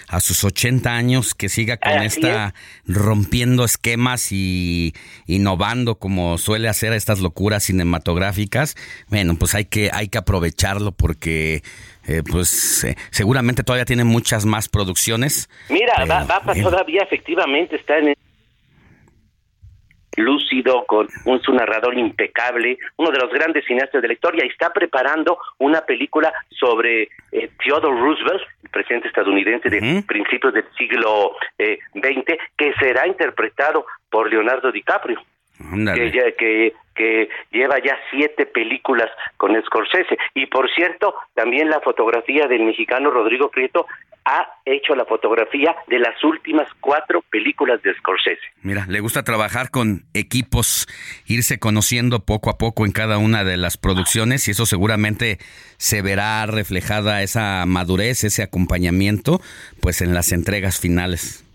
a 0.07 0.19
sus 0.19 0.43
80 0.43 0.95
años, 0.95 1.33
que 1.33 1.49
siga 1.49 1.77
con 1.77 2.01
esta 2.01 2.53
rompiendo 2.85 3.65
esquemas 3.65 4.31
y 4.31 4.93
innovando 5.25 5.95
como 5.95 6.37
suele 6.37 6.67
hacer 6.69 6.93
estas 6.93 7.19
locuras 7.19 7.63
cinematográficas. 7.63 8.75
Bueno, 9.07 9.35
pues 9.35 9.55
hay 9.55 9.65
que, 9.65 9.89
hay 9.93 10.07
que 10.09 10.17
aprovecharlo 10.17 10.91
porque 10.91 11.63
eh, 12.07 12.21
pues 12.29 12.83
eh, 12.83 12.95
seguramente 13.09 13.63
todavía 13.63 13.85
tiene 13.85 14.03
muchas 14.03 14.45
más 14.45 14.69
producciones. 14.69 15.49
Mira, 15.69 16.05
va, 16.05 16.23
va 16.23 16.41
todavía 16.53 17.01
efectivamente 17.01 17.75
está 17.77 17.97
en 17.97 18.15
lúcido, 20.17 20.85
con 20.85 21.07
un 21.25 21.41
su 21.41 21.53
narrador 21.53 21.97
impecable, 21.97 22.77
uno 22.97 23.11
de 23.11 23.19
los 23.19 23.31
grandes 23.31 23.65
cineastas 23.65 24.01
de 24.01 24.07
la 24.07 24.13
historia, 24.13 24.45
y 24.45 24.49
está 24.49 24.71
preparando 24.71 25.37
una 25.59 25.81
película 25.81 26.33
sobre 26.49 27.09
eh, 27.31 27.49
Theodore 27.63 27.99
Roosevelt, 27.99 28.41
el 28.63 28.69
presidente 28.69 29.07
estadounidense 29.07 29.69
de 29.69 30.03
principios 30.07 30.53
del 30.53 30.65
siglo 30.77 31.35
XX, 31.57 32.29
eh, 32.29 32.37
que 32.57 32.73
será 32.79 33.07
interpretado 33.07 33.85
por 34.09 34.29
Leonardo 34.29 34.71
DiCaprio. 34.71 35.21
Que, 35.57 36.33
que, 36.37 36.73
que, 36.93 37.29
lleva 37.51 37.79
ya 37.79 37.97
siete 38.11 38.45
películas 38.45 39.09
con 39.37 39.55
Scorsese. 39.63 40.17
Y 40.33 40.47
por 40.47 40.69
cierto, 40.69 41.15
también 41.33 41.69
la 41.69 41.79
fotografía 41.79 42.47
del 42.47 42.63
mexicano 42.63 43.09
Rodrigo 43.09 43.49
Prieto 43.49 43.87
ha 44.25 44.59
hecho 44.65 44.95
la 44.95 45.05
fotografía 45.05 45.75
de 45.87 45.99
las 45.99 46.21
últimas 46.23 46.67
cuatro 46.81 47.21
películas 47.29 47.81
de 47.83 47.93
Scorsese. 47.93 48.41
Mira, 48.61 48.85
le 48.89 48.99
gusta 48.99 49.23
trabajar 49.23 49.69
con 49.69 50.05
equipos, 50.13 50.87
irse 51.27 51.59
conociendo 51.59 52.25
poco 52.25 52.49
a 52.49 52.57
poco 52.57 52.85
en 52.85 52.91
cada 52.91 53.19
una 53.19 53.43
de 53.43 53.57
las 53.57 53.77
producciones 53.77 54.47
y 54.47 54.51
eso 54.51 54.65
seguramente 54.65 55.37
se 55.77 56.01
verá 56.01 56.45
reflejada 56.47 57.21
esa 57.21 57.65
madurez, 57.67 58.23
ese 58.23 58.41
acompañamiento, 58.41 59.39
pues 59.79 60.01
en 60.01 60.15
las 60.15 60.31
entregas 60.31 60.79
finales. 60.79 61.45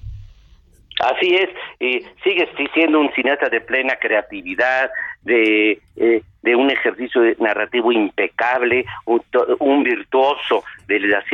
Así 1.01 1.35
es, 1.35 1.49
y 1.81 2.07
sigue 2.23 2.47
siendo 2.75 3.01
un 3.01 3.11
cineasta 3.15 3.49
de 3.49 3.63
plena 3.63 3.97
creatividad, 3.97 4.91
de, 5.23 5.81
eh, 5.97 6.23
de 6.43 6.55
un 6.55 6.71
ejercicio 6.71 7.23
narrativo 7.39 7.91
impecable, 7.91 8.85
un, 9.07 9.83
virtuoso 9.83 10.63
de 10.87 11.01
la, 11.01 11.25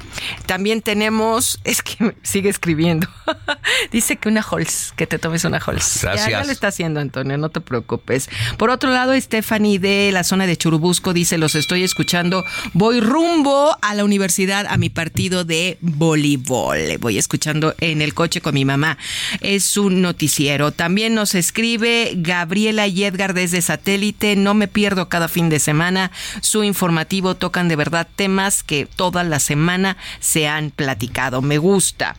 también 0.46 0.82
tenemos, 0.82 1.60
es 1.64 1.82
que 1.82 2.14
sigue 2.22 2.48
escribiendo. 2.48 3.08
Dice 3.92 4.16
que 4.16 4.28
una 4.28 4.44
Holz, 4.48 4.92
que 4.96 5.06
te 5.06 5.18
tomes 5.18 5.44
una 5.44 5.60
Holz. 5.64 6.00
Gracias. 6.02 6.30
Ya, 6.30 6.44
lo 6.44 6.52
está 6.52 6.68
haciendo, 6.68 7.00
Antonio, 7.00 7.36
no 7.38 7.48
te 7.50 7.60
preocupes. 7.60 8.28
Por 8.58 8.70
otro 8.70 8.90
lado, 8.90 9.18
Stephanie 9.20 9.78
de 9.78 10.10
la 10.12 10.24
zona 10.24 10.46
de 10.46 10.56
Churubusco 10.56 11.12
dice: 11.12 11.38
Los 11.38 11.54
estoy 11.54 11.82
escuchando. 11.82 12.44
Voy 12.72 13.00
rumbo 13.00 13.76
a 13.82 13.94
la 13.94 14.04
universidad 14.04 14.66
a 14.68 14.76
mi 14.76 14.90
partido 14.90 15.44
de 15.44 15.78
voleibol. 15.80 16.98
Voy 16.98 17.18
escuchando 17.18 17.74
en 17.80 18.02
el 18.02 18.14
coche 18.14 18.40
con 18.40 18.54
mi 18.54 18.64
mamá. 18.64 18.98
Es 19.40 19.76
un 19.76 20.02
noticiero. 20.02 20.72
También 20.72 21.14
nos 21.14 21.34
escribe 21.34 22.12
Gabriela 22.16 22.86
y 22.86 23.04
Edgar 23.04 23.34
desde 23.34 23.62
satélite. 23.62 24.36
No 24.36 24.54
me 24.54 24.68
pierdo 24.68 25.08
cada 25.08 25.28
fin 25.28 25.48
de 25.48 25.58
semana. 25.58 26.10
Su 26.40 26.64
informativo 26.64 27.34
tocan 27.34 27.68
de 27.68 27.76
verdad 27.76 28.08
temas 28.16 28.62
que 28.62 28.86
toda 28.86 29.24
la 29.24 29.40
semana 29.40 29.96
se 30.20 30.48
han 30.48 30.70
platicado. 30.70 31.42
Me 31.42 31.58
gusta. 31.58 32.16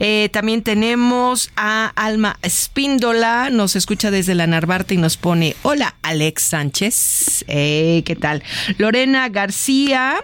Eh, 0.00 0.28
también 0.32 0.62
tenemos 0.62 1.50
a 1.56 1.92
Alma 1.96 2.38
Espíndola, 2.42 3.50
nos 3.50 3.76
escucha 3.76 4.10
desde 4.10 4.34
la 4.34 4.46
Narvarte 4.46 4.94
y 4.94 4.98
nos 4.98 5.16
pone, 5.16 5.56
hola 5.62 5.94
Alex 6.02 6.42
Sánchez, 6.42 7.44
¿qué 7.46 8.18
tal? 8.20 8.42
Lorena 8.78 9.28
García 9.28 10.16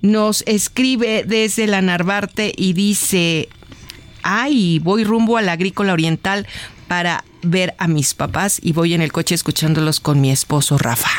nos 0.00 0.42
escribe 0.46 1.24
desde 1.26 1.66
la 1.66 1.82
Narvarte 1.82 2.52
y 2.56 2.72
dice, 2.72 3.48
ay, 4.22 4.78
voy 4.78 5.04
rumbo 5.04 5.36
a 5.36 5.42
la 5.42 5.52
agrícola 5.52 5.92
oriental 5.92 6.46
para 6.88 7.24
ver 7.42 7.74
a 7.78 7.88
mis 7.88 8.14
papás 8.14 8.58
y 8.62 8.72
voy 8.72 8.94
en 8.94 9.02
el 9.02 9.12
coche 9.12 9.34
escuchándolos 9.34 10.00
con 10.00 10.20
mi 10.20 10.30
esposo 10.30 10.78
Rafa. 10.78 11.10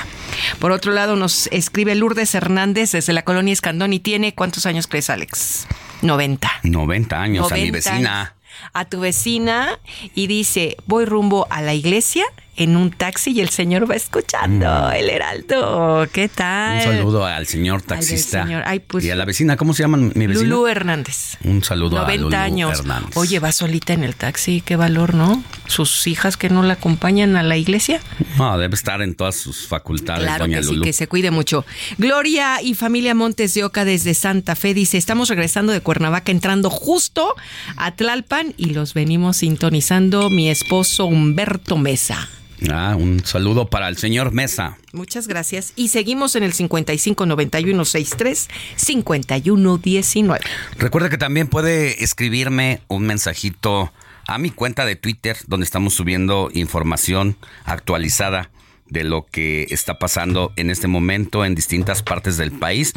Por 0.59 0.71
otro 0.71 0.91
lado, 0.91 1.15
nos 1.15 1.47
escribe 1.47 1.95
Lourdes 1.95 2.33
Hernández 2.35 2.91
desde 2.91 3.13
la 3.13 3.23
colonia 3.23 3.53
Escandón 3.53 3.93
y 3.93 3.99
tiene, 3.99 4.33
¿cuántos 4.33 4.65
años 4.65 4.87
crees, 4.87 5.09
Alex? 5.09 5.67
90. 6.01 6.49
90 6.63 7.21
años, 7.21 7.51
a 7.51 7.55
mi 7.55 7.71
vecina. 7.71 8.35
A 8.73 8.85
tu 8.85 8.99
vecina 8.99 9.79
y 10.13 10.27
dice, 10.27 10.77
voy 10.85 11.05
rumbo 11.05 11.47
a 11.49 11.61
la 11.61 11.73
iglesia 11.73 12.25
en 12.55 12.77
un 12.77 12.91
taxi 12.91 13.31
y 13.31 13.41
el 13.41 13.49
señor 13.49 13.89
va 13.89 13.95
escuchando 13.95 14.65
mm. 14.67 14.93
el 14.93 15.09
heraldo. 15.09 16.07
¿Qué 16.11 16.29
tal? 16.29 16.77
Un 16.77 16.83
saludo 16.83 17.25
al 17.25 17.47
señor 17.47 17.81
taxista. 17.81 18.47
Pues 18.87 19.05
y 19.05 19.09
a 19.09 19.15
la 19.15 19.25
vecina, 19.25 19.57
¿cómo 19.57 19.73
se 19.73 19.83
llama 19.83 19.97
mi 19.97 20.27
vecina? 20.27 20.49
Lulu 20.49 20.67
Hernández. 20.67 21.37
Un 21.43 21.63
saludo 21.63 21.99
a 21.99 22.15
Lulu 22.15 22.35
años. 22.35 22.79
Hernández. 22.79 23.15
Oye, 23.15 23.39
va 23.39 23.51
solita 23.51 23.93
en 23.93 24.03
el 24.03 24.15
taxi, 24.15 24.61
qué 24.61 24.75
valor, 24.75 25.15
¿no? 25.15 25.43
Sus 25.67 26.05
hijas 26.07 26.37
que 26.37 26.49
no 26.49 26.63
la 26.63 26.73
acompañan 26.73 27.35
a 27.35 27.43
la 27.43 27.57
iglesia. 27.57 28.01
No, 28.37 28.57
debe 28.57 28.75
estar 28.75 29.01
en 29.01 29.15
todas 29.15 29.35
sus 29.35 29.67
facultades, 29.67 30.23
claro 30.23 30.45
doña 30.45 30.59
que 30.59 30.65
Lulu. 30.65 30.83
Sí, 30.83 30.85
que 30.85 30.93
se 30.93 31.07
cuide 31.07 31.31
mucho. 31.31 31.65
Gloria 31.97 32.61
y 32.61 32.73
familia 32.75 33.15
Montes 33.15 33.53
de 33.53 33.63
Oca 33.63 33.85
desde 33.85 34.13
Santa 34.13 34.55
Fe 34.55 34.73
dice, 34.73 34.97
estamos 34.97 35.29
regresando 35.29 35.71
de 35.71 35.81
Cuernavaca 35.81 36.31
entrando 36.31 36.69
justo 36.69 37.35
a 37.77 37.91
Tlalpan 37.95 38.53
y 38.57 38.71
los 38.71 38.93
venimos 38.93 39.37
sintonizando 39.37 40.29
mi 40.29 40.49
esposo 40.49 41.05
Humberto 41.05 41.77
Mesa. 41.77 42.29
Ah, 42.71 42.95
un 42.97 43.25
saludo 43.25 43.69
para 43.69 43.87
el 43.87 43.97
señor 43.97 44.31
Mesa. 44.31 44.77
Muchas 44.93 45.27
gracias. 45.27 45.73
Y 45.75 45.89
seguimos 45.89 46.35
en 46.35 46.43
el 46.43 46.53
559163 46.53 48.49
5119. 48.75 50.41
Recuerda 50.77 51.09
que 51.09 51.17
también 51.17 51.47
puede 51.47 52.03
escribirme 52.03 52.81
un 52.87 53.05
mensajito 53.05 53.91
a 54.27 54.37
mi 54.37 54.51
cuenta 54.51 54.85
de 54.85 54.95
Twitter, 54.95 55.37
donde 55.47 55.65
estamos 55.65 55.93
subiendo 55.93 56.49
información 56.53 57.37
actualizada 57.65 58.49
de 58.87 59.03
lo 59.03 59.25
que 59.25 59.67
está 59.69 59.99
pasando 59.99 60.53
en 60.55 60.69
este 60.69 60.87
momento 60.87 61.45
en 61.45 61.55
distintas 61.55 62.03
partes 62.03 62.37
del 62.37 62.51
país. 62.51 62.93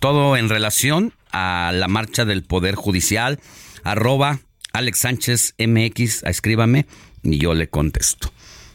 Todo 0.00 0.36
en 0.36 0.48
relación 0.48 1.12
a 1.32 1.72
la 1.74 1.88
marcha 1.88 2.24
del 2.24 2.44
Poder 2.44 2.74
Judicial. 2.76 3.40
Arroba 3.84 4.40
Alex 4.72 5.00
Sánchez 5.00 5.54
MX, 5.58 6.22
escríbame 6.22 6.86
y 7.22 7.38
yo 7.38 7.54
le 7.54 7.68
contesto. 7.68 8.31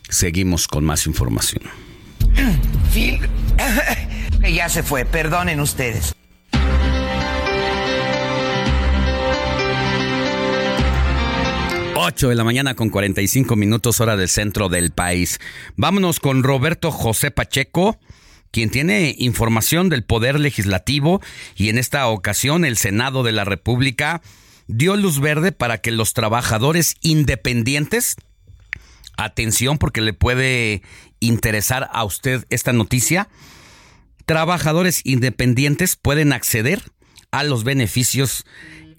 Seguimos 0.09 0.67
con 0.67 0.85
más 0.85 1.05
información. 1.05 1.63
Phil, 2.93 3.19
ya 4.53 4.69
se 4.69 4.83
fue, 4.83 5.05
perdonen 5.05 5.59
ustedes. 5.59 6.13
Ocho 11.99 12.29
de 12.29 12.35
la 12.35 12.43
mañana 12.43 12.73
con 12.75 12.89
45 12.89 13.55
minutos 13.55 13.99
hora 13.99 14.15
del 14.15 14.29
centro 14.29 14.69
del 14.69 14.91
país. 14.91 15.39
Vámonos 15.75 16.19
con 16.19 16.43
Roberto 16.43 16.91
José 16.91 17.31
Pacheco, 17.31 17.99
quien 18.51 18.69
tiene 18.69 19.15
información 19.17 19.89
del 19.89 20.05
Poder 20.05 20.39
Legislativo 20.39 21.21
y 21.55 21.69
en 21.69 21.77
esta 21.77 22.07
ocasión 22.07 22.63
el 22.63 22.77
Senado 22.77 23.23
de 23.23 23.33
la 23.33 23.43
República 23.43 24.21
dio 24.67 24.95
luz 24.95 25.19
verde 25.19 25.51
para 25.51 25.79
que 25.79 25.91
los 25.91 26.13
trabajadores 26.13 26.95
independientes 27.01 28.15
atención 29.17 29.77
porque 29.77 30.01
le 30.01 30.13
puede 30.13 30.81
interesar 31.19 31.89
a 31.91 32.03
usted 32.03 32.45
esta 32.49 32.73
noticia. 32.73 33.27
Trabajadores 34.25 35.01
independientes 35.05 35.95
pueden 35.95 36.33
acceder 36.33 36.79
a 37.31 37.43
los 37.43 37.63
beneficios 37.63 38.45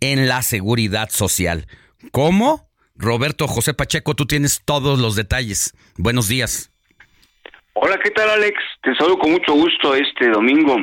en 0.00 0.28
la 0.28 0.42
seguridad 0.42 1.08
social. 1.10 1.66
¿Cómo? 2.12 2.68
Roberto 2.96 3.46
José 3.46 3.74
Pacheco, 3.74 4.14
tú 4.14 4.26
tienes 4.26 4.62
todos 4.64 4.98
los 4.98 5.14
detalles. 5.16 5.74
Buenos 5.96 6.28
días. 6.28 6.72
Hola, 7.74 7.96
¿qué 8.02 8.10
tal 8.10 8.28
Alex? 8.28 8.58
Te 8.82 8.94
saludo 8.96 9.18
con 9.18 9.30
mucho 9.30 9.52
gusto 9.52 9.94
este 9.94 10.28
domingo. 10.30 10.76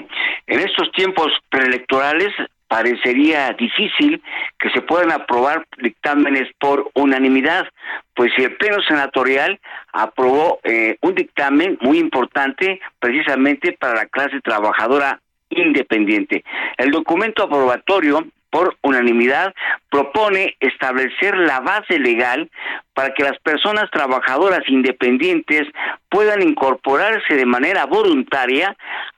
En 0.47 0.59
estos 0.59 0.89
tiempos 0.93 1.27
preelectorales 1.49 2.29
parecería 2.69 3.51
difícil 3.53 4.21
que 4.59 4.69
se 4.69 4.81
puedan 4.81 5.11
aprobar 5.11 5.65
dictámenes 5.77 6.47
por 6.59 6.89
unanimidad, 6.95 7.67
pues 8.15 8.31
el 8.37 8.55
Pleno 8.55 8.81
Senatorial 8.81 9.59
aprobó 9.91 10.59
eh, 10.63 10.97
un 11.01 11.15
dictamen 11.15 11.77
muy 11.81 11.99
importante 11.99 12.79
precisamente 12.99 13.73
para 13.73 13.95
la 13.95 14.05
clase 14.05 14.39
trabajadora 14.41 15.19
independiente. 15.49 16.43
El 16.77 16.91
documento 16.91 17.43
aprobatorio 17.43 18.25
por 18.55 18.77
unanimidad 18.83 19.53
propone 19.89 20.55
establecer 20.61 21.35
la 21.35 21.59
base 21.59 21.99
legal 21.99 22.49
para 22.93 23.13
que 23.13 23.21
las 23.21 23.37
personas 23.39 23.91
trabajadoras 23.91 24.61
independientes 24.69 25.63
puedan 26.07 26.41
incorporarse 26.41 27.35
de 27.35 27.45
manera 27.45 27.85
voluntaria 27.85 28.73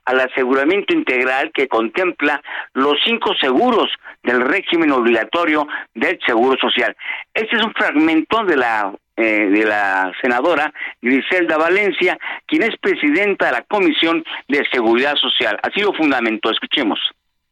al 0.06 0.18
aseguramiento 0.18 0.92
integral 0.92 1.52
que 1.54 1.68
contempla 1.68 2.42
los 2.72 2.96
cinco 3.04 3.32
seguros 3.40 3.88
del 4.24 4.40
régimen 4.40 4.90
obligatorio 4.90 5.68
del 5.94 6.18
Seguro 6.26 6.56
Social. 6.60 6.96
Este 7.32 7.58
es 7.58 7.64
un 7.64 7.72
fragmento 7.74 8.42
de 8.42 8.56
la 8.56 8.92
eh, 9.16 9.50
de 9.50 9.64
la 9.64 10.12
senadora 10.20 10.72
Griselda 11.00 11.56
Valencia, 11.56 12.18
quien 12.46 12.62
es 12.64 12.76
presidenta 12.80 13.46
de 13.46 13.52
la 13.52 13.62
Comisión 13.62 14.24
de 14.48 14.64
Seguridad 14.72 15.14
Social. 15.14 15.58
Así 15.62 15.80
lo 15.80 15.92
fundamentó. 15.92 16.50
Escuchemos. 16.50 16.98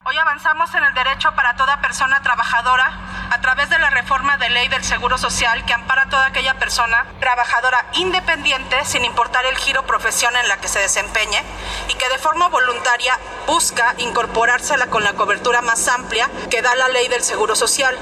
Hoy 0.09 0.17
avanzamos 0.19 0.73
en 0.73 0.85
el 0.85 0.95
derecho 0.95 1.35
para 1.35 1.57
toda 1.57 1.81
persona 1.81 2.23
trabajadora 2.23 2.93
a 3.29 3.41
través 3.41 3.69
de 3.71 3.79
la 3.81 3.91
reforma 3.91 4.37
de 4.37 4.49
ley 4.51 4.69
del 4.69 4.85
Seguro 4.85 5.19
Social 5.19 5.65
que 5.65 5.75
ampara 5.75 6.03
a 6.03 6.09
toda 6.09 6.27
aquella 6.27 6.55
persona 6.61 7.05
trabajadora 7.19 7.85
independiente 7.95 8.85
sin 8.85 9.05
importar 9.05 9.45
el 9.47 9.57
giro 9.57 9.85
profesión 9.85 10.37
en 10.37 10.47
la 10.47 10.59
que 10.59 10.69
se 10.69 10.79
desempeñe 10.79 11.43
y 11.89 11.95
que 11.95 12.09
de 12.09 12.19
forma 12.19 12.47
voluntaria 12.47 13.19
busca 13.49 13.97
incorporársela 13.99 14.87
con 14.87 15.03
la 15.03 15.15
cobertura 15.15 15.61
más 15.61 15.89
amplia 15.89 16.31
que 16.53 16.63
da 16.63 16.77
la 16.77 16.87
ley 16.87 17.09
del 17.09 17.25
Seguro 17.25 17.57
Social. 17.57 17.99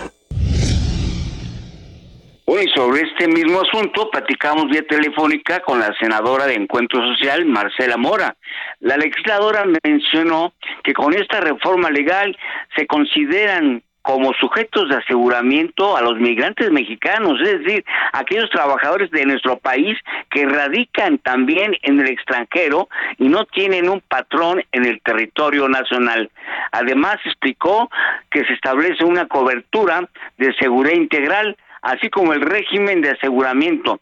Bueno, 2.46 2.62
y 2.62 2.68
sobre 2.78 3.02
este 3.02 3.26
mismo 3.26 3.62
asunto 3.62 4.10
platicamos 4.10 4.66
vía 4.66 4.86
telefónica 4.86 5.60
con 5.60 5.80
la 5.80 5.94
senadora 5.98 6.46
de 6.46 6.54
Encuentro 6.54 7.00
Social, 7.00 7.46
Marcela 7.46 7.96
Mora. 7.96 8.36
La 8.80 8.98
legisladora 8.98 9.64
mencionó 9.82 10.52
que 10.82 10.92
con 10.92 11.14
esta 11.14 11.40
reforma 11.40 11.88
legal 11.90 12.36
se 12.76 12.86
consideran 12.86 13.82
como 14.02 14.34
sujetos 14.34 14.90
de 14.90 14.96
aseguramiento 14.96 15.96
a 15.96 16.02
los 16.02 16.18
migrantes 16.18 16.70
mexicanos, 16.70 17.40
es 17.40 17.60
decir, 17.60 17.82
aquellos 18.12 18.50
trabajadores 18.50 19.10
de 19.10 19.24
nuestro 19.24 19.56
país 19.56 19.96
que 20.30 20.44
radican 20.44 21.16
también 21.16 21.74
en 21.80 21.98
el 21.98 22.08
extranjero 22.08 22.90
y 23.16 23.28
no 23.28 23.46
tienen 23.46 23.88
un 23.88 24.02
patrón 24.02 24.62
en 24.72 24.84
el 24.84 25.00
territorio 25.00 25.70
nacional. 25.70 26.30
Además, 26.72 27.16
explicó 27.24 27.88
que 28.30 28.44
se 28.44 28.52
establece 28.52 29.02
una 29.04 29.26
cobertura 29.26 30.06
de 30.36 30.52
seguridad 30.56 30.96
integral, 30.96 31.56
así 31.84 32.10
como 32.10 32.32
el 32.32 32.40
régimen 32.40 33.00
de 33.00 33.10
aseguramiento 33.10 34.00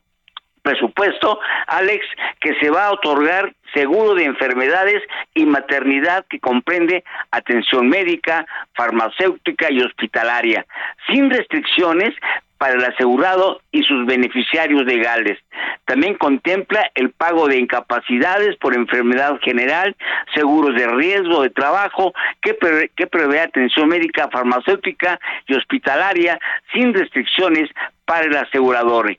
presupuesto, 0.62 1.40
Alex, 1.66 2.06
que 2.40 2.54
se 2.60 2.70
va 2.70 2.86
a 2.86 2.92
otorgar 2.92 3.52
seguro 3.74 4.14
de 4.14 4.24
enfermedades 4.24 5.02
y 5.34 5.44
maternidad 5.44 6.24
que 6.28 6.38
comprende 6.38 7.02
atención 7.32 7.88
médica, 7.88 8.46
farmacéutica 8.74 9.70
y 9.72 9.82
hospitalaria, 9.82 10.64
sin 11.08 11.30
restricciones 11.30 12.14
para 12.62 12.74
el 12.74 12.84
asegurado 12.84 13.60
y 13.72 13.82
sus 13.82 14.06
beneficiarios 14.06 14.84
legales. 14.84 15.36
También 15.84 16.14
contempla 16.14 16.92
el 16.94 17.10
pago 17.10 17.48
de 17.48 17.58
incapacidades 17.58 18.54
por 18.58 18.76
enfermedad 18.76 19.40
general, 19.42 19.96
seguros 20.32 20.76
de 20.76 20.86
riesgo 20.86 21.42
de 21.42 21.50
trabajo, 21.50 22.14
que, 22.40 22.56
que 22.94 23.08
prevé 23.08 23.40
atención 23.40 23.88
médica, 23.88 24.28
farmacéutica 24.30 25.18
y 25.48 25.54
hospitalaria 25.54 26.38
sin 26.72 26.94
restricciones 26.94 27.68
para 28.04 28.26
el 28.26 28.36
asegurador. 28.36 29.10
Eh, 29.10 29.18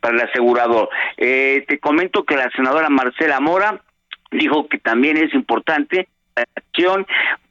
para 0.00 0.16
el 0.16 0.28
asegurador. 0.28 0.88
Eh, 1.18 1.64
te 1.68 1.78
comento 1.78 2.24
que 2.24 2.34
la 2.34 2.50
senadora 2.50 2.88
Marcela 2.88 3.38
Mora 3.38 3.80
dijo 4.32 4.66
que 4.66 4.78
también 4.78 5.18
es 5.18 5.32
importante 5.34 6.08
la 6.34 6.46
acción 6.56 7.06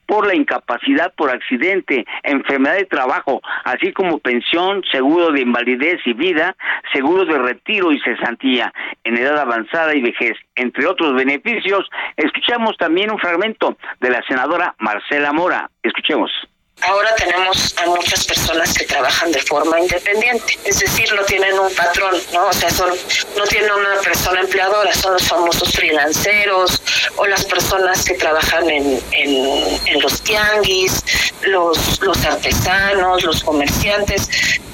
por 0.06 0.28
la 0.28 0.36
incapacidad 0.36 1.14
por 1.15 1.30
accidente, 1.30 2.06
enfermedad 2.23 2.76
de 2.76 2.86
trabajo, 2.86 3.41
así 3.64 3.94
como 3.94 4.19
pensión, 4.19 4.84
seguro 4.91 5.32
de 5.32 5.41
invalidez 5.41 5.99
y 6.06 6.14
vida, 6.14 6.56
seguro 6.94 7.26
de 7.26 7.38
retiro 7.38 7.91
y 7.91 7.99
cesantía 8.02 8.73
en 9.03 9.18
edad 9.18 9.40
avanzada 9.40 9.95
y 9.95 10.02
vejez, 10.02 10.38
entre 10.56 10.86
otros 10.86 11.14
beneficios. 11.15 11.90
Escuchamos 12.18 12.78
también 12.78 13.11
un 13.11 13.19
fragmento 13.19 13.78
de 13.99 14.10
la 14.10 14.22
senadora 14.28 14.76
Marcela 14.80 15.32
Mora. 15.34 15.69
Escuchemos. 15.84 16.32
Ahora 16.81 17.13
tenemos 17.15 17.75
a 17.77 17.85
muchas 17.85 18.25
personas 18.25 18.73
que 18.73 18.85
trabajan 18.85 19.31
de 19.31 19.39
forma 19.41 19.79
independiente, 19.79 20.57
es 20.65 20.79
decir, 20.79 21.13
no 21.13 21.23
tienen 21.23 21.57
un 21.59 21.73
patrón, 21.75 22.15
¿no? 22.33 22.47
O 22.47 22.53
sea, 22.53 22.71
son, 22.71 22.89
no 23.37 23.43
tienen 23.45 23.71
una 23.71 24.01
persona 24.03 24.41
empleadora, 24.41 24.91
son 24.93 25.13
los 25.13 25.23
famosos 25.23 25.71
freelanceros 25.73 26.81
o 27.17 27.27
las 27.27 27.45
personas 27.45 28.03
que 28.03 28.15
trabajan 28.15 28.67
en, 28.69 28.99
en, 29.11 30.01
los 30.01 30.21
tianguis, 30.21 31.03
los, 31.43 32.01
los 32.01 32.25
artesanos, 32.25 33.23
los 33.23 33.43
comerciantes. 33.43 34.27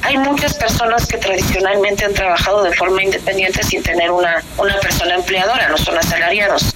Hay 0.04 0.18
muchas 0.18 0.54
personas 0.54 1.06
que 1.08 1.18
tradicionalmente 1.18 2.06
han 2.06 2.14
trabajado 2.14 2.64
de 2.64 2.74
forma 2.74 3.04
independiente 3.04 3.62
sin 3.64 3.84
tener 3.84 4.12
una, 4.12 4.42
una 4.58 4.80
persona 4.80 5.16
empleadora, 5.16 5.68
no 5.68 5.78
son 5.78 5.98
asalariados. 5.98 6.74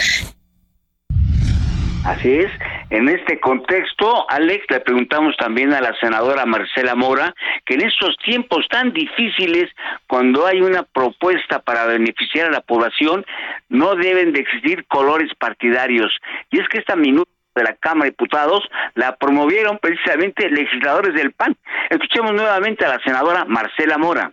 Así 2.03 2.39
es. 2.39 2.51
En 2.89 3.07
este 3.09 3.39
contexto, 3.39 4.29
Alex, 4.29 4.65
le 4.69 4.79
preguntamos 4.79 5.37
también 5.37 5.71
a 5.71 5.81
la 5.81 5.93
senadora 5.99 6.45
Marcela 6.45 6.95
Mora 6.95 7.33
que 7.65 7.75
en 7.75 7.81
estos 7.81 8.17
tiempos 8.17 8.67
tan 8.69 8.91
difíciles, 8.91 9.69
cuando 10.07 10.47
hay 10.47 10.61
una 10.61 10.83
propuesta 10.83 11.59
para 11.59 11.85
beneficiar 11.85 12.47
a 12.47 12.51
la 12.51 12.61
población, 12.61 13.23
no 13.69 13.95
deben 13.95 14.33
de 14.33 14.41
existir 14.41 14.85
colores 14.87 15.31
partidarios. 15.35 16.11
Y 16.49 16.59
es 16.59 16.67
que 16.69 16.79
esta 16.79 16.95
minuta 16.95 17.31
de 17.55 17.63
la 17.63 17.75
Cámara 17.75 18.05
de 18.05 18.11
Diputados 18.11 18.67
la 18.95 19.15
promovieron 19.17 19.77
precisamente 19.77 20.49
legisladores 20.49 21.13
del 21.13 21.33
PAN. 21.33 21.55
Escuchemos 21.89 22.33
nuevamente 22.33 22.83
a 22.83 22.89
la 22.89 22.99
senadora 23.03 23.45
Marcela 23.45 23.97
Mora 23.97 24.31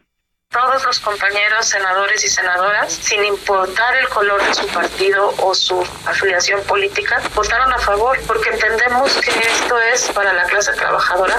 todos 0.51 0.83
los 0.87 0.99
compañeros 1.01 1.67
senadores 1.67 2.25
y 2.25 2.29
senadoras, 2.29 2.91
sin 2.91 3.23
importar 3.25 3.97
el 3.99 4.09
color 4.09 4.43
de 4.43 4.55
su 4.55 4.67
partido 4.69 5.35
o 5.43 5.55
su 5.55 5.79
afiliación 6.07 6.63
política, 6.65 7.21
votaron 7.35 7.71
a 7.71 7.79
favor 7.79 8.17
porque 8.27 8.49
entendemos 8.49 9.21
que 9.21 9.31
esto 9.31 9.79
es 9.93 10.11
para 10.13 10.33
la 10.33 10.45
clase 10.45 10.73
trabajadora, 10.73 11.35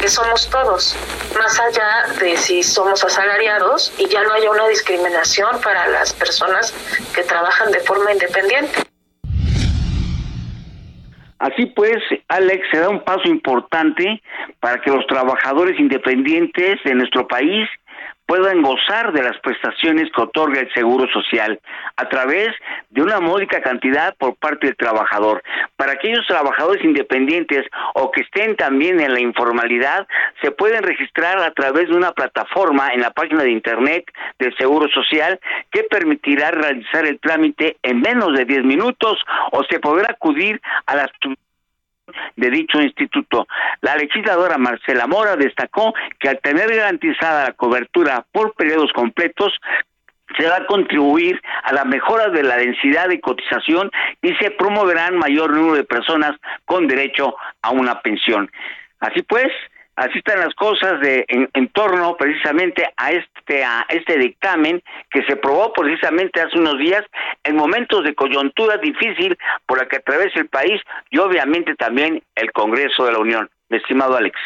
que 0.00 0.08
somos 0.08 0.48
todos, 0.48 0.96
más 1.38 1.60
allá 1.60 2.14
de 2.18 2.36
si 2.38 2.62
somos 2.62 3.04
asalariados 3.04 3.92
y 3.98 4.08
ya 4.08 4.22
no 4.22 4.32
haya 4.32 4.50
una 4.50 4.66
discriminación 4.68 5.60
para 5.60 5.86
las 5.88 6.14
personas 6.14 6.72
que 7.14 7.22
trabajan 7.22 7.70
de 7.70 7.80
forma 7.80 8.12
independiente. 8.12 8.80
Así 11.38 11.66
pues, 11.66 11.98
Alex, 12.28 12.66
se 12.70 12.78
da 12.78 12.88
un 12.88 13.04
paso 13.04 13.28
importante 13.28 14.22
para 14.60 14.80
que 14.80 14.90
los 14.90 15.06
trabajadores 15.06 15.78
independientes 15.78 16.78
de 16.84 16.94
nuestro 16.94 17.28
país 17.28 17.68
puedan 18.34 18.62
gozar 18.62 19.12
de 19.12 19.22
las 19.22 19.38
prestaciones 19.38 20.10
que 20.10 20.22
otorga 20.22 20.60
el 20.60 20.72
Seguro 20.74 21.06
Social 21.12 21.60
a 21.96 22.08
través 22.08 22.48
de 22.90 23.00
una 23.00 23.20
módica 23.20 23.62
cantidad 23.62 24.12
por 24.16 24.34
parte 24.34 24.66
del 24.66 24.76
trabajador. 24.76 25.40
Para 25.76 25.92
aquellos 25.92 26.26
trabajadores 26.26 26.84
independientes 26.84 27.64
o 27.94 28.10
que 28.10 28.22
estén 28.22 28.56
también 28.56 28.98
en 28.98 29.12
la 29.12 29.20
informalidad, 29.20 30.08
se 30.42 30.50
pueden 30.50 30.82
registrar 30.82 31.38
a 31.38 31.52
través 31.52 31.88
de 31.88 31.94
una 31.94 32.10
plataforma 32.10 32.88
en 32.92 33.02
la 33.02 33.12
página 33.12 33.44
de 33.44 33.52
Internet 33.52 34.04
del 34.40 34.52
Seguro 34.56 34.88
Social 34.88 35.38
que 35.70 35.84
permitirá 35.84 36.50
realizar 36.50 37.06
el 37.06 37.20
trámite 37.20 37.76
en 37.84 38.00
menos 38.00 38.36
de 38.36 38.46
10 38.46 38.64
minutos 38.64 39.16
o 39.52 39.62
se 39.70 39.78
podrá 39.78 40.10
acudir 40.10 40.60
a 40.86 40.96
las 40.96 41.10
de 42.36 42.50
dicho 42.50 42.80
instituto. 42.80 43.46
La 43.80 43.96
legisladora 43.96 44.58
Marcela 44.58 45.06
Mora 45.06 45.36
destacó 45.36 45.94
que 46.18 46.28
al 46.28 46.40
tener 46.40 46.74
garantizada 46.74 47.44
la 47.44 47.52
cobertura 47.52 48.24
por 48.32 48.54
periodos 48.54 48.92
completos, 48.92 49.52
se 50.38 50.48
va 50.48 50.56
a 50.56 50.66
contribuir 50.66 51.40
a 51.62 51.72
la 51.72 51.84
mejora 51.84 52.28
de 52.28 52.42
la 52.42 52.56
densidad 52.56 53.08
de 53.08 53.20
cotización 53.20 53.90
y 54.22 54.34
se 54.36 54.50
promoverán 54.50 55.16
mayor 55.16 55.54
número 55.54 55.74
de 55.74 55.84
personas 55.84 56.32
con 56.64 56.88
derecho 56.88 57.36
a 57.62 57.70
una 57.70 58.00
pensión. 58.00 58.50
Así 59.00 59.22
pues, 59.22 59.48
así 59.96 60.18
están 60.18 60.40
las 60.40 60.54
cosas 60.54 61.00
de 61.00 61.24
en, 61.28 61.68
torno 61.68 62.16
precisamente 62.16 62.88
a 62.96 63.10
este 63.10 63.64
a 63.64 63.84
este 63.88 64.18
dictamen 64.18 64.82
que 65.10 65.22
se 65.24 65.36
probó 65.36 65.72
precisamente 65.72 66.40
hace 66.40 66.58
unos 66.58 66.78
días 66.78 67.02
en 67.44 67.56
momentos 67.56 68.04
de 68.04 68.14
coyuntura 68.14 68.76
difícil 68.78 69.36
por 69.66 69.78
la 69.78 69.88
que 69.88 69.96
atraviesa 69.96 70.40
el 70.40 70.48
país 70.48 70.80
y 71.10 71.18
obviamente 71.18 71.74
también 71.74 72.22
el 72.34 72.52
Congreso 72.52 73.04
de 73.06 73.12
la 73.12 73.18
Unión. 73.18 73.50
estimado 73.70 74.16
Alex. 74.16 74.38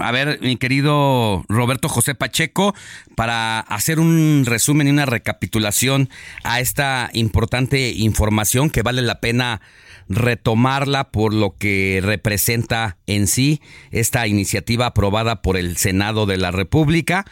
A 0.00 0.12
ver, 0.12 0.38
mi 0.42 0.58
querido 0.58 1.42
Roberto 1.48 1.88
José 1.88 2.14
Pacheco, 2.14 2.74
para 3.14 3.60
hacer 3.60 3.98
un 4.00 4.44
resumen 4.44 4.86
y 4.86 4.90
una 4.90 5.06
recapitulación 5.06 6.10
a 6.44 6.60
esta 6.60 7.08
importante 7.14 7.88
información 7.88 8.68
que 8.68 8.82
vale 8.82 9.00
la 9.00 9.20
pena 9.20 9.62
retomarla 10.10 11.10
por 11.10 11.32
lo 11.32 11.56
que 11.56 12.00
representa 12.02 12.98
en 13.06 13.26
sí 13.26 13.62
esta 13.92 14.26
iniciativa 14.26 14.86
aprobada 14.86 15.40
por 15.40 15.56
el 15.56 15.78
Senado 15.78 16.26
de 16.26 16.36
la 16.36 16.50
República, 16.50 17.24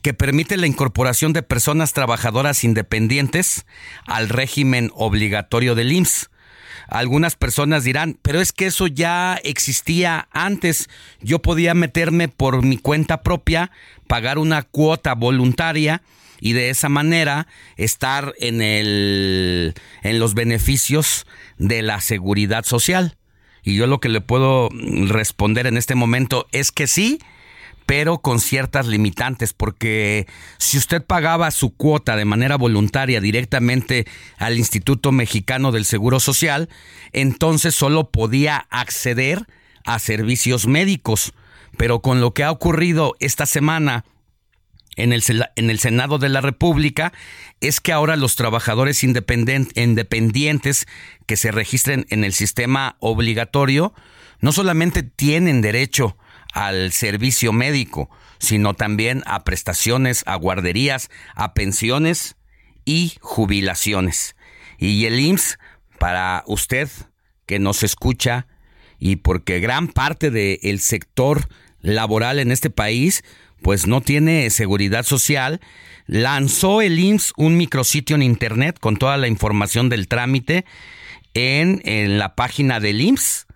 que 0.00 0.14
permite 0.14 0.56
la 0.56 0.68
incorporación 0.68 1.32
de 1.32 1.42
personas 1.42 1.92
trabajadoras 1.92 2.62
independientes 2.62 3.66
al 4.06 4.28
régimen 4.28 4.92
obligatorio 4.94 5.74
del 5.74 5.90
IMSS. 5.90 6.30
Algunas 6.88 7.36
personas 7.36 7.84
dirán, 7.84 8.18
pero 8.22 8.40
es 8.40 8.52
que 8.52 8.66
eso 8.66 8.86
ya 8.86 9.38
existía 9.42 10.28
antes. 10.32 10.88
Yo 11.20 11.40
podía 11.40 11.74
meterme 11.74 12.28
por 12.28 12.64
mi 12.64 12.78
cuenta 12.78 13.22
propia, 13.22 13.70
pagar 14.06 14.38
una 14.38 14.62
cuota 14.62 15.14
voluntaria 15.14 16.02
y 16.40 16.52
de 16.52 16.70
esa 16.70 16.88
manera 16.88 17.46
estar 17.76 18.34
en 18.38 18.60
el 18.60 19.74
en 20.02 20.18
los 20.18 20.34
beneficios 20.34 21.26
de 21.58 21.82
la 21.82 22.00
seguridad 22.00 22.64
social. 22.64 23.16
Y 23.62 23.76
yo 23.76 23.86
lo 23.86 23.98
que 23.98 24.10
le 24.10 24.20
puedo 24.20 24.68
responder 25.08 25.66
en 25.66 25.78
este 25.78 25.94
momento 25.94 26.46
es 26.52 26.70
que 26.70 26.86
sí, 26.86 27.18
pero 27.86 28.18
con 28.18 28.40
ciertas 28.40 28.86
limitantes, 28.86 29.52
porque 29.52 30.26
si 30.58 30.78
usted 30.78 31.04
pagaba 31.04 31.50
su 31.50 31.76
cuota 31.76 32.16
de 32.16 32.24
manera 32.24 32.56
voluntaria 32.56 33.20
directamente 33.20 34.06
al 34.38 34.58
Instituto 34.58 35.12
Mexicano 35.12 35.72
del 35.72 35.84
Seguro 35.84 36.20
Social, 36.20 36.68
entonces 37.12 37.74
solo 37.74 38.10
podía 38.10 38.66
acceder 38.70 39.46
a 39.84 39.98
servicios 39.98 40.66
médicos. 40.66 41.34
Pero 41.76 42.00
con 42.00 42.20
lo 42.20 42.32
que 42.32 42.44
ha 42.44 42.50
ocurrido 42.50 43.16
esta 43.18 43.46
semana 43.46 44.04
en 44.96 45.12
el, 45.12 45.22
en 45.56 45.70
el 45.70 45.78
Senado 45.78 46.18
de 46.18 46.28
la 46.28 46.40
República 46.40 47.12
es 47.60 47.80
que 47.80 47.92
ahora 47.92 48.16
los 48.16 48.36
trabajadores 48.36 49.02
independientes 49.02 50.86
que 51.26 51.36
se 51.36 51.50
registren 51.50 52.06
en 52.10 52.24
el 52.24 52.32
sistema 52.32 52.96
obligatorio 53.00 53.92
no 54.40 54.52
solamente 54.52 55.02
tienen 55.02 55.60
derecho 55.62 56.16
al 56.54 56.92
servicio 56.92 57.52
médico, 57.52 58.08
sino 58.38 58.74
también 58.74 59.22
a 59.26 59.44
prestaciones, 59.44 60.22
a 60.26 60.36
guarderías, 60.36 61.10
a 61.34 61.52
pensiones 61.52 62.36
y 62.84 63.14
jubilaciones. 63.20 64.36
Y 64.78 65.04
el 65.04 65.18
IMSS, 65.18 65.58
para 65.98 66.44
usted 66.46 66.88
que 67.44 67.58
nos 67.58 67.82
escucha 67.82 68.46
y 68.98 69.16
porque 69.16 69.60
gran 69.60 69.88
parte 69.88 70.30
del 70.30 70.80
sector 70.80 71.48
laboral 71.80 72.38
en 72.38 72.52
este 72.52 72.70
país 72.70 73.22
pues 73.60 73.86
no 73.86 74.00
tiene 74.00 74.50
seguridad 74.50 75.04
social, 75.04 75.60
lanzó 76.06 76.82
el 76.82 76.98
IMSS 76.98 77.32
un 77.36 77.56
micrositio 77.56 78.14
en 78.14 78.22
internet 78.22 78.78
con 78.78 78.96
toda 78.96 79.16
la 79.16 79.26
información 79.26 79.88
del 79.88 80.06
trámite 80.06 80.64
en, 81.32 81.80
en 81.84 82.18
la 82.18 82.36
página 82.36 82.78
del 82.78 83.00
IMSS 83.00 83.46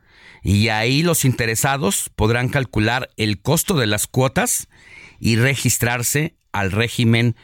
y 0.42 0.68
ahí 0.68 1.02
los 1.02 1.24
interesados 1.24 2.10
podrán 2.14 2.48
calcular 2.48 3.10
el 3.16 3.40
costo 3.40 3.74
de 3.74 3.86
las 3.86 4.06
cuotas 4.06 4.68
y 5.18 5.36
registrarse 5.36 6.36
al 6.52 6.72
régimen 6.72 7.36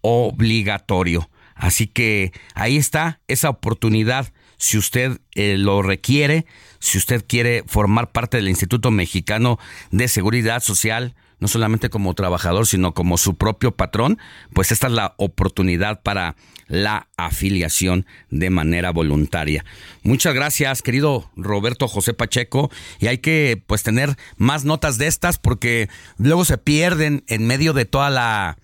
obligatorio. 0.00 1.30
Así 1.54 1.86
que 1.86 2.32
ahí 2.54 2.76
está 2.76 3.20
esa 3.28 3.50
oportunidad 3.50 4.32
si 4.56 4.78
usted 4.78 5.20
eh, 5.34 5.56
lo 5.58 5.82
requiere, 5.82 6.46
si 6.78 6.98
usted 6.98 7.24
quiere 7.26 7.64
formar 7.66 8.12
parte 8.12 8.36
del 8.36 8.48
Instituto 8.48 8.92
Mexicano 8.92 9.58
de 9.90 10.06
Seguridad 10.06 10.62
Social, 10.62 11.16
no 11.42 11.48
solamente 11.48 11.90
como 11.90 12.14
trabajador, 12.14 12.68
sino 12.68 12.94
como 12.94 13.18
su 13.18 13.34
propio 13.34 13.72
patrón, 13.72 14.16
pues 14.52 14.70
esta 14.70 14.86
es 14.86 14.92
la 14.92 15.14
oportunidad 15.16 16.00
para 16.00 16.36
la 16.68 17.08
afiliación 17.16 18.06
de 18.30 18.48
manera 18.48 18.92
voluntaria. 18.92 19.64
Muchas 20.04 20.34
gracias, 20.34 20.82
querido 20.82 21.32
Roberto 21.34 21.88
José 21.88 22.14
Pacheco, 22.14 22.70
y 23.00 23.08
hay 23.08 23.18
que 23.18 23.60
pues 23.66 23.82
tener 23.82 24.16
más 24.36 24.64
notas 24.64 24.98
de 24.98 25.08
estas 25.08 25.38
porque 25.38 25.88
luego 26.16 26.44
se 26.44 26.58
pierden 26.58 27.24
en 27.26 27.44
medio 27.44 27.72
de 27.72 27.86
toda 27.86 28.08
la 28.08 28.56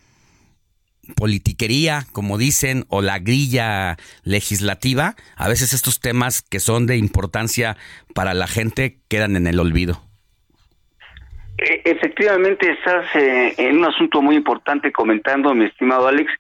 politiquería, 1.17 2.07
como 2.13 2.39
dicen, 2.39 2.85
o 2.91 3.03
la 3.03 3.19
grilla 3.19 3.97
legislativa, 4.23 5.17
a 5.35 5.49
veces 5.49 5.73
estos 5.73 5.99
temas 5.99 6.43
que 6.43 6.61
son 6.61 6.87
de 6.87 6.97
importancia 6.97 7.77
para 8.15 8.35
la 8.35 8.47
gente 8.47 9.01
quedan 9.09 9.35
en 9.35 9.49
el 9.49 9.59
olvido. 9.59 10.08
E, 11.59 11.83
efectivamente, 11.85 12.71
estás 12.71 13.05
eh, 13.17 13.55
en 13.59 13.79
un 13.79 13.87
asunto 13.87 14.23
muy 14.23 14.37
importante 14.37 14.93
comentando, 14.93 15.55
mi 15.55 15.67
estimado 15.67 16.07
Alex. 16.07 16.33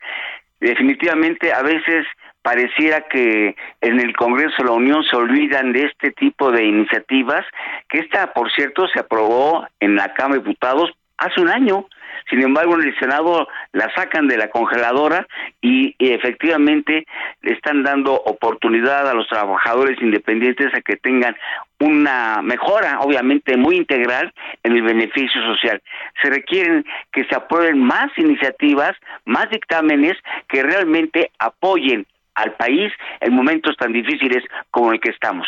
Definitivamente, 0.61 1.53
a 1.53 1.63
veces 1.63 2.07
pareciera 2.43 3.03
que 3.03 3.55
en 3.81 4.01
el 4.01 4.17
Congreso 4.17 4.55
de 4.59 4.65
la 4.65 4.73
Unión 4.73 5.05
se 5.05 5.17
olvidan 5.17 5.73
de 5.73 5.85
este 5.85 6.13
tipo 6.13 6.51
de 6.51 6.65
iniciativas, 6.65 7.45
que 7.89 7.99
esta, 7.99 8.33
por 8.33 8.51
cierto, 8.53 8.87
se 8.89 9.01
aprobó 9.01 9.67
en 9.81 9.97
la 9.97 10.15
Cámara 10.15 10.41
de 10.41 10.47
Diputados 10.47 10.91
hace 11.19 11.41
un 11.41 11.49
año 11.49 11.87
sin 12.31 12.43
embargo, 12.43 12.75
en 12.75 12.89
el 12.89 12.99
Senado 12.99 13.49
la 13.73 13.93
sacan 13.95 14.29
de 14.29 14.37
la 14.37 14.49
congeladora 14.49 15.27
y, 15.61 15.95
efectivamente 15.99 17.07
le 17.43 17.53
están 17.53 17.83
dando 17.83 18.13
oportunidad 18.15 19.09
a 19.09 19.15
los 19.15 19.29
trabajadores 19.29 20.01
independientes 20.01 20.75
a 20.75 20.81
que 20.81 20.97
tengan 20.97 21.37
una 21.81 22.43
mejora, 22.43 23.01
obviamente 23.01 23.57
muy 23.57 23.77
integral, 23.77 24.33
en 24.63 24.73
el 24.73 24.83
beneficio 24.83 25.41
social. 25.43 25.81
Se 26.23 26.31
requieren 26.31 26.85
que 27.13 27.25
se 27.25 27.35
aprueben 27.35 27.79
más 27.79 28.11
iniciativas, 28.17 28.97
más 29.25 29.49
dictámenes 29.51 30.17
que 30.49 30.63
realmente 30.63 31.31
apoyen 31.39 32.07
al 32.35 32.55
país 32.55 32.93
en 33.21 33.33
momentos 33.33 33.77
tan 33.77 33.93
difíciles 33.93 34.45
como 34.71 34.93
el 34.93 35.01
que 35.01 35.11
estamos. 35.11 35.47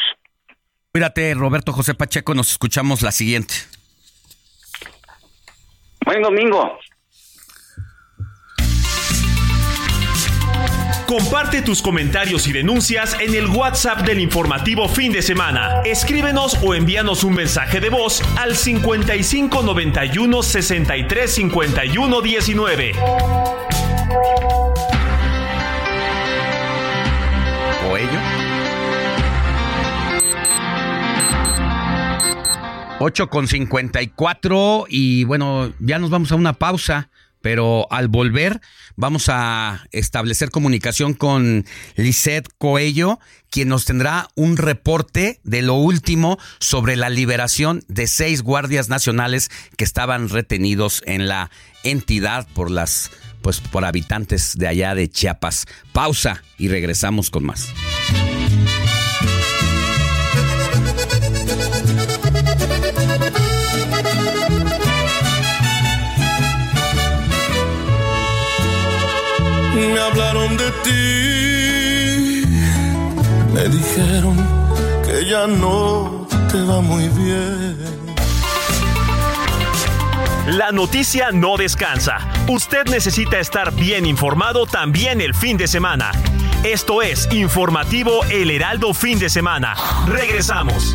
Cuídate, 0.93 1.35
Roberto 1.35 1.73
José 1.73 1.95
Pacheco, 1.95 2.35
nos 2.35 2.51
escuchamos 2.51 3.03
la 3.03 3.13
siguiente. 3.13 3.55
Buen 6.05 6.23
domingo. 6.23 6.79
Comparte 11.11 11.61
tus 11.61 11.83
comentarios 11.83 12.47
y 12.47 12.53
denuncias 12.53 13.17
en 13.19 13.35
el 13.35 13.49
WhatsApp 13.49 14.03
del 14.03 14.21
informativo 14.21 14.89
fin 14.89 15.11
de 15.11 15.23
semana. 15.23 15.83
Escríbenos 15.85 16.57
o 16.63 16.73
envíanos 16.73 17.25
un 17.25 17.35
mensaje 17.35 17.81
de 17.81 17.91
voz 17.91 18.23
al 18.39 18.55
55 18.55 19.61
91 19.61 20.43
63 20.45 21.35
51 21.35 22.21
19. 22.21 22.93
8 33.03 33.31
con 33.31 33.49
54 33.49 34.85
y 34.89 35.25
bueno, 35.25 35.73
ya 35.81 35.99
nos 35.99 36.11
vamos 36.11 36.31
a 36.33 36.37
una 36.37 36.53
pausa, 36.53 37.09
pero 37.41 37.87
al 37.91 38.09
volver 38.09 38.61
vamos 38.97 39.29
a 39.29 39.87
establecer 39.93 40.51
comunicación 40.51 41.15
con 41.15 41.65
Lisette 41.97 42.49
Coello, 42.59 43.19
quien 43.51 43.69
nos 43.69 43.85
tendrá 43.85 44.29
un 44.35 44.57
reporte 44.57 45.41
de 45.43 45.63
lo 45.63 45.75
último 45.75 46.39
sobre 46.59 46.97
la 46.97 47.11
liberación 47.11 47.83
de 47.89 48.07
seis 48.07 48.43
guardias 48.43 48.89
nacionales 48.89 49.51
que 49.77 49.85
estaban 49.85 50.29
retenidos 50.29 51.03
en 51.07 51.29
la 51.29 51.51
entidad 51.83 52.47
por 52.55 52.71
las 52.71 53.11
pues 53.43 53.61
por 53.61 53.85
habitantes 53.85 54.57
de 54.57 54.69
allá 54.69 54.95
de 54.95 55.09
Chiapas. 55.09 55.67
Pausa 55.93 56.43
y 56.59 56.69
regresamos 56.69 57.31
con 57.31 57.45
más. 57.45 57.73
Me 73.53 73.69
dijeron 73.69 74.37
que 75.05 75.25
ya 75.29 75.47
no 75.47 76.27
te 76.51 76.61
va 76.63 76.81
muy 76.81 77.09
bien. 77.09 77.79
La 80.47 80.73
noticia 80.73 81.31
no 81.33 81.57
descansa. 81.57 82.19
Usted 82.49 82.87
necesita 82.87 83.39
estar 83.39 83.73
bien 83.73 84.07
informado 84.07 84.67
también 84.67 85.21
el 85.21 85.35
fin 85.35 85.57
de 85.57 85.69
semana. 85.69 86.11
Esto 86.65 87.03
es 87.03 87.29
Informativo 87.33 88.25
El 88.31 88.51
Heraldo 88.51 88.93
Fin 88.93 89.19
de 89.19 89.31
Semana. 89.31 89.75
Regresamos. 90.07 90.95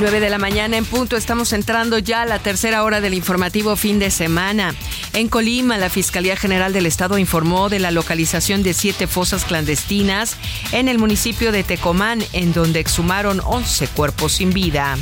9 0.00 0.20
de 0.20 0.30
la 0.30 0.38
mañana 0.38 0.78
en 0.78 0.86
punto, 0.86 1.18
estamos 1.18 1.52
entrando 1.52 1.98
ya 1.98 2.22
a 2.22 2.26
la 2.26 2.38
tercera 2.38 2.84
hora 2.84 3.02
del 3.02 3.12
informativo 3.12 3.76
fin 3.76 3.98
de 3.98 4.10
semana. 4.10 4.74
En 5.12 5.28
Colima, 5.28 5.76
la 5.76 5.90
Fiscalía 5.90 6.36
General 6.36 6.72
del 6.72 6.86
Estado 6.86 7.18
informó 7.18 7.68
de 7.68 7.80
la 7.80 7.90
localización 7.90 8.62
de 8.62 8.72
siete 8.72 9.06
fosas 9.06 9.44
clandestinas 9.44 10.36
en 10.72 10.88
el 10.88 10.98
municipio 10.98 11.52
de 11.52 11.64
Tecomán, 11.64 12.22
en 12.32 12.54
donde 12.54 12.80
exhumaron 12.80 13.42
11 13.44 13.88
cuerpos 13.88 14.32
sin 14.32 14.54
vida. 14.54 14.96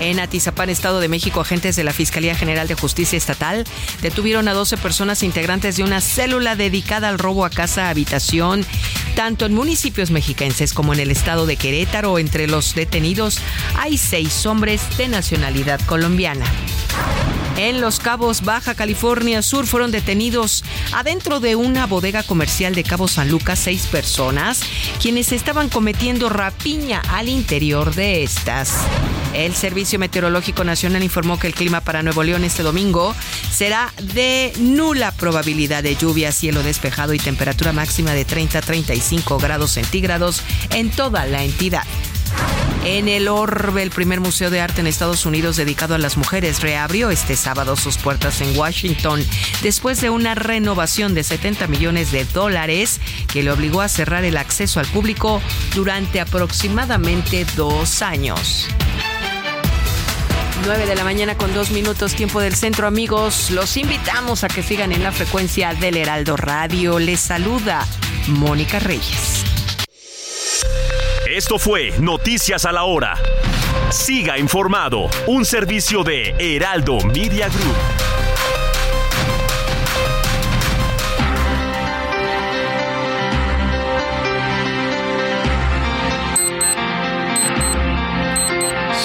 En 0.00 0.20
Atizapán, 0.20 0.70
Estado 0.70 1.00
de 1.00 1.08
México, 1.08 1.40
agentes 1.40 1.74
de 1.74 1.82
la 1.82 1.92
Fiscalía 1.92 2.36
General 2.36 2.68
de 2.68 2.74
Justicia 2.74 3.16
Estatal 3.16 3.64
detuvieron 4.00 4.46
a 4.46 4.52
12 4.52 4.76
personas 4.76 5.22
integrantes 5.22 5.76
de 5.76 5.82
una 5.82 6.00
célula 6.00 6.54
dedicada 6.54 7.08
al 7.08 7.18
robo 7.18 7.44
a 7.44 7.50
casa 7.50 7.88
habitación, 7.88 8.64
tanto 9.16 9.46
en 9.46 9.54
municipios 9.54 10.10
mexiquenses 10.10 10.72
como 10.72 10.94
en 10.94 11.00
el 11.00 11.10
estado 11.10 11.46
de 11.46 11.56
Querétaro. 11.56 12.18
Entre 12.18 12.46
los 12.46 12.74
detenidos 12.74 13.40
hay 13.76 13.98
seis 13.98 14.46
hombres 14.46 14.82
de 14.96 15.08
nacionalidad 15.08 15.80
colombiana. 15.86 16.46
En 17.58 17.80
Los 17.80 17.98
Cabos, 17.98 18.42
Baja 18.42 18.76
California 18.76 19.42
Sur, 19.42 19.66
fueron 19.66 19.90
detenidos 19.90 20.62
adentro 20.92 21.40
de 21.40 21.56
una 21.56 21.86
bodega 21.86 22.22
comercial 22.22 22.72
de 22.76 22.84
Cabo 22.84 23.08
San 23.08 23.28
Lucas 23.30 23.58
seis 23.58 23.88
personas, 23.88 24.60
quienes 25.02 25.32
estaban 25.32 25.68
cometiendo 25.68 26.28
rapiña 26.28 27.02
al 27.10 27.28
interior 27.28 27.96
de 27.96 28.22
estas. 28.22 28.84
El 29.34 29.54
Servicio 29.54 29.87
Meteorológico 29.96 30.64
Nacional 30.64 31.02
informó 31.02 31.38
que 31.38 31.46
el 31.46 31.54
clima 31.54 31.80
para 31.80 32.02
Nuevo 32.02 32.22
León 32.22 32.44
este 32.44 32.62
domingo 32.62 33.14
será 33.50 33.94
de 34.02 34.52
nula 34.58 35.12
probabilidad 35.12 35.82
de 35.82 35.96
lluvia, 35.96 36.32
cielo 36.32 36.62
despejado 36.62 37.14
y 37.14 37.18
temperatura 37.18 37.72
máxima 37.72 38.12
de 38.12 38.26
30 38.26 38.58
a 38.58 38.62
35 38.62 39.38
grados 39.38 39.70
centígrados 39.70 40.42
en 40.74 40.90
toda 40.90 41.24
la 41.24 41.44
entidad. 41.44 41.84
En 42.84 43.08
el 43.08 43.28
Orbe, 43.28 43.82
el 43.82 43.90
primer 43.90 44.20
museo 44.20 44.50
de 44.50 44.60
arte 44.60 44.80
en 44.80 44.86
Estados 44.86 45.26
Unidos 45.26 45.56
dedicado 45.56 45.94
a 45.94 45.98
las 45.98 46.16
mujeres, 46.16 46.60
reabrió 46.60 47.10
este 47.10 47.36
sábado 47.36 47.76
sus 47.76 47.98
puertas 47.98 48.40
en 48.40 48.56
Washington 48.56 49.24
después 49.62 50.00
de 50.00 50.10
una 50.10 50.34
renovación 50.34 51.14
de 51.14 51.24
70 51.24 51.66
millones 51.66 52.12
de 52.12 52.24
dólares 52.24 53.00
que 53.32 53.42
le 53.42 53.50
obligó 53.50 53.80
a 53.82 53.88
cerrar 53.88 54.24
el 54.24 54.36
acceso 54.36 54.80
al 54.80 54.86
público 54.86 55.42
durante 55.74 56.20
aproximadamente 56.20 57.44
dos 57.56 58.00
años. 58.00 58.68
9 60.64 60.86
de 60.86 60.94
la 60.94 61.04
mañana 61.04 61.36
con 61.36 61.52
dos 61.54 61.70
minutos 61.70 62.14
tiempo 62.14 62.40
del 62.40 62.54
centro 62.54 62.86
amigos. 62.86 63.50
Los 63.50 63.76
invitamos 63.76 64.44
a 64.44 64.48
que 64.48 64.62
sigan 64.62 64.92
en 64.92 65.02
la 65.02 65.12
frecuencia 65.12 65.74
del 65.74 65.96
Heraldo 65.96 66.36
Radio. 66.36 66.98
Les 66.98 67.20
saluda 67.20 67.86
Mónica 68.28 68.78
Reyes. 68.78 69.44
Esto 71.28 71.58
fue 71.58 71.92
Noticias 71.98 72.64
a 72.64 72.72
la 72.72 72.84
Hora. 72.84 73.14
Siga 73.90 74.38
informado, 74.38 75.08
un 75.26 75.44
servicio 75.44 76.04
de 76.04 76.34
Heraldo 76.38 76.98
Media 77.00 77.48
Group. 77.48 78.07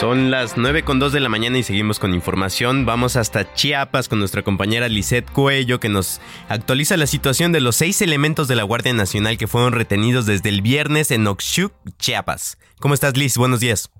Son 0.03 0.31
las 0.31 0.57
9 0.57 0.84
con 0.84 0.99
2 0.99 1.13
de 1.13 1.21
la 1.21 1.30
mañana 1.30 1.57
y 1.57 1.63
seguimos 1.63 1.97
con 1.97 2.13
información. 2.13 2.85
Vamos 2.85 3.15
hasta 3.15 3.53
Chiapas 3.53 4.09
con 4.09 4.19
nuestra 4.19 4.43
compañera 4.43 4.89
Lisette 4.89 5.31
Cuello 5.31 5.80
que 5.80 5.88
nos 5.88 6.19
actualiza 6.49 6.97
la 6.97 7.07
situación 7.07 7.53
de 7.53 7.61
los 7.61 7.77
seis 7.77 8.01
elementos 8.01 8.49
de 8.49 8.57
la 8.57 8.63
Guardia 8.63 8.91
Nacional 8.91 9.38
que 9.38 9.47
fueron 9.47 9.71
retenidos 9.71 10.25
desde 10.25 10.49
el 10.49 10.61
viernes 10.61 11.09
en 11.11 11.25
Oxchuc, 11.25 11.71
Chiapas. 11.99 12.57
¿Cómo 12.81 12.93
estás, 12.93 13.15
Liz? 13.15 13.38
Buenos 13.38 13.61
días. 13.61 13.93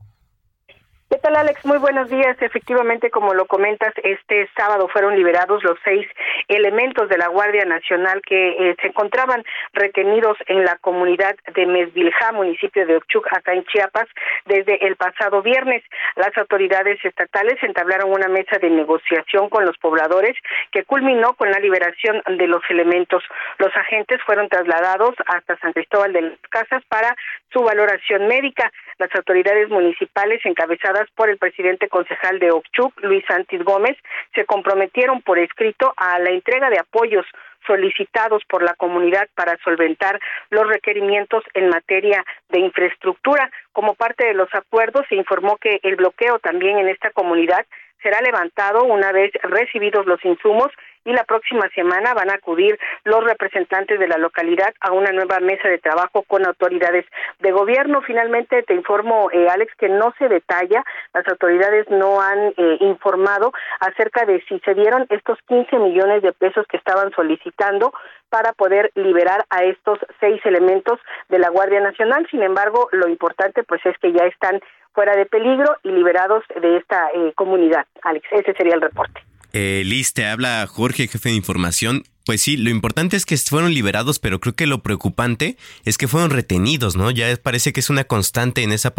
¿Qué 1.14 1.20
tal, 1.20 1.36
Alex? 1.36 1.64
Muy 1.64 1.78
buenos 1.78 2.10
días. 2.10 2.36
Efectivamente, 2.42 3.12
como 3.12 3.36
lo 3.36 3.46
comentas, 3.46 3.94
este 4.04 4.50
sábado 4.58 4.88
fueron 4.88 5.16
liberados 5.16 5.64
los 5.64 5.78
seis 5.84 6.08
elementos 6.48 7.08
de 7.08 7.20
la 7.20 7.28
Guardia 7.28 7.66
Nacional 7.66 8.20
que 8.26 8.50
eh, 8.50 8.76
se 8.82 8.88
encontraban 8.88 9.44
retenidos 9.74 10.40
en 10.48 10.66
la 10.66 10.76
comunidad 10.78 11.36
de 11.54 11.68
Mesvilja, 11.68 12.32
municipio 12.32 12.88
de 12.88 12.96
Ochuc, 12.96 13.28
acá 13.32 13.54
en 13.54 13.64
Chiapas, 13.66 14.08
desde 14.46 14.88
el 14.88 14.96
pasado 14.96 15.44
viernes. 15.44 15.84
Las 16.16 16.36
autoridades 16.36 16.98
estatales 17.06 17.62
entablaron 17.62 18.12
una 18.12 18.28
mesa 18.28 18.58
de 18.58 18.72
negociación 18.72 19.50
con 19.50 19.66
los 19.66 19.78
pobladores 19.78 20.36
que 20.72 20.84
culminó 20.84 21.36
con 21.36 21.52
la 21.52 21.60
liberación 21.60 22.24
de 22.26 22.48
los 22.48 22.64
elementos. 22.70 23.24
Los 23.60 23.70
agentes 23.78 24.20
fueron 24.26 24.50
trasladados 24.50 25.14
hasta 25.28 25.60
San 25.60 25.74
Cristóbal 25.74 26.12
de 26.12 26.22
las 26.24 26.40
Casas 26.50 26.84
para 26.90 27.16
su 27.52 27.60
valoración 27.60 28.28
médica. 28.28 28.72
Las 28.98 29.14
autoridades 29.16 29.70
municipales 29.70 30.42
encabezadas 30.44 31.03
por 31.16 31.30
el 31.30 31.38
presidente 31.38 31.90
concejal 31.90 32.40
de 32.40 32.52
Ochuc, 32.52 32.94
Luis 33.02 33.24
Santis 33.28 33.64
Gómez, 33.64 33.98
se 34.34 34.46
comprometieron 34.46 35.22
por 35.22 35.40
escrito 35.40 35.94
a 35.98 36.20
la 36.20 36.30
entrega 36.30 36.70
de 36.70 36.80
apoyos 36.80 37.26
solicitados 37.66 38.44
por 38.46 38.62
la 38.64 38.74
comunidad 38.76 39.28
para 39.36 39.58
solventar 39.64 40.20
los 40.50 40.68
requerimientos 40.68 41.44
en 41.54 41.70
materia 41.70 42.24
de 42.50 42.60
infraestructura. 42.60 43.50
Como 43.72 43.96
parte 43.96 44.26
de 44.26 44.34
los 44.34 44.54
acuerdos, 44.54 45.06
se 45.10 45.16
informó 45.16 45.58
que 45.58 45.80
el 45.84 45.96
bloqueo 45.96 46.40
también 46.40 46.78
en 46.78 46.90
esta 46.90 47.12
comunidad 47.12 47.66
será 48.02 48.20
levantado 48.22 48.84
una 48.84 49.12
vez 49.12 49.32
recibidos 49.44 50.06
los 50.06 50.24
insumos 50.26 50.70
y 51.06 51.14
la 51.14 51.24
próxima 51.24 51.70
semana 51.76 52.14
van 52.14 52.30
a 52.30 52.36
acudir 52.36 52.80
los 53.04 53.24
representantes 53.24 54.00
de 54.00 54.08
la 54.08 54.18
localidad 54.18 54.74
a 54.80 54.92
una 54.92 55.12
nueva 55.12 55.40
mesa 55.40 55.68
de 55.68 55.80
trabajo 55.80 56.24
con 56.24 56.46
autoridades 56.46 57.06
de 57.40 57.52
gobierno. 57.52 58.02
Finalmente, 58.02 58.64
te 58.64 58.74
informo, 58.74 59.30
eh, 59.32 59.48
Alex, 59.50 59.74
que 59.78 59.90
no 59.90 60.14
se 60.18 60.28
detalla, 60.28 60.84
las 61.14 61.28
autoridades 61.28 61.90
no 61.90 62.22
han 62.22 62.54
eh, 62.58 62.78
informado 62.82 63.52
acerca 63.80 64.26
de 64.26 64.42
si 64.48 64.60
se 64.60 64.74
dieron 64.74 65.06
estos 65.10 65.38
15 65.48 65.78
millones 65.78 66.22
de 66.22 66.34
pesos 66.34 66.66
que 66.68 66.78
estaban 66.78 67.12
solicitando 67.12 67.94
para 68.30 68.54
poder 68.54 68.92
liberar 68.96 69.46
a 69.50 69.64
estos 69.64 70.00
seis 70.20 70.42
elementos 70.46 71.00
de 71.30 71.40
la 71.40 71.50
Guardia 71.50 71.82
Nacional. 71.82 72.26
Sin 72.32 72.42
embargo, 72.42 72.90
lo 72.92 73.08
importante 73.08 73.64
pues 73.64 73.86
es 73.86 73.98
que 74.00 74.12
ya 74.12 74.26
están 74.26 74.60
fuera 74.94 75.16
de 75.16 75.26
peligro 75.26 75.76
y 75.84 75.92
liberados 75.92 76.44
de 76.60 76.78
esta 76.78 77.10
eh, 77.14 77.34
comunidad. 77.36 77.86
Alex, 78.04 78.26
ese 78.32 78.54
sería 78.54 78.76
el 78.76 78.82
reporte. 78.82 79.22
Eh, 79.54 79.84
Liz, 79.86 80.14
te 80.14 80.26
habla 80.26 80.68
Jorge, 80.68 81.08
jefe 81.08 81.30
de 81.30 81.36
información. 81.36 82.04
Pues 82.26 82.42
sí, 82.42 82.58
lo 82.58 82.70
importante 82.70 83.18
es 83.18 83.26
que 83.26 83.38
fueron 83.38 83.74
liberados, 83.74 84.18
pero 84.18 84.40
creo 84.40 84.56
que 84.56 84.66
lo 84.66 84.82
preocupante 84.82 85.58
es 85.84 85.98
que 85.98 86.08
fueron 86.08 86.32
retenidos, 86.32 86.96
¿no? 86.96 87.12
Ya 87.12 87.36
parece 87.36 87.74
que 87.74 87.82
es 87.82 87.90
una 87.90 88.06
constante 88.06 88.64
en 88.64 88.72
esa 88.72 88.94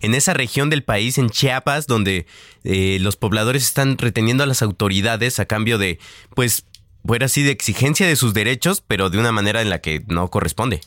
en, 0.00 0.14
esa 0.14 0.34
región 0.34 0.70
del 0.70 0.82
país, 0.82 1.18
en 1.18 1.28
Chiapas, 1.28 1.86
donde 1.86 2.26
eh, 2.64 2.98
los 3.00 3.16
pobladores 3.16 3.64
están 3.64 3.98
reteniendo 3.98 4.44
a 4.44 4.46
las 4.46 4.62
autoridades 4.62 5.38
a 5.40 5.44
cambio 5.44 5.76
de, 5.76 5.98
pues, 6.34 6.64
fuera 7.04 7.26
así 7.26 7.42
de 7.42 7.50
exigencia 7.50 8.06
de 8.06 8.16
sus 8.16 8.32
derechos, 8.32 8.82
pero 8.86 9.10
de 9.10 9.18
una 9.18 9.30
manera 9.30 9.60
en 9.60 9.68
la 9.68 9.80
que 9.80 10.02
no 10.08 10.28
corresponde. 10.28 10.80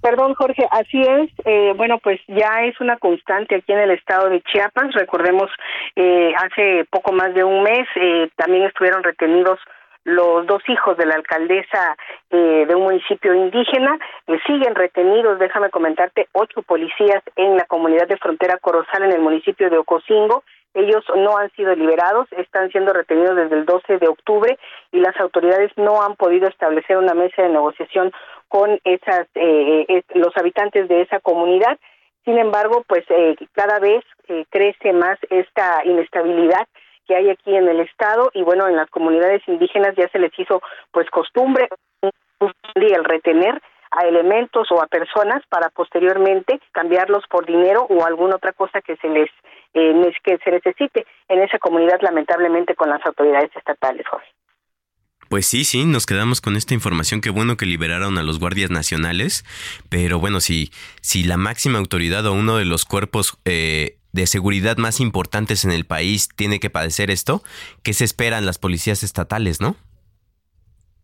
Perdón, 0.00 0.34
Jorge, 0.34 0.66
así 0.70 1.00
es. 1.00 1.30
Eh, 1.44 1.72
bueno, 1.76 1.98
pues 1.98 2.20
ya 2.28 2.64
es 2.64 2.80
una 2.80 2.96
constante 2.98 3.56
aquí 3.56 3.72
en 3.72 3.80
el 3.80 3.90
estado 3.90 4.28
de 4.28 4.40
Chiapas. 4.42 4.92
Recordemos, 4.94 5.50
eh, 5.96 6.32
hace 6.36 6.86
poco 6.90 7.12
más 7.12 7.34
de 7.34 7.42
un 7.42 7.62
mes 7.62 7.86
eh, 7.96 8.30
también 8.36 8.64
estuvieron 8.64 9.02
retenidos 9.02 9.58
los 10.08 10.46
dos 10.46 10.62
hijos 10.68 10.96
de 10.96 11.04
la 11.04 11.16
alcaldesa 11.16 11.96
eh, 12.30 12.64
de 12.66 12.74
un 12.74 12.84
municipio 12.84 13.34
indígena 13.34 13.98
eh, 14.26 14.38
siguen 14.46 14.74
retenidos, 14.74 15.38
déjame 15.38 15.68
comentarte, 15.68 16.28
ocho 16.32 16.62
policías 16.62 17.22
en 17.36 17.56
la 17.56 17.66
comunidad 17.66 18.08
de 18.08 18.16
frontera 18.16 18.56
Corozal 18.56 19.02
en 19.02 19.12
el 19.12 19.20
municipio 19.20 19.68
de 19.68 19.76
Ocosingo. 19.76 20.44
Ellos 20.78 21.04
no 21.16 21.36
han 21.36 21.50
sido 21.52 21.74
liberados, 21.74 22.28
están 22.32 22.70
siendo 22.70 22.92
retenidos 22.92 23.36
desde 23.36 23.56
el 23.56 23.66
12 23.66 23.98
de 23.98 24.08
octubre 24.08 24.58
y 24.92 25.00
las 25.00 25.18
autoridades 25.20 25.72
no 25.76 26.02
han 26.02 26.14
podido 26.16 26.48
establecer 26.48 26.96
una 26.96 27.14
mesa 27.14 27.42
de 27.42 27.48
negociación 27.48 28.12
con 28.48 28.78
esas 28.84 29.26
eh, 29.34 30.02
los 30.14 30.36
habitantes 30.36 30.88
de 30.88 31.02
esa 31.02 31.20
comunidad. 31.20 31.78
Sin 32.24 32.38
embargo, 32.38 32.84
pues 32.86 33.04
cada 33.52 33.78
vez 33.78 34.04
crece 34.50 34.92
más 34.92 35.18
esta 35.30 35.82
inestabilidad 35.84 36.66
que 37.06 37.16
hay 37.16 37.30
aquí 37.30 37.56
en 37.56 37.66
el 37.66 37.80
estado 37.80 38.30
y 38.34 38.42
bueno 38.42 38.68
en 38.68 38.76
las 38.76 38.90
comunidades 38.90 39.42
indígenas 39.48 39.96
ya 39.96 40.08
se 40.08 40.18
les 40.18 40.38
hizo 40.38 40.60
pues 40.92 41.08
costumbre 41.10 41.68
el 42.74 43.04
retener 43.04 43.60
a 43.90 44.06
elementos 44.06 44.70
o 44.70 44.82
a 44.82 44.86
personas 44.86 45.42
para 45.48 45.70
posteriormente 45.70 46.60
cambiarlos 46.72 47.24
por 47.28 47.46
dinero 47.46 47.86
o 47.88 48.04
alguna 48.04 48.36
otra 48.36 48.52
cosa 48.52 48.80
que 48.82 48.96
se 48.96 49.08
les 49.08 49.30
eh, 49.74 50.12
que 50.24 50.38
se 50.38 50.50
necesite 50.50 51.06
en 51.28 51.42
esa 51.42 51.58
comunidad 51.58 52.00
lamentablemente 52.00 52.74
con 52.74 52.90
las 52.90 53.04
autoridades 53.04 53.50
estatales 53.54 54.06
Jorge. 54.08 54.28
Pues 55.28 55.46
sí, 55.46 55.64
sí, 55.64 55.84
nos 55.84 56.06
quedamos 56.06 56.40
con 56.40 56.56
esta 56.56 56.72
información. 56.72 57.20
Qué 57.20 57.28
bueno 57.28 57.58
que 57.58 57.66
liberaron 57.66 58.16
a 58.16 58.22
los 58.22 58.40
guardias 58.40 58.70
nacionales. 58.70 59.44
Pero 59.90 60.18
bueno, 60.18 60.40
si, 60.40 60.70
si 61.02 61.22
la 61.22 61.36
máxima 61.36 61.78
autoridad 61.78 62.24
o 62.24 62.32
uno 62.32 62.56
de 62.56 62.64
los 62.64 62.86
cuerpos 62.86 63.38
eh, 63.44 63.98
de 64.12 64.26
seguridad 64.26 64.78
más 64.78 65.00
importantes 65.00 65.66
en 65.66 65.72
el 65.72 65.84
país 65.84 66.28
tiene 66.34 66.60
que 66.60 66.70
padecer 66.70 67.10
esto, 67.10 67.42
¿qué 67.82 67.92
se 67.92 68.04
esperan 68.04 68.46
las 68.46 68.58
policías 68.58 69.02
estatales, 69.02 69.60
no? 69.60 69.76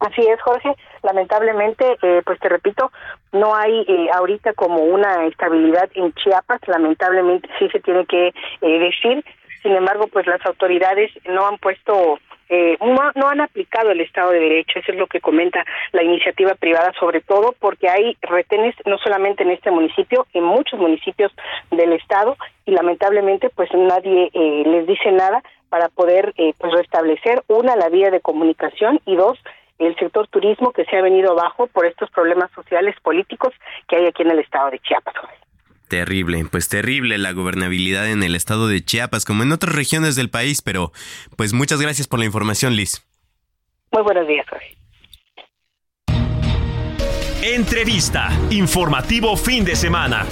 Así 0.01 0.23
es, 0.23 0.41
Jorge. 0.41 0.74
Lamentablemente, 1.05 1.97
eh, 2.02 2.22
pues 2.26 2.40
te 2.40 2.48
repito, 2.48 2.90
no 3.31 3.55
hay 3.55 3.85
eh, 3.86 4.09
ahorita 4.12 4.55
como 4.55 4.82
una 4.82 5.26
estabilidad 5.26 5.89
en 5.94 6.12
Chiapas. 6.14 6.60
Lamentablemente 6.66 7.48
sí 7.59 7.68
se 7.70 7.78
tiene 7.78 8.05
que 8.06 8.28
eh, 8.28 8.78
decir. 8.78 9.24
Sin 9.62 9.72
embargo, 9.72 10.09
pues 10.09 10.26
las 10.26 10.44
autoridades 10.44 11.10
no 11.26 11.47
han 11.47 11.59
puesto 11.59 12.18
eh, 12.48 12.76
no, 12.81 13.28
han 13.28 13.40
aplicado 13.40 13.90
el 13.90 14.01
Estado 14.01 14.31
de 14.31 14.40
Derecho, 14.40 14.78
eso 14.78 14.93
es 14.93 14.98
lo 14.98 15.06
que 15.06 15.20
comenta 15.20 15.64
la 15.93 16.02
iniciativa 16.02 16.55
privada, 16.55 16.93
sobre 17.01 17.20
todo 17.20 17.55
porque 17.59 17.89
hay 17.89 18.16
retenes 18.20 18.74
no 18.85 18.98
solamente 18.98 19.43
en 19.43 19.51
este 19.51 19.70
municipio, 19.70 20.26
en 20.35 20.44
muchos 20.44 20.78
municipios 20.78 21.32
del 21.70 21.94
Estado 21.94 22.36
y 22.66 22.72
lamentablemente 22.72 23.51
pues 23.51 23.70
nadie 23.72 24.31
eh, 24.32 24.62
les 24.66 24.86
dice 24.86 25.10
nada 25.12 25.43
para 25.70 25.89
poder 25.89 26.35
eh, 26.36 26.52
pues 26.59 26.72
restablecer 26.74 27.43
una 27.48 27.76
la 27.76 27.89
vía 27.89 28.10
de 28.10 28.20
comunicación 28.20 29.01
y 29.06 29.16
dos 29.16 29.39
el 29.78 29.96
sector 29.96 30.28
turismo 30.28 30.72
que 30.72 30.84
se 30.84 30.96
ha 30.96 31.02
venido 31.02 31.32
abajo 31.32 31.66
por 31.66 31.86
estos 31.86 32.10
problemas 32.10 32.51
sociales 32.52 32.94
políticos 33.02 33.52
que 33.88 33.96
hay 33.96 34.06
aquí 34.06 34.22
en 34.22 34.30
el 34.30 34.38
Estado 34.38 34.70
de 34.70 34.78
Chiapas. 34.78 35.14
Terrible, 35.88 36.44
pues 36.51 36.68
terrible 36.68 37.18
la 37.18 37.32
gobernabilidad 37.32 38.10
en 38.10 38.22
el 38.22 38.34
estado 38.34 38.68
de 38.68 38.82
Chiapas, 38.84 39.24
como 39.24 39.42
en 39.42 39.52
otras 39.52 39.74
regiones 39.74 40.16
del 40.16 40.30
país, 40.30 40.62
pero 40.62 40.92
pues 41.36 41.52
muchas 41.52 41.80
gracias 41.80 42.09
por 42.09 42.18
la 42.18 42.24
información, 42.24 42.74
Liz. 42.74 43.06
Muy 43.92 44.02
buenos 44.02 44.26
días, 44.26 44.46
Jorge. 44.48 44.76
Entrevista, 47.42 48.30
informativo 48.51 49.36
fin 49.36 49.64
de 49.64 49.76
semana. 49.76 50.24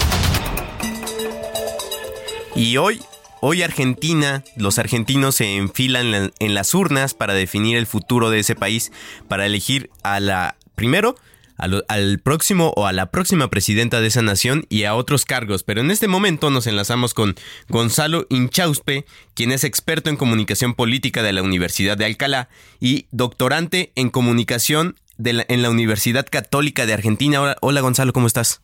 Y 2.56 2.76
hoy, 2.78 3.00
hoy 3.44 3.62
Argentina, 3.62 4.44
los 4.56 4.78
argentinos 4.78 5.34
se 5.34 5.56
enfilan 5.56 6.32
en 6.38 6.54
las 6.54 6.74
urnas 6.74 7.12
para 7.12 7.34
definir 7.34 7.76
el 7.76 7.88
futuro 7.88 8.30
de 8.30 8.38
ese 8.38 8.54
país, 8.54 8.92
para 9.26 9.46
elegir 9.46 9.90
a 10.04 10.20
la, 10.20 10.56
primero, 10.76 11.16
al 11.56 12.20
próximo 12.20 12.72
o 12.76 12.86
a 12.86 12.92
la 12.92 13.10
próxima 13.10 13.50
presidenta 13.50 14.00
de 14.00 14.06
esa 14.06 14.22
nación 14.22 14.64
y 14.68 14.84
a 14.84 14.94
otros 14.94 15.24
cargos. 15.24 15.64
Pero 15.64 15.80
en 15.80 15.90
este 15.90 16.06
momento 16.06 16.50
nos 16.50 16.68
enlazamos 16.68 17.14
con 17.14 17.34
Gonzalo 17.68 18.26
Inchauspe, 18.30 19.06
quien 19.34 19.50
es 19.50 19.64
experto 19.64 20.08
en 20.08 20.16
comunicación 20.16 20.74
política 20.74 21.24
de 21.24 21.32
la 21.32 21.42
Universidad 21.42 21.96
de 21.96 22.04
Alcalá 22.04 22.48
y 22.78 23.06
doctorante 23.10 23.90
en 23.96 24.10
comunicación 24.10 24.94
en 25.18 25.62
la 25.62 25.70
Universidad 25.70 26.28
Católica 26.30 26.86
de 26.86 26.94
Argentina. 26.94 27.40
Hola, 27.40 27.56
hola 27.60 27.80
Gonzalo, 27.80 28.12
¿cómo 28.12 28.28
estás? 28.28 28.60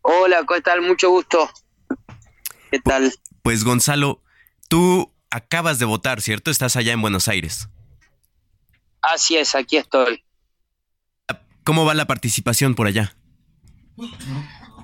Hola, 0.00 0.42
¿qué 0.48 0.62
tal? 0.62 0.80
Mucho 0.80 1.10
gusto. 1.10 1.50
¿Qué 2.70 2.80
tal? 2.80 3.12
Pues 3.46 3.62
Gonzalo, 3.62 4.20
tú 4.68 5.12
acabas 5.30 5.78
de 5.78 5.84
votar, 5.84 6.20
¿cierto? 6.20 6.50
Estás 6.50 6.74
allá 6.74 6.92
en 6.92 7.00
Buenos 7.00 7.28
Aires. 7.28 7.68
Así 9.00 9.36
es, 9.36 9.54
aquí 9.54 9.76
estoy. 9.76 10.24
¿Cómo 11.62 11.84
va 11.84 11.94
la 11.94 12.08
participación 12.08 12.74
por 12.74 12.88
allá? 12.88 13.14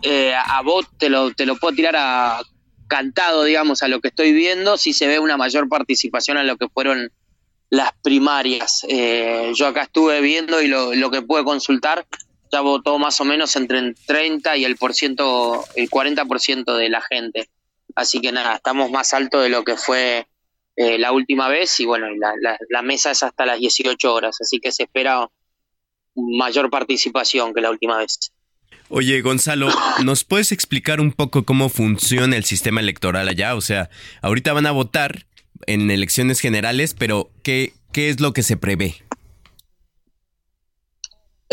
Eh, 0.02 0.32
a 0.36 0.62
vos 0.62 0.86
te 0.96 1.08
lo, 1.08 1.34
te 1.34 1.44
lo 1.44 1.56
puedo 1.56 1.74
tirar 1.74 1.96
a 1.96 2.40
cantado, 2.86 3.42
digamos, 3.42 3.82
a 3.82 3.88
lo 3.88 4.00
que 4.00 4.06
estoy 4.06 4.32
viendo, 4.32 4.78
si 4.78 4.92
se 4.92 5.08
ve 5.08 5.18
una 5.18 5.36
mayor 5.36 5.68
participación 5.68 6.38
en 6.38 6.46
lo 6.46 6.56
que 6.56 6.68
fueron 6.68 7.10
las 7.68 7.90
primarias. 8.00 8.86
Eh, 8.88 9.50
yo 9.56 9.66
acá 9.66 9.82
estuve 9.82 10.20
viendo 10.20 10.62
y 10.62 10.68
lo, 10.68 10.94
lo 10.94 11.10
que 11.10 11.22
pude 11.22 11.42
consultar, 11.42 12.06
ya 12.52 12.60
votó 12.60 13.00
más 13.00 13.20
o 13.20 13.24
menos 13.24 13.56
entre 13.56 13.80
el 13.80 13.96
30 14.06 14.56
y 14.58 14.64
el, 14.64 14.76
por 14.76 14.94
ciento, 14.94 15.64
el 15.74 15.90
40% 15.90 16.76
de 16.76 16.88
la 16.90 17.00
gente. 17.00 17.48
Así 17.94 18.20
que 18.20 18.32
nada, 18.32 18.56
estamos 18.56 18.90
más 18.90 19.12
alto 19.12 19.40
de 19.40 19.48
lo 19.48 19.64
que 19.64 19.76
fue 19.76 20.26
eh, 20.76 20.98
la 20.98 21.12
última 21.12 21.48
vez 21.48 21.78
y 21.80 21.84
bueno, 21.84 22.06
la, 22.16 22.56
la, 22.68 22.82
mesa 22.82 23.10
es 23.10 23.22
hasta 23.22 23.44
las 23.44 23.58
18 23.58 24.12
horas, 24.12 24.36
así 24.40 24.58
que 24.58 24.72
se 24.72 24.84
espera 24.84 25.28
mayor 26.14 26.70
participación 26.70 27.52
que 27.52 27.60
la 27.60 27.70
última 27.70 27.98
vez. 27.98 28.32
Oye, 28.88 29.20
Gonzalo, 29.22 29.68
¿nos 30.04 30.24
puedes 30.24 30.52
explicar 30.52 31.00
un 31.00 31.12
poco 31.12 31.44
cómo 31.44 31.68
funciona 31.68 32.36
el 32.36 32.44
sistema 32.44 32.80
electoral 32.80 33.28
allá? 33.28 33.54
O 33.54 33.60
sea, 33.60 33.90
ahorita 34.20 34.52
van 34.52 34.66
a 34.66 34.72
votar 34.72 35.26
en 35.66 35.90
elecciones 35.90 36.40
generales, 36.40 36.94
pero 36.98 37.30
¿qué, 37.42 37.72
qué 37.92 38.08
es 38.08 38.20
lo 38.20 38.32
que 38.32 38.42
se 38.42 38.56
prevé? 38.56 39.02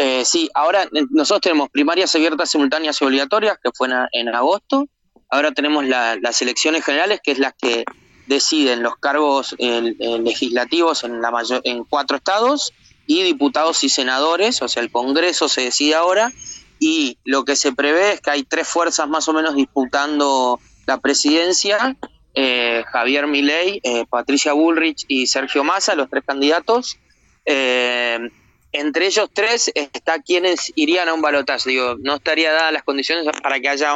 Eh, 0.02 0.24
sí, 0.24 0.50
ahora 0.54 0.84
eh, 0.84 1.06
nosotros 1.10 1.42
tenemos 1.42 1.70
primarias 1.70 2.16
abiertas, 2.16 2.50
simultáneas 2.50 3.02
y 3.02 3.06
obligatorias, 3.06 3.58
que 3.62 3.70
fue 3.74 3.90
en, 4.14 4.30
agosto. 4.30 4.88
Ahora 5.30 5.52
tenemos 5.52 5.86
las 5.86 6.42
elecciones 6.42 6.84
generales, 6.84 7.20
que 7.24 7.32
es 7.32 7.40
las 7.40 7.54
que 7.54 7.86
deciden 8.28 8.84
los 8.84 8.96
cargos 8.98 9.56
legislativos 9.60 11.04
en, 11.04 11.22
la 11.22 11.32
mayor, 11.32 11.62
en 11.64 11.84
cuatro 11.84 12.18
estados 12.18 12.74
y 13.08 13.24
diputados 13.24 13.84
y 13.84 13.90
senadores, 13.90 14.62
o 14.62 14.68
sea, 14.68 14.84
el 14.84 14.92
Congreso 14.92 15.50
se 15.50 15.62
decide 15.62 15.96
ahora 15.96 16.32
y 16.80 17.18
lo 17.26 17.44
que 17.44 17.56
se 17.56 17.74
prevé 17.74 18.14
es 18.14 18.22
que 18.22 18.30
hay 18.30 18.44
tres 18.44 18.68
fuerzas 18.68 19.10
más 19.10 19.28
o 19.28 19.34
menos 19.34 19.56
disputando 19.56 20.60
la 20.86 21.00
presidencia, 21.00 21.98
eh, 22.34 22.84
Javier 22.88 23.28
Milei, 23.28 23.82
eh, 23.84 24.06
Patricia 24.10 24.54
Bullrich 24.54 25.06
y 25.08 25.28
Sergio 25.28 25.64
Massa, 25.64 25.96
los 25.96 26.10
tres 26.10 26.24
candidatos. 26.26 26.98
Eh, 27.46 28.30
entre 28.72 29.08
ellos 29.08 29.30
tres 29.34 29.72
está 29.74 30.22
quienes 30.22 30.72
irían 30.76 31.10
a 31.10 31.14
un 31.14 31.22
balotaje. 31.22 31.70
Digo, 31.70 31.96
no 32.00 32.16
estaría 32.16 32.52
dadas 32.52 32.72
las 32.72 32.84
condiciones 32.84 33.26
para 33.42 33.60
que 33.60 33.70
haya 33.70 33.94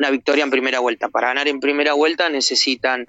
una 0.00 0.10
victoria 0.10 0.44
en 0.44 0.50
primera 0.50 0.80
vuelta. 0.80 1.10
Para 1.10 1.28
ganar 1.28 1.46
en 1.46 1.60
primera 1.60 1.92
vuelta 1.92 2.30
necesitan 2.30 3.06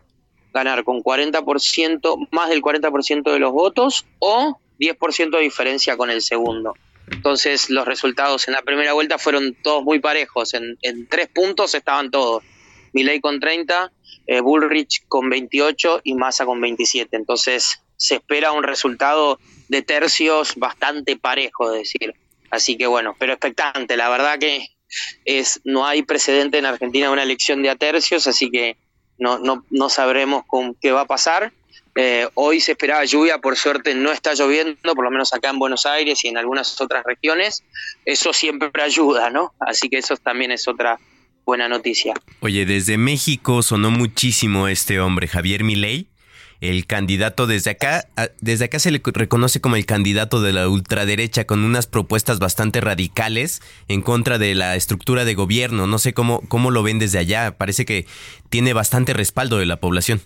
ganar 0.53 0.83
con 0.83 1.01
40%, 1.01 2.27
más 2.31 2.49
del 2.49 2.61
40% 2.61 3.31
de 3.31 3.39
los 3.39 3.53
votos 3.53 4.05
o 4.19 4.59
10% 4.77 5.31
de 5.31 5.39
diferencia 5.39 5.95
con 5.95 6.09
el 6.09 6.21
segundo. 6.21 6.73
Entonces 7.09 7.69
los 7.69 7.85
resultados 7.85 8.47
en 8.49 8.55
la 8.55 8.61
primera 8.61 8.91
vuelta 8.91 9.17
fueron 9.17 9.55
todos 9.63 9.83
muy 9.83 9.99
parejos. 9.99 10.53
En, 10.53 10.77
tres 11.07 11.29
puntos 11.29 11.73
estaban 11.73 12.11
todos. 12.11 12.43
Milei 12.91 13.21
con 13.21 13.39
30, 13.39 13.89
eh, 14.27 14.41
Bullrich 14.41 15.05
con 15.07 15.29
28 15.29 16.01
y 16.03 16.15
Massa 16.15 16.45
con 16.45 16.59
27. 16.59 17.15
Entonces 17.15 17.81
se 17.95 18.15
espera 18.15 18.51
un 18.51 18.63
resultado 18.63 19.39
de 19.69 19.81
tercios 19.81 20.57
bastante 20.57 21.15
parejo, 21.15 21.71
decir. 21.71 22.15
Así 22.49 22.77
que 22.77 22.87
bueno, 22.87 23.15
pero 23.17 23.31
expectante. 23.31 23.95
La 23.95 24.09
verdad 24.09 24.37
que 24.39 24.67
es 25.25 25.61
no 25.63 25.85
hay 25.85 26.03
precedente 26.03 26.57
en 26.57 26.65
Argentina 26.65 27.11
una 27.11 27.23
elección 27.23 27.61
de 27.61 27.69
a 27.69 27.75
tercios, 27.75 28.27
así 28.27 28.49
que 28.49 28.77
no, 29.17 29.39
no, 29.39 29.65
no 29.69 29.89
sabremos 29.89 30.43
con 30.45 30.75
qué 30.75 30.91
va 30.91 31.01
a 31.01 31.05
pasar. 31.05 31.53
Eh, 31.95 32.27
hoy 32.35 32.61
se 32.61 32.71
esperaba 32.71 33.03
lluvia, 33.03 33.39
por 33.39 33.57
suerte 33.57 33.93
no 33.93 34.11
está 34.11 34.33
lloviendo, 34.33 34.95
por 34.95 35.03
lo 35.03 35.11
menos 35.11 35.33
acá 35.33 35.49
en 35.49 35.59
Buenos 35.59 35.85
Aires 35.85 36.23
y 36.23 36.29
en 36.29 36.37
algunas 36.37 36.79
otras 36.79 37.03
regiones. 37.03 37.63
Eso 38.05 38.33
siempre 38.33 38.69
ayuda, 38.81 39.29
¿no? 39.29 39.53
Así 39.59 39.89
que 39.89 39.97
eso 39.97 40.15
también 40.17 40.51
es 40.51 40.67
otra 40.67 40.99
buena 41.45 41.67
noticia. 41.67 42.13
Oye, 42.39 42.65
desde 42.65 42.97
México 42.97 43.61
sonó 43.61 43.91
muchísimo 43.91 44.67
este 44.67 44.99
hombre, 44.99 45.27
Javier 45.27 45.63
Milei, 45.63 46.07
el 46.61 46.85
candidato 46.85 47.47
desde 47.47 47.71
acá, 47.71 48.07
desde 48.39 48.65
acá 48.65 48.77
se 48.77 48.91
le 48.91 49.01
reconoce 49.03 49.59
como 49.59 49.75
el 49.75 49.87
candidato 49.87 50.41
de 50.41 50.53
la 50.53 50.69
ultraderecha 50.69 51.45
con 51.45 51.63
unas 51.63 51.87
propuestas 51.87 52.37
bastante 52.37 52.79
radicales 52.81 53.61
en 53.87 54.03
contra 54.03 54.37
de 54.37 54.53
la 54.53 54.75
estructura 54.75 55.25
de 55.25 55.33
gobierno. 55.33 55.87
No 55.87 55.97
sé 55.97 56.13
cómo, 56.13 56.41
cómo 56.47 56.69
lo 56.69 56.83
ven 56.83 56.99
desde 56.99 57.17
allá. 57.17 57.57
Parece 57.57 57.83
que 57.83 58.05
tiene 58.49 58.73
bastante 58.73 59.13
respaldo 59.13 59.57
de 59.57 59.65
la 59.65 59.77
población. 59.77 60.21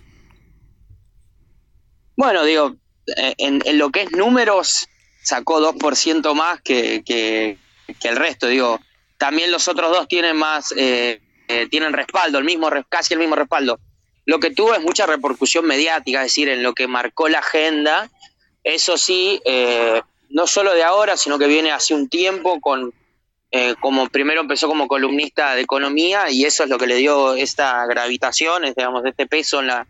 Bueno, 2.18 2.44
digo, 2.44 2.76
eh, 3.16 3.34
en, 3.38 3.62
lo 3.78 3.90
que 3.90 4.04
es 4.04 4.12
números, 4.12 4.88
sacó 5.24 5.62
2% 5.62 6.34
más 6.34 6.62
que, 6.62 7.02
que, 7.06 7.58
el 8.04 8.16
resto. 8.18 8.48
Digo, 8.48 8.80
también 9.18 9.52
los 9.52 9.70
otros 9.70 9.90
dos 9.92 10.08
tienen 10.10 10.36
más, 10.36 10.74
eh, 10.76 11.22
eh, 11.48 11.68
tienen 11.70 11.94
respaldo, 11.94 12.40
el 12.40 12.46
mismo, 12.46 12.70
casi 12.90 13.14
el 13.14 13.22
mismo 13.22 13.36
respaldo. 13.36 13.80
Lo 14.26 14.40
que 14.40 14.52
tuvo 14.52 14.74
es 14.74 14.82
mucha 14.82 15.06
repercusión 15.06 15.66
mediática, 15.66 16.22
es 16.22 16.28
decir, 16.28 16.50
en 16.50 16.64
lo 16.64 16.74
que 16.74 16.88
marcó 16.88 17.30
la 17.30 17.40
agenda. 17.40 18.10
Eso 18.64 18.98
sí, 18.98 19.42
no 20.30 20.48
solo 20.48 20.74
de 20.74 20.84
ahora, 20.84 21.18
sino 21.18 21.38
que 21.38 21.48
viene 21.48 21.72
hace 21.72 21.94
un 21.94 22.10
tiempo 22.10 22.60
con, 22.60 22.94
como 23.80 24.10
primero 24.10 24.42
empezó 24.42 24.68
como 24.68 24.88
columnista 24.88 25.54
de 25.56 25.62
economía 25.62 26.30
y 26.32 26.46
eso 26.46 26.64
es 26.64 26.70
lo 26.70 26.78
que 26.78 26.88
le 26.88 26.96
dio 26.96 27.36
esta 27.36 27.86
gravitación, 27.86 28.64
digamos, 28.64 29.06
este 29.06 29.28
peso 29.28 29.60
en 29.60 29.68
la, 29.68 29.88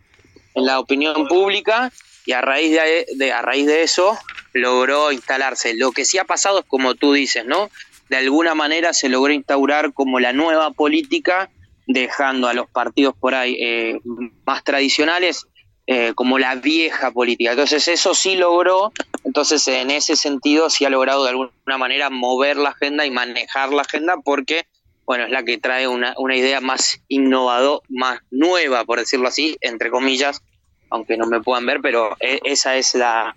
en 0.54 0.66
la 0.66 0.80
opinión 0.80 1.28
pública 1.28 1.92
y 2.26 2.32
a 2.32 2.42
raíz 2.42 2.72
de, 3.18 3.32
a 3.32 3.42
raíz 3.42 3.68
de 3.68 3.84
eso 3.84 4.18
logró 4.54 5.12
instalarse. 5.12 5.76
Lo 5.76 5.92
que 5.92 6.06
sí 6.06 6.18
ha 6.18 6.26
pasado 6.26 6.60
es 6.60 6.66
como 6.66 6.96
tú 6.96 7.14
dices, 7.14 7.46
¿no? 7.46 7.70
De 8.10 8.18
alguna 8.18 8.56
manera 8.56 8.94
se 8.94 9.10
logró 9.10 9.34
instaurar 9.34 9.94
como 9.94 10.20
la 10.20 10.34
nueva 10.34 10.72
política, 10.72 11.50
dejando 11.88 12.48
a 12.48 12.54
los 12.54 12.70
partidos 12.70 13.16
por 13.16 13.36
ahí 13.36 13.58
eh, 13.60 14.00
más 14.46 14.64
tradicionales 14.64 15.48
eh, 15.88 16.14
como 16.16 16.40
la 16.40 16.56
vieja 16.56 17.12
política. 17.12 17.52
Entonces 17.52 17.88
eso 17.88 18.16
sí 18.16 18.36
logró, 18.36 18.92
entonces 19.24 19.68
en 19.68 19.92
ese 19.92 20.16
sentido 20.16 20.70
sí 20.70 20.86
ha 20.86 20.90
logrado 20.90 21.24
de 21.24 21.30
alguna 21.30 21.78
manera 21.78 22.10
mover 22.10 22.58
la 22.58 22.70
agenda 22.70 23.06
y 23.06 23.12
manejar 23.12 23.72
la 23.72 23.84
agenda 23.84 24.16
porque, 24.24 24.66
bueno, 25.06 25.26
es 25.26 25.30
la 25.30 25.44
que 25.44 25.60
trae 25.60 25.88
una, 25.88 26.16
una 26.18 26.36
idea 26.36 26.60
más 26.60 27.02
innovadora, 27.08 27.86
más 27.90 28.20
nueva, 28.32 28.84
por 28.86 29.00
decirlo 29.00 29.28
así, 29.28 29.58
entre 29.62 29.92
comillas, 29.92 30.42
aunque 30.90 31.18
no 31.18 31.28
me 31.28 31.42
puedan 31.42 31.66
ver, 31.68 31.82
pero 31.82 32.18
e, 32.20 32.40
esa 32.44 32.76
es 32.78 32.96
la 32.96 33.36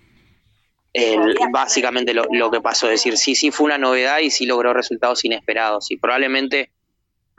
básicamente 1.51 2.13
lo, 2.13 2.51
que 2.51 2.61
pasó. 2.61 2.87
Es 2.87 3.03
decir, 3.03 3.17
sí, 3.17 3.35
sí 3.35 3.51
fue 3.51 3.65
una 3.65 3.77
novedad 3.77 4.19
y 4.19 4.31
sí 4.31 4.45
logró 4.45 4.73
resultados 4.73 5.23
inesperados 5.25 5.91
y 5.91 5.97
probablemente 5.97 6.71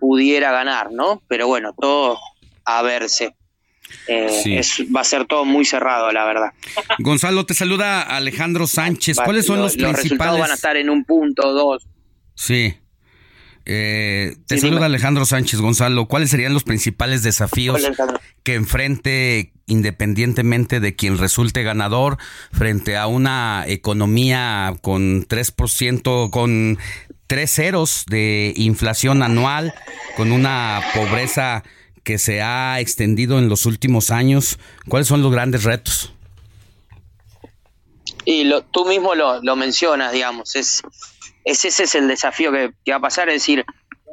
pudiera 0.01 0.51
ganar, 0.51 0.91
¿no? 0.91 1.23
Pero 1.29 1.47
bueno, 1.47 1.75
todo 1.79 2.19
a 2.65 2.83
verse. 2.83 3.35
Eh, 4.07 4.61
va 4.95 5.01
a 5.01 5.05
ser 5.05 5.27
todo 5.27 5.45
muy 5.45 5.65
cerrado, 5.65 6.11
la 6.13 6.25
verdad. 6.25 6.53
Gonzalo, 6.99 7.45
te 7.45 7.55
saluda 7.55 8.03
Alejandro 8.03 8.67
Sánchez. 8.67 9.19
¿Cuáles 9.23 9.47
son 9.47 9.61
los, 9.61 9.73
principales? 9.73 9.93
Los 9.93 10.03
resultados 10.03 10.41
van 10.41 10.51
a 10.51 10.55
estar 10.55 10.77
en 10.77 10.91
un 10.91 11.05
punto, 11.05 11.53
dos. 11.53 11.87
Sí. 12.35 12.75
Eh, 13.67 14.37
te 14.47 14.59
saluda 14.59 14.87
Alejandro 14.87 15.25
Sánchez 15.25 15.61
Gonzalo. 15.61 16.07
¿Cuáles 16.07 16.31
serían 16.31 16.55
los 16.55 16.65
principales 16.65 17.23
desafíos 17.23 17.81
que 18.43 18.55
enfrente, 18.55 19.53
independientemente 19.67 20.81
de 20.81 20.97
quien 20.97 21.19
resulte 21.19 21.63
ganador, 21.63 22.17
frente 22.53 22.97
a 22.97 23.07
una 23.07 23.65
economía 23.67 24.75
con 24.81 25.27
3%, 25.27 26.31
con 26.31 26.79
tres 27.31 27.55
ceros 27.55 28.07
de 28.09 28.53
inflación 28.57 29.23
anual, 29.23 29.73
con 30.17 30.33
una 30.33 30.81
pobreza 30.93 31.63
que 32.03 32.19
se 32.19 32.43
ha 32.43 32.81
extendido 32.81 33.39
en 33.39 33.49
los 33.49 33.67
últimos 33.67 34.11
años? 34.11 34.59
¿Cuáles 34.89 35.07
son 35.07 35.23
los 35.23 35.31
grandes 35.31 35.63
retos? 35.63 36.13
Y 38.25 38.43
lo, 38.43 38.63
tú 38.63 38.85
mismo 38.85 39.15
lo, 39.15 39.55
mencionas, 39.55 40.11
digamos, 40.11 40.57
es 40.57 40.83
ese 41.45 41.69
es 41.69 41.95
el 41.95 42.09
desafío 42.09 42.51
que, 42.51 42.73
va 42.91 42.97
a 42.97 43.01
pasar, 43.01 43.29
es 43.29 43.37
decir, 43.37 43.65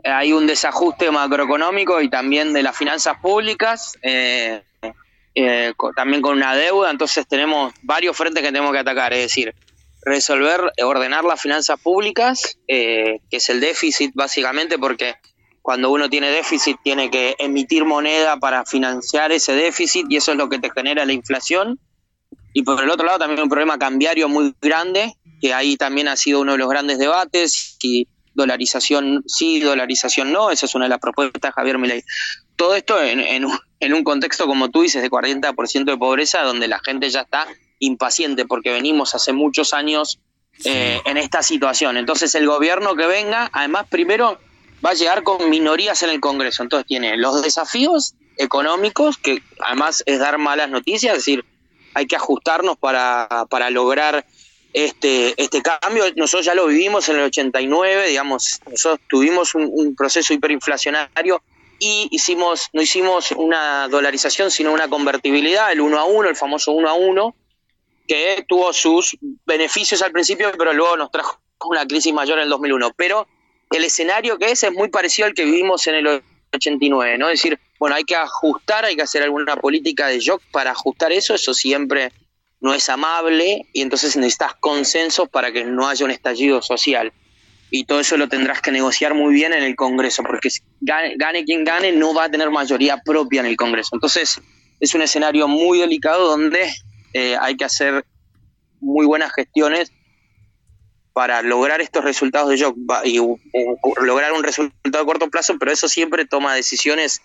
hay 0.03 0.31
un 0.31 0.45
desajuste 0.45 1.10
macroeconómico 1.10 1.99
y 2.03 2.11
también 2.11 2.53
de 2.53 2.61
las 2.61 2.77
finanzas 2.77 3.18
públicas, 3.19 3.98
eh, 4.03 4.61
eh, 5.34 5.73
también 5.95 6.22
con 6.22 6.38
una 6.38 6.56
deuda, 6.56 6.91
entonces 6.91 7.26
tenemos 7.27 7.73
varios 7.81 8.15
frentes 8.15 8.44
que 8.44 8.49
tenemos 8.49 8.72
que 8.73 8.80
atacar, 8.80 9.11
es 9.14 9.23
decir, 9.23 9.56
resolver, 10.07 10.71
ordenar 10.84 11.23
las 11.23 11.41
finanzas 11.41 11.79
públicas, 11.79 12.57
eh, 12.67 13.19
que 13.29 13.38
es 13.38 13.49
el 13.49 13.59
déficit 13.59 14.11
básicamente, 14.15 14.77
porque 14.77 15.15
cuando 15.61 15.91
uno 15.91 16.09
tiene 16.09 16.29
déficit 16.31 16.77
tiene 16.84 17.11
que 17.11 17.35
emitir 17.39 17.84
moneda 17.84 18.38
para 18.38 18.65
financiar 18.65 19.31
ese 19.31 19.53
déficit 19.53 20.05
y 20.09 20.15
eso 20.15 20.31
es 20.31 20.38
lo 20.38 20.47
que 20.49 20.59
te 20.59 20.71
genera 20.71 21.05
la 21.05 21.13
inflación. 21.13 21.79
Y 22.53 22.63
por 22.63 22.81
el 22.81 22.89
otro 22.89 23.05
lado 23.05 23.19
también 23.19 23.41
un 23.41 23.49
problema 23.49 23.77
cambiario 23.77 24.29
muy 24.29 24.55
grande, 24.61 25.13
que 25.41 25.53
ahí 25.53 25.75
también 25.75 26.07
ha 26.07 26.15
sido 26.15 26.39
uno 26.39 26.53
de 26.53 26.57
los 26.57 26.69
grandes 26.69 26.97
debates, 26.97 27.77
y 27.84 28.07
dolarización 28.34 29.23
sí, 29.27 29.59
dolarización 29.59 30.31
no, 30.31 30.51
esa 30.51 30.67
es 30.67 30.75
una 30.75 30.85
de 30.85 30.89
las 30.89 30.99
propuestas 30.99 31.41
de 31.41 31.51
Javier 31.51 31.77
Milei. 31.77 32.03
Todo 32.55 32.75
esto 32.75 33.01
en, 33.01 33.19
en, 33.19 33.93
un 33.93 34.03
contexto, 34.03 34.47
como 34.47 34.69
tú 34.69 34.84
dices, 34.84 35.01
de 35.01 35.09
40% 35.09 35.84
de 35.84 35.97
pobreza, 35.97 36.43
donde 36.43 36.67
la 36.67 36.79
gente 36.79 37.09
ya 37.09 37.21
está 37.21 37.45
impaciente 37.80 38.45
porque 38.45 38.72
venimos 38.72 39.16
hace 39.16 39.34
muchos 39.34 39.74
años 39.74 40.20
eh, 40.64 40.99
en 41.06 41.18
esta 41.18 41.44
situación. 41.44 41.98
Entonces 41.98 42.34
el 42.36 42.48
gobierno 42.48 42.95
que 42.95 43.06
venga, 43.06 43.49
además 43.54 43.86
primero 43.90 44.40
va 44.84 44.91
a 44.91 44.94
llegar 44.94 45.24
con 45.24 45.49
minorías 45.49 46.02
en 46.04 46.10
el 46.10 46.20
Congreso. 46.20 46.64
Entonces 46.64 46.88
tiene 46.88 47.18
los 47.18 47.41
desafíos 47.44 48.16
económicos, 48.38 49.18
que 49.18 49.41
además 49.60 50.04
es 50.06 50.20
dar 50.20 50.38
malas 50.38 50.70
noticias, 50.70 51.14
es 51.14 51.20
decir, 51.20 51.45
hay 51.94 52.06
que 52.06 52.16
ajustarnos 52.16 52.78
para, 52.78 53.45
para 53.49 53.70
lograr 53.70 54.26
este, 54.74 55.41
este 55.41 55.62
cambio. 55.62 56.06
Nosotros 56.16 56.45
ya 56.45 56.54
lo 56.54 56.68
vivimos 56.68 57.10
en 57.10 57.18
el 57.18 57.24
89, 57.24 58.10
digamos, 58.10 58.60
nosotros 58.70 58.99
tuvimos 59.10 59.56
un, 59.56 59.70
un 59.72 59.95
proceso 59.95 60.34
hiperinflacionario 60.34 61.41
y 61.80 62.08
hicimos, 62.12 62.70
no 62.74 62.82
hicimos 62.82 63.32
una 63.32 63.88
dolarización, 63.88 64.52
sino 64.52 64.74
una 64.74 64.88
convertibilidad, 64.88 65.72
el 65.72 65.82
uno 65.82 65.99
a 65.99 66.06
uno, 66.06 66.30
el 66.30 66.36
famoso 66.36 66.72
uno 66.72 66.90
a 66.90 66.94
uno, 66.94 67.36
que 68.07 68.45
tuvo 68.47 68.73
sus 68.73 69.17
beneficios 69.45 70.01
al 70.01 70.11
principio, 70.11 70.51
pero 70.57 70.73
luego 70.73 70.97
nos 70.97 71.11
trajo 71.11 71.39
una 71.65 71.85
crisis 71.85 72.13
mayor 72.13 72.38
en 72.38 72.45
el 72.45 72.49
2001. 72.49 72.93
Pero 72.95 73.27
el 73.71 73.84
escenario 73.84 74.38
que 74.38 74.51
es 74.51 74.63
es 74.63 74.71
muy 74.71 74.89
parecido 74.89 75.27
al 75.27 75.34
que 75.34 75.45
vivimos 75.45 75.85
en 75.88 75.95
el 75.95 76.23
89, 76.53 77.17
¿no? 77.17 77.27
Es 77.29 77.41
decir, 77.41 77.59
bueno, 77.79 77.95
hay 77.95 78.03
que 78.03 78.15
ajustar, 78.15 78.85
hay 78.85 78.95
que 78.95 79.01
hacer 79.01 79.23
alguna 79.23 79.57
política 79.57 80.07
de 80.07 80.19
shock 80.19 80.41
para 80.51 80.71
ajustar 80.71 81.11
eso, 81.11 81.35
eso 81.35 81.53
siempre 81.53 82.11
no 82.59 82.73
es 82.73 82.89
amable 82.89 83.67
y 83.73 83.81
entonces 83.81 84.15
necesitas 84.15 84.55
consensos 84.55 85.29
para 85.29 85.51
que 85.51 85.63
no 85.63 85.88
haya 85.88 86.05
un 86.05 86.11
estallido 86.11 86.61
social. 86.61 87.11
Y 87.69 87.84
todo 87.84 87.99
eso 87.99 88.15
lo 88.15 88.29
tendrás 88.29 88.61
que 88.61 88.71
negociar 88.71 89.13
muy 89.13 89.34
bien 89.34 89.51
en 89.51 89.61
el 89.61 89.75
Congreso, 89.75 90.23
porque 90.23 90.49
gane, 90.79 91.15
gane 91.17 91.43
quien 91.43 91.65
gane, 91.65 91.91
no 91.91 92.13
va 92.13 92.23
a 92.23 92.31
tener 92.31 92.49
mayoría 92.49 92.97
propia 93.03 93.41
en 93.41 93.47
el 93.47 93.57
Congreso. 93.57 93.89
Entonces, 93.93 94.39
es 94.79 94.95
un 94.95 95.01
escenario 95.01 95.49
muy 95.49 95.79
delicado 95.79 96.29
donde 96.29 96.73
eh, 97.13 97.35
hay 97.39 97.57
que 97.57 97.65
hacer 97.65 98.05
muy 98.79 99.05
buenas 99.05 99.34
gestiones 99.34 99.91
para 101.13 101.41
lograr 101.41 101.81
estos 101.81 102.03
resultados 102.03 102.49
de 102.49 102.57
shock 102.57 102.77
y 103.03 103.17
lograr 104.03 104.34
un 104.34 104.43
resultado 104.43 105.03
a 105.03 105.05
corto 105.05 105.29
plazo, 105.31 105.57
pero 105.59 105.71
eso 105.71 105.89
siempre 105.89 106.25
toma 106.25 106.53
decisiones 106.53 107.21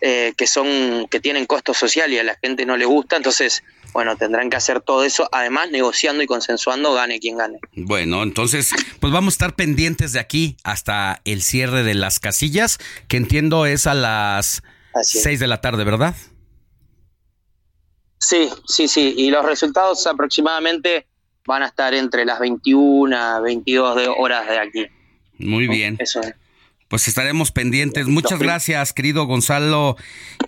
eh, 0.00 0.32
que 0.36 0.48
son 0.48 1.06
que 1.08 1.20
tienen 1.20 1.46
costo 1.46 1.72
social 1.72 2.12
y 2.12 2.18
a 2.18 2.24
la 2.24 2.36
gente 2.42 2.66
no 2.66 2.76
le 2.76 2.84
gusta, 2.84 3.16
entonces 3.16 3.62
bueno, 3.92 4.16
tendrán 4.16 4.50
que 4.50 4.56
hacer 4.56 4.80
todo 4.80 5.04
eso, 5.04 5.28
además 5.32 5.70
negociando 5.70 6.22
y 6.22 6.26
consensuando, 6.26 6.94
gane 6.94 7.20
quien 7.20 7.36
gane. 7.36 7.58
Bueno, 7.74 8.22
entonces, 8.22 8.70
pues 9.00 9.12
vamos 9.12 9.32
a 9.32 9.34
estar 9.34 9.54
pendientes 9.54 10.12
de 10.12 10.20
aquí 10.20 10.56
hasta 10.62 11.20
el 11.24 11.42
cierre 11.42 11.82
de 11.82 11.94
las 11.94 12.20
casillas, 12.20 12.78
que 13.08 13.16
entiendo 13.16 13.66
es 13.66 13.86
a 13.86 13.94
las 13.94 14.62
seis 15.02 15.40
de 15.40 15.46
la 15.46 15.60
tarde, 15.60 15.84
¿verdad? 15.84 16.14
Sí, 18.18 18.48
sí, 18.66 18.88
sí. 18.88 19.14
Y 19.16 19.30
los 19.30 19.44
resultados 19.44 20.06
aproximadamente 20.06 21.06
van 21.46 21.62
a 21.62 21.66
estar 21.66 21.94
entre 21.94 22.24
las 22.24 22.38
21 22.38 23.42
22 23.42 23.96
de 23.96 24.08
horas 24.08 24.46
de 24.48 24.58
aquí. 24.58 24.86
Muy 25.38 25.68
bien. 25.68 25.96
Eso 25.98 26.20
Pues 26.88 27.08
estaremos 27.08 27.52
pendientes. 27.52 28.06
Muchas 28.06 28.38
gracias, 28.38 28.92
querido 28.92 29.26
Gonzalo 29.26 29.96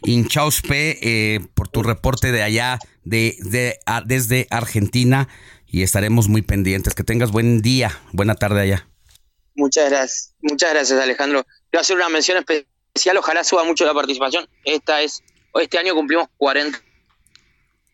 Inchauspe, 0.02 0.98
eh, 1.02 1.40
por 1.54 1.68
tu 1.68 1.82
reporte 1.82 2.32
de 2.32 2.42
allá, 2.42 2.78
de, 3.04 3.36
de 3.40 3.78
desde 4.04 4.46
Argentina. 4.50 5.28
Y 5.66 5.82
estaremos 5.82 6.28
muy 6.28 6.42
pendientes. 6.42 6.94
Que 6.94 7.04
tengas 7.04 7.30
buen 7.30 7.62
día, 7.62 7.96
buena 8.12 8.34
tarde 8.34 8.60
allá. 8.60 8.88
Muchas 9.54 9.88
gracias. 9.88 10.34
Muchas 10.42 10.72
gracias, 10.72 11.00
Alejandro. 11.00 11.46
Quiero 11.70 11.82
hacer 11.82 11.96
una 11.96 12.08
mención 12.08 12.38
especial. 12.38 13.16
Ojalá 13.16 13.44
suba 13.44 13.62
mucho 13.62 13.86
la 13.86 13.94
participación. 13.94 14.48
Esta 14.64 15.00
es, 15.02 15.22
este 15.54 15.78
año 15.78 15.94
cumplimos 15.94 16.26
40 16.38 16.80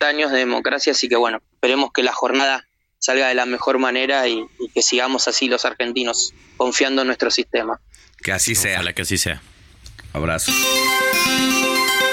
años 0.05 0.31
de 0.31 0.39
democracia, 0.39 0.91
así 0.91 1.09
que 1.09 1.15
bueno, 1.15 1.39
esperemos 1.53 1.91
que 1.91 2.03
la 2.03 2.13
jornada 2.13 2.67
salga 2.99 3.27
de 3.27 3.35
la 3.35 3.45
mejor 3.45 3.79
manera 3.79 4.27
y, 4.27 4.45
que 4.73 4.81
sigamos 4.81 5.27
así 5.27 5.47
los 5.47 5.65
argentinos 5.65 6.33
confiando 6.55 7.01
en 7.01 7.07
nuestro 7.07 7.31
sistema. 7.31 7.79
Que 8.21 8.31
así 8.31 8.55
sea. 8.55 8.75
Ojalá 8.75 8.93
que 8.93 9.03
así 9.03 9.17
sea. 9.17 9.41
Abrazo. 10.13 10.51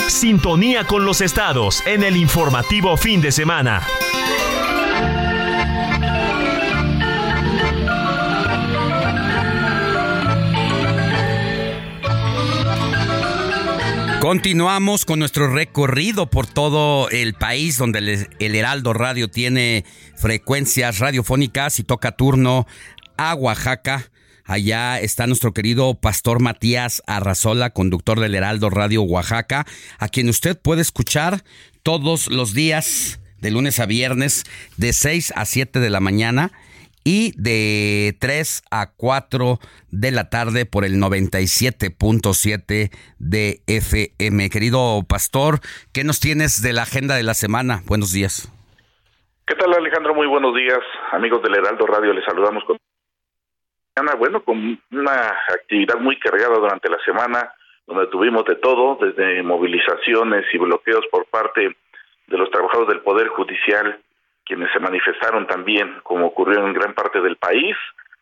Sintonía 0.09 0.86
con 0.86 1.05
los 1.05 1.20
estados 1.20 1.82
en 1.86 2.02
el 2.02 2.16
informativo 2.16 2.97
fin 2.97 3.20
de 3.20 3.32
semana. 3.32 3.86
Continuamos 14.24 15.05
con 15.05 15.18
nuestro 15.18 15.52
recorrido 15.52 16.30
por 16.30 16.46
todo 16.46 17.10
el 17.10 17.34
país 17.34 17.76
donde 17.76 18.26
el, 18.38 18.55
Heraldo 18.55 18.94
Radio 18.94 19.28
tiene 19.28 19.84
frecuencias 20.16 20.98
radiofónicas 20.98 21.78
y 21.78 21.84
toca 21.84 22.12
turno 22.12 22.66
a 23.18 23.34
Oaxaca. 23.34 24.10
Allá 24.46 24.98
está 24.98 25.26
nuestro 25.26 25.52
querido 25.52 25.92
pastor 26.01 26.40
Matías 26.40 27.02
Arrazola, 27.06 27.68
conductor 27.68 28.18
del 28.18 28.34
Heraldo 28.34 28.70
Radio 28.70 29.02
Oaxaca, 29.02 29.66
a 29.98 30.09
quien 30.09 30.30
usted 30.30 30.59
puede 30.59 30.80
escuchar 30.80 31.44
todos 31.82 32.28
los 32.28 32.55
días 32.55 33.20
de 33.42 33.51
lunes 33.51 33.78
a 33.78 33.84
viernes 33.84 34.44
de 34.78 34.94
6 34.94 35.34
a 35.36 35.44
7 35.44 35.80
de 35.80 35.90
la 35.90 36.01
mañana 36.01 36.51
y 37.05 37.32
de 37.40 38.16
3 38.18 38.64
a 38.70 38.93
4 38.97 39.59
de 39.90 40.10
la 40.10 40.31
tarde 40.31 40.66
por 40.66 40.85
el 40.85 40.94
97.7 40.94 42.90
de 43.18 43.60
FM. 43.66 44.51
Querido 44.51 45.02
pastor, 45.09 45.60
¿qué 45.93 46.02
nos 46.02 46.18
tienes 46.18 46.62
de 46.62 46.72
la 46.72 46.82
agenda 46.82 47.14
de 47.14 47.22
la 47.22 47.35
semana? 47.35 47.82
Buenos 47.86 48.12
días. 48.12 48.51
¿Qué 49.47 49.55
tal 49.55 49.74
Alejandro? 49.74 50.14
Muy 50.14 50.26
buenos 50.26 50.55
días. 50.55 50.81
Amigos 51.12 51.43
del 51.43 51.55
Heraldo 51.55 51.86
Radio, 51.86 52.14
les 52.14 52.24
saludamos 52.24 52.64
con 52.64 52.78
bueno, 54.18 54.43
con 54.43 54.81
una 54.90 55.32
actividad 55.48 55.98
muy 56.01 56.18
cargada 56.18 56.55
durante 56.56 56.89
la 56.89 56.98
semana, 57.05 57.52
donde 57.86 58.06
tuvimos 58.09 58.44
de 58.44 58.56
todo, 58.56 58.98
desde 59.01 59.43
movilizaciones 59.43 60.44
y 60.52 60.59
bloqueos 60.59 61.06
por 61.10 61.26
parte 61.26 61.76
de 62.26 62.39
los 62.39 62.51
trabajadores 62.51 62.89
del 62.89 63.02
Poder 63.02 63.28
Judicial, 63.28 64.01
quienes 64.45 64.71
se 64.73 64.81
manifestaron 64.81 65.47
también, 65.47 66.01
como 66.03 66.27
ocurrió 66.27 66.65
en 66.66 66.73
gran 66.73 66.95
parte 66.95 67.21
del 67.21 67.37
país. 67.37 67.77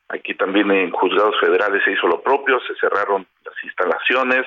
Aquí 0.09 0.35
también 0.35 0.71
en 0.71 0.91
juzgados 0.91 1.39
federales 1.41 1.83
se 1.85 1.93
hizo 1.93 2.07
lo 2.07 2.21
propio, 2.21 2.61
se 2.61 2.75
cerraron 2.77 3.27
las 3.45 3.65
instalaciones, 3.65 4.47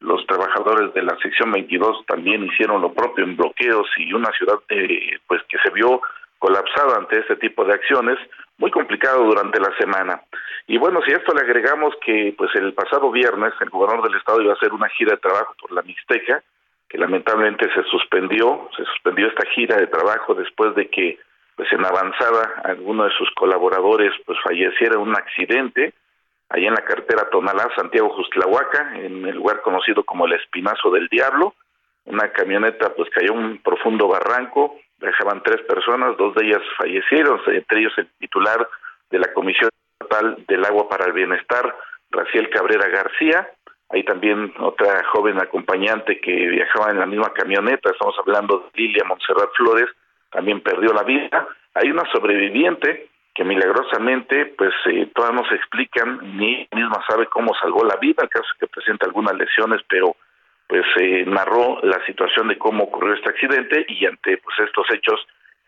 los 0.00 0.26
trabajadores 0.26 0.92
de 0.94 1.02
la 1.02 1.16
sección 1.18 1.52
22 1.52 2.06
también 2.06 2.44
hicieron 2.44 2.82
lo 2.82 2.92
propio 2.92 3.24
en 3.24 3.36
bloqueos 3.36 3.86
y 3.98 4.12
una 4.12 4.30
ciudad 4.32 4.56
eh, 4.68 5.18
pues 5.26 5.42
que 5.48 5.58
se 5.58 5.70
vio 5.70 6.00
colapsada 6.38 6.98
ante 6.98 7.20
este 7.20 7.36
tipo 7.36 7.64
de 7.64 7.74
acciones, 7.74 8.18
muy 8.58 8.70
complicado 8.72 9.22
durante 9.22 9.60
la 9.60 9.70
semana. 9.78 10.20
Y 10.66 10.76
bueno, 10.76 11.00
si 11.06 11.12
a 11.12 11.18
esto 11.18 11.32
le 11.32 11.42
agregamos 11.42 11.94
que 12.04 12.34
pues 12.36 12.50
el 12.56 12.72
pasado 12.72 13.12
viernes 13.12 13.52
el 13.60 13.70
gobernador 13.70 14.08
del 14.08 14.18
estado 14.18 14.42
iba 14.42 14.52
a 14.52 14.56
hacer 14.56 14.72
una 14.72 14.88
gira 14.88 15.12
de 15.12 15.18
trabajo 15.18 15.54
por 15.60 15.70
la 15.70 15.82
Mixteca, 15.82 16.42
que 16.92 16.98
lamentablemente 16.98 17.72
se 17.72 17.82
suspendió, 17.84 18.68
se 18.76 18.84
suspendió 18.84 19.26
esta 19.26 19.46
gira 19.46 19.78
de 19.78 19.86
trabajo 19.86 20.34
después 20.34 20.74
de 20.74 20.90
que 20.90 21.18
pues 21.56 21.72
en 21.72 21.86
avanzada 21.86 22.60
alguno 22.64 23.04
de 23.04 23.10
sus 23.12 23.30
colaboradores 23.30 24.12
pues 24.26 24.38
falleciera 24.44 24.96
en 24.96 25.00
un 25.00 25.16
accidente 25.16 25.94
allá 26.50 26.68
en 26.68 26.74
la 26.74 26.84
carretera 26.84 27.30
Tonalá, 27.30 27.70
Santiago 27.74 28.10
Justlahuaca, 28.10 28.98
en 28.98 29.24
el 29.24 29.36
lugar 29.36 29.62
conocido 29.62 30.04
como 30.04 30.26
el 30.26 30.34
Espinazo 30.34 30.90
del 30.90 31.08
Diablo. 31.08 31.54
Una 32.04 32.30
camioneta 32.30 32.92
pues 32.94 33.08
cayó 33.08 33.32
en 33.32 33.38
un 33.38 33.58
profundo 33.62 34.06
barranco, 34.06 34.76
dejaban 34.98 35.42
tres 35.42 35.62
personas, 35.62 36.18
dos 36.18 36.34
de 36.34 36.44
ellas 36.44 36.62
fallecieron, 36.76 37.40
entre 37.46 37.80
ellos 37.80 37.94
el 37.96 38.08
titular 38.18 38.68
de 39.10 39.18
la 39.18 39.32
Comisión 39.32 39.70
Estatal 39.98 40.44
del 40.46 40.64
Agua 40.66 40.90
para 40.90 41.06
el 41.06 41.14
Bienestar, 41.14 41.74
Raciel 42.10 42.50
Cabrera 42.50 42.86
García, 42.88 43.48
hay 43.92 44.04
también 44.04 44.52
otra 44.58 45.04
joven 45.12 45.40
acompañante 45.40 46.18
que 46.20 46.32
viajaba 46.32 46.90
en 46.90 46.98
la 46.98 47.06
misma 47.06 47.32
camioneta, 47.32 47.90
estamos 47.90 48.14
hablando 48.18 48.58
de 48.58 48.82
Lilia 48.82 49.04
Montserrat 49.04 49.50
Flores, 49.54 49.88
también 50.30 50.62
perdió 50.62 50.92
la 50.92 51.02
vida. 51.02 51.46
Hay 51.74 51.90
una 51.90 52.10
sobreviviente 52.10 53.08
que 53.34 53.44
milagrosamente, 53.44 54.46
pues 54.56 54.72
eh, 54.86 55.08
todas 55.14 55.32
nos 55.34 55.50
explican, 55.52 56.36
ni 56.38 56.66
misma 56.72 57.02
sabe 57.08 57.26
cómo 57.26 57.54
salvó 57.54 57.84
la 57.84 57.96
vida, 57.96 58.26
caso 58.28 58.48
que 58.58 58.66
presenta 58.66 59.06
algunas 59.06 59.34
lesiones, 59.36 59.80
pero 59.88 60.16
pues 60.66 60.84
eh, 61.00 61.24
narró 61.26 61.78
la 61.82 62.04
situación 62.06 62.48
de 62.48 62.58
cómo 62.58 62.84
ocurrió 62.84 63.14
este 63.14 63.28
accidente 63.28 63.84
y 63.88 64.06
ante 64.06 64.38
pues 64.38 64.58
estos 64.60 64.86
hechos 64.90 65.20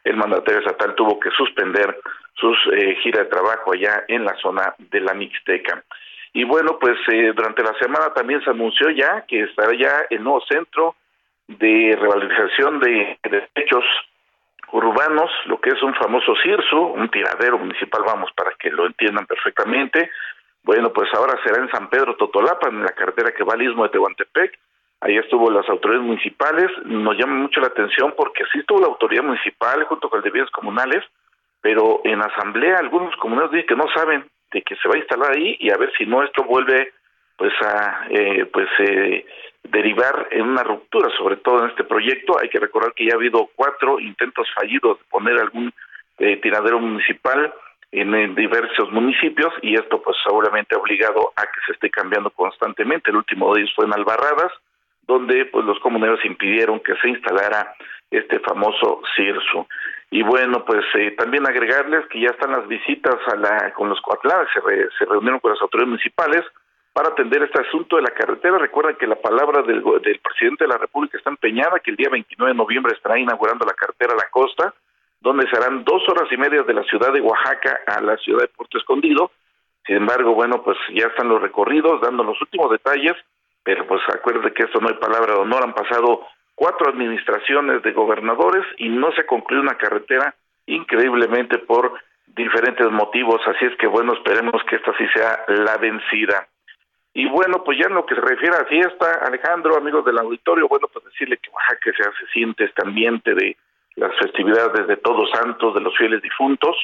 el 0.03 0.17
mandatario 0.17 0.61
estatal 0.61 0.95
tuvo 0.95 1.19
que 1.19 1.31
suspender 1.31 1.99
sus 2.35 2.57
eh, 2.73 2.97
gira 3.03 3.25
de 3.25 3.31
trabajo 3.31 3.73
allá 3.73 4.05
en 4.09 4.25
la 4.25 4.35
zona 4.37 4.75
de 4.79 5.01
la 5.01 5.15
Mixteca. 5.15 5.83
Y 6.35 6.43
bueno, 6.43 6.79
pues 6.81 6.99
eh, 7.13 7.33
durante 7.35 7.63
la 7.63 7.79
semana 7.79 8.13
también 8.13 8.43
se 8.43 8.51
anunció 8.51 8.91
ya 8.91 9.25
que 9.27 9.45
estará 9.45 9.73
ya 9.73 10.03
el 10.11 10.23
nuevo 10.23 10.43
centro 10.49 10.97
de 11.47 11.97
revalorización 11.99 12.81
de 12.81 13.19
derechos 13.23 13.85
urbanos, 14.73 15.31
lo 15.47 15.61
que 15.61 15.71
es 15.71 15.81
un 15.81 15.95
famoso 15.95 16.35
CIRSU, 16.43 16.77
un 16.77 17.09
tiradero 17.09 17.57
municipal, 17.57 18.03
vamos, 18.05 18.33
para 18.33 18.51
que 18.59 18.69
lo 18.71 18.87
entiendan 18.87 19.27
perfectamente. 19.27 20.11
Bueno, 20.65 20.93
pues 20.93 21.09
ahora 21.15 21.39
será 21.45 21.63
en 21.63 21.71
San 21.71 21.89
Pedro 21.89 22.17
Totolapa, 22.17 22.69
en 22.69 22.83
la 22.83 22.91
carretera 22.91 23.31
que 23.31 23.45
va 23.45 23.55
al 23.55 23.63
istmo 23.63 23.85
de 23.85 23.91
Tehuantepec. 23.91 24.59
Ahí 25.03 25.17
estuvo 25.17 25.49
las 25.53 25.69
autoridades 25.69 26.05
municipales. 26.05 26.69
Nos 26.85 27.17
llama 27.17 27.35
mucho 27.35 27.61
la 27.61 27.69
atención 27.69 28.13
porque 28.17 28.43
sí 28.53 28.59
estuvo 28.59 28.81
la 28.81 28.89
autoridad 28.89 29.23
municipal 29.23 29.85
junto 29.85 30.11
con 30.11 30.19
el 30.19 30.25
de 30.25 30.31
bienes 30.31 30.51
comunales, 30.51 31.05
pero 31.61 32.01
en 32.03 32.21
asamblea 32.23 32.79
algunos 32.79 33.15
comunales 33.17 33.53
dicen 33.53 33.69
que 33.69 33.77
no 33.77 33.87
saben 33.95 34.25
de 34.55 34.63
que 34.63 34.77
se 34.77 34.89
va 34.89 34.95
a 34.95 34.99
instalar 34.99 35.33
ahí 35.33 35.57
y 35.59 35.71
a 35.71 35.77
ver 35.77 35.93
si 35.99 36.07
no 36.07 36.23
esto 36.23 36.45
vuelve 36.45 36.93
pues 37.37 37.53
a 37.61 38.07
eh, 38.09 38.47
pues 38.47 38.69
eh, 38.79 39.27
derivar 39.65 40.29
en 40.31 40.43
una 40.43 40.63
ruptura, 40.63 41.11
sobre 41.19 41.37
todo 41.37 41.65
en 41.65 41.71
este 41.71 41.83
proyecto. 41.83 42.39
Hay 42.41 42.49
que 42.49 42.61
recordar 42.61 42.95
que 42.95 43.07
ya 43.07 43.15
ha 43.15 43.17
habido 43.17 43.51
cuatro 43.57 43.99
intentos 43.99 44.47
fallidos 44.55 44.99
de 44.99 45.05
poner 45.11 45.37
algún 45.39 45.73
eh, 46.19 46.37
tiradero 46.37 46.79
municipal 46.79 47.53
en, 47.91 48.35
diversos 48.35 48.91
municipios 48.93 49.53
y 49.63 49.75
esto 49.75 50.01
pues 50.01 50.17
seguramente 50.25 50.75
ha 50.75 50.79
obligado 50.79 51.33
a 51.37 51.43
que 51.43 51.61
se 51.67 51.73
esté 51.73 51.91
cambiando 51.91 52.31
constantemente. 52.31 53.11
El 53.11 53.17
último 53.17 53.53
de 53.53 53.63
ellos 53.63 53.75
fue 53.75 53.87
en 53.87 53.95
Albarradas, 53.95 54.53
donde 55.07 55.47
pues 55.47 55.65
los 55.65 55.79
comuneros 55.81 56.25
impidieron 56.25 56.81
que 56.81 56.95
se 56.97 57.09
instalara 57.09 57.75
este 58.17 58.41
famoso 58.41 59.03
CIRSU. 59.17 59.67
Y 60.11 60.23
bueno, 60.23 60.65
pues 60.65 60.85
eh, 60.95 61.13
también 61.13 61.47
agregarles 61.47 62.07
que 62.07 62.21
ya 62.21 62.29
están 62.29 62.53
las 62.53 62.69
visitas 62.69 63.17
a 63.33 63.37
la, 63.37 63.73
con 63.75 63.89
los 63.89 64.01
coatlanes, 64.01 64.49
se, 64.53 64.61
se 64.99 65.05
reunieron 65.05 65.41
con 65.41 65.51
las 65.53 65.61
autoridades 65.61 65.91
municipales, 65.91 66.45
para 66.95 67.09
atender 67.09 67.43
este 67.43 67.61
asunto 67.61 67.97
de 67.97 68.03
la 68.03 68.13
carretera. 68.13 68.57
Recuerden 68.57 68.97
que 68.97 69.09
la 69.09 69.17
palabra 69.17 69.63
del, 69.63 69.83
del, 69.83 70.21
presidente 70.21 70.65
de 70.65 70.69
la 70.69 70.79
República 70.79 71.19
está 71.19 71.29
empeñada, 71.29 71.81
que 71.81 71.91
el 71.91 71.97
día 71.97 72.09
29 72.09 72.53
de 72.53 72.57
noviembre 72.57 72.95
estará 72.95 73.19
inaugurando 73.19 73.67
la 73.67 73.75
carretera 73.75 74.13
a 74.13 74.17
la 74.17 74.31
costa, 74.31 74.73
donde 75.21 75.49
serán 75.51 75.85
dos 75.85 76.09
horas 76.09 76.31
y 76.31 76.37
media 76.37 76.63
de 76.63 76.73
la 76.73 76.85
ciudad 76.85 77.13
de 77.13 77.21
Oaxaca 77.21 77.81
a 77.89 78.01
la 78.01 78.17
ciudad 78.19 78.43
de 78.43 78.49
Puerto 78.49 78.79
Escondido. 78.79 79.33
Sin 79.85 79.97
embargo, 79.97 80.35
bueno, 80.35 80.63
pues 80.63 80.79
ya 80.95 81.09
están 81.09 81.29
los 81.29 81.43
recorridos, 81.43 82.01
dando 82.01 82.23
los 82.23 82.41
últimos 82.41 82.71
detalles, 82.71 83.17
pero 83.65 83.87
pues 83.89 84.01
acuérdense 84.09 84.55
que 84.55 84.63
esto 84.63 84.81
no 84.81 84.89
hay 84.89 84.95
palabra 84.95 85.35
de 85.35 85.41
honor, 85.41 85.65
han 85.65 85.75
pasado 85.75 86.29
cuatro 86.55 86.89
administraciones 86.89 87.83
de 87.83 87.93
gobernadores 87.93 88.65
y 88.79 88.89
no 88.89 89.13
se 89.13 89.27
concluye 89.27 89.63
una 89.63 89.77
carretera 89.77 90.35
increíblemente 90.67 91.59
por 91.59 91.93
diferentes 92.27 92.91
motivos, 92.91 93.41
así 93.47 93.65
es 93.67 93.77
que 93.77 93.87
bueno, 93.87 94.15
esperemos 94.15 94.63
que 94.69 94.77
esta 94.77 94.97
sí 94.97 95.07
sea 95.15 95.45
la 95.49 95.77
vencida. 95.77 96.49
Y 97.13 97.29
bueno, 97.29 97.63
pues 97.63 97.79
ya 97.79 97.87
en 97.87 97.95
lo 97.95 98.05
que 98.07 98.17
se 98.17 98.21
refiere 98.21 98.57
a 98.57 98.65
fiesta, 98.65 99.21
Alejandro, 99.25 99.77
amigos 99.77 100.05
del 100.05 100.19
auditorio, 100.19 100.67
bueno, 100.67 100.89
pues 100.93 101.05
decirle 101.05 101.37
que 101.37 101.51
Oaxaca 101.51 101.93
se, 101.97 102.03
se 102.03 102.33
siente 102.33 102.65
este 102.65 102.83
ambiente 102.85 103.35
de 103.35 103.57
las 103.95 104.13
festividades 104.19 104.89
de 104.89 104.97
Todos 104.97 105.31
Santos, 105.31 105.75
de 105.75 105.81
los 105.81 105.97
fieles 105.97 106.21
difuntos. 106.23 106.77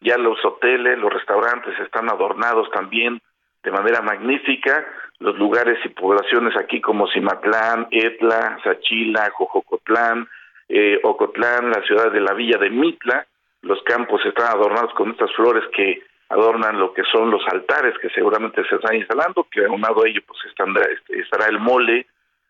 Ya 0.00 0.16
los 0.16 0.42
hoteles, 0.42 0.98
los 0.98 1.12
restaurantes 1.12 1.78
están 1.80 2.08
adornados 2.08 2.70
también 2.70 3.20
de 3.64 3.70
manera 3.70 4.00
magnífica. 4.02 4.84
Los 5.18 5.38
lugares 5.38 5.78
y 5.84 5.88
poblaciones 5.88 6.56
aquí 6.56 6.80
como 6.80 7.08
Cimatlán, 7.08 7.88
Etla, 7.90 8.58
Sachila, 8.62 9.30
Jojocotlán, 9.32 10.28
eh, 10.68 11.00
Ocotlán, 11.02 11.70
la 11.70 11.82
ciudad 11.82 12.12
de 12.12 12.20
la 12.20 12.34
villa 12.34 12.58
de 12.58 12.70
Mitla, 12.70 13.26
los 13.62 13.82
campos 13.82 14.24
están 14.26 14.48
adornados 14.48 14.92
con 14.94 15.10
estas 15.10 15.32
flores 15.32 15.64
que 15.74 16.02
adornan 16.28 16.78
lo 16.78 16.92
que 16.92 17.02
son 17.10 17.30
los 17.30 17.42
altares 17.48 17.94
que 17.98 18.10
seguramente 18.10 18.62
se 18.68 18.76
están 18.76 18.96
instalando, 18.96 19.46
que 19.50 19.64
aunado 19.64 20.04
a 20.04 20.08
ello 20.08 20.20
pues 20.26 20.38
este, 20.44 21.20
estará 21.20 21.46
el 21.46 21.58
mole, 21.58 22.06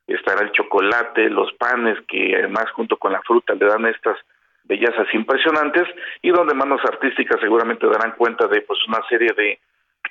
estará 0.07 0.43
el 0.43 0.53
chocolate, 0.53 1.29
los 1.31 1.53
panes 1.55 1.99
que 2.09 2.37
además 2.37 2.71
junto 2.73 2.97
con 2.97 3.13
la 3.13 3.23
fruta 3.23 3.55
le 3.55 3.67
dan 3.67 3.87
estas 3.87 4.17
bellezas 4.65 5.07
impresionantes 5.13 5.87
y 6.23 6.31
donde 6.31 6.55
manos 6.55 6.81
artísticas 6.85 7.41
seguramente 7.41 7.87
darán 7.87 8.13
cuenta 8.13 8.47
de 8.47 8.63
pues 8.63 8.79
una 8.89 9.01
serie 9.09 9.31
de 9.37 9.59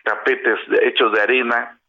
tapetes 0.03 0.59
hechos 0.81 1.11
de 1.11 1.21
arena 1.21 1.79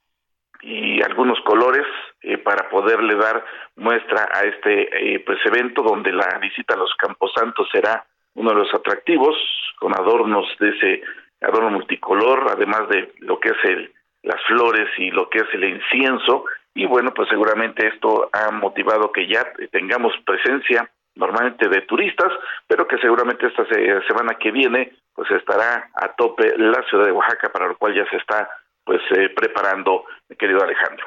y 0.62 1.02
algunos 1.02 1.39
colores 1.40 1.86
eh, 2.22 2.39
para 2.39 2.68
poderle 2.70 3.16
dar 3.16 3.44
muestra 3.76 4.28
a 4.32 4.43
este 4.44 5.14
eh, 5.14 5.20
pues 5.20 5.39
evento 5.44 5.82
donde 5.82 6.12
la 6.12 6.39
visita 6.40 6.74
a 6.74 6.78
los 6.78 6.94
camposantos 6.94 7.68
será 7.70 8.06
uno 8.35 8.51
de 8.51 8.56
los 8.56 8.74
atractivos 8.74 9.36
con 9.78 9.93
adornos 9.93 10.47
de 10.59 10.70
ese 10.70 11.02
adorno 11.43 11.70
multicolor, 11.70 12.47
además 12.51 12.89
de 12.89 13.12
lo 13.18 13.39
que 13.39 13.51
es 13.51 13.64
el, 13.64 13.93
las 14.22 14.43
flores 14.47 14.89
y 14.98 15.10
lo 15.10 15.28
que 15.28 15.39
es 15.39 15.48
el 15.52 15.64
incienso. 15.64 16.47
Y 16.74 16.86
bueno, 16.86 17.12
pues 17.12 17.28
seguramente 17.28 17.86
esto 17.86 18.31
ha 18.32 18.51
motivado 18.51 19.12
que 19.12 19.26
ya 19.26 19.44
tengamos 19.70 20.14
presencia 20.24 20.90
normalmente 21.14 21.68
de 21.68 21.82
turistas, 21.82 22.32
pero 22.66 22.89
que 22.89 22.98
seguramente 22.98 23.47
esta 23.47 23.64
semana 24.09 24.35
que 24.35 24.51
viene 24.51 24.93
pues 25.15 25.31
estará 25.31 25.91
a 25.95 26.09
tope 26.15 26.53
la 26.59 26.82
ciudad 26.89 27.07
de 27.07 27.12
Oaxaca, 27.12 27.51
para 27.53 27.69
lo 27.69 27.77
cual 27.77 27.95
ya 27.95 28.09
se 28.11 28.16
está 28.16 28.49
pues 28.85 29.01
eh, 29.16 29.31
preparando, 29.35 30.05
mi 30.28 30.36
querido 30.36 30.62
Alejandro. 30.62 31.07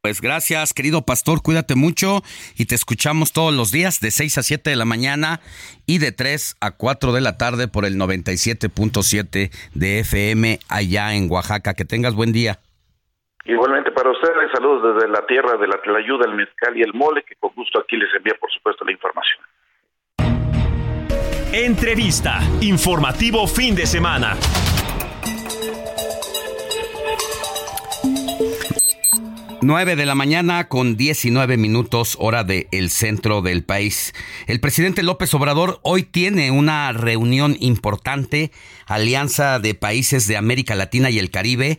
Pues 0.00 0.20
gracias, 0.20 0.72
querido 0.72 1.02
pastor, 1.02 1.42
cuídate 1.42 1.74
mucho 1.74 2.22
y 2.56 2.66
te 2.66 2.76
escuchamos 2.76 3.32
todos 3.32 3.52
los 3.52 3.72
días 3.72 4.00
de 4.00 4.12
6 4.12 4.38
a 4.38 4.42
7 4.42 4.70
de 4.70 4.76
la 4.76 4.84
mañana 4.84 5.40
y 5.86 5.98
de 5.98 6.12
3 6.12 6.56
a 6.60 6.70
4 6.76 7.12
de 7.12 7.20
la 7.20 7.36
tarde 7.36 7.66
por 7.66 7.84
el 7.84 7.96
97.7 7.96 9.50
de 9.74 9.98
FM 9.98 10.60
allá 10.68 11.14
en 11.14 11.28
Oaxaca. 11.28 11.74
Que 11.74 11.84
tengas 11.84 12.14
buen 12.14 12.32
día. 12.32 12.60
Igualmente 13.44 13.90
para 13.90 14.10
ustedes, 14.10 14.50
saludos 14.52 14.94
desde 14.94 15.08
la 15.08 15.26
tierra 15.26 15.56
de 15.56 15.66
la 15.66 15.78
ayuda 15.98 16.26
el 16.26 16.34
mezcal 16.34 16.76
y 16.76 16.82
el 16.82 16.94
mole, 16.94 17.24
que 17.24 17.34
con 17.34 17.50
gusto 17.56 17.80
aquí 17.80 17.96
les 17.96 18.14
envía 18.14 18.34
por 18.38 18.52
supuesto 18.52 18.84
la 18.84 18.92
información. 18.92 19.40
Entrevista, 21.52 22.46
informativo 22.60 23.46
fin 23.46 23.74
de 23.74 23.86
semana. 23.86 24.36
9 29.62 29.96
de 29.96 30.06
la 30.06 30.14
mañana 30.14 30.68
con 30.68 30.96
19 30.96 31.56
minutos 31.56 32.16
hora 32.20 32.44
del 32.44 32.68
el 32.70 32.90
centro 32.90 33.42
del 33.42 33.64
país. 33.64 34.14
El 34.46 34.60
presidente 34.60 35.02
López 35.02 35.32
Obrador 35.34 35.80
hoy 35.82 36.04
tiene 36.04 36.50
una 36.50 36.92
reunión 36.92 37.56
importante, 37.60 38.52
Alianza 38.86 39.58
de 39.58 39.74
Países 39.74 40.26
de 40.26 40.36
América 40.36 40.74
Latina 40.74 41.10
y 41.10 41.18
el 41.18 41.30
Caribe, 41.30 41.76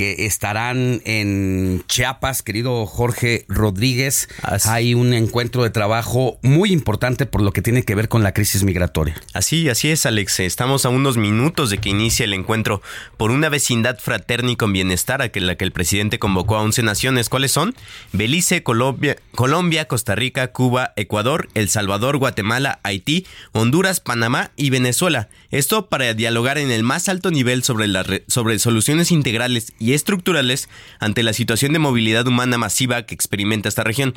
que 0.00 0.24
estarán 0.24 1.02
en 1.04 1.84
Chiapas, 1.86 2.40
querido 2.40 2.86
Jorge 2.86 3.44
Rodríguez. 3.48 4.30
Hay 4.64 4.94
un 4.94 5.12
encuentro 5.12 5.62
de 5.62 5.68
trabajo 5.68 6.38
muy 6.40 6.72
importante 6.72 7.26
por 7.26 7.42
lo 7.42 7.52
que 7.52 7.60
tiene 7.60 7.82
que 7.82 7.94
ver 7.94 8.08
con 8.08 8.22
la 8.22 8.32
crisis 8.32 8.62
migratoria. 8.64 9.20
Así, 9.34 9.68
así 9.68 9.90
es, 9.90 10.06
Alex. 10.06 10.40
Estamos 10.40 10.86
a 10.86 10.88
unos 10.88 11.18
minutos 11.18 11.68
de 11.68 11.76
que 11.76 11.90
inicie 11.90 12.24
el 12.24 12.32
encuentro 12.32 12.80
por 13.18 13.30
una 13.30 13.50
vecindad 13.50 13.98
fraterna 13.98 14.52
y 14.52 14.56
con 14.56 14.72
bienestar 14.72 15.20
a 15.20 15.30
la 15.34 15.56
que 15.56 15.64
el 15.64 15.72
presidente 15.72 16.18
convocó 16.18 16.56
a 16.56 16.62
11 16.62 16.82
naciones. 16.82 17.28
¿Cuáles 17.28 17.52
son? 17.52 17.74
Belice, 18.14 18.62
Colombia, 18.62 19.18
Colombia, 19.34 19.84
Costa 19.84 20.14
Rica, 20.14 20.50
Cuba, 20.50 20.94
Ecuador, 20.96 21.50
El 21.52 21.68
Salvador, 21.68 22.16
Guatemala, 22.16 22.80
Haití, 22.84 23.26
Honduras, 23.52 24.00
Panamá 24.00 24.50
y 24.56 24.70
Venezuela. 24.70 25.28
Esto 25.50 25.90
para 25.90 26.14
dialogar 26.14 26.56
en 26.56 26.70
el 26.70 26.84
más 26.84 27.10
alto 27.10 27.30
nivel 27.30 27.62
sobre, 27.64 27.86
las 27.86 28.06
sobre 28.28 28.58
soluciones 28.58 29.12
integrales 29.12 29.74
y 29.78 29.89
estructurales 29.94 30.68
ante 30.98 31.22
la 31.22 31.32
situación 31.32 31.72
de 31.72 31.78
movilidad 31.78 32.26
humana 32.26 32.58
masiva 32.58 33.02
que 33.02 33.14
experimenta 33.14 33.68
esta 33.68 33.84
región. 33.84 34.14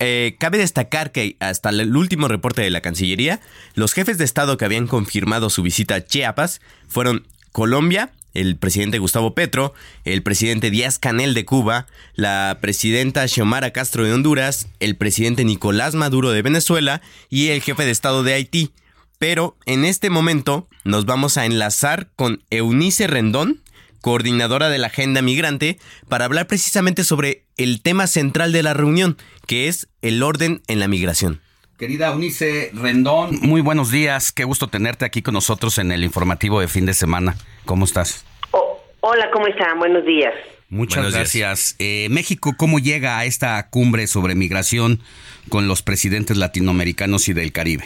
Eh, 0.00 0.36
cabe 0.38 0.58
destacar 0.58 1.10
que 1.10 1.36
hasta 1.40 1.70
el 1.70 1.96
último 1.96 2.28
reporte 2.28 2.62
de 2.62 2.70
la 2.70 2.80
Cancillería, 2.80 3.40
los 3.74 3.92
jefes 3.92 4.16
de 4.16 4.24
Estado 4.24 4.56
que 4.56 4.64
habían 4.64 4.86
confirmado 4.86 5.50
su 5.50 5.62
visita 5.62 5.96
a 5.96 6.04
Chiapas 6.04 6.60
fueron 6.86 7.26
Colombia, 7.50 8.12
el 8.34 8.56
presidente 8.56 8.98
Gustavo 8.98 9.34
Petro, 9.34 9.74
el 10.04 10.22
presidente 10.22 10.70
Díaz 10.70 10.98
Canel 10.98 11.34
de 11.34 11.44
Cuba, 11.44 11.86
la 12.14 12.58
presidenta 12.60 13.26
Xiomara 13.26 13.72
Castro 13.72 14.04
de 14.04 14.12
Honduras, 14.12 14.68
el 14.78 14.96
presidente 14.96 15.44
Nicolás 15.44 15.94
Maduro 15.94 16.30
de 16.30 16.42
Venezuela 16.42 17.00
y 17.28 17.48
el 17.48 17.62
jefe 17.62 17.84
de 17.84 17.90
Estado 17.90 18.22
de 18.22 18.34
Haití. 18.34 18.70
Pero 19.18 19.56
en 19.66 19.84
este 19.84 20.10
momento 20.10 20.68
nos 20.84 21.04
vamos 21.04 21.36
a 21.36 21.46
enlazar 21.46 22.08
con 22.14 22.44
Eunice 22.50 23.08
Rendón, 23.08 23.60
coordinadora 24.00 24.68
de 24.68 24.78
la 24.78 24.88
Agenda 24.88 25.22
Migrante, 25.22 25.78
para 26.08 26.24
hablar 26.24 26.46
precisamente 26.46 27.04
sobre 27.04 27.44
el 27.56 27.82
tema 27.82 28.06
central 28.06 28.52
de 28.52 28.62
la 28.62 28.74
reunión, 28.74 29.16
que 29.46 29.68
es 29.68 29.88
el 30.02 30.22
orden 30.22 30.62
en 30.66 30.80
la 30.80 30.88
migración. 30.88 31.40
Querida 31.78 32.10
Unice 32.10 32.70
Rendón, 32.74 33.38
muy 33.40 33.60
buenos 33.60 33.92
días, 33.92 34.32
qué 34.32 34.42
gusto 34.44 34.66
tenerte 34.66 35.04
aquí 35.04 35.22
con 35.22 35.34
nosotros 35.34 35.78
en 35.78 35.92
el 35.92 36.02
informativo 36.02 36.60
de 36.60 36.66
fin 36.66 36.86
de 36.86 36.94
semana. 36.94 37.36
¿Cómo 37.64 37.84
estás? 37.84 38.24
Oh, 38.50 38.82
hola, 39.00 39.30
¿cómo 39.32 39.46
están? 39.46 39.78
Buenos 39.78 40.04
días. 40.04 40.34
Muchas 40.70 41.12
gracias. 41.12 41.76
Eh, 41.78 42.08
México, 42.10 42.54
¿cómo 42.56 42.78
llega 42.78 43.18
a 43.18 43.24
esta 43.24 43.70
cumbre 43.70 44.06
sobre 44.06 44.34
migración 44.34 45.00
con 45.48 45.68
los 45.68 45.82
presidentes 45.82 46.36
latinoamericanos 46.36 47.28
y 47.28 47.32
del 47.32 47.52
Caribe? 47.52 47.84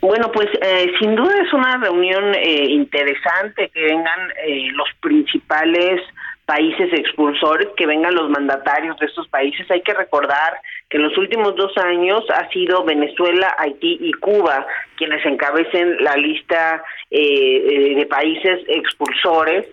Bueno, 0.00 0.30
pues 0.32 0.48
eh, 0.62 0.92
sin 1.00 1.16
duda 1.16 1.34
es 1.44 1.52
una 1.52 1.76
reunión 1.78 2.32
eh, 2.36 2.66
interesante 2.70 3.68
que 3.70 3.82
vengan 3.82 4.30
eh, 4.46 4.68
los 4.72 4.88
principales 5.00 6.00
países 6.46 6.92
expulsores, 6.92 7.68
que 7.76 7.84
vengan 7.84 8.14
los 8.14 8.30
mandatarios 8.30 8.96
de 8.98 9.06
estos 9.06 9.26
países. 9.28 9.68
Hay 9.70 9.82
que 9.82 9.92
recordar 9.92 10.56
que 10.88 10.98
en 10.98 11.02
los 11.02 11.18
últimos 11.18 11.56
dos 11.56 11.76
años 11.78 12.22
ha 12.30 12.48
sido 12.50 12.84
Venezuela, 12.84 13.54
Haití 13.58 13.98
y 14.00 14.12
Cuba 14.12 14.66
quienes 14.96 15.24
encabecen 15.26 15.96
la 16.02 16.16
lista 16.16 16.82
de 17.10 18.06
países 18.08 18.60
expulsores. 18.68 19.66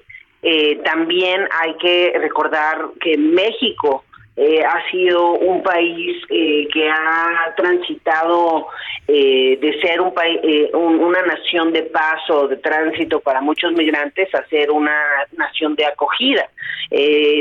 también 0.83 1.47
hay 1.61 1.75
que 1.77 2.13
recordar 2.19 2.89
que 2.99 3.17
México 3.17 4.04
eh, 4.37 4.61
ha 4.65 4.91
sido 4.91 5.31
un 5.31 5.63
país 5.63 6.21
eh, 6.29 6.67
que 6.73 6.89
ha 6.89 7.53
transitado 7.55 8.67
eh, 9.07 9.57
de 9.61 9.79
ser 9.79 10.01
un 10.01 10.13
país, 10.13 10.41
una 10.73 11.21
nación 11.21 11.71
de 11.71 11.83
paso, 11.83 12.47
de 12.49 12.57
tránsito 12.57 13.21
para 13.21 13.39
muchos 13.39 13.71
migrantes, 13.71 14.33
a 14.35 14.45
ser 14.47 14.71
una 14.71 14.97
nación 15.37 15.75
de 15.75 15.85
acogida. 15.85 16.49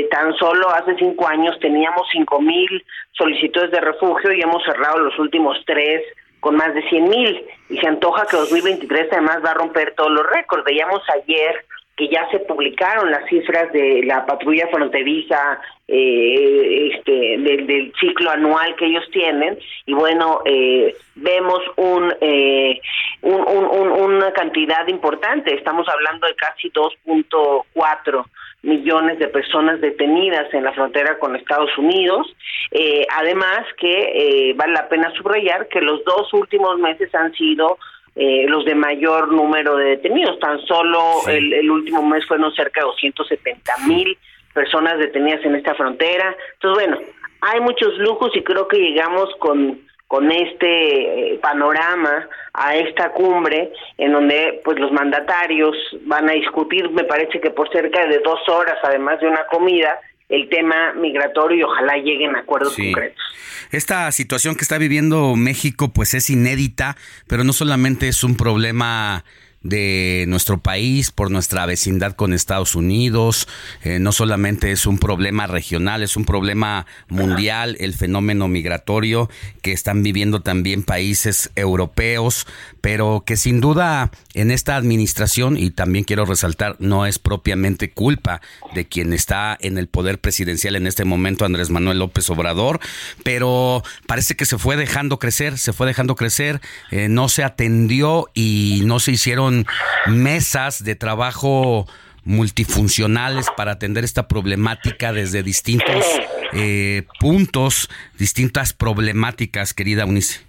tan 0.09 0.33
solo 0.37 0.69
hace 0.69 0.95
cinco 0.95 1.27
años 1.27 1.59
teníamos 1.59 2.07
cinco 2.11 2.39
mil 2.39 2.83
solicitudes 3.11 3.71
de 3.71 3.81
refugio 3.81 4.31
y 4.31 4.41
hemos 4.41 4.63
cerrado 4.63 4.99
los 4.99 5.19
últimos 5.19 5.57
tres 5.65 6.01
con 6.39 6.55
más 6.55 6.73
de 6.73 6.87
cien 6.89 7.09
mil 7.09 7.45
y 7.69 7.77
se 7.77 7.87
antoja 7.87 8.25
que 8.27 8.37
2023 8.37 9.07
además 9.11 9.39
va 9.43 9.51
a 9.51 9.55
romper 9.55 9.93
todos 9.97 10.11
los 10.11 10.25
récords. 10.29 10.63
Veíamos 10.63 11.01
ayer 11.09 11.65
que 11.95 12.09
ya 12.09 12.27
se 12.29 12.39
publicaron 12.39 13.09
las 13.09 13.25
cifras 13.29 13.71
de 13.71 14.03
la 14.03 14.25
patrulla 14.25 14.67
fronteriza 14.67 15.59
eh, 15.87 16.91
este, 16.93 17.11
del, 17.11 17.93
ciclo 17.99 18.31
anual 18.31 18.75
que 18.75 18.87
ellos 18.87 19.05
tienen 19.11 19.57
y 19.85 19.93
bueno 19.93 20.41
eh, 20.45 20.95
vemos 21.15 21.59
un, 21.77 22.13
eh, 22.19 22.81
una 23.21 24.33
cantidad 24.33 24.87
importante 24.87 25.53
estamos 25.53 25.87
hablando 25.87 26.27
de 26.27 26.35
casi 26.35 26.69
2.4 26.71 28.25
millones 28.63 29.19
de 29.19 29.27
personas 29.27 29.79
detenidas 29.79 30.51
en 30.53 30.63
la 30.63 30.73
frontera 30.73 31.17
con 31.19 31.35
Estados 31.35 31.77
Unidos 31.77 32.27
eh, 32.71 33.05
además 33.15 33.61
que 33.77 34.53
vale 34.57 34.73
la 34.73 34.89
pena 34.89 35.11
subrayar 35.11 35.69
que 35.69 35.81
los 35.81 36.03
dos 36.03 36.33
últimos 36.33 36.77
meses 36.79 37.13
han 37.15 37.31
sido 37.33 37.77
eh, 38.15 38.45
los 38.47 38.65
de 38.65 38.75
mayor 38.75 39.31
número 39.31 39.75
de 39.75 39.85
detenidos. 39.97 40.39
Tan 40.39 40.59
solo 40.65 41.27
el, 41.27 41.69
último 41.69 42.01
mes 42.01 42.25
fueron 42.25 42.53
cerca 42.53 42.81
de 42.81 42.87
270 42.87 43.73
mil 43.87 44.17
personas 44.53 44.97
detenidas 44.97 45.43
en 45.43 45.55
esta 45.55 45.75
frontera. 45.75 46.35
Entonces, 46.53 46.87
bueno, 46.87 47.05
hay 47.41 47.59
muchos 47.59 47.97
lujos 47.97 48.31
y 48.35 48.43
creo 48.43 48.67
que 48.67 48.77
llegamos 48.77 49.29
con 49.39 49.85
con 50.07 50.31
este 50.31 51.33
eh, 51.33 51.39
panorama 51.39 52.29
a 52.53 52.75
esta 52.75 53.11
cumbre 53.11 53.73
en 53.97 54.11
donde 54.11 54.61
pues 54.63 54.79
los 54.79 54.91
mandatarios 54.91 55.75
van 56.01 56.29
a 56.29 56.33
discutir 56.33 56.89
me 56.91 57.05
parece 57.05 57.39
que 57.41 57.49
por 57.49 57.71
cerca 57.71 58.05
de 58.05 58.19
dos 58.19 58.39
horas 58.47 58.77
además 58.83 59.19
de 59.19 59.27
una 59.27 59.45
comida 59.47 59.99
el 60.29 60.49
tema 60.49 60.93
migratorio 60.93 61.57
y 61.57 61.63
ojalá 61.63 61.97
lleguen 61.97 62.35
a 62.35 62.39
acuerdos 62.39 62.75
concretos. 62.75 63.23
Esta 63.71 64.11
situación 64.11 64.55
que 64.55 64.63
está 64.63 64.77
viviendo 64.77 65.35
México 65.35 65.91
pues 65.93 66.13
es 66.13 66.29
inédita, 66.29 66.97
pero 67.27 67.43
no 67.43 67.53
solamente 67.53 68.07
es 68.07 68.23
un 68.23 68.35
problema 68.35 69.23
de 69.65 70.25
nuestro 70.27 70.59
país, 70.59 71.09
por 71.09 71.31
nuestra 71.31 71.65
vecindad 71.65 72.15
con 72.15 72.33
Estados 72.33 72.75
Unidos. 72.75 73.47
Eh, 73.83 73.97
no 73.97 74.11
solamente 74.11 74.71
es 74.71 74.85
un 74.85 74.99
problema 74.99 75.47
regional, 75.47 76.03
es 76.03 76.15
un 76.15 76.23
problema 76.23 76.85
mundial, 77.09 77.75
el 77.79 77.93
fenómeno 77.93 78.47
migratorio 78.47 79.27
que 79.63 79.71
están 79.71 80.03
viviendo 80.03 80.43
también 80.43 80.83
países 80.83 81.51
europeos, 81.55 82.45
pero 82.85 83.23
que 83.25 83.35
sin 83.35 83.61
duda 83.61 84.11
en 84.35 84.51
esta 84.51 84.75
administración, 84.75 85.57
y 85.57 85.71
también 85.71 86.05
quiero 86.05 86.23
resaltar, 86.23 86.75
no 86.77 87.07
es 87.07 87.17
propiamente 87.17 87.89
culpa 87.89 88.41
de 88.75 88.85
quien 88.85 89.11
está 89.11 89.57
en 89.59 89.79
el 89.79 89.87
poder 89.87 90.19
presidencial 90.19 90.75
en 90.75 90.85
este 90.85 91.03
momento, 91.03 91.45
Andrés 91.45 91.71
Manuel 91.71 91.97
López 91.97 92.29
Obrador, 92.29 92.79
pero 93.23 93.81
parece 94.05 94.35
que 94.35 94.45
se 94.45 94.59
fue 94.59 94.75
dejando 94.75 95.17
crecer, 95.17 95.57
se 95.57 95.73
fue 95.73 95.87
dejando 95.87 96.13
crecer, 96.13 96.61
eh, 96.91 97.09
no 97.09 97.27
se 97.27 97.43
atendió 97.43 98.27
y 98.35 98.83
no 98.85 98.99
se 98.99 99.13
hicieron 99.13 99.65
mesas 100.05 100.83
de 100.83 100.93
trabajo 100.93 101.87
multifuncionales 102.23 103.47
para 103.57 103.71
atender 103.71 104.03
esta 104.03 104.27
problemática 104.27 105.11
desde 105.11 105.41
distintos 105.41 106.05
eh, 106.53 107.07
puntos, 107.19 107.89
distintas 108.19 108.73
problemáticas, 108.73 109.73
querida 109.73 110.05
Unice. 110.05 110.45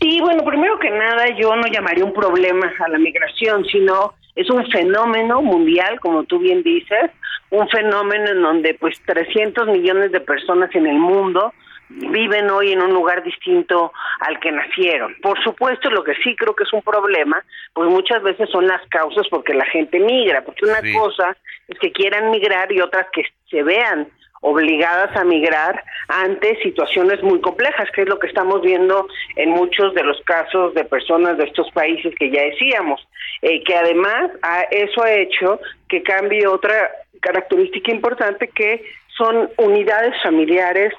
Sí, 0.00 0.18
bueno, 0.20 0.42
primero 0.44 0.78
que 0.78 0.90
nada 0.90 1.26
yo 1.36 1.54
no 1.56 1.66
llamaría 1.66 2.04
un 2.04 2.14
problema 2.14 2.72
a 2.78 2.88
la 2.88 2.98
migración, 2.98 3.64
sino 3.66 4.14
es 4.34 4.48
un 4.48 4.66
fenómeno 4.70 5.42
mundial, 5.42 6.00
como 6.00 6.24
tú 6.24 6.38
bien 6.38 6.62
dices, 6.62 7.10
un 7.50 7.68
fenómeno 7.68 8.30
en 8.30 8.42
donde 8.42 8.74
pues 8.74 8.98
300 9.04 9.68
millones 9.68 10.12
de 10.12 10.20
personas 10.20 10.74
en 10.74 10.86
el 10.86 10.98
mundo 10.98 11.52
viven 11.90 12.48
hoy 12.50 12.72
en 12.72 12.80
un 12.80 12.92
lugar 12.92 13.22
distinto 13.22 13.92
al 14.20 14.38
que 14.38 14.52
nacieron. 14.52 15.14
Por 15.20 15.42
supuesto, 15.42 15.90
lo 15.90 16.04
que 16.04 16.14
sí 16.22 16.36
creo 16.36 16.54
que 16.54 16.62
es 16.62 16.72
un 16.72 16.82
problema, 16.82 17.44
pues 17.74 17.90
muchas 17.90 18.22
veces 18.22 18.48
son 18.50 18.66
las 18.66 18.80
causas 18.88 19.26
porque 19.28 19.52
la 19.52 19.66
gente 19.66 19.98
migra, 19.98 20.42
porque 20.44 20.66
una 20.66 20.80
cosa 20.98 21.36
es 21.68 21.78
que 21.78 21.92
quieran 21.92 22.30
migrar 22.30 22.72
y 22.72 22.80
otras 22.80 23.06
que 23.12 23.24
se 23.50 23.62
vean 23.62 24.08
obligadas 24.40 25.14
a 25.16 25.24
migrar 25.24 25.84
ante 26.08 26.56
situaciones 26.62 27.22
muy 27.22 27.40
complejas, 27.40 27.90
que 27.94 28.02
es 28.02 28.08
lo 28.08 28.18
que 28.18 28.26
estamos 28.26 28.62
viendo 28.62 29.06
en 29.36 29.50
muchos 29.50 29.94
de 29.94 30.02
los 30.02 30.20
casos 30.22 30.74
de 30.74 30.84
personas 30.84 31.36
de 31.36 31.44
estos 31.44 31.70
países 31.72 32.14
que 32.18 32.30
ya 32.30 32.42
decíamos, 32.42 33.06
eh, 33.42 33.62
que 33.64 33.76
además 33.76 34.30
a 34.42 34.62
eso 34.62 35.02
ha 35.02 35.12
hecho 35.12 35.60
que 35.88 36.02
cambie 36.02 36.46
otra 36.46 36.90
característica 37.20 37.92
importante 37.92 38.48
que 38.48 38.82
son 39.16 39.50
unidades 39.58 40.14
familiares 40.22 40.94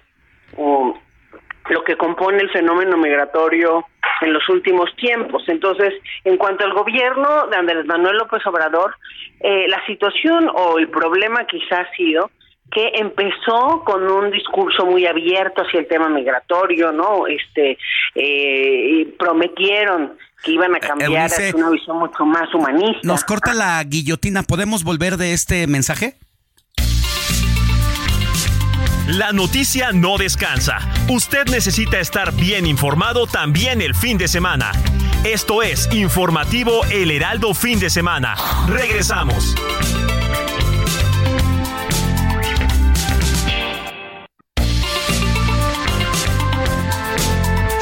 o 0.55 0.95
lo 1.69 1.84
que 1.84 1.95
compone 1.95 2.39
el 2.39 2.49
fenómeno 2.51 2.97
migratorio 2.97 3.85
en 4.22 4.34
los 4.34 4.47
últimos 4.49 4.95
tiempos. 4.95 5.43
Entonces, 5.47 5.93
en 6.23 6.38
cuanto 6.38 6.63
al 6.63 6.73
gobierno 6.73 7.47
de 7.47 7.57
Andrés 7.57 7.85
Manuel 7.85 8.18
López 8.18 8.45
Obrador, 8.45 8.95
eh, 9.39 9.68
la 9.68 9.84
situación 9.85 10.49
o 10.53 10.77
el 10.77 10.89
problema 10.89 11.45
quizá 11.45 11.81
ha 11.81 11.91
sido 11.95 12.30
que 12.72 12.91
empezó 12.95 13.84
con 13.85 14.10
un 14.10 14.31
discurso 14.31 14.85
muy 14.85 15.06
abierto 15.06 15.61
hacia 15.61 15.81
el 15.81 15.88
tema 15.88 16.10
migratorio, 16.10 16.91
¿no? 16.91 17.27
Este, 17.27 17.77
eh, 18.15 19.14
prometieron 19.19 20.18
que 20.43 20.52
iban 20.52 20.73
a 20.73 20.77
eh, 20.77 20.81
cambiar 20.81 21.26
hacia 21.26 21.56
una 21.56 21.69
visión 21.69 21.99
mucho 21.99 22.26
más 22.26 22.53
humanista. 22.53 23.02
Nos 23.03 23.23
corta 23.23 23.53
la 23.53 23.84
guillotina. 23.84 24.43
¿Podemos 24.43 24.84
volver 24.84 25.18
de 25.18 25.34
este 25.34 25.68
mensaje? 25.68 26.15
La 29.07 29.34
noticia 29.34 29.91
no 29.91 30.18
descansa. 30.18 30.77
Usted 31.10 31.48
necesita 31.48 31.99
estar 31.99 32.34
bien 32.34 32.65
informado 32.65 33.27
también 33.27 33.81
el 33.81 33.93
fin 33.93 34.18
de 34.18 34.27
semana. 34.27 34.72
Esto 35.26 35.61
es 35.61 35.89
Informativo 35.93 36.85
El 36.91 37.11
Heraldo 37.11 37.53
Fin 37.53 37.80
de 37.80 37.89
Semana. 37.89 38.35
Regresamos. 38.68 39.56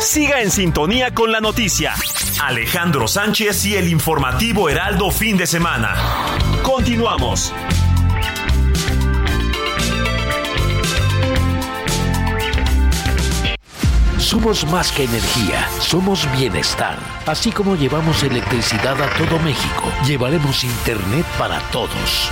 Siga 0.10 0.42
en 0.42 0.50
sintonía 0.50 1.14
con 1.14 1.32
la 1.32 1.40
noticia. 1.40 1.94
Alejandro 2.42 3.08
Sánchez 3.08 3.64
y 3.68 3.76
el 3.76 3.88
informativo 3.90 4.68
Heraldo 4.68 5.12
Fin 5.12 5.38
de 5.38 5.46
Semana. 5.46 5.94
Continuamos. 6.64 7.54
Somos 14.18 14.66
más 14.72 14.92
que 14.92 15.04
energía, 15.04 15.70
somos 15.80 16.28
bienestar. 16.36 16.98
Así 17.28 17.52
como 17.52 17.76
llevamos 17.76 18.24
electricidad 18.24 19.00
a 19.00 19.10
todo 19.16 19.38
México, 19.38 19.94
llevaremos 20.08 20.64
Internet 20.64 21.28
para 21.38 21.60
todos. 21.70 22.32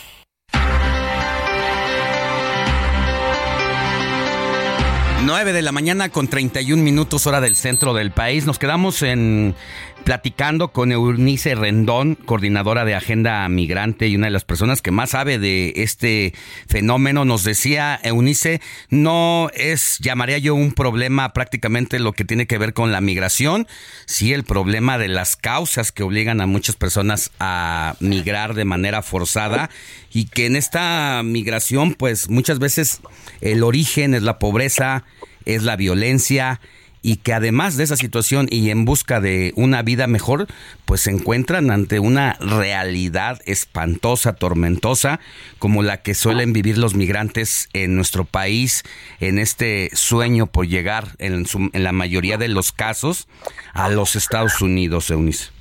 9 5.25 5.53
de 5.53 5.61
la 5.61 5.71
mañana 5.71 6.09
con 6.09 6.27
31 6.27 6.81
minutos 6.81 7.27
hora 7.27 7.41
del 7.41 7.55
centro 7.55 7.93
del 7.93 8.11
país. 8.11 8.47
Nos 8.47 8.57
quedamos 8.57 9.03
en 9.03 9.55
platicando 10.03 10.71
con 10.71 10.91
Eunice 10.91 11.55
Rendón, 11.55 12.15
coordinadora 12.15 12.85
de 12.85 12.95
Agenda 12.95 13.47
Migrante 13.49 14.07
y 14.07 14.15
una 14.15 14.27
de 14.27 14.31
las 14.31 14.45
personas 14.45 14.81
que 14.81 14.91
más 14.91 15.11
sabe 15.11 15.39
de 15.39 15.73
este 15.77 16.33
fenómeno. 16.67 17.25
Nos 17.25 17.43
decía 17.43 17.99
Eunice, 18.03 18.61
no 18.89 19.49
es, 19.53 19.99
llamaría 19.99 20.37
yo 20.37 20.55
un 20.55 20.73
problema 20.73 21.33
prácticamente 21.33 21.99
lo 21.99 22.13
que 22.13 22.25
tiene 22.25 22.47
que 22.47 22.57
ver 22.57 22.73
con 22.73 22.91
la 22.91 23.01
migración, 23.01 23.67
sí 24.05 24.33
el 24.33 24.43
problema 24.43 24.97
de 24.97 25.07
las 25.07 25.35
causas 25.35 25.91
que 25.91 26.03
obligan 26.03 26.41
a 26.41 26.47
muchas 26.47 26.75
personas 26.75 27.31
a 27.39 27.95
migrar 27.99 28.53
de 28.53 28.65
manera 28.65 29.01
forzada 29.01 29.69
y 30.11 30.25
que 30.25 30.45
en 30.45 30.55
esta 30.55 31.21
migración 31.23 31.93
pues 31.93 32.29
muchas 32.29 32.59
veces 32.59 33.01
el 33.41 33.63
origen 33.63 34.13
es 34.13 34.23
la 34.23 34.39
pobreza, 34.39 35.05
es 35.45 35.63
la 35.63 35.75
violencia 35.75 36.59
y 37.01 37.17
que 37.17 37.33
además 37.33 37.77
de 37.77 37.83
esa 37.83 37.95
situación 37.95 38.47
y 38.49 38.69
en 38.69 38.85
busca 38.85 39.19
de 39.19 39.53
una 39.55 39.81
vida 39.81 40.07
mejor, 40.07 40.47
pues 40.85 41.01
se 41.01 41.11
encuentran 41.11 41.71
ante 41.71 41.99
una 41.99 42.37
realidad 42.39 43.39
espantosa, 43.45 44.35
tormentosa, 44.35 45.19
como 45.59 45.83
la 45.83 46.01
que 46.01 46.13
suelen 46.13 46.53
vivir 46.53 46.77
los 46.77 46.95
migrantes 46.95 47.69
en 47.73 47.95
nuestro 47.95 48.25
país, 48.25 48.83
en 49.19 49.39
este 49.39 49.89
sueño 49.93 50.47
por 50.47 50.67
llegar, 50.67 51.05
en, 51.17 51.45
en 51.73 51.83
la 51.83 51.91
mayoría 51.91 52.37
de 52.37 52.47
los 52.47 52.71
casos, 52.71 53.27
a 53.73 53.89
los 53.89 54.15
Estados 54.15 54.61
Unidos, 54.61 55.09
Eunice. 55.09 55.51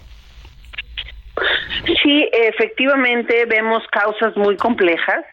Sí, 2.02 2.28
efectivamente 2.32 3.46
vemos 3.46 3.82
causas 3.90 4.36
muy 4.36 4.56
complejas 4.56 5.24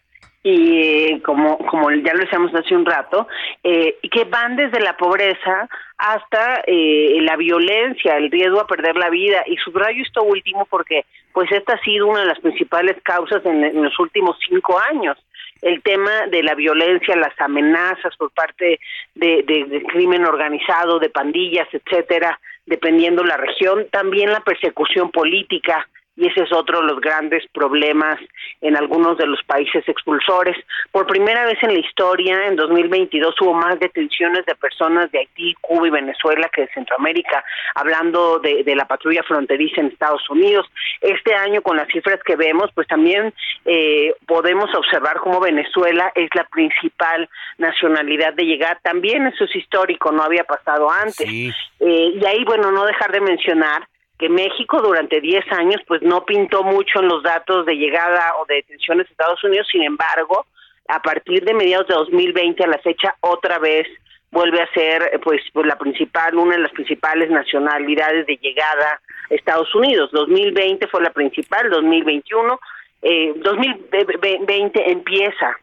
y 0.44 1.20
como, 1.22 1.58
como 1.58 1.92
ya 1.92 2.14
lo 2.14 2.20
decíamos 2.20 2.54
hace 2.54 2.76
un 2.76 2.86
rato, 2.86 3.28
eh, 3.64 3.98
que 4.12 4.24
van 4.26 4.56
desde 4.56 4.80
la 4.80 4.96
pobreza 4.96 5.68
hasta 5.98 6.62
eh, 6.66 7.18
la 7.22 7.36
violencia, 7.36 8.18
el 8.18 8.32
riesgo 8.32 8.62
a 8.62 8.68
perder 8.68 8.96
la 8.96 9.10
vida. 9.10 9.44
Y 9.48 9.58
subrayo 9.58 10.02
esto 10.04 10.24
último 10.24 10.66
porque 10.70 11.06
pues 11.34 11.52
esta 11.52 11.74
ha 11.74 11.84
sido 11.84 12.08
una 12.08 12.22
de 12.22 12.28
las 12.28 12.40
principales 12.40 12.96
causas 13.04 13.46
en, 13.46 13.84
los 13.84 14.00
últimos 14.00 14.38
cinco 14.48 14.80
años 14.80 15.18
el 15.64 15.82
tema 15.82 16.28
de 16.30 16.44
la 16.44 16.54
violencia, 16.54 17.16
las 17.16 17.34
amenazas 17.40 18.16
por 18.16 18.30
parte 18.32 18.80
de, 19.16 19.44
de, 19.44 19.84
crimen 19.88 20.24
organizado, 20.24 21.00
de 21.00 21.10
pandillas, 21.10 21.68
etcétera, 21.72 22.40
dependiendo 22.68 23.24
la 23.24 23.38
región, 23.38 23.88
también 23.92 24.32
la 24.32 24.42
persecución 24.42 25.10
política, 25.10 25.88
y 26.18 26.28
ese 26.28 26.42
es 26.44 26.52
otro 26.52 26.82
de 26.82 26.88
los 26.88 27.00
grandes 27.00 27.44
problemas 27.54 28.20
en 28.62 28.76
algunos 28.76 29.18
de 29.18 29.28
los 29.28 29.42
países 29.44 29.88
expulsores. 29.88 30.58
Por 30.92 31.06
primera 31.06 31.46
vez 31.46 31.62
en 31.62 31.74
la 31.74 31.80
historia, 31.80 32.48
en 32.48 32.56
2022 32.56 33.36
hubo 33.42 33.54
más 33.54 33.80
detenciones 33.80 34.44
de 34.48 34.56
personas 34.56 35.12
de 35.12 35.20
Haití, 35.20 35.54
Cuba 35.62 35.88
y 35.88 35.92
Venezuela 35.92 36.50
que 36.52 36.62
de 36.62 36.70
Centroamérica, 36.74 37.44
hablando 37.76 38.40
de, 38.40 38.64
la 38.76 38.86
patrulla 38.86 39.24
fronteriza 39.24 39.82
en 39.82 39.88
Estados 39.88 40.28
Unidos. 40.30 40.66
Este 41.02 41.36
año, 41.36 41.62
con 41.62 41.78
las 41.78 41.88
cifras 41.88 42.20
que 42.24 42.36
vemos, 42.36 42.72
pues 42.74 42.88
también 42.88 43.34
eh, 43.66 44.14
podemos 44.26 44.74
observar 44.74 45.18
cómo 45.18 45.40
Venezuela 45.40 46.12
es 46.16 46.30
la 46.34 46.46
principal 46.46 47.30
nacionalidad 47.60 48.34
de 48.34 48.46
llegar. 48.46 48.80
También 48.82 49.28
eso 49.28 49.44
es 49.44 49.56
histórico, 49.56 50.12
no 50.12 50.24
había 50.24 50.44
pasado 50.44 50.90
antes. 50.90 51.28
Eh, 51.28 51.54
y 51.80 52.26
ahí, 52.26 52.44
bueno, 52.44 52.72
no 52.72 52.86
dejar 52.86 53.12
de 53.12 53.22
mencionar 53.22 53.88
que 54.18 54.30
México 54.30 54.82
durante 54.82 55.22
10 55.22 55.52
años 55.52 55.82
pues 55.88 56.02
no 56.02 56.26
pintó 56.26 56.64
mucho 56.64 57.00
en 57.00 57.08
los 57.08 57.24
datos 57.24 57.66
de 57.66 57.76
llegada 57.76 58.34
o 58.42 58.46
de 58.46 58.56
detenciones 58.56 59.08
a 59.08 59.12
Estados 59.12 59.44
Unidos, 59.44 59.68
sin 59.72 59.84
embargo, 59.84 60.46
a 60.88 61.02
partir 61.02 61.44
de 61.44 61.54
mediados 61.54 61.88
de 61.88 61.96
2020 61.96 62.64
a 62.64 62.68
la 62.68 62.80
fecha 62.80 63.16
otra 63.22 63.60
vez 63.60 63.88
vuelve 64.32 64.62
a 64.62 64.74
ser 64.74 65.20
pues, 65.24 65.42
pues 65.54 65.68
la 65.68 65.78
principal 65.78 66.36
una 66.36 66.56
de 66.56 66.62
las 66.62 66.72
principales 66.72 67.30
nacionalidades 67.30 68.26
de 68.26 68.38
llegada 68.38 69.00
a 69.30 69.34
Estados 69.34 69.74
Unidos. 69.76 70.10
2020 70.12 70.88
fue 70.88 71.02
la 71.02 71.12
principal, 71.12 71.70
2021 71.70 72.60
eh, 73.02 73.34
2020 73.38 74.92
empieza 74.92 75.58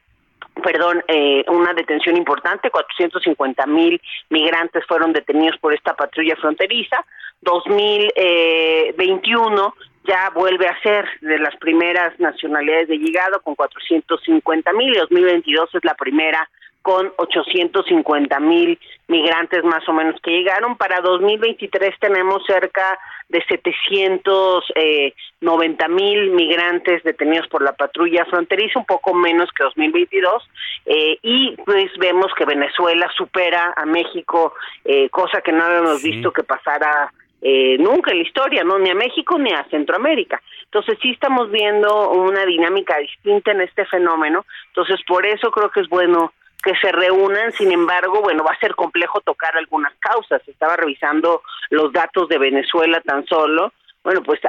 perdón, 0.63 1.03
eh, 1.09 1.45
una 1.49 1.75
detención 1.75 2.17
importante, 2.17 2.71
450 2.71 3.67
mil 3.67 4.01
migrantes 4.31 4.87
fueron 4.87 5.13
detenidos 5.13 5.59
por 5.59 5.75
esta 5.75 5.95
patrulla 5.95 6.37
fronteriza, 6.37 7.05
2021 7.43 9.75
ya 10.07 10.31
vuelve 10.35 10.69
a 10.69 10.79
ser 10.83 11.09
de 11.21 11.39
las 11.39 11.57
primeras 11.57 12.19
nacionalidades 12.21 12.89
de 12.89 12.99
llegado 12.99 13.41
con 13.41 13.55
450 13.55 14.73
mil 14.75 14.95
y 14.95 14.99
2022 14.99 15.75
es 15.75 15.85
la 15.85 15.95
primera 15.95 16.47
con 16.85 17.13
850 17.17 18.39
mil 18.41 18.79
migrantes 19.09 19.65
más 19.65 19.89
o 19.89 19.95
menos 19.95 20.21
que 20.21 20.33
llegaron. 20.33 20.77
Para 20.77 21.01
2023 21.01 21.99
tenemos 21.99 22.45
cerca 22.47 22.99
de 23.31 23.43
790 23.49 25.89
mil 25.89 26.31
migrantes 26.33 27.03
detenidos 27.03 27.49
por 27.49 27.63
la 27.63 27.73
patrulla 27.73 28.27
fronteriza, 28.27 28.79
un 28.79 28.85
poco 28.85 29.15
menos 29.15 29.49
que 29.57 29.65
2022, 29.65 30.47
eh, 30.85 31.17
y 31.23 31.57
pues 31.65 31.91
vemos 31.99 32.31
que 32.37 32.45
Venezuela 32.45 33.11
supera 33.17 33.73
a 33.75 33.87
México, 33.87 34.53
eh, 34.85 35.09
cosa 35.09 35.41
que 35.41 35.53
no 35.53 35.65
habíamos 35.65 36.03
visto 36.03 36.35
que 36.35 36.43
pasara 36.43 37.11
eh, 37.41 37.79
nunca 37.79 38.11
en 38.11 38.19
la 38.19 38.25
historia, 38.25 38.63
no 38.63 38.79
ni 38.79 38.91
a 38.91 38.95
México 38.95 39.39
ni 39.39 39.55
a 39.55 39.65
Centroamérica. 39.71 40.43
Entonces 40.65 40.99
sí 41.01 41.13
estamos 41.13 41.51
viendo 41.51 42.11
una 42.11 42.45
dinámica 42.45 42.99
distinta 42.99 43.53
en 43.53 43.63
este 43.63 43.87
fenómeno. 43.87 44.45
Entonces 44.67 45.01
por 45.07 45.25
eso 45.25 45.51
creo 45.51 45.71
que 45.71 45.81
es 45.81 45.89
bueno 45.89 46.35
que 46.65 46.75
se 46.77 46.91
reúnan, 46.91 47.53
sin 47.53 47.71
embargo, 47.71 48.23
bueno, 48.23 48.43
va 48.43 48.53
a 48.53 48.59
ser 48.59 48.75
complejo 48.75 49.21
tocar 49.21 49.57
algunas 49.57 49.93
causas. 50.01 50.41
Estaba 50.49 50.77
revisando 50.77 51.43
los 51.71 51.93
datos 51.93 52.29
de 52.29 52.39
Venezuela 52.39 53.01
tan 53.03 53.27
solo. 53.27 53.73
Bueno, 54.03 54.23
pues 54.23 54.41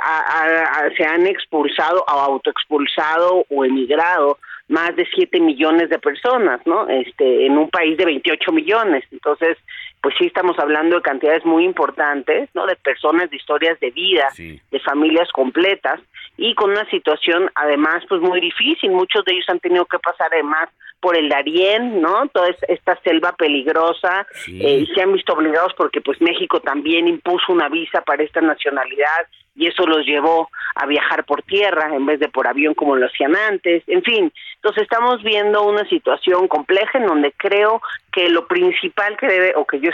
se 0.98 1.06
han 1.06 1.28
expulsado 1.28 2.04
o 2.08 2.12
autoexpulsado 2.12 3.46
o 3.50 3.66
emigrado 3.66 4.38
más 4.68 4.96
de 4.96 5.08
7 5.14 5.40
millones 5.40 5.90
de 5.90 6.00
personas, 6.00 6.60
¿no? 6.66 6.88
Este, 6.90 7.46
en 7.46 7.58
un 7.58 7.70
país 7.70 7.98
de 7.98 8.06
28 8.06 8.52
millones. 8.52 9.04
Entonces, 9.12 9.58
pues 10.02 10.16
sí 10.18 10.26
estamos 10.26 10.58
hablando 10.58 10.96
de 10.96 11.02
cantidades 11.02 11.46
muy 11.46 11.64
importantes, 11.66 12.50
¿no? 12.54 12.66
De 12.66 12.76
personas, 12.76 13.30
de 13.30 13.38
historias 13.38 13.80
de 13.80 13.92
vida, 13.92 14.28
de 14.38 14.80
familias 14.80 15.32
completas 15.32 16.00
y 16.38 16.54
con 16.56 16.72
una 16.72 16.90
situación 16.90 17.50
además 17.56 18.04
pues 18.08 18.22
muy 18.22 18.42
difícil. 18.42 18.92
Muchos 18.92 19.24
de 19.26 19.34
ellos 19.34 19.46
han 19.50 19.60
tenido 19.60 19.86
que 19.86 20.00
pasar 20.00 20.30
además 20.32 20.70
por 21.00 21.18
el 21.18 21.30
Darién, 21.30 22.02
¿no? 22.02 22.28
Toda 22.30 22.50
esta 22.68 23.00
selva 23.04 23.34
peligrosa 23.34 24.26
eh, 24.48 24.80
y 24.80 24.88
se 24.88 25.02
han 25.02 25.14
visto 25.14 25.34
obligados 25.34 25.74
porque 25.78 26.02
pues 26.02 26.20
México 26.22 26.60
también 26.60 27.08
impuso 27.08 27.54
una 27.54 27.70
visa 27.70 28.02
para 28.02 28.24
esta 28.24 28.42
nacionalidad 28.42 29.28
y 29.56 29.68
eso 29.68 29.86
los 29.86 30.06
llevó 30.06 30.50
a 30.76 30.86
viajar 30.86 31.24
por 31.24 31.42
tierra 31.44 31.96
en 31.96 32.06
vez 32.06 32.20
de 32.20 32.28
por 32.28 32.48
avión 32.48 32.74
como 32.74 32.96
lo 32.96 33.06
hacían 33.06 33.36
antes. 33.36 33.84
En 33.88 34.04
fin, 34.04 34.32
entonces 34.56 34.84
estamos 34.84 35.24
viendo 35.24 35.64
una 35.64 35.88
situación 35.88 36.48
compleja 36.48 36.98
en 36.98 37.08
donde 37.08 37.32
creo 37.38 37.82
que 38.12 38.30
lo 38.30 38.48
principal 38.48 39.16
que 39.18 39.28
debe 39.28 39.54
o 39.56 39.66
que 39.66 39.80
yo 39.80 39.92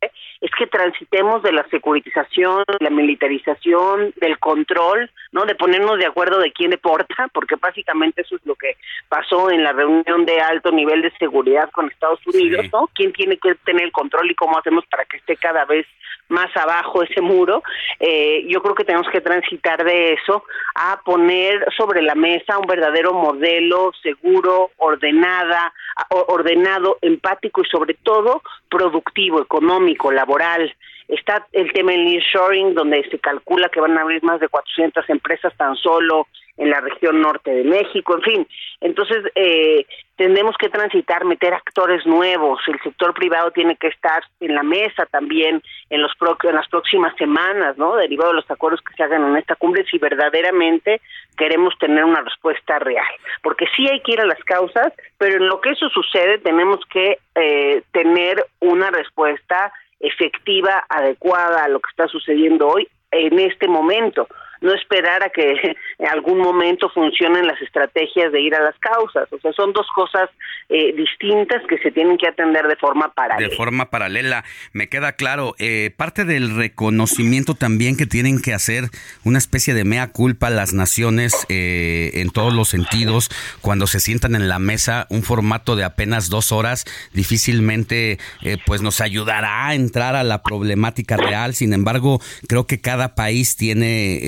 es 0.00 0.50
que 0.56 0.66
transitemos 0.66 1.42
de 1.42 1.52
la 1.52 1.66
securitización, 1.68 2.64
la 2.80 2.90
militarización, 2.90 4.12
del 4.20 4.38
control, 4.38 5.10
¿no? 5.32 5.44
De 5.44 5.54
ponernos 5.54 5.98
de 5.98 6.06
acuerdo 6.06 6.38
de 6.38 6.52
quién 6.52 6.70
deporta, 6.70 7.28
porque 7.32 7.56
básicamente 7.56 8.22
eso 8.22 8.36
es 8.36 8.46
lo 8.46 8.54
que 8.54 8.76
pasó 9.08 9.50
en 9.50 9.62
la 9.62 9.72
reunión 9.72 10.24
de 10.24 10.40
alto 10.40 10.70
nivel 10.70 11.02
de 11.02 11.12
seguridad 11.18 11.70
con 11.70 11.90
Estados 11.90 12.20
Unidos, 12.26 12.66
¿no? 12.72 12.88
¿Quién 12.94 13.12
tiene 13.12 13.36
que 13.38 13.54
tener 13.56 13.84
el 13.84 13.92
control 13.92 14.30
y 14.30 14.34
cómo 14.34 14.58
hacemos 14.58 14.84
para 14.86 15.04
que 15.04 15.18
esté 15.18 15.36
cada 15.36 15.64
vez 15.64 15.86
más 16.28 16.54
abajo 16.56 17.02
ese 17.02 17.20
muro? 17.20 17.62
Eh, 18.00 18.44
yo 18.48 18.62
creo 18.62 18.74
que 18.74 18.84
tenemos 18.84 19.08
que 19.10 19.20
transitar 19.20 19.84
de 19.84 20.14
eso 20.14 20.44
a 20.74 21.00
poner 21.04 21.66
sobre 21.76 22.02
la 22.02 22.14
mesa 22.14 22.58
un 22.58 22.66
verdadero 22.66 23.12
modelo 23.12 23.92
seguro, 24.02 24.70
ordenada, 24.76 25.72
ordenado, 26.10 26.98
empático 27.00 27.62
y 27.62 27.68
sobre 27.68 27.94
todo 27.94 28.42
productivo, 28.68 29.40
económico, 29.40 30.10
laboral. 30.12 30.74
Está 31.08 31.46
el 31.52 31.72
tema 31.72 31.92
del 31.92 32.04
nearshoring, 32.04 32.74
donde 32.74 33.02
se 33.10 33.18
calcula 33.18 33.68
que 33.70 33.80
van 33.80 33.96
a 33.96 34.02
abrir 34.02 34.22
más 34.22 34.40
de 34.40 34.48
400 34.48 35.08
empresas 35.08 35.56
tan 35.56 35.74
solo 35.76 36.26
en 36.58 36.70
la 36.70 36.80
región 36.80 37.20
norte 37.20 37.50
de 37.50 37.64
México, 37.64 38.16
en 38.16 38.22
fin. 38.22 38.46
Entonces, 38.80 39.24
eh, 39.34 39.86
tenemos 40.16 40.56
que 40.58 40.68
transitar, 40.68 41.24
meter 41.24 41.54
actores 41.54 42.04
nuevos. 42.04 42.60
El 42.66 42.80
sector 42.80 43.14
privado 43.14 43.52
tiene 43.52 43.76
que 43.76 43.86
estar 43.86 44.24
en 44.40 44.54
la 44.56 44.64
mesa 44.64 45.06
también 45.06 45.62
en, 45.88 46.02
los 46.02 46.10
en 46.42 46.54
las 46.56 46.68
próximas 46.68 47.16
semanas, 47.16 47.78
¿no? 47.78 47.94
Derivado 47.94 48.30
de 48.30 48.36
los 48.36 48.50
acuerdos 48.50 48.80
que 48.82 48.94
se 48.94 49.04
hagan 49.04 49.24
en 49.24 49.36
esta 49.36 49.54
cumbre, 49.54 49.86
si 49.88 49.98
verdaderamente 49.98 51.00
queremos 51.36 51.78
tener 51.78 52.04
una 52.04 52.20
respuesta 52.20 52.80
real. 52.80 53.06
Porque 53.42 53.66
sí 53.76 53.88
hay 53.88 54.00
que 54.00 54.12
ir 54.12 54.20
a 54.20 54.26
las 54.26 54.42
causas, 54.42 54.92
pero 55.16 55.36
en 55.36 55.46
lo 55.46 55.60
que 55.60 55.70
eso 55.70 55.88
sucede 55.88 56.38
tenemos 56.38 56.80
que 56.90 57.18
eh, 57.36 57.82
tener 57.92 58.44
una 58.58 58.90
respuesta 58.90 59.72
efectiva, 60.00 60.84
adecuada 60.88 61.64
a 61.64 61.68
lo 61.68 61.80
que 61.80 61.90
está 61.90 62.06
sucediendo 62.08 62.68
hoy 62.68 62.88
en 63.10 63.38
este 63.38 63.68
momento 63.68 64.28
no 64.60 64.74
esperar 64.74 65.22
a 65.22 65.30
que 65.30 65.52
en 65.98 66.08
algún 66.08 66.38
momento 66.38 66.88
funcionen 66.90 67.46
las 67.46 67.60
estrategias 67.60 68.32
de 68.32 68.40
ir 68.40 68.54
a 68.54 68.60
las 68.60 68.78
causas. 68.78 69.32
O 69.32 69.38
sea, 69.38 69.52
son 69.52 69.72
dos 69.72 69.86
cosas 69.94 70.30
eh, 70.68 70.92
distintas 70.94 71.62
que 71.68 71.78
se 71.78 71.90
tienen 71.90 72.18
que 72.18 72.28
atender 72.28 72.66
de 72.66 72.76
forma 72.76 73.12
paralela. 73.14 73.48
De 73.48 73.56
forma 73.56 73.90
paralela, 73.90 74.44
me 74.72 74.88
queda 74.88 75.12
claro. 75.12 75.54
Eh, 75.58 75.90
parte 75.96 76.24
del 76.24 76.54
reconocimiento 76.56 77.54
también 77.54 77.96
que 77.96 78.06
tienen 78.06 78.40
que 78.40 78.54
hacer 78.54 78.84
una 79.24 79.38
especie 79.38 79.74
de 79.74 79.84
mea 79.84 80.08
culpa 80.08 80.50
las 80.50 80.74
naciones 80.74 81.46
eh, 81.48 82.10
en 82.14 82.30
todos 82.30 82.52
los 82.52 82.68
sentidos 82.68 83.30
cuando 83.60 83.86
se 83.86 84.00
sientan 84.00 84.34
en 84.34 84.48
la 84.48 84.58
mesa, 84.58 85.06
un 85.10 85.22
formato 85.22 85.76
de 85.76 85.84
apenas 85.84 86.28
dos 86.28 86.52
horas 86.52 86.84
difícilmente 87.12 88.18
pues 88.66 88.82
nos 88.82 89.00
ayudará 89.00 89.68
a 89.68 89.74
entrar 89.74 90.16
a 90.16 90.24
la 90.24 90.42
problemática 90.42 91.16
real. 91.16 91.54
Sin 91.54 91.72
embargo, 91.72 92.20
creo 92.46 92.66
que 92.66 92.80
cada 92.80 93.14
país 93.14 93.56
tiene 93.56 94.18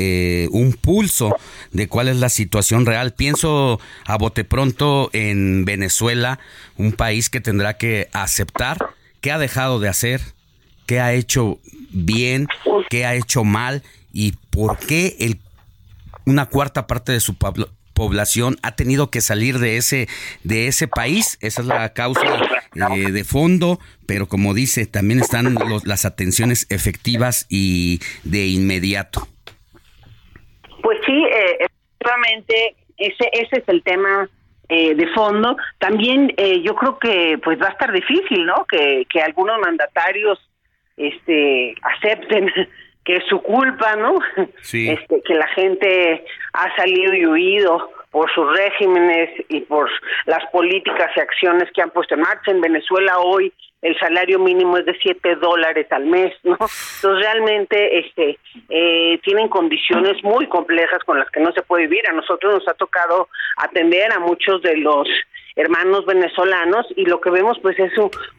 un 0.50 0.72
pulso 0.72 1.36
de 1.72 1.88
cuál 1.88 2.08
es 2.08 2.16
la 2.16 2.28
situación 2.28 2.86
real. 2.86 3.12
Pienso 3.12 3.80
a 4.06 4.16
bote 4.16 4.44
pronto 4.44 5.10
en 5.12 5.64
Venezuela, 5.64 6.38
un 6.76 6.92
país 6.92 7.30
que 7.30 7.40
tendrá 7.40 7.76
que 7.76 8.08
aceptar 8.12 8.78
qué 9.20 9.32
ha 9.32 9.38
dejado 9.38 9.80
de 9.80 9.88
hacer, 9.88 10.20
qué 10.86 11.00
ha 11.00 11.12
hecho 11.12 11.58
bien, 11.90 12.48
qué 12.88 13.06
ha 13.06 13.14
hecho 13.14 13.44
mal 13.44 13.82
y 14.12 14.32
por 14.50 14.78
qué 14.78 15.16
el, 15.20 15.38
una 16.26 16.46
cuarta 16.46 16.86
parte 16.86 17.12
de 17.12 17.20
su 17.20 17.36
población 17.94 18.58
ha 18.62 18.74
tenido 18.74 19.10
que 19.10 19.20
salir 19.20 19.58
de 19.58 19.76
ese 19.76 20.08
de 20.42 20.66
ese 20.66 20.88
país 20.88 21.38
esa 21.40 21.62
es 21.62 21.68
la 21.68 21.92
causa 21.92 22.22
eh, 22.74 23.12
de 23.12 23.24
fondo 23.24 23.78
pero 24.06 24.28
como 24.28 24.54
dice 24.54 24.86
también 24.86 25.20
están 25.20 25.56
las 25.84 26.04
atenciones 26.04 26.66
efectivas 26.70 27.46
y 27.48 28.00
de 28.24 28.46
inmediato 28.46 29.28
eh, 29.28 29.39
ese 32.96 33.28
ese 33.32 33.58
es 33.58 33.68
el 33.68 33.82
tema 33.82 34.28
eh, 34.68 34.94
de 34.94 35.06
fondo. 35.08 35.56
También 35.78 36.32
eh, 36.36 36.62
yo 36.62 36.74
creo 36.76 36.98
que 36.98 37.38
pues 37.42 37.60
va 37.60 37.66
a 37.66 37.70
estar 37.70 37.90
difícil, 37.92 38.46
¿no? 38.46 38.64
Que, 38.66 39.06
que 39.10 39.20
algunos 39.20 39.58
mandatarios 39.58 40.38
este 40.96 41.74
acepten 41.82 42.50
que 43.04 43.16
es 43.16 43.24
su 43.28 43.40
culpa, 43.42 43.96
¿no? 43.96 44.14
Este, 44.62 45.22
que 45.24 45.34
la 45.34 45.48
gente 45.48 46.24
ha 46.52 46.76
salido 46.76 47.14
y 47.14 47.26
huido 47.26 47.90
por 48.10 48.30
sus 48.32 48.56
regímenes 48.56 49.30
y 49.48 49.60
por 49.62 49.90
las 50.26 50.44
políticas 50.52 51.10
y 51.16 51.20
acciones 51.20 51.70
que 51.74 51.82
han 51.82 51.90
puesto 51.90 52.14
en 52.14 52.20
marcha. 52.20 52.50
En 52.50 52.60
Venezuela 52.60 53.18
hoy 53.18 53.52
el 53.82 53.98
salario 53.98 54.38
mínimo 54.38 54.76
es 54.76 54.84
de 54.84 54.96
7 55.00 55.36
dólares 55.36 55.86
al 55.90 56.06
mes, 56.06 56.34
¿no? 56.42 56.52
Entonces 56.52 57.24
realmente 57.24 57.98
este, 57.98 58.38
eh, 58.68 59.18
tienen 59.22 59.48
condiciones 59.48 60.22
muy 60.22 60.46
complejas 60.48 61.02
con 61.04 61.18
las 61.18 61.30
que 61.30 61.40
no 61.40 61.52
se 61.52 61.62
puede 61.62 61.86
vivir. 61.86 62.06
A 62.08 62.12
nosotros 62.12 62.54
nos 62.54 62.68
ha 62.68 62.74
tocado 62.74 63.28
atender 63.56 64.12
a 64.12 64.18
muchos 64.18 64.60
de 64.62 64.76
los 64.76 65.08
hermanos 65.56 66.06
venezolanos 66.06 66.86
y 66.96 67.06
lo 67.06 67.20
que 67.20 67.30
vemos 67.30 67.58
pues 67.60 67.78
es 67.78 67.92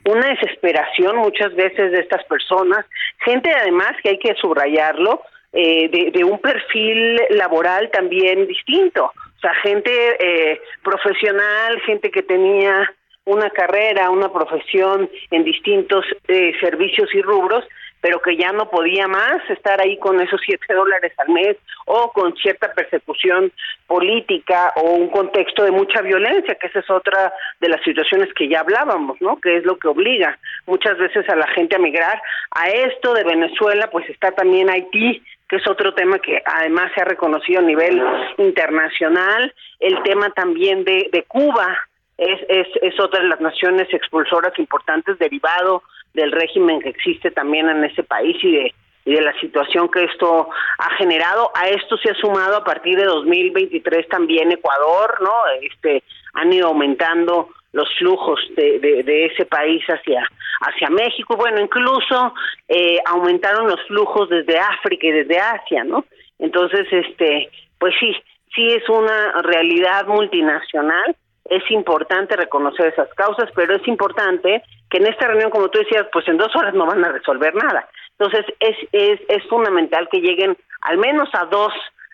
una 0.06 0.28
desesperación 0.28 1.18
muchas 1.18 1.54
veces 1.56 1.92
de 1.92 2.00
estas 2.00 2.24
personas, 2.26 2.86
gente 3.20 3.52
además 3.52 3.92
que 4.02 4.10
hay 4.10 4.20
que 4.20 4.34
subrayarlo, 4.36 5.22
eh, 5.54 5.90
de, 5.90 6.12
de, 6.12 6.24
un 6.24 6.40
perfil 6.40 7.20
laboral 7.32 7.92
también 7.92 8.48
distinto, 8.48 9.12
o 9.14 9.40
sea, 9.42 9.54
gente 9.56 9.92
eh, 9.92 10.62
profesional, 10.82 11.82
gente 11.82 12.10
que 12.10 12.24
tenía 12.24 12.90
una 13.26 13.50
carrera, 13.50 14.10
una 14.10 14.32
profesión 14.32 15.10
en 15.30 15.44
distintos 15.44 16.06
eh, 16.28 16.54
servicios 16.60 17.14
y 17.14 17.22
rubros, 17.22 17.66
pero 18.02 18.20
que 18.20 18.36
ya 18.36 18.52
no 18.52 18.70
podía 18.70 19.08
más 19.08 19.48
estar 19.50 19.80
ahí 19.80 19.98
con 20.00 20.20
esos 20.20 20.42
siete 20.44 20.74
dólares 20.74 21.14
al 21.18 21.30
mes 21.30 21.56
o 21.86 22.12
con 22.12 22.36
cierta 22.36 22.74
persecución 22.74 23.52
política 23.86 24.74
o 24.76 24.94
un 24.94 25.10
contexto 25.10 25.64
de 25.64 25.72
mucha 25.72 26.02
violencia, 26.02 26.56
que 26.56 26.68
esa 26.68 26.80
es 26.80 26.90
otra 26.90 27.32
de 27.60 27.70
las 27.70 27.82
situaciones 27.84 28.34
que 28.34 28.50
ya 28.50 28.62
hablábamos, 28.62 29.22
¿no? 29.22 29.40
Que 29.40 29.58
es 29.58 29.66
lo 29.66 29.78
que 29.78 29.88
obliga 29.88 30.38
muchas 30.66 30.98
veces 30.98 31.30
a 31.30 31.36
la 31.36 31.48
gente 31.50 31.76
a 31.76 31.80
migrar. 31.80 32.20
A 32.52 32.70
esto 32.70 33.14
de 33.14 33.24
Venezuela, 33.24 33.88
pues 33.92 34.10
está 34.10 34.32
también 34.32 34.70
Haití, 34.70 35.22
que 35.48 35.58
es 35.58 35.68
otro 35.68 35.94
tema 35.94 36.18
que 36.18 36.42
además 36.44 36.92
se 36.96 37.02
ha 37.02 37.06
reconocido 37.06 37.60
a 37.60 37.64
nivel 37.64 38.02
internacional, 38.38 39.54
el 39.80 40.02
tema 40.02 40.32
también 40.32 40.84
de, 40.86 41.08
de 41.12 41.24
Cuba, 41.24 41.78
es, 42.22 42.40
es, 42.50 42.68
es 42.84 43.00
otra 43.00 43.22
de 43.22 43.30
las 43.30 43.42
naciones 43.42 43.92
expulsoras 43.92 44.58
importantes 44.60 45.18
derivado 45.18 45.82
del 46.14 46.32
régimen 46.32 46.80
que 46.80 46.90
existe 46.90 47.32
también 47.32 47.68
en 47.68 47.84
ese 47.84 48.04
país 48.04 48.38
y 48.44 48.52
de 48.52 48.74
y 49.04 49.16
de 49.16 49.22
la 49.22 49.34
situación 49.40 49.90
que 49.90 50.04
esto 50.04 50.48
ha 50.78 50.96
generado. 50.98 51.52
A 51.56 51.70
esto 51.70 51.98
se 51.98 52.12
ha 52.12 52.14
sumado 52.14 52.58
a 52.58 52.64
partir 52.64 52.96
de 52.96 53.06
2023 53.06 54.08
también 54.08 54.52
Ecuador, 54.52 55.18
¿no? 55.22 55.32
Este 55.60 56.04
han 56.34 56.54
ido 56.54 56.68
aumentando 56.68 57.50
los 57.74 57.90
flujos 57.98 58.40
de, 58.56 58.80
de, 58.80 59.26
ese 59.26 59.46
país 59.46 59.84
hacia 59.88 60.30
hacia 60.62 60.90
México. 60.92 61.36
Bueno, 61.36 61.60
incluso 61.60 62.36
eh, 62.68 63.00
aumentaron 63.06 63.68
los 63.68 63.82
flujos 63.88 64.30
desde 64.30 64.60
África 64.60 65.08
y 65.08 65.12
desde 65.12 65.40
Asia, 65.40 65.84
¿no? 65.84 66.06
Entonces, 66.38 66.86
este, 66.92 67.50
pues 67.80 67.96
sí, 68.00 68.16
sí 68.54 68.68
es 68.68 68.88
una 68.88 69.42
realidad 69.42 70.06
multinacional 70.06 71.16
es 71.52 71.70
importante 71.70 72.38
reconocer 72.38 72.88
esas 72.88 73.14
causas, 73.14 73.50
pero 73.54 73.76
es 73.76 73.86
importante 73.86 74.64
que 74.90 75.00
en 75.00 75.08
esta 75.08 75.28
reunión, 75.28 75.52
como 75.52 75.70
tú 75.70 75.80
decías, 75.80 76.08
pues 76.14 76.26
en 76.30 76.38
dos 76.38 76.56
horas 76.56 76.74
no 76.74 76.86
van 76.86 77.04
a 77.04 77.12
resolver 77.12 77.54
nada. 77.54 77.90
Entonces, 78.18 78.46
es, 78.62 78.78
es, 78.94 79.20
es 79.28 79.44
fundamental 79.50 80.08
que 80.10 80.22
lleguen 80.22 80.56
al 80.80 80.98
menos 80.98 81.28
a 81.34 81.46
dos 81.46 81.74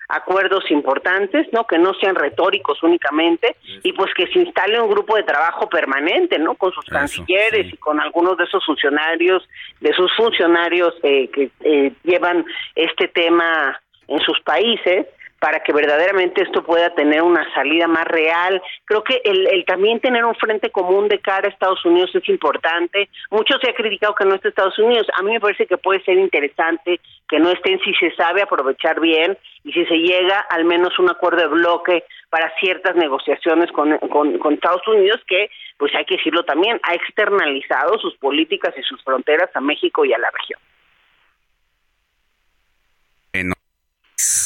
acuerdos 0.10 0.64
importantes, 0.72 1.48
¿no? 1.52 1.68
Que 1.68 1.78
no 1.78 1.94
sean 1.96 2.16
retóricos 2.16 2.82
únicamente 2.82 3.58
y 3.84 3.94
pues 3.94 4.12
que 4.16 4.26
se 4.28 4.40
instale 4.40 4.80
un 4.80 4.90
grupo 4.90 5.16
de 5.16 5.24
trabajo 5.24 5.70
permanente, 5.70 6.40
¿no? 6.40 6.56
Con 6.56 6.72
sus 6.72 6.86
cancilleres 6.86 7.72
y 7.72 7.78
con 7.78 8.00
algunos 8.00 8.38
de 8.38 8.46
esos 8.46 8.66
funcionarios, 8.66 9.48
de 9.82 9.94
sus 9.94 10.12
funcionarios 10.16 10.96
eh, 11.04 11.30
que 11.30 11.52
eh, 11.60 11.94
llevan 12.04 12.44
este 12.74 13.08
tema 13.10 13.80
en 14.08 14.20
sus 14.22 14.40
países 14.40 15.06
para 15.40 15.60
que 15.60 15.72
verdaderamente 15.72 16.42
esto 16.42 16.64
pueda 16.64 16.94
tener 16.96 17.22
una 17.22 17.46
salida 17.54 17.88
más 17.88 18.06
real. 18.06 18.62
Creo 18.86 19.04
que 19.04 19.22
el, 19.24 19.64
también 19.66 20.00
tener 20.00 20.26
un 20.26 20.36
frente 20.36 20.72
común 20.72 21.08
de 21.08 21.20
cara 21.20 21.48
a 21.48 21.52
Estados 21.52 21.84
Unidos 21.86 22.10
es 22.16 22.28
importante. 22.30 23.10
Mucho 23.30 23.56
se 23.62 23.70
ha 23.70 23.74
criticado 23.74 24.16
que 24.16 24.26
no 24.26 24.36
esté 24.36 24.50
Estados 24.50 24.78
Unidos. 24.80 25.08
A 25.18 25.22
mí 25.22 25.32
me 25.32 25.40
parece 25.40 25.68
que 25.68 25.78
puede 25.78 26.04
ser 26.04 26.18
interesante 26.18 27.00
que 27.30 27.40
no 27.40 27.52
estén 27.52 27.80
si 27.82 27.94
se 27.96 28.16
sabe 28.16 28.42
aprovechar 28.42 29.00
bien 29.00 29.38
y 29.64 29.74
si 29.74 29.86
se 29.86 29.98
llega 29.98 30.40
al 30.50 30.66
menos 30.66 30.98
un 30.98 31.10
acuerdo 31.10 31.42
de 31.42 31.48
bloque 31.48 32.04
para 32.30 32.52
ciertas 32.60 32.96
negociaciones 32.96 33.72
con 33.72 34.54
Estados 34.54 34.88
Unidos 34.88 35.22
que, 35.28 35.50
pues 35.78 35.94
hay 35.96 36.06
que 36.06 36.18
decirlo 36.18 36.44
también, 36.44 36.80
ha 36.84 36.94
externalizado 36.94 38.00
sus 38.00 38.16
políticas 38.18 38.74
y 38.78 38.82
sus 38.84 39.04
fronteras 39.04 39.50
a 39.54 39.62
México 39.62 40.04
y 40.04 40.14
a 40.14 40.18
la 40.18 40.32
región. 40.32 40.60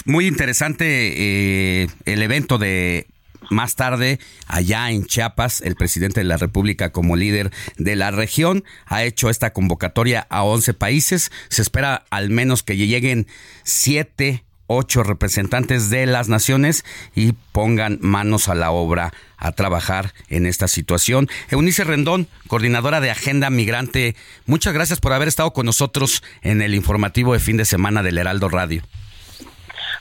Muy 0.05 0.27
interesante 0.27 1.83
eh, 1.83 1.87
el 2.05 2.21
evento 2.21 2.57
de 2.57 3.07
más 3.49 3.75
tarde, 3.75 4.19
allá 4.47 4.91
en 4.91 5.05
Chiapas, 5.05 5.61
el 5.61 5.75
presidente 5.75 6.19
de 6.21 6.25
la 6.25 6.37
República 6.37 6.91
como 6.91 7.15
líder 7.15 7.51
de 7.77 7.95
la 7.95 8.11
región 8.11 8.63
ha 8.85 9.03
hecho 9.03 9.29
esta 9.29 9.53
convocatoria 9.53 10.27
a 10.29 10.43
11 10.43 10.73
países. 10.73 11.31
Se 11.49 11.61
espera 11.61 12.05
al 12.09 12.29
menos 12.29 12.63
que 12.63 12.75
lleguen 12.75 13.27
7, 13.63 14.43
8 14.67 15.03
representantes 15.03 15.89
de 15.89 16.05
las 16.05 16.27
naciones 16.27 16.83
y 17.15 17.33
pongan 17.51 17.97
manos 18.01 18.49
a 18.49 18.55
la 18.55 18.71
obra 18.71 19.13
a 19.37 19.51
trabajar 19.53 20.13
en 20.27 20.45
esta 20.45 20.67
situación. 20.67 21.29
Eunice 21.49 21.83
Rendón, 21.83 22.27
coordinadora 22.47 23.01
de 23.01 23.11
Agenda 23.11 23.49
Migrante, 23.49 24.15
muchas 24.45 24.73
gracias 24.73 24.99
por 24.99 25.13
haber 25.13 25.27
estado 25.27 25.51
con 25.51 25.65
nosotros 25.65 26.23
en 26.41 26.61
el 26.61 26.75
informativo 26.75 27.33
de 27.33 27.39
fin 27.39 27.57
de 27.57 27.65
semana 27.65 28.03
del 28.03 28.17
Heraldo 28.17 28.49
Radio. 28.49 28.83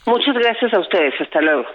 Muchas 0.05 0.35
gracias 0.35 0.73
a 0.73 0.79
ustedes. 0.79 1.13
Hasta 1.19 1.41
luego. 1.41 1.65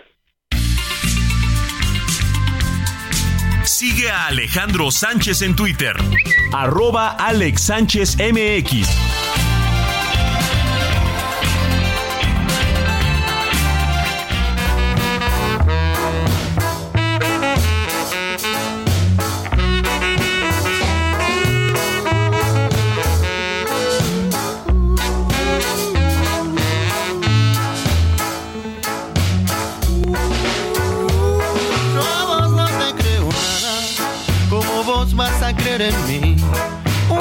Sigue 3.64 4.08
a 4.08 4.26
Alejandro 4.26 4.90
Sánchez 4.90 5.42
en 5.42 5.56
Twitter. 5.56 5.96
Arroba 6.52 7.16
Alex 7.18 7.62
Sánchez 7.62 8.16
MX. 8.18 9.45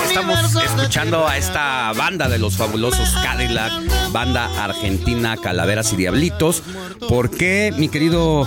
Estamos 0.09 0.55
escuchando 0.55 1.27
a 1.27 1.37
esta 1.37 1.93
banda 1.93 2.27
de 2.27 2.39
los 2.39 2.57
fabulosos 2.57 3.09
Cadillac, 3.21 3.71
banda 4.11 4.49
argentina 4.63 5.37
Calaveras 5.37 5.93
y 5.93 5.97
Diablitos. 5.97 6.63
¿Por 7.07 7.29
qué, 7.29 7.71
mi 7.77 7.89
querido 7.89 8.45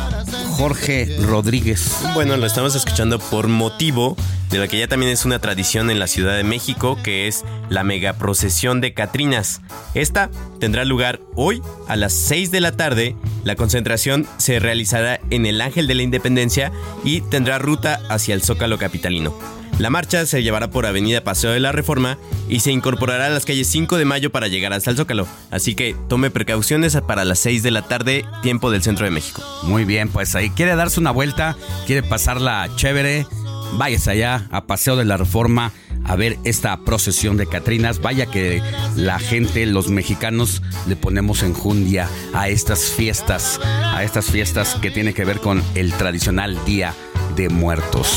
Jorge 0.57 1.19
Rodríguez? 1.23 1.99
Bueno, 2.15 2.37
lo 2.37 2.47
estamos 2.47 2.75
escuchando 2.75 3.21
por 3.21 3.47
motivo 3.47 4.17
de 4.51 4.59
lo 4.59 4.67
que 4.67 4.79
ya 4.79 4.89
también 4.89 5.13
es 5.13 5.25
una 5.25 5.39
tradición 5.39 5.89
en 5.89 6.01
la 6.01 6.09
Ciudad 6.09 6.37
de 6.37 6.43
México, 6.43 6.99
que 7.05 7.29
es 7.29 7.45
la 7.69 7.85
megaprocesión 7.85 8.81
de 8.81 8.95
Catrinas. 8.95 9.61
Esta 9.95 10.31
tendrá 10.59 10.85
lugar 10.85 11.21
hoy 11.37 11.63
a 11.87 11.95
las 11.95 12.13
6 12.13 12.51
de 12.51 12.61
la 12.61 12.73
tarde. 12.73 13.15
La 13.45 13.55
concentración 13.55 14.27
se 14.39 14.59
realizará 14.59 15.21
en 15.31 15.47
el 15.47 15.61
Ángel 15.61 15.87
de 15.87 15.95
la 15.95 16.03
Independencia 16.03 16.73
y 17.05 17.21
tendrá 17.21 17.59
ruta 17.59 18.01
hacia 18.09 18.35
el 18.35 18.43
Zócalo 18.43 18.79
Capitalino. 18.79 19.58
La 19.79 19.91
marcha 19.91 20.27
se 20.27 20.43
llevará 20.43 20.71
por 20.71 20.87
Avenida 20.87 21.23
Paseo 21.23 21.53
de 21.53 21.61
la 21.61 21.71
Reforma 21.71 22.19
y 22.49 22.61
se 22.61 22.73
incorporará 22.73 23.27
a 23.27 23.31
las 23.31 23.45
calles 23.45 23.69
5 23.69 23.97
de 23.97 24.05
mayo 24.05 24.31
para 24.31 24.49
llegar 24.49 24.73
hasta 24.73 24.91
el 24.91 24.97
Zócalo. 24.97 25.27
Así 25.53 25.77
que 25.77 25.95
tome 26.09 26.31
precauciones 26.31 26.99
para 27.07 27.25
las 27.25 27.39
6 27.39 27.63
de 27.63 27.71
la 27.71 27.83
tarde, 27.83 28.25
tiempo 28.43 28.73
del 28.73 28.83
centro 28.83 29.05
de 29.05 29.13
México. 29.13 29.43
Muy 29.63 29.85
bien, 29.85 30.09
pues 30.09 30.35
ahí 30.35 30.51
quiere 30.51 30.75
darse 30.75 30.99
una 30.99 31.13
vuelta, 31.13 31.57
quiere 31.87 32.03
pasarla 32.03 32.69
chévere, 32.75 33.27
váyase 33.75 34.11
allá 34.11 34.49
a 34.51 34.67
Paseo 34.67 34.97
de 34.97 35.05
la 35.05 35.17
Reforma 35.17 35.73
a 36.05 36.17
ver 36.17 36.39
esta 36.43 36.77
procesión 36.85 37.37
de 37.37 37.47
Catrinas. 37.47 38.01
Vaya 38.01 38.27
que 38.27 38.63
la 38.97 39.21
gente, 39.21 39.65
los 39.67 39.89
mexicanos, 39.89 40.63
le 40.89 40.97
ponemos 40.97 41.43
enjundia 41.45 42.09
a 42.35 42.49
estas 42.49 42.87
fiestas, 42.91 43.61
a 43.63 44.03
estas 44.03 44.27
fiestas 44.27 44.75
que 44.83 44.91
tiene 44.91 45.15
que 45.15 45.25
ver 45.25 45.39
con 45.39 45.63
el 45.77 45.93
tradicional 45.93 46.59
Día 46.65 46.95
de 47.37 47.49
Muertos. 47.49 48.09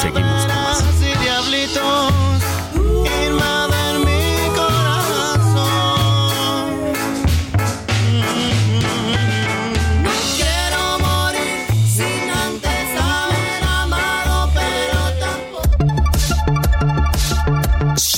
Seguimos. 0.00 0.46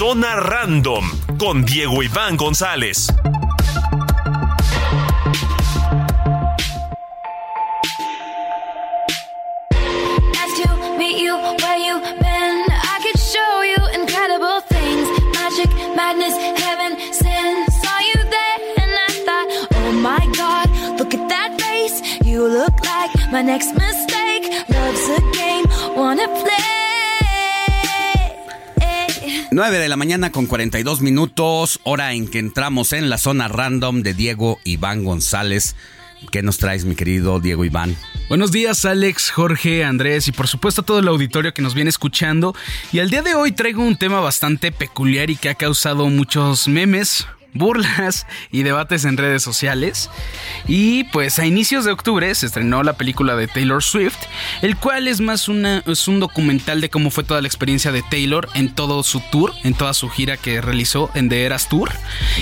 Zona 0.01 0.35
Random 0.37 1.05
con 1.39 1.65
Diego 1.65 2.03
Iván 2.03 2.37
González. 2.37 3.07
My 23.41 23.47
next 23.47 23.73
mistake. 23.75 24.51
Love's 24.69 25.09
a 25.09 25.21
game, 25.33 25.67
wanna 25.97 26.29
play. 26.29 26.57
9 29.53 29.79
de 29.79 29.89
la 29.89 29.97
mañana 29.97 30.31
con 30.31 30.47
42 30.47 31.01
minutos, 31.01 31.81
hora 31.85 32.13
en 32.13 32.29
que 32.29 32.39
entramos 32.39 32.93
en 32.93 33.11
la 33.11 33.19
zona 33.19 33.49
random 33.49 34.03
de 34.03 34.15
Diego 34.15 34.61
Iván 34.65 35.05
González. 35.05 35.75
¿Qué 36.31 36.43
nos 36.43 36.59
traes, 36.59 36.85
mi 36.85 36.95
querido 36.95 37.41
Diego 37.41 37.65
Iván? 37.65 37.97
Buenos 38.29 38.53
días, 38.53 38.85
Alex, 38.85 39.31
Jorge, 39.31 39.85
Andrés 39.85 40.29
y 40.29 40.33
por 40.33 40.47
supuesto 40.47 40.83
a 40.83 40.85
todo 40.85 40.99
el 40.99 41.09
auditorio 41.09 41.55
que 41.55 41.63
nos 41.63 41.75
viene 41.75 41.91
escuchando. 41.91 42.55
Y 42.93 42.99
al 42.99 43.11
día 43.11 43.23
de 43.23 43.35
hoy 43.35 43.53
traigo 43.53 43.83
un 43.83 43.97
tema 43.97 44.21
bastante 44.21 44.71
peculiar 44.71 45.31
y 45.31 45.37
que 45.37 45.49
ha 45.49 45.55
causado 45.55 46.09
muchos 46.11 46.69
memes, 46.69 47.27
burlas 47.55 48.27
y 48.51 48.63
debates 48.63 49.05
en 49.05 49.17
redes 49.17 49.43
sociales. 49.43 50.11
Y 50.67 51.05
pues 51.05 51.39
a 51.39 51.47
inicios 51.47 51.85
de 51.85 51.93
octubre 51.93 52.35
se 52.35 52.47
estrenó 52.47 52.83
la 52.83 52.95
película 52.95 53.37
de 53.37 53.49
Taylor 53.49 53.83
Swift, 53.83 54.19
el 54.63 54.77
cual 54.77 55.09
es 55.09 55.21
más 55.21 55.49
una, 55.49 55.83
es 55.87 56.09
un 56.09 56.21
documental 56.21 56.81
de 56.81 56.91
cómo 56.91 57.11
fue 57.11 57.25
toda 57.25 57.41
la 57.41 57.49
experiencia 57.49 57.93
de 57.93 58.03
Taylor 58.03 58.49
en 58.55 58.75
todo 58.75 59.03
su 59.03 59.21
tour, 59.31 59.53
en 59.65 59.75
toda 59.75 59.95
su 59.95 60.09
gira 60.09 60.37
que 60.37 60.61
realizó 60.61 61.11
en 61.15 61.29
The 61.29 61.45
Eras 61.45 61.69
Tour. 61.69 61.91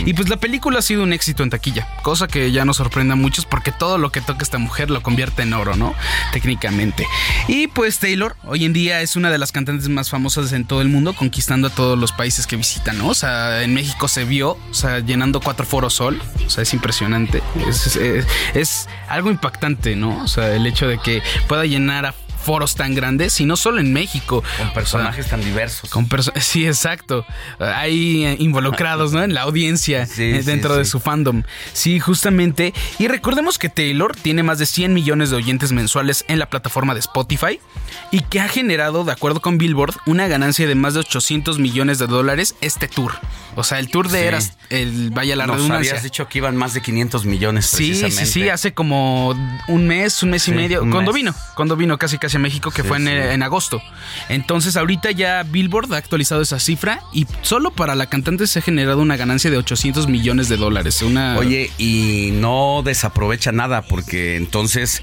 Y 0.04 0.14
pues 0.14 0.28
la 0.28 0.36
película 0.36 0.80
ha 0.80 0.82
sido 0.82 1.02
un 1.02 1.12
éxito 1.12 1.42
en 1.42 1.50
taquilla, 1.50 1.88
cosa 2.02 2.28
que 2.28 2.50
ya 2.52 2.64
nos 2.64 2.76
sorprende 2.76 3.12
a 3.14 3.16
muchos 3.16 3.46
porque 3.46 3.72
todo 3.72 3.98
lo 3.98 4.10
que 4.10 4.20
toca 4.20 4.42
esta 4.42 4.58
mujer 4.58 4.90
lo 4.90 5.02
convierte 5.02 5.42
en 5.42 5.52
oro, 5.54 5.76
¿no? 5.76 5.94
Técnicamente. 6.32 7.06
Y 7.46 7.68
pues 7.68 7.98
Taylor 7.98 8.36
hoy 8.44 8.64
en 8.64 8.72
día 8.72 9.00
es 9.00 9.16
una 9.16 9.30
de 9.30 9.38
las 9.38 9.52
cantantes 9.52 9.88
más 9.88 10.10
famosas 10.10 10.52
en 10.52 10.64
todo 10.64 10.82
el 10.82 10.88
mundo, 10.88 11.14
conquistando 11.14 11.68
a 11.68 11.70
todos 11.70 11.98
los 11.98 12.12
países 12.12 12.46
que 12.46 12.56
visitan, 12.56 12.98
¿no? 12.98 13.08
O 13.08 13.14
sea, 13.14 13.62
en 13.62 13.74
México 13.74 14.08
se 14.08 14.24
vio, 14.24 14.58
o 14.70 14.74
sea, 14.74 14.97
llenando 15.00 15.40
cuatro 15.40 15.64
foros 15.66 15.94
sol. 15.94 16.20
O 16.46 16.50
sea, 16.50 16.62
es 16.62 16.72
impresionante. 16.74 17.42
Es, 17.68 17.96
es- 17.96 18.88
algo 19.08 19.30
impactante, 19.30 19.96
¿no? 19.96 20.22
O 20.22 20.28
sea, 20.28 20.54
el 20.54 20.66
hecho 20.66 20.86
de 20.86 20.98
que 20.98 21.22
pueda 21.46 21.64
llenar 21.64 22.06
a 22.06 22.14
foros 22.48 22.74
tan 22.76 22.94
grandes 22.94 23.38
y 23.42 23.44
no 23.44 23.58
solo 23.58 23.78
en 23.78 23.92
México. 23.92 24.42
Con 24.56 24.72
personajes 24.72 25.26
tan 25.28 25.42
diversos. 25.44 25.90
Con 25.90 26.08
perso- 26.08 26.32
sí, 26.40 26.66
exacto. 26.66 27.26
Hay 27.58 28.24
eh, 28.24 28.36
involucrados, 28.38 29.12
¿no? 29.12 29.22
En 29.22 29.34
la 29.34 29.42
audiencia 29.42 30.02
eh, 30.04 30.06
sí, 30.06 30.32
dentro 30.46 30.74
de 30.74 30.86
sí. 30.86 30.92
su 30.92 30.98
fandom. 30.98 31.42
Sí, 31.74 32.00
justamente. 32.00 32.72
Y 32.98 33.06
recordemos 33.06 33.58
que 33.58 33.68
Taylor 33.68 34.16
tiene 34.16 34.42
más 34.42 34.58
de 34.58 34.64
100 34.64 34.94
millones 34.94 35.28
de 35.28 35.36
oyentes 35.36 35.72
mensuales 35.72 36.24
en 36.26 36.38
la 36.38 36.48
plataforma 36.48 36.94
de 36.94 37.00
Spotify 37.00 37.60
y 38.10 38.20
que 38.20 38.40
ha 38.40 38.48
generado, 38.48 39.04
de 39.04 39.12
acuerdo 39.12 39.42
con 39.42 39.58
Billboard, 39.58 39.96
una 40.06 40.26
ganancia 40.26 40.66
de 40.66 40.74
más 40.74 40.94
de 40.94 41.00
800 41.00 41.58
millones 41.58 41.98
de 41.98 42.06
dólares 42.06 42.54
este 42.62 42.88
tour. 42.88 43.12
O 43.56 43.62
sea, 43.64 43.78
el 43.78 43.90
tour 43.90 44.08
de. 44.08 44.26
Eras, 44.26 44.56
el, 44.70 45.10
vaya 45.10 45.36
la 45.36 45.46
Nos 45.46 45.56
redundancia. 45.56 45.90
habías 45.92 46.02
dicho 46.02 46.28
que 46.28 46.38
iban 46.38 46.56
más 46.56 46.72
de 46.72 46.80
500 46.80 47.26
millones 47.26 47.66
Sí, 47.66 47.94
sí, 47.94 48.10
sí, 48.10 48.48
hace 48.48 48.72
como 48.72 49.30
un 49.68 49.86
mes, 49.86 50.22
un 50.22 50.30
mes 50.30 50.48
y 50.48 50.52
medio, 50.52 50.80
cuando 50.80 51.12
mes. 51.12 51.14
vino, 51.14 51.34
cuando 51.54 51.76
vino 51.76 51.98
casi 51.98 52.16
casi 52.16 52.37
México, 52.38 52.70
que 52.70 52.82
Sí, 52.82 52.88
fue 52.88 52.96
en, 52.98 53.04
sí. 53.06 53.10
en 53.12 53.42
agosto. 53.42 53.82
Entonces 54.28 54.76
ahorita 54.76 55.10
ya 55.10 55.42
Billboard 55.42 55.92
ha 55.94 55.96
actualizado 55.98 56.40
esa 56.42 56.58
cifra 56.58 57.00
y 57.12 57.26
solo 57.42 57.70
para 57.70 57.94
la 57.94 58.06
cantante 58.06 58.46
se 58.46 58.58
ha 58.58 58.62
generado 58.62 59.00
una 59.00 59.16
ganancia 59.16 59.50
de 59.50 59.56
800 59.58 60.08
millones 60.08 60.48
de 60.48 60.56
dólares. 60.56 61.02
Una... 61.02 61.36
Oye, 61.38 61.70
y 61.78 62.30
no 62.34 62.82
desaprovecha 62.84 63.52
nada 63.52 63.82
porque 63.82 64.36
entonces 64.36 65.02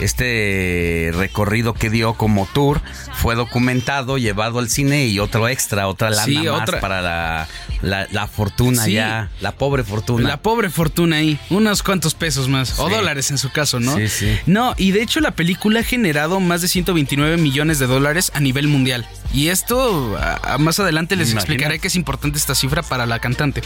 este 0.00 1.10
recorrido 1.14 1.74
que 1.74 1.90
dio 1.90 2.14
como 2.14 2.46
tour 2.52 2.80
fue 3.14 3.34
documentado, 3.34 4.18
llevado 4.18 4.58
al 4.58 4.68
cine 4.68 5.06
y 5.06 5.18
otro 5.18 5.48
extra, 5.48 5.88
otra 5.88 6.10
lana 6.10 6.24
Sí, 6.24 6.36
más 6.36 6.62
otra- 6.62 6.80
para 6.80 7.00
la, 7.00 7.48
la- 7.82 8.06
la 8.10 8.26
fortuna 8.26 8.86
ya, 8.88 9.30
la 9.40 9.52
pobre 9.52 9.82
fortuna. 9.84 10.28
La 10.28 10.36
pobre 10.42 10.68
fortuna 10.70 11.16
ahí, 11.16 11.38
unos 11.50 11.82
cuantos 11.82 12.14
pesos 12.14 12.48
más, 12.48 12.78
o 12.78 12.88
dólares 12.88 13.30
en 13.30 13.38
su 13.38 13.50
caso, 13.50 13.80
¿no? 13.80 13.96
Sí, 13.96 14.08
sí. 14.08 14.38
No, 14.46 14.74
y 14.76 14.90
de 14.92 15.02
hecho 15.02 15.20
la 15.20 15.30
película 15.32 15.80
ha 15.80 15.84
generado 15.84 16.40
más 16.40 16.60
de 16.62 16.68
129 16.74 17.36
millones 17.38 17.78
de 17.78 17.86
dólares 17.86 18.30
a 18.34 18.40
nivel 18.40 18.68
mundial. 18.68 19.06
Y 19.32 19.48
esto, 19.48 20.16
a- 20.18 20.54
a- 20.54 20.58
más 20.58 20.78
adelante 20.80 21.16
les 21.16 21.30
Imagínate. 21.30 21.52
explicaré 21.52 21.78
que 21.78 21.88
es 21.88 21.96
importante 21.96 22.36
esta 22.38 22.54
cifra 22.54 22.82
para 22.82 23.06
la 23.06 23.18
cantante. 23.20 23.62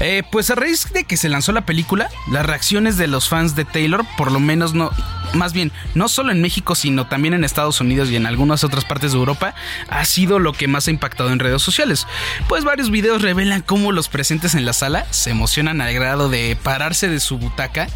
Eh, 0.00 0.22
pues 0.32 0.50
a 0.50 0.54
raíz 0.54 0.92
de 0.92 1.04
que 1.04 1.16
se 1.16 1.28
lanzó 1.28 1.52
la 1.52 1.66
película, 1.66 2.08
las 2.30 2.44
reacciones 2.46 2.96
de 2.96 3.06
los 3.06 3.28
fans 3.28 3.54
de 3.54 3.64
Taylor, 3.64 4.04
por 4.16 4.32
lo 4.32 4.40
menos 4.40 4.74
no, 4.74 4.90
más 5.34 5.52
bien, 5.52 5.70
no 5.94 6.08
solo 6.08 6.32
en 6.32 6.40
México, 6.42 6.74
sino 6.74 7.06
también 7.06 7.34
en 7.34 7.44
Estados 7.44 7.80
Unidos 7.80 8.10
y 8.10 8.16
en 8.16 8.26
algunas 8.26 8.64
otras 8.64 8.84
partes 8.84 9.12
de 9.12 9.18
Europa, 9.18 9.54
ha 9.88 10.04
sido 10.04 10.38
lo 10.38 10.52
que 10.52 10.66
más 10.68 10.88
ha 10.88 10.90
impactado 10.90 11.30
en 11.30 11.38
redes 11.38 11.62
sociales. 11.62 12.06
Pues 12.48 12.64
varios 12.64 12.90
videos 12.90 13.22
revelan 13.22 13.62
cómo 13.62 13.92
los 13.92 14.08
presentes 14.08 14.54
en 14.54 14.64
la 14.64 14.72
sala 14.72 15.06
se 15.10 15.30
emocionan 15.30 15.80
al 15.80 15.92
grado 15.94 16.28
de 16.28 16.56
pararse 16.62 17.08
de 17.08 17.20
su 17.20 17.38
butaca 17.38 17.86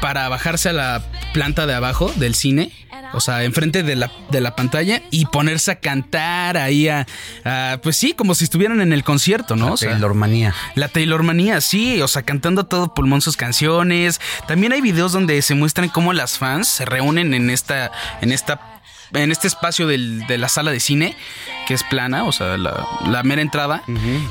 para 0.00 0.28
bajarse 0.28 0.68
a 0.68 0.72
la 0.72 1.02
planta 1.32 1.66
de 1.66 1.74
abajo 1.74 2.12
del 2.16 2.34
cine, 2.34 2.70
o 3.14 3.20
sea, 3.20 3.44
enfrente 3.44 3.82
de 3.82 3.96
la, 3.96 4.10
de 4.30 4.40
la 4.40 4.54
pantalla 4.56 5.00
y 5.10 5.26
ponerse 5.26 5.70
a 5.70 5.76
cantar 5.76 6.56
ahí 6.56 6.88
a, 6.88 7.06
a- 7.44 7.78
pues 7.82 7.96
sí, 7.96 8.12
como 8.12 8.34
si 8.34 8.44
estuvieran 8.44 8.80
en 8.80 8.92
el 8.92 9.04
concierto, 9.04 9.56
¿no? 9.56 9.66
La 9.66 9.72
O 9.72 9.76
sea, 9.76 9.90
Taylormanía. 9.90 10.54
La 10.74 10.88
Taylormanía, 10.88 11.60
sí, 11.60 12.00
o 12.02 12.08
sea, 12.08 12.22
cantando 12.22 12.62
a 12.62 12.64
todo 12.68 12.92
pulmón 12.94 13.20
sus 13.22 13.36
canciones. 13.36 14.20
También 14.46 14.72
hay 14.72 14.80
videos 14.80 15.12
donde 15.12 15.40
se 15.42 15.54
muestran 15.54 15.88
cómo 15.88 16.12
las 16.12 16.38
fans 16.38 16.68
se 16.68 16.84
reúnen 16.84 17.34
en 17.34 17.50
esta, 17.50 17.90
en 18.20 18.32
esta, 18.32 18.73
en 19.14 19.30
este 19.32 19.46
espacio 19.48 19.86
del- 19.86 20.26
de 20.26 20.38
la 20.38 20.48
sala 20.48 20.70
de 20.72 20.80
cine, 20.80 21.16
que 21.66 21.74
es 21.74 21.82
plana, 21.84 22.24
o 22.24 22.32
sea, 22.32 22.58
la, 22.58 22.86
la 23.06 23.22
mera 23.22 23.40
entrada, 23.40 23.82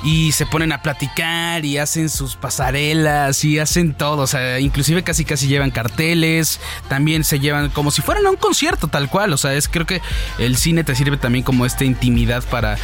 y 0.04 0.32
se 0.34 0.46
ponen 0.46 0.72
a 0.72 0.82
platicar 0.82 1.66
y 1.66 1.78
hacen 1.80 2.10
sus 2.10 2.36
pasarelas 2.36 3.44
y 3.44 3.60
hacen 3.60 3.94
todo, 3.94 4.22
o 4.24 4.28
sea, 4.28 4.60
inclusive 4.60 5.04
casi 5.04 5.26
casi 5.26 5.48
llevan 5.48 5.72
carteles, 5.72 6.60
también 6.90 7.24
se 7.24 7.40
llevan 7.40 7.70
como 7.70 7.90
si 7.92 8.02
fueran 8.02 8.28
a 8.28 8.30
un 8.30 8.36
concierto 8.36 8.88
tal 8.88 9.10
cual, 9.10 9.34
o 9.34 9.38
sea, 9.38 9.54
es 9.54 9.68
creo 9.68 9.86
que 9.88 10.02
el 10.38 10.58
cine 10.58 10.84
te 10.84 10.94
sirve 10.96 11.18
también 11.18 11.44
como 11.44 11.66
esta 11.66 11.86
intimidad 11.86 12.44
para 12.44 12.78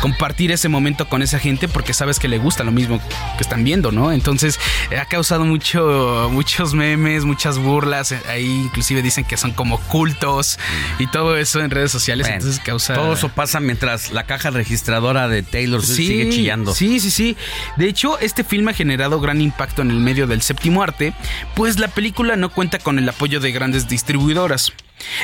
compartir 0.00 0.50
ese 0.50 0.68
momento 0.68 1.08
con 1.08 1.22
esa 1.22 1.38
gente 1.38 1.68
porque 1.68 1.92
sabes 1.94 2.18
que 2.18 2.26
le 2.28 2.38
gusta 2.38 2.64
lo 2.64 2.72
mismo 2.72 3.00
que 3.36 3.42
están 3.42 3.62
viendo, 3.62 3.92
¿no? 3.92 4.10
Entonces 4.10 4.58
eh, 4.90 4.98
ha 4.98 5.04
causado 5.04 5.44
mucho, 5.44 6.28
muchos 6.32 6.74
memes, 6.74 7.24
muchas 7.24 7.58
burlas. 7.58 8.10
eh, 8.12 8.20
Ahí 8.28 8.46
inclusive 8.64 9.00
dicen 9.02 9.24
que 9.24 9.36
son 9.36 9.52
como 9.52 9.78
cultos 9.78 10.58
y 10.98 11.06
todo 11.06 11.31
eso 11.36 11.60
en 11.60 11.70
redes 11.70 11.90
sociales. 11.90 12.26
Bueno, 12.26 12.36
entonces 12.36 12.62
causa. 12.64 12.94
Todo 12.94 13.14
eso 13.14 13.28
pasa 13.28 13.60
mientras 13.60 14.12
la 14.12 14.24
caja 14.24 14.50
registradora 14.50 15.28
de 15.28 15.42
Taylor 15.42 15.84
Swift 15.84 15.96
sigue 15.96 16.30
chillando. 16.30 16.74
Sí, 16.74 17.00
sí, 17.00 17.10
sí. 17.10 17.36
De 17.76 17.88
hecho, 17.88 18.18
este 18.18 18.44
filme 18.44 18.70
ha 18.72 18.74
generado 18.74 19.20
gran 19.20 19.40
impacto 19.40 19.82
en 19.82 19.90
el 19.90 19.98
medio 19.98 20.26
del 20.26 20.42
séptimo 20.42 20.82
arte, 20.82 21.14
pues 21.54 21.78
la 21.78 21.88
película 21.88 22.36
no 22.36 22.50
cuenta 22.50 22.78
con 22.78 22.98
el 22.98 23.08
apoyo 23.08 23.40
de 23.40 23.52
grandes 23.52 23.88
distribuidoras. 23.88 24.72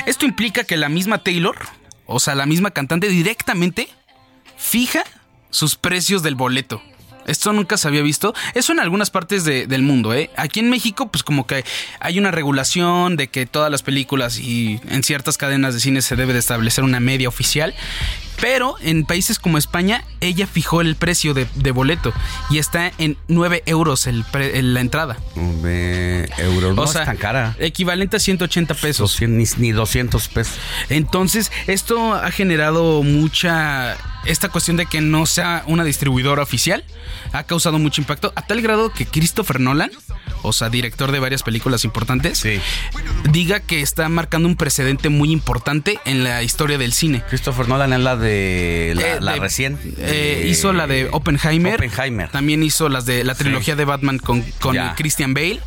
Esto 0.05 0.25
implica 0.25 0.63
que 0.63 0.77
la 0.77 0.89
misma 0.89 1.19
Taylor, 1.19 1.57
o 2.05 2.19
sea, 2.19 2.35
la 2.35 2.45
misma 2.45 2.71
cantante 2.71 3.07
directamente, 3.07 3.89
fija 4.57 5.03
sus 5.49 5.75
precios 5.75 6.23
del 6.23 6.35
boleto. 6.35 6.81
Esto 7.29 7.53
nunca 7.53 7.77
se 7.77 7.87
había 7.87 8.01
visto. 8.01 8.33
Eso 8.55 8.71
en 8.73 8.79
algunas 8.79 9.09
partes 9.09 9.43
de- 9.43 9.67
del 9.67 9.81
mundo, 9.83 10.13
¿eh? 10.13 10.29
Aquí 10.35 10.59
en 10.59 10.69
México, 10.69 11.07
pues 11.09 11.23
como 11.23 11.45
que 11.47 11.63
hay 11.99 12.19
una 12.19 12.31
regulación 12.31 13.15
de 13.17 13.27
que 13.27 13.45
todas 13.45 13.71
las 13.71 13.83
películas 13.83 14.39
y 14.39 14.79
en 14.89 15.03
ciertas 15.03 15.37
cadenas 15.37 15.73
de 15.73 15.79
cine 15.79 16.01
se 16.01 16.15
debe 16.15 16.33
de 16.33 16.39
establecer 16.39 16.83
una 16.83 16.99
media 16.99 17.27
oficial. 17.27 17.73
Pero 18.41 18.75
en 18.79 19.03
países 19.03 19.37
como 19.37 19.57
España, 19.57 20.05
ella 20.21 20.47
fijó 20.47 20.79
el 20.79 20.95
precio 20.95 21.33
de, 21.33 21.45
de 21.55 21.71
boleto 21.71 22.13
y 22.49 22.57
está 22.59 22.89
en 22.97 23.17
9 23.27 23.63
euros 23.65 24.07
el 24.07 24.23
pre- 24.23 24.57
el- 24.57 24.73
la 24.73 24.79
entrada. 24.79 25.17
Nueve 25.35 26.29
euros. 26.37 26.73
No 26.73 26.83
O 26.83 26.85
es 26.85 26.91
sea, 26.91 27.03
tan 27.03 27.17
cara. 27.17 27.57
Equivalente 27.59 28.15
a 28.15 28.19
180 28.21 28.75
pesos. 28.75 29.11
200, 29.11 29.57
ni, 29.59 29.67
ni 29.67 29.71
200 29.73 30.29
pesos. 30.29 30.57
Entonces, 30.89 31.51
esto 31.67 32.13
ha 32.13 32.31
generado 32.31 33.03
mucha. 33.03 33.97
Esta 34.25 34.49
cuestión 34.49 34.77
de 34.77 34.85
que 34.85 35.01
no 35.01 35.25
sea 35.25 35.63
una 35.67 35.83
distribuidora 35.83 36.43
oficial 36.43 36.83
ha 37.31 37.43
causado 37.43 37.79
mucho 37.79 38.01
impacto, 38.01 38.33
a 38.35 38.45
tal 38.45 38.61
grado 38.61 38.91
que 38.91 39.05
Christopher 39.05 39.59
Nolan, 39.59 39.91
o 40.41 40.53
sea, 40.53 40.69
director 40.69 41.11
de 41.11 41.19
varias 41.19 41.43
películas 41.43 41.83
importantes, 41.85 42.43
diga 43.31 43.59
que 43.59 43.81
está 43.81 44.07
marcando 44.09 44.47
un 44.47 44.55
precedente 44.55 45.09
muy 45.09 45.31
importante 45.31 45.99
en 46.05 46.23
la 46.23 46.43
historia 46.43 46.77
del 46.77 46.93
cine. 46.93 47.23
Christopher 47.29 47.67
Nolan 47.67 47.93
es 47.93 47.99
la 47.99 48.15
de 48.15 48.93
la, 48.95 49.01
Eh, 49.01 49.17
la 49.21 49.33
de- 49.33 49.39
recién. 49.39 49.73
Eh, 49.97 50.41
Eh, 50.43 50.47
hizo 50.49 50.73
la 50.73 50.87
de 50.87 51.07
Oppenheimer. 51.11 51.75
Oppenheimer. 51.75 52.29
También 52.29 52.63
hizo 52.63 52.89
las 52.89 53.05
de 53.05 53.23
la 53.23 53.35
trilogía 53.35 53.75
de 53.75 53.85
Batman 53.85 54.17
con, 54.19 54.41
con. 54.59 54.75
Christian 54.95 55.33
Bale. 55.33 55.59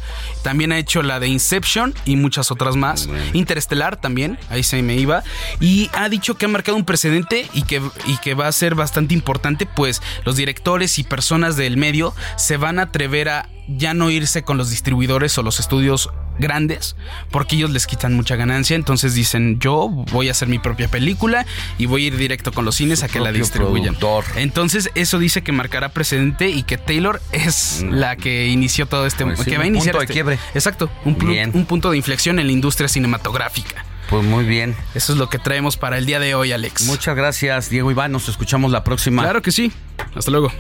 También 0.43 0.73
ha 0.73 0.79
hecho 0.79 1.03
la 1.03 1.21
de 1.21 1.29
Inception 1.29 1.95
y 2.05 2.17
muchas 2.17 2.51
otras 2.51 2.77
más. 2.77 3.09
Interestelar 3.33 4.01
también, 4.01 4.39
ahí 4.51 4.63
se 4.63 4.83
me 4.83 4.97
iba. 4.97 5.23
Y 5.61 5.91
ha 5.93 6.09
dicho 6.09 6.37
que 6.37 6.47
ha 6.47 6.49
marcado 6.49 6.77
un 6.77 6.85
precedente 6.85 7.47
y 7.55 7.63
que, 7.63 7.81
y 8.07 8.17
que 8.19 8.35
va 8.35 8.49
a 8.49 8.53
ser 8.53 8.75
bastante 8.75 9.15
importante, 9.15 9.67
pues 9.67 10.03
los 10.25 10.37
directores 10.37 10.99
y 10.99 11.05
personas 11.05 11.57
del 11.57 11.77
medio 11.77 12.15
se 12.37 12.57
van 12.57 12.79
a 12.79 12.83
atrever 12.83 13.29
a 13.29 13.49
ya 13.69 13.95
no 13.95 14.11
irse 14.11 14.43
con 14.43 14.59
los 14.59 14.71
distribuidores 14.71 15.37
o 15.39 15.43
los 15.43 15.61
estudios 15.61 16.11
grandes 16.39 16.97
porque 17.31 17.57
ellos 17.57 17.71
les 17.71 17.87
quitan 17.87 18.15
mucha 18.15 18.35
ganancia 18.37 18.75
entonces 18.75 19.15
dicen 19.15 19.59
yo 19.61 19.89
voy 20.11 20.29
a 20.29 20.33
hacer 20.33 20.49
mi 20.49 20.59
propia 20.59 20.89
película 20.89 21.47
y 21.79 21.87
voy 21.87 22.05
a 22.05 22.07
ir 22.09 22.17
directo 22.17 22.53
con 22.53 22.65
los 22.65 22.75
cines 22.75 23.03
a 23.03 23.09
que 23.09 23.21
la 23.21 23.31
distribuyan 23.33 23.95
productor. 23.95 24.25
entonces 24.41 24.91
eso 24.95 25.19
dice 25.19 25.43
que 25.43 25.53
marcará 25.53 25.91
precedente 25.91 26.49
y 26.49 26.65
que 26.65 26.77
Taylor 26.79 27.21
es 27.33 27.85
la 27.89 28.17
que 28.17 28.49
inició 28.49 28.87
todo 28.87 29.07
este 29.07 29.25
Pues 29.25 29.39
sí, 29.41 29.45
que 29.45 29.59
va 29.59 29.65
a 29.65 29.67
un 29.69 29.75
iniciar 29.77 29.93
punto 29.93 29.99
de 30.01 30.05
este- 30.05 30.13
quiebre. 30.15 30.39
exacto 30.55 30.91
un, 31.05 31.17
un 31.55 31.67
punto 31.67 31.91
de 31.91 31.97
inflexión 31.99 32.39
en 32.41 32.47
la 32.47 32.53
industria 32.53 32.89
cinematográfica 32.89 33.85
Pues 34.11 34.25
muy 34.25 34.45
bien. 34.45 34.75
eso 34.95 35.13
es 35.13 35.19
lo 35.19 35.29
que 35.29 35.39
traemos 35.39 35.77
para 35.77 35.99
el 35.99 36.07
día 36.07 36.19
de 36.19 36.35
hoy 36.35 36.51
Alex 36.53 36.87
Muchas 36.87 37.15
gracias, 37.15 37.71
Diego 37.71 37.91
Iván. 37.91 38.11
Nos 38.11 38.29
escuchamos 38.29 38.73
la 38.73 38.83
próxima. 38.85 39.23
claro 39.23 39.41
que 39.43 39.53
sí 39.53 39.71
hasta 40.17 40.31
luego 40.33 40.51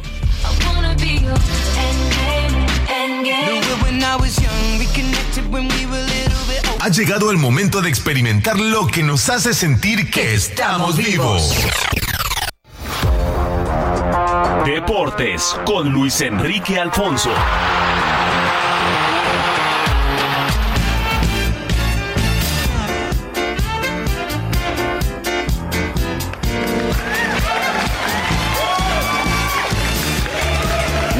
Ha 6.81 6.89
llegado 6.89 7.31
el 7.31 7.39
momento 7.39 7.81
de 7.81 7.89
experimentar 7.89 8.58
lo 8.58 8.86
que 8.86 9.02
nos 9.02 9.28
hace 9.31 9.55
sentir 9.55 10.10
que 10.10 10.34
estamos 10.34 10.97
vivos. 10.97 11.55
Deportes 14.66 15.57
con 15.65 15.91
Luis 15.91 16.20
Enrique 16.20 16.78
Alfonso. 16.78 17.31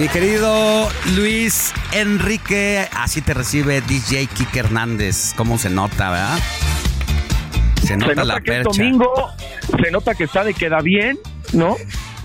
Mi 0.03 0.09
querido 0.09 0.89
Luis 1.15 1.73
Enrique, 1.93 2.89
así 2.93 3.21
te 3.23 3.35
recibe 3.35 3.81
DJ 3.83 4.27
Kike 4.27 4.59
Hernández. 4.59 5.33
¿Cómo 5.37 5.59
se 5.59 5.71
nota, 5.71 6.11
verdad? 6.11 6.39
Se 7.85 7.97
nota, 7.97 8.09
se 8.11 8.17
nota 8.17 8.25
la 8.25 8.41
que 8.41 8.51
es 8.51 8.65
percha. 8.65 8.83
domingo, 8.83 9.31
se 9.81 9.91
nota 9.93 10.15
que 10.17 10.25
está 10.25 10.43
de 10.43 10.55
queda 10.55 10.81
bien, 10.81 11.21
¿no? 11.53 11.77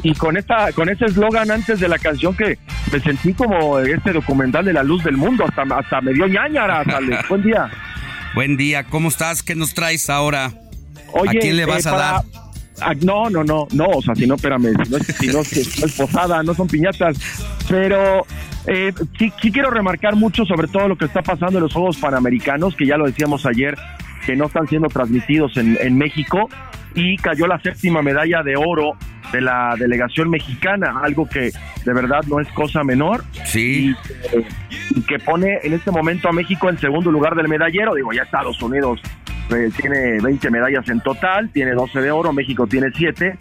Y 0.01 0.15
con 0.15 0.37
esta, 0.37 0.71
con 0.71 0.89
ese 0.89 1.05
eslogan 1.05 1.51
antes 1.51 1.79
de 1.79 1.87
la 1.87 1.99
canción 1.99 2.35
que 2.35 2.57
me 2.91 2.99
sentí 2.99 3.35
como 3.35 3.77
este 3.77 4.11
documental 4.11 4.65
de 4.65 4.73
la 4.73 4.81
luz 4.81 5.03
del 5.03 5.15
mundo, 5.15 5.45
hasta, 5.47 5.61
hasta 5.77 6.01
me 6.01 6.13
dio 6.13 6.25
ñañara. 6.25 6.83
Buen 7.29 7.43
día. 7.43 7.69
Buen 8.33 8.57
día, 8.57 8.85
¿cómo 8.85 9.09
estás? 9.09 9.43
¿Qué 9.43 9.53
nos 9.53 9.75
traes 9.75 10.09
ahora? 10.09 10.51
Oye, 11.13 11.37
¿A 11.37 11.41
quién 11.41 11.55
le 11.55 11.65
vas 11.65 11.85
eh, 11.85 11.89
a 11.89 11.91
para- 11.91 12.03
dar? 12.11 12.46
Ah, 12.81 12.93
no, 13.01 13.29
no, 13.29 13.43
no, 13.43 13.67
no, 13.73 13.85
o 13.85 14.01
sea, 14.01 14.15
si 14.15 14.27
no, 14.27 14.35
espérame, 14.35 14.73
si 14.83 14.91
no, 14.91 14.99
si 14.99 15.27
no, 15.27 15.43
si 15.43 15.79
no 15.79 15.85
es 15.87 15.93
posada, 15.93 16.43
no 16.43 16.53
son 16.53 16.67
piñatas, 16.67 17.17
pero 17.67 18.25
eh, 18.67 18.93
sí, 19.17 19.31
quiero 19.51 19.69
remarcar 19.69 20.15
mucho 20.15 20.45
sobre 20.45 20.67
todo 20.67 20.87
lo 20.87 20.95
que 20.95 21.05
está 21.05 21.21
pasando 21.21 21.57
en 21.57 21.63
los 21.63 21.73
Juegos 21.73 21.97
Panamericanos, 21.97 22.75
que 22.75 22.85
ya 22.85 22.97
lo 22.97 23.05
decíamos 23.05 23.45
ayer, 23.45 23.75
que 24.25 24.35
no 24.35 24.45
están 24.45 24.67
siendo 24.67 24.89
transmitidos 24.89 25.57
en 25.57 25.97
México, 25.97 26.49
y 26.97 27.15
cayó 27.17 27.45
la 27.45 27.59
séptima 27.59 28.01
medalla 28.01 28.41
de 28.41 28.55
oro 28.57 28.93
de 29.31 29.41
la 29.41 29.75
delegación 29.77 30.29
mexicana, 30.29 31.01
algo 31.03 31.27
que 31.27 31.51
de 31.85 31.93
verdad 31.93 32.23
no 32.27 32.39
es 32.39 32.47
cosa 32.49 32.83
menor. 32.83 33.23
Sí. 33.45 33.89
Y, 33.89 34.29
que- 34.29 34.45
y 34.95 35.01
que 35.01 35.19
pone 35.19 35.59
en 35.63 35.73
este 35.73 35.91
momento 35.91 36.29
a 36.29 36.31
México 36.33 36.69
en 36.69 36.77
segundo 36.79 37.11
lugar 37.11 37.35
del 37.35 37.47
medallero. 37.47 37.93
Digo, 37.95 38.13
ya 38.13 38.23
Estados 38.23 38.61
Unidos 38.61 39.01
eh, 39.49 39.69
tiene 39.79 40.19
20 40.21 40.49
medallas 40.51 40.87
en 40.89 40.99
total, 41.01 41.49
tiene 41.49 41.71
12 41.71 42.01
de 42.01 42.11
oro, 42.11 42.33
México 42.33 42.67
tiene 42.67 42.87
7. 42.95 43.37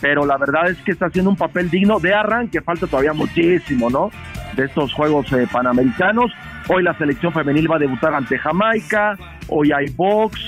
Pero 0.00 0.24
la 0.24 0.38
verdad 0.38 0.70
es 0.70 0.78
que 0.78 0.92
está 0.92 1.06
haciendo 1.06 1.30
un 1.30 1.36
papel 1.36 1.68
digno 1.68 2.00
de 2.00 2.14
arranque, 2.14 2.62
falta 2.62 2.86
todavía 2.86 3.12
muchísimo, 3.12 3.90
¿no? 3.90 4.10
De 4.56 4.64
estos 4.64 4.92
Juegos 4.94 5.30
eh, 5.32 5.46
Panamericanos. 5.50 6.32
Hoy 6.68 6.82
la 6.82 6.96
selección 6.96 7.32
femenil 7.32 7.70
va 7.70 7.76
a 7.76 7.80
debutar 7.80 8.14
ante 8.14 8.38
Jamaica, 8.38 9.16
hoy 9.48 9.72
hay 9.72 9.86
box, 9.90 10.40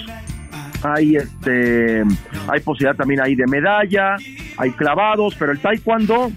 hay 0.83 1.17
este 1.17 2.03
hay 2.49 2.61
posibilidad 2.61 2.97
también 2.97 3.21
ahí 3.21 3.35
de 3.35 3.47
medalla, 3.47 4.17
hay 4.57 4.71
clavados, 4.73 5.35
pero 5.39 5.53
el 5.53 5.59
taekwondo 5.59 6.31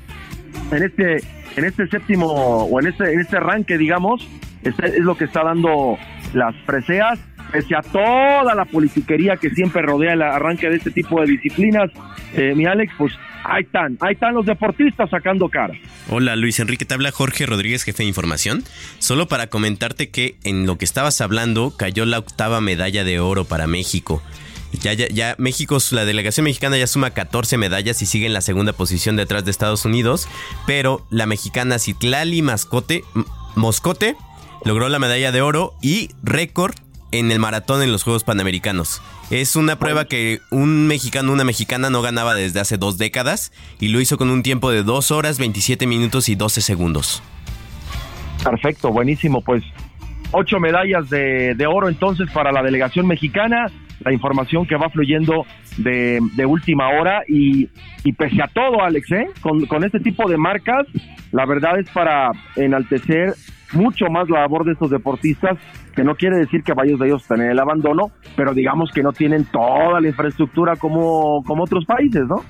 en 0.71 0.83
este 0.83 1.17
en 1.55 1.65
este 1.65 1.87
séptimo 1.87 2.27
o 2.27 2.79
en 2.79 2.87
este 2.87 3.13
en 3.13 3.19
este 3.19 3.37
arranque 3.37 3.77
digamos 3.77 4.27
es 4.63 4.99
lo 4.99 5.15
que 5.15 5.25
está 5.25 5.43
dando 5.43 5.97
las 6.33 6.55
preseas 6.65 7.19
pese 7.55 7.73
a 7.73 7.81
toda 7.81 8.53
la 8.53 8.65
politiquería 8.65 9.37
que 9.37 9.49
siempre 9.49 9.81
rodea 9.81 10.13
el 10.13 10.21
arranque 10.21 10.69
de 10.69 10.75
este 10.75 10.91
tipo 10.91 11.21
de 11.21 11.27
disciplinas 11.27 11.89
eh, 12.33 12.53
mi 12.53 12.65
Alex 12.65 12.91
pues 12.97 13.13
ahí 13.45 13.63
están 13.63 13.97
ahí 14.01 14.13
están 14.13 14.33
los 14.33 14.45
deportistas 14.45 15.09
sacando 15.09 15.47
cara 15.47 15.73
Hola 16.09 16.35
Luis 16.35 16.59
Enrique, 16.59 16.85
te 16.85 16.93
habla 16.93 17.11
Jorge 17.11 17.47
Rodríguez, 17.47 17.83
jefe 17.83 18.03
de 18.03 18.09
información. 18.09 18.63
Solo 18.99 19.27
para 19.27 19.47
comentarte 19.47 20.11
que 20.11 20.35
en 20.43 20.67
lo 20.67 20.77
que 20.77 20.85
estabas 20.85 21.19
hablando 21.19 21.73
cayó 21.75 22.05
la 22.05 22.19
octava 22.19 22.61
medalla 22.61 23.03
de 23.03 23.19
oro 23.19 23.45
para 23.45 23.65
México. 23.65 24.21
Ya, 24.83 24.93
ya, 24.93 25.07
ya 25.07 25.35
México, 25.39 25.79
la 25.91 26.05
delegación 26.05 26.43
mexicana 26.43 26.77
ya 26.77 26.85
suma 26.85 27.09
14 27.09 27.57
medallas 27.57 28.03
y 28.03 28.05
sigue 28.05 28.27
en 28.27 28.33
la 28.33 28.41
segunda 28.41 28.73
posición 28.73 29.15
detrás 29.15 29.45
de 29.45 29.51
Estados 29.51 29.83
Unidos, 29.83 30.27
pero 30.67 31.07
la 31.09 31.25
mexicana 31.25 31.79
Citlali 31.79 32.43
Mascote, 32.43 33.03
Moscote 33.55 34.15
logró 34.63 34.87
la 34.87 34.99
medalla 34.99 35.31
de 35.31 35.41
oro 35.41 35.73
y 35.81 36.11
récord 36.21 36.75
en 37.19 37.31
el 37.31 37.39
maratón 37.39 37.81
en 37.81 37.91
los 37.91 38.03
Juegos 38.03 38.23
Panamericanos. 38.23 39.01
Es 39.29 39.55
una 39.55 39.77
prueba 39.77 40.05
que 40.05 40.39
un 40.51 40.87
mexicano, 40.87 41.31
una 41.31 41.43
mexicana 41.43 41.89
no 41.89 42.01
ganaba 42.01 42.35
desde 42.35 42.59
hace 42.59 42.77
dos 42.77 42.97
décadas 42.97 43.51
y 43.79 43.87
lo 43.87 43.99
hizo 44.01 44.17
con 44.17 44.29
un 44.29 44.43
tiempo 44.43 44.69
de 44.71 44.83
2 44.83 45.11
horas, 45.11 45.39
27 45.39 45.87
minutos 45.87 46.29
y 46.29 46.35
12 46.35 46.61
segundos. 46.61 47.23
Perfecto, 48.43 48.91
buenísimo. 48.91 49.41
Pues 49.41 49.63
ocho 50.31 50.59
medallas 50.59 51.09
de, 51.09 51.55
de 51.55 51.67
oro 51.67 51.87
entonces 51.87 52.29
para 52.31 52.51
la 52.51 52.61
delegación 52.61 53.07
mexicana. 53.07 53.71
La 54.01 54.11
información 54.11 54.67
que 54.67 54.75
va 54.75 54.89
fluyendo 54.89 55.45
de, 55.77 56.19
de 56.35 56.45
última 56.45 56.89
hora 56.89 57.23
y, 57.27 57.69
y 58.03 58.11
pese 58.11 58.43
a 58.43 58.47
todo, 58.47 58.83
Alex, 58.83 59.11
¿eh? 59.13 59.27
con, 59.41 59.65
con 59.65 59.85
este 59.85 59.99
tipo 59.99 60.29
de 60.29 60.37
marcas, 60.37 60.85
la 61.31 61.45
verdad 61.45 61.79
es 61.79 61.89
para 61.91 62.29
enaltecer 62.57 63.33
mucho 63.73 64.07
más 64.09 64.29
la 64.29 64.41
labor 64.41 64.65
de 64.65 64.73
estos 64.73 64.89
deportistas, 64.89 65.57
que 65.95 66.03
no 66.03 66.15
quiere 66.15 66.37
decir 66.37 66.63
que 66.63 66.73
varios 66.73 66.99
de 66.99 67.07
ellos 67.07 67.21
estén 67.21 67.41
en 67.41 67.51
el 67.51 67.59
abandono, 67.59 68.11
pero 68.35 68.53
digamos 68.53 68.91
que 68.91 69.01
no 69.01 69.13
tienen 69.13 69.45
toda 69.45 70.01
la 70.01 70.07
infraestructura 70.07 70.75
como, 70.75 71.43
como 71.45 71.63
otros 71.63 71.85
países, 71.85 72.23
¿no? 72.27 72.43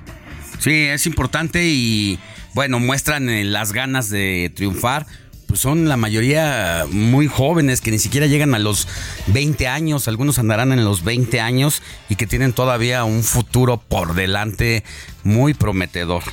Sí, 0.59 0.85
es 0.85 1.05
importante 1.05 1.61
y 1.63 2.17
bueno, 2.55 2.79
muestran 2.79 3.29
eh, 3.29 3.43
las 3.43 3.71
ganas 3.71 4.09
de 4.09 4.51
triunfar. 4.55 5.05
Pues 5.47 5.59
son 5.59 5.87
la 5.87 5.95
mayoría 5.95 6.85
muy 6.89 7.27
jóvenes 7.27 7.79
que 7.79 7.91
ni 7.91 7.99
siquiera 7.99 8.25
llegan 8.25 8.55
a 8.55 8.59
los 8.59 8.87
20 9.27 9.67
años, 9.67 10.07
algunos 10.07 10.39
andarán 10.39 10.71
en 10.73 10.83
los 10.83 11.03
20 11.03 11.39
años 11.39 11.83
y 12.09 12.15
que 12.15 12.25
tienen 12.25 12.51
todavía 12.51 13.03
un 13.03 13.21
futuro 13.21 13.77
por 13.77 14.15
delante 14.15 14.83
muy 15.23 15.53
prometedor. 15.53 16.23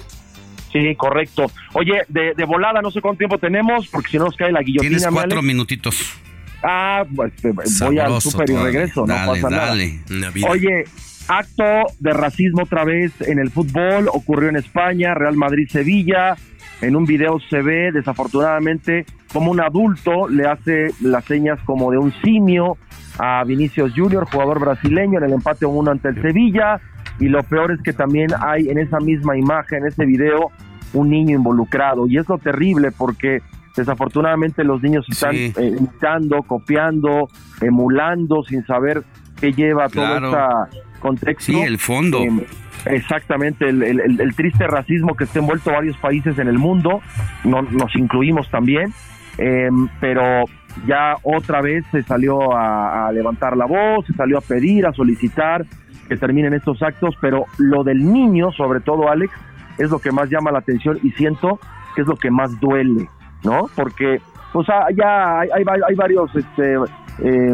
Sí, 0.73 0.95
correcto. 0.97 1.51
Oye, 1.75 2.05
de, 2.09 2.33
de 2.35 2.45
volada, 2.47 2.81
no 2.81 2.91
sé 2.91 3.03
cuánto 3.03 3.19
tiempo 3.19 3.37
tenemos, 3.37 3.87
porque 3.89 4.13
si 4.13 4.17
no 4.17 4.25
nos 4.25 4.37
cae 4.37 4.51
la 4.51 4.63
guillotina. 4.63 4.97
Tienes 4.97 5.07
cuatro 5.13 5.43
minutitos. 5.43 6.15
Ah, 6.63 7.05
pues 7.15 7.33
eh, 7.45 7.53
voy 7.53 7.99
al 7.99 8.21
súper 8.21 8.51
y 8.51 8.57
regreso, 8.57 9.07
no 9.07 9.15
pasa 9.15 9.49
dale. 9.49 10.01
nada. 10.09 10.33
Oye, 10.49 10.85
acto 11.29 11.65
de 11.99 12.13
racismo 12.13 12.63
otra 12.63 12.85
vez 12.85 13.13
en 13.23 13.39
el 13.39 13.51
fútbol, 13.51 14.09
ocurrió 14.13 14.49
en 14.49 14.57
España, 14.57 15.15
Real 15.15 15.37
Madrid-Sevilla. 15.37 16.37
En 16.81 16.97
un 16.97 17.05
video 17.05 17.39
se 17.49 17.63
ve, 17.63 17.93
desafortunadamente, 17.93 19.07
como 19.33 19.51
un 19.51 19.61
adulto 19.61 20.29
le 20.29 20.47
hace 20.47 20.91
las 21.01 21.25
señas 21.25 21.59
como 21.65 21.91
de 21.91 21.99
un 21.99 22.13
simio 22.23 22.77
a 23.19 23.45
Vinicius 23.45 23.93
Junior, 23.95 24.27
jugador 24.31 24.61
brasileño, 24.61 25.19
en 25.19 25.25
el 25.25 25.33
empate 25.33 25.67
1 25.67 25.91
ante 25.91 26.09
el 26.09 26.21
Sevilla. 26.21 26.81
Y 27.21 27.29
lo 27.29 27.43
peor 27.45 27.73
es 27.73 27.81
que 27.83 27.93
también 27.93 28.31
hay 28.41 28.69
en 28.69 28.79
esa 28.79 28.99
misma 28.99 29.37
imagen, 29.37 29.83
en 29.83 29.89
ese 29.89 30.05
video, 30.05 30.51
un 30.93 31.11
niño 31.11 31.37
involucrado. 31.37 32.07
Y 32.09 32.19
es 32.19 32.29
lo 32.29 32.39
terrible 32.39 32.91
porque 32.91 33.43
desafortunadamente 33.77 34.65
los 34.65 34.83
niños 34.83 35.07
están 35.09 35.33
Sí. 35.35 35.53
eh, 35.57 35.75
imitando, 35.79 36.43
copiando, 36.43 37.29
emulando, 37.61 38.43
sin 38.43 38.65
saber 38.67 39.03
qué 39.41 39.53
lleva 39.53 39.89
Claro. 39.89 40.31
todo 40.31 40.65
este 40.65 40.79
contexto. 41.01 41.53
Sí, 41.53 41.61
el 41.61 41.79
fondo. 41.79 42.19
Eh, 42.19 42.47
exactamente, 42.87 43.69
el, 43.69 43.83
el- 43.83 44.01
el- 44.01 44.21
el 44.21 44.35
triste 44.35 44.67
racismo 44.67 45.15
que 45.15 45.25
está 45.25 45.39
envuelto 45.41 45.71
varios 45.73 45.97
países 45.99 46.39
en 46.39 46.49
el 46.49 46.59
mundo, 46.59 47.01
no, 47.45 47.63
nos 47.63 47.95
incluimos 47.97 48.49
también, 48.51 48.93
eh, 49.39 49.69
pero 50.01 50.45
ya 50.87 51.17
otra 51.23 51.61
vez 51.61 51.85
se 51.93 52.03
salió 52.03 52.55
a, 52.57 53.09
a 53.09 53.13
levantar 53.13 53.57
la 53.57 53.67
voz, 53.67 54.07
se 54.07 54.13
salió 54.15 54.39
a 54.39 54.41
pedir, 54.41 54.87
a 54.87 54.93
solicitar 54.93 55.65
que 56.09 56.17
terminen 56.17 56.55
estos 56.55 56.83
actos, 56.83 57.15
pero 57.21 57.45
lo 57.59 57.85
del 57.85 58.11
niño, 58.13 58.51
sobre 58.53 58.81
todo 58.81 59.09
Alex, 59.11 59.33
es 59.79 59.91
lo 59.91 59.99
que 59.99 60.13
más 60.13 60.29
llama 60.29 60.51
la 60.53 60.59
atención 60.59 60.99
y 61.03 61.11
siento 61.13 61.59
que 61.95 62.03
es 62.03 62.07
lo 62.09 62.17
que 62.17 62.31
más 62.31 62.59
duele, 62.61 63.09
¿no? 63.43 63.69
Porque, 63.75 64.21
sea, 64.65 64.87
ya 64.97 65.41
hay, 65.41 65.49
hay, 65.51 65.65
hay 65.89 65.95
varios, 65.95 66.35
este, 66.35 66.75
eh, 67.19 67.53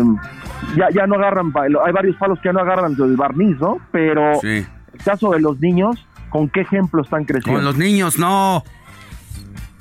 ya, 0.77 0.89
ya 0.95 1.07
no 1.07 1.17
agarran, 1.17 1.53
hay 1.85 1.93
varios 1.93 2.17
palos 2.17 2.39
que 2.41 2.49
ya 2.49 2.53
no 2.53 2.61
agarran 2.61 2.95
del 2.97 3.17
barniz, 3.17 3.59
¿no? 3.61 3.79
Pero 3.91 4.35
Sí. 4.41 4.65
el 4.93 5.01
caso 5.05 5.31
de 5.31 5.41
los 5.41 5.61
niños, 5.61 6.07
¿con 6.31 6.49
qué 6.49 6.61
ejemplo 6.63 7.03
están 7.03 7.25
creciendo? 7.25 7.59
Con 7.59 7.65
los 7.65 7.77
niños, 7.77 8.19
no. 8.19 8.63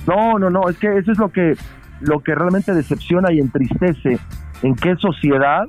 No, 0.05 0.39
no, 0.39 0.49
no, 0.49 0.69
es 0.69 0.77
que 0.77 0.97
eso 0.97 1.11
es 1.11 1.17
lo 1.17 1.29
que, 1.29 1.55
lo 1.99 2.19
que 2.21 2.33
realmente 2.33 2.73
decepciona 2.73 3.31
y 3.33 3.39
entristece. 3.39 4.19
¿En 4.63 4.75
qué 4.75 4.95
sociedad, 4.95 5.65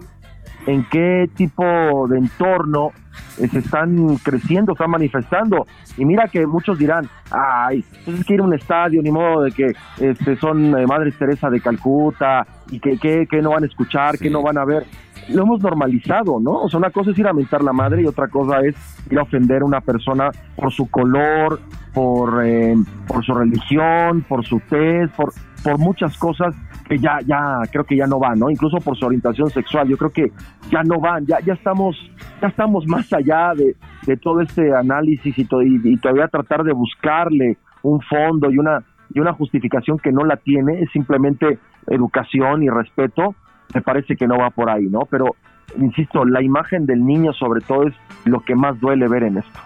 en 0.68 0.84
qué 0.90 1.30
tipo 1.34 1.64
de 2.08 2.18
entorno 2.18 2.90
eh, 3.38 3.48
se 3.48 3.60
están 3.60 4.16
creciendo, 4.16 4.72
están 4.72 4.90
manifestando? 4.90 5.66
Y 5.96 6.04
mira 6.04 6.28
que 6.28 6.46
muchos 6.46 6.78
dirán, 6.78 7.08
ay, 7.30 7.82
pues 8.04 8.20
es 8.20 8.26
que 8.26 8.34
ir 8.34 8.40
a 8.40 8.44
un 8.44 8.54
estadio, 8.54 9.00
ni 9.02 9.10
modo 9.10 9.44
de 9.44 9.50
que 9.52 9.72
este, 9.98 10.36
son 10.36 10.78
eh, 10.78 10.86
Madres 10.86 11.16
Teresa 11.18 11.48
de 11.48 11.60
Calcuta 11.60 12.46
y 12.70 12.78
que, 12.80 12.98
que, 12.98 13.26
que 13.26 13.40
no 13.40 13.50
van 13.50 13.64
a 13.64 13.66
escuchar, 13.66 14.18
que 14.18 14.28
no 14.28 14.42
van 14.42 14.58
a 14.58 14.66
ver. 14.66 14.84
Lo 15.30 15.42
hemos 15.42 15.62
normalizado, 15.62 16.38
¿no? 16.38 16.62
O 16.62 16.68
sea, 16.68 16.78
una 16.78 16.90
cosa 16.90 17.10
es 17.12 17.18
ir 17.18 17.26
a 17.26 17.32
mentar 17.32 17.62
la 17.62 17.72
madre 17.72 18.02
y 18.02 18.06
otra 18.06 18.28
cosa 18.28 18.60
es 18.60 18.74
ir 19.10 19.18
a 19.18 19.22
ofender 19.22 19.62
a 19.62 19.64
una 19.64 19.80
persona 19.80 20.30
por 20.54 20.70
su 20.70 20.90
color, 20.90 21.60
por, 21.94 22.44
eh, 22.44 22.74
por 23.06 23.24
su 23.24 23.32
religión, 23.32 24.22
por 24.28 24.44
su 24.46 24.60
tez, 24.68 25.10
por, 25.16 25.32
por 25.62 25.78
muchas 25.78 26.16
cosas 26.18 26.54
que 26.88 26.98
ya, 26.98 27.18
ya, 27.26 27.60
creo 27.70 27.84
que 27.84 27.96
ya 27.96 28.06
no 28.06 28.18
van, 28.18 28.38
¿no? 28.38 28.50
Incluso 28.50 28.78
por 28.78 28.96
su 28.96 29.04
orientación 29.04 29.50
sexual, 29.50 29.88
yo 29.88 29.96
creo 29.96 30.10
que 30.10 30.32
ya 30.70 30.82
no 30.82 30.98
van, 31.00 31.26
ya, 31.26 31.38
ya 31.40 31.52
estamos, 31.52 31.96
ya 32.40 32.48
estamos 32.48 32.86
más 32.86 33.12
allá 33.12 33.52
de, 33.54 33.76
de 34.06 34.16
todo 34.16 34.40
este 34.40 34.74
análisis 34.74 35.38
y, 35.38 35.44
to- 35.44 35.62
y, 35.62 35.96
todavía 35.98 36.28
tratar 36.28 36.62
de 36.64 36.72
buscarle 36.72 37.58
un 37.82 38.00
fondo 38.00 38.50
y 38.50 38.58
una, 38.58 38.82
y 39.12 39.20
una 39.20 39.32
justificación 39.34 39.98
que 39.98 40.12
no 40.12 40.24
la 40.24 40.36
tiene, 40.36 40.80
es 40.82 40.90
simplemente 40.90 41.58
educación 41.88 42.62
y 42.62 42.70
respeto, 42.70 43.34
me 43.74 43.82
parece 43.82 44.16
que 44.16 44.26
no 44.26 44.38
va 44.38 44.50
por 44.50 44.70
ahí, 44.70 44.84
¿no? 44.84 45.00
Pero, 45.10 45.36
insisto, 45.78 46.24
la 46.24 46.42
imagen 46.42 46.86
del 46.86 47.04
niño 47.04 47.32
sobre 47.34 47.60
todo 47.60 47.86
es 47.86 47.94
lo 48.24 48.40
que 48.40 48.54
más 48.54 48.80
duele 48.80 49.08
ver 49.08 49.24
en 49.24 49.38
esto. 49.38 49.58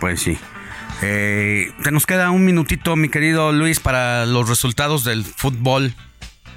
Pues 0.00 0.20
sí. 0.20 0.38
Eh, 1.02 1.72
te 1.82 1.90
nos 1.90 2.06
queda 2.06 2.30
un 2.30 2.44
minutito, 2.44 2.96
mi 2.96 3.08
querido 3.08 3.52
Luis, 3.52 3.80
para 3.80 4.24
los 4.24 4.48
resultados 4.48 5.04
del 5.04 5.24
fútbol. 5.24 5.92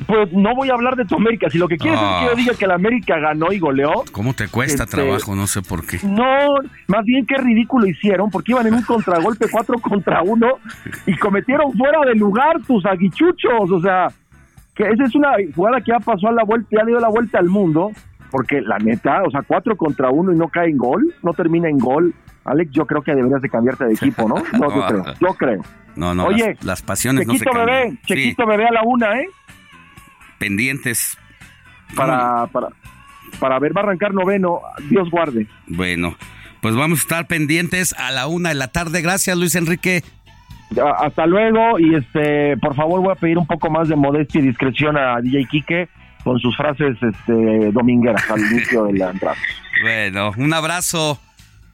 Pues 0.08 0.32
no 0.34 0.54
voy 0.56 0.70
a 0.70 0.74
hablar 0.74 0.96
de 0.96 1.06
tu 1.06 1.16
América, 1.16 1.50
si 1.50 1.58
lo 1.58 1.68
que 1.68 1.78
quieres 1.78 2.00
Ah. 2.02 2.20
es 2.22 2.24
que 2.24 2.30
yo 2.36 2.36
diga 2.44 2.58
que 2.60 2.68
la 2.68 2.76
América 2.76 3.18
ganó 3.18 3.52
y 3.52 3.60
goleó, 3.60 4.04
¿Cómo 4.12 4.34
te 4.34 4.48
cuesta 4.48 4.84
Este- 4.84 4.98
trabajo? 4.98 5.36
No 5.36 5.48
sé 5.48 5.62
por 5.62 5.86
qué. 5.86 6.00
No, 6.04 6.56
más 6.88 7.06
bien 7.06 7.26
qué 7.26 7.38
ridículo 7.38 7.88
hicieron, 7.88 8.30
porque 8.30 8.52
iban 8.52 8.68
en 8.68 8.74
un 8.76 8.82
contragolpe 8.84 9.48
4 9.50 9.80
contra 9.80 10.22
1 10.22 10.48
y 11.08 11.16
cometieron 11.18 11.72
fuera 11.74 12.02
de 12.06 12.16
lugar 12.16 12.62
tus 12.68 12.86
aguichuchos. 12.86 13.72
O 13.72 13.80
sea, 13.82 14.08
que 14.76 14.84
esa 14.84 15.06
es 15.06 15.16
una 15.16 15.30
jugada 15.56 15.80
que 15.80 15.92
ya 15.92 16.00
pasó 16.00 16.28
a 16.28 16.32
la 16.34 16.44
vuelta, 16.44 16.68
ya 16.72 16.86
dio 16.86 17.00
la 17.00 17.08
vuelta 17.10 17.40
al 17.40 17.48
mundo, 17.48 17.92
porque 18.32 18.60
la 18.62 18.78
neta, 18.78 19.24
o 19.26 19.32
sea, 19.32 19.42
4 19.48 19.78
contra 19.78 20.10
1 20.10 20.34
y 20.34 20.36
no 20.38 20.50
cae 20.50 20.70
en 20.70 20.78
gol, 20.78 21.14
no 21.24 21.34
termina 21.34 21.70
en 21.70 21.78
gol. 21.78 22.14
Alex, 22.44 22.72
yo 22.74 22.86
creo 22.86 23.02
que 23.02 23.16
deberías 23.16 23.42
de 23.42 23.50
cambiarte 23.50 23.86
de 23.86 23.94
equipo, 23.94 24.28
¿no? 24.28 24.36
No, 24.60 24.70
yo 24.76 24.86
creo, 24.88 25.04
yo 25.22 25.28
creo. 25.36 25.62
No, 25.96 26.14
no, 26.14 26.26
Oye, 26.26 26.56
las, 26.56 26.66
las 26.66 26.82
pasiones 26.82 27.26
no 27.26 27.34
se 27.34 27.40
Chequito 27.40 27.58
bebé, 27.58 27.90
Sí, 27.92 27.98
Chequito 28.06 28.46
bebé 28.46 28.68
a 28.68 28.72
la 28.74 28.84
una, 28.84 29.20
¿eh? 29.22 29.28
Pendientes. 30.38 31.18
Para, 31.96 32.48
para, 32.48 32.70
para 33.40 33.60
ver, 33.60 33.76
va 33.76 33.82
a 33.82 33.84
arrancar 33.86 34.14
noveno, 34.14 34.62
Dios 34.90 35.10
guarde. 35.10 35.48
Bueno, 35.68 36.16
pues 36.62 36.76
vamos 36.76 37.00
a 37.00 37.02
estar 37.02 37.28
pendientes 37.28 37.94
a 37.94 38.12
la 38.12 38.28
una 38.28 38.50
de 38.50 38.56
la 38.56 38.70
tarde. 38.70 39.02
Gracias, 39.02 39.38
Luis 39.38 39.56
Enrique. 39.56 40.04
Hasta 40.98 41.26
luego 41.26 41.80
y 41.80 41.96
este, 41.96 42.58
por 42.58 42.76
favor 42.76 43.02
voy 43.02 43.12
a 43.12 43.16
pedir 43.16 43.38
un 43.38 43.46
poco 43.46 43.70
más 43.70 43.88
de 43.88 43.96
modestia 43.96 44.42
y 44.42 44.48
discreción 44.48 44.98
a 44.98 45.22
DJ 45.22 45.46
Quique 45.46 45.90
con 46.24 46.40
sus 46.40 46.58
frases 46.58 46.98
este, 47.02 47.72
domingueras 47.72 48.30
al 48.32 48.40
inicio 48.40 48.86
de 48.86 48.94
la 48.94 49.12
entrada. 49.12 49.38
Bueno, 49.82 50.32
un 50.38 50.54
abrazo. 50.54 51.20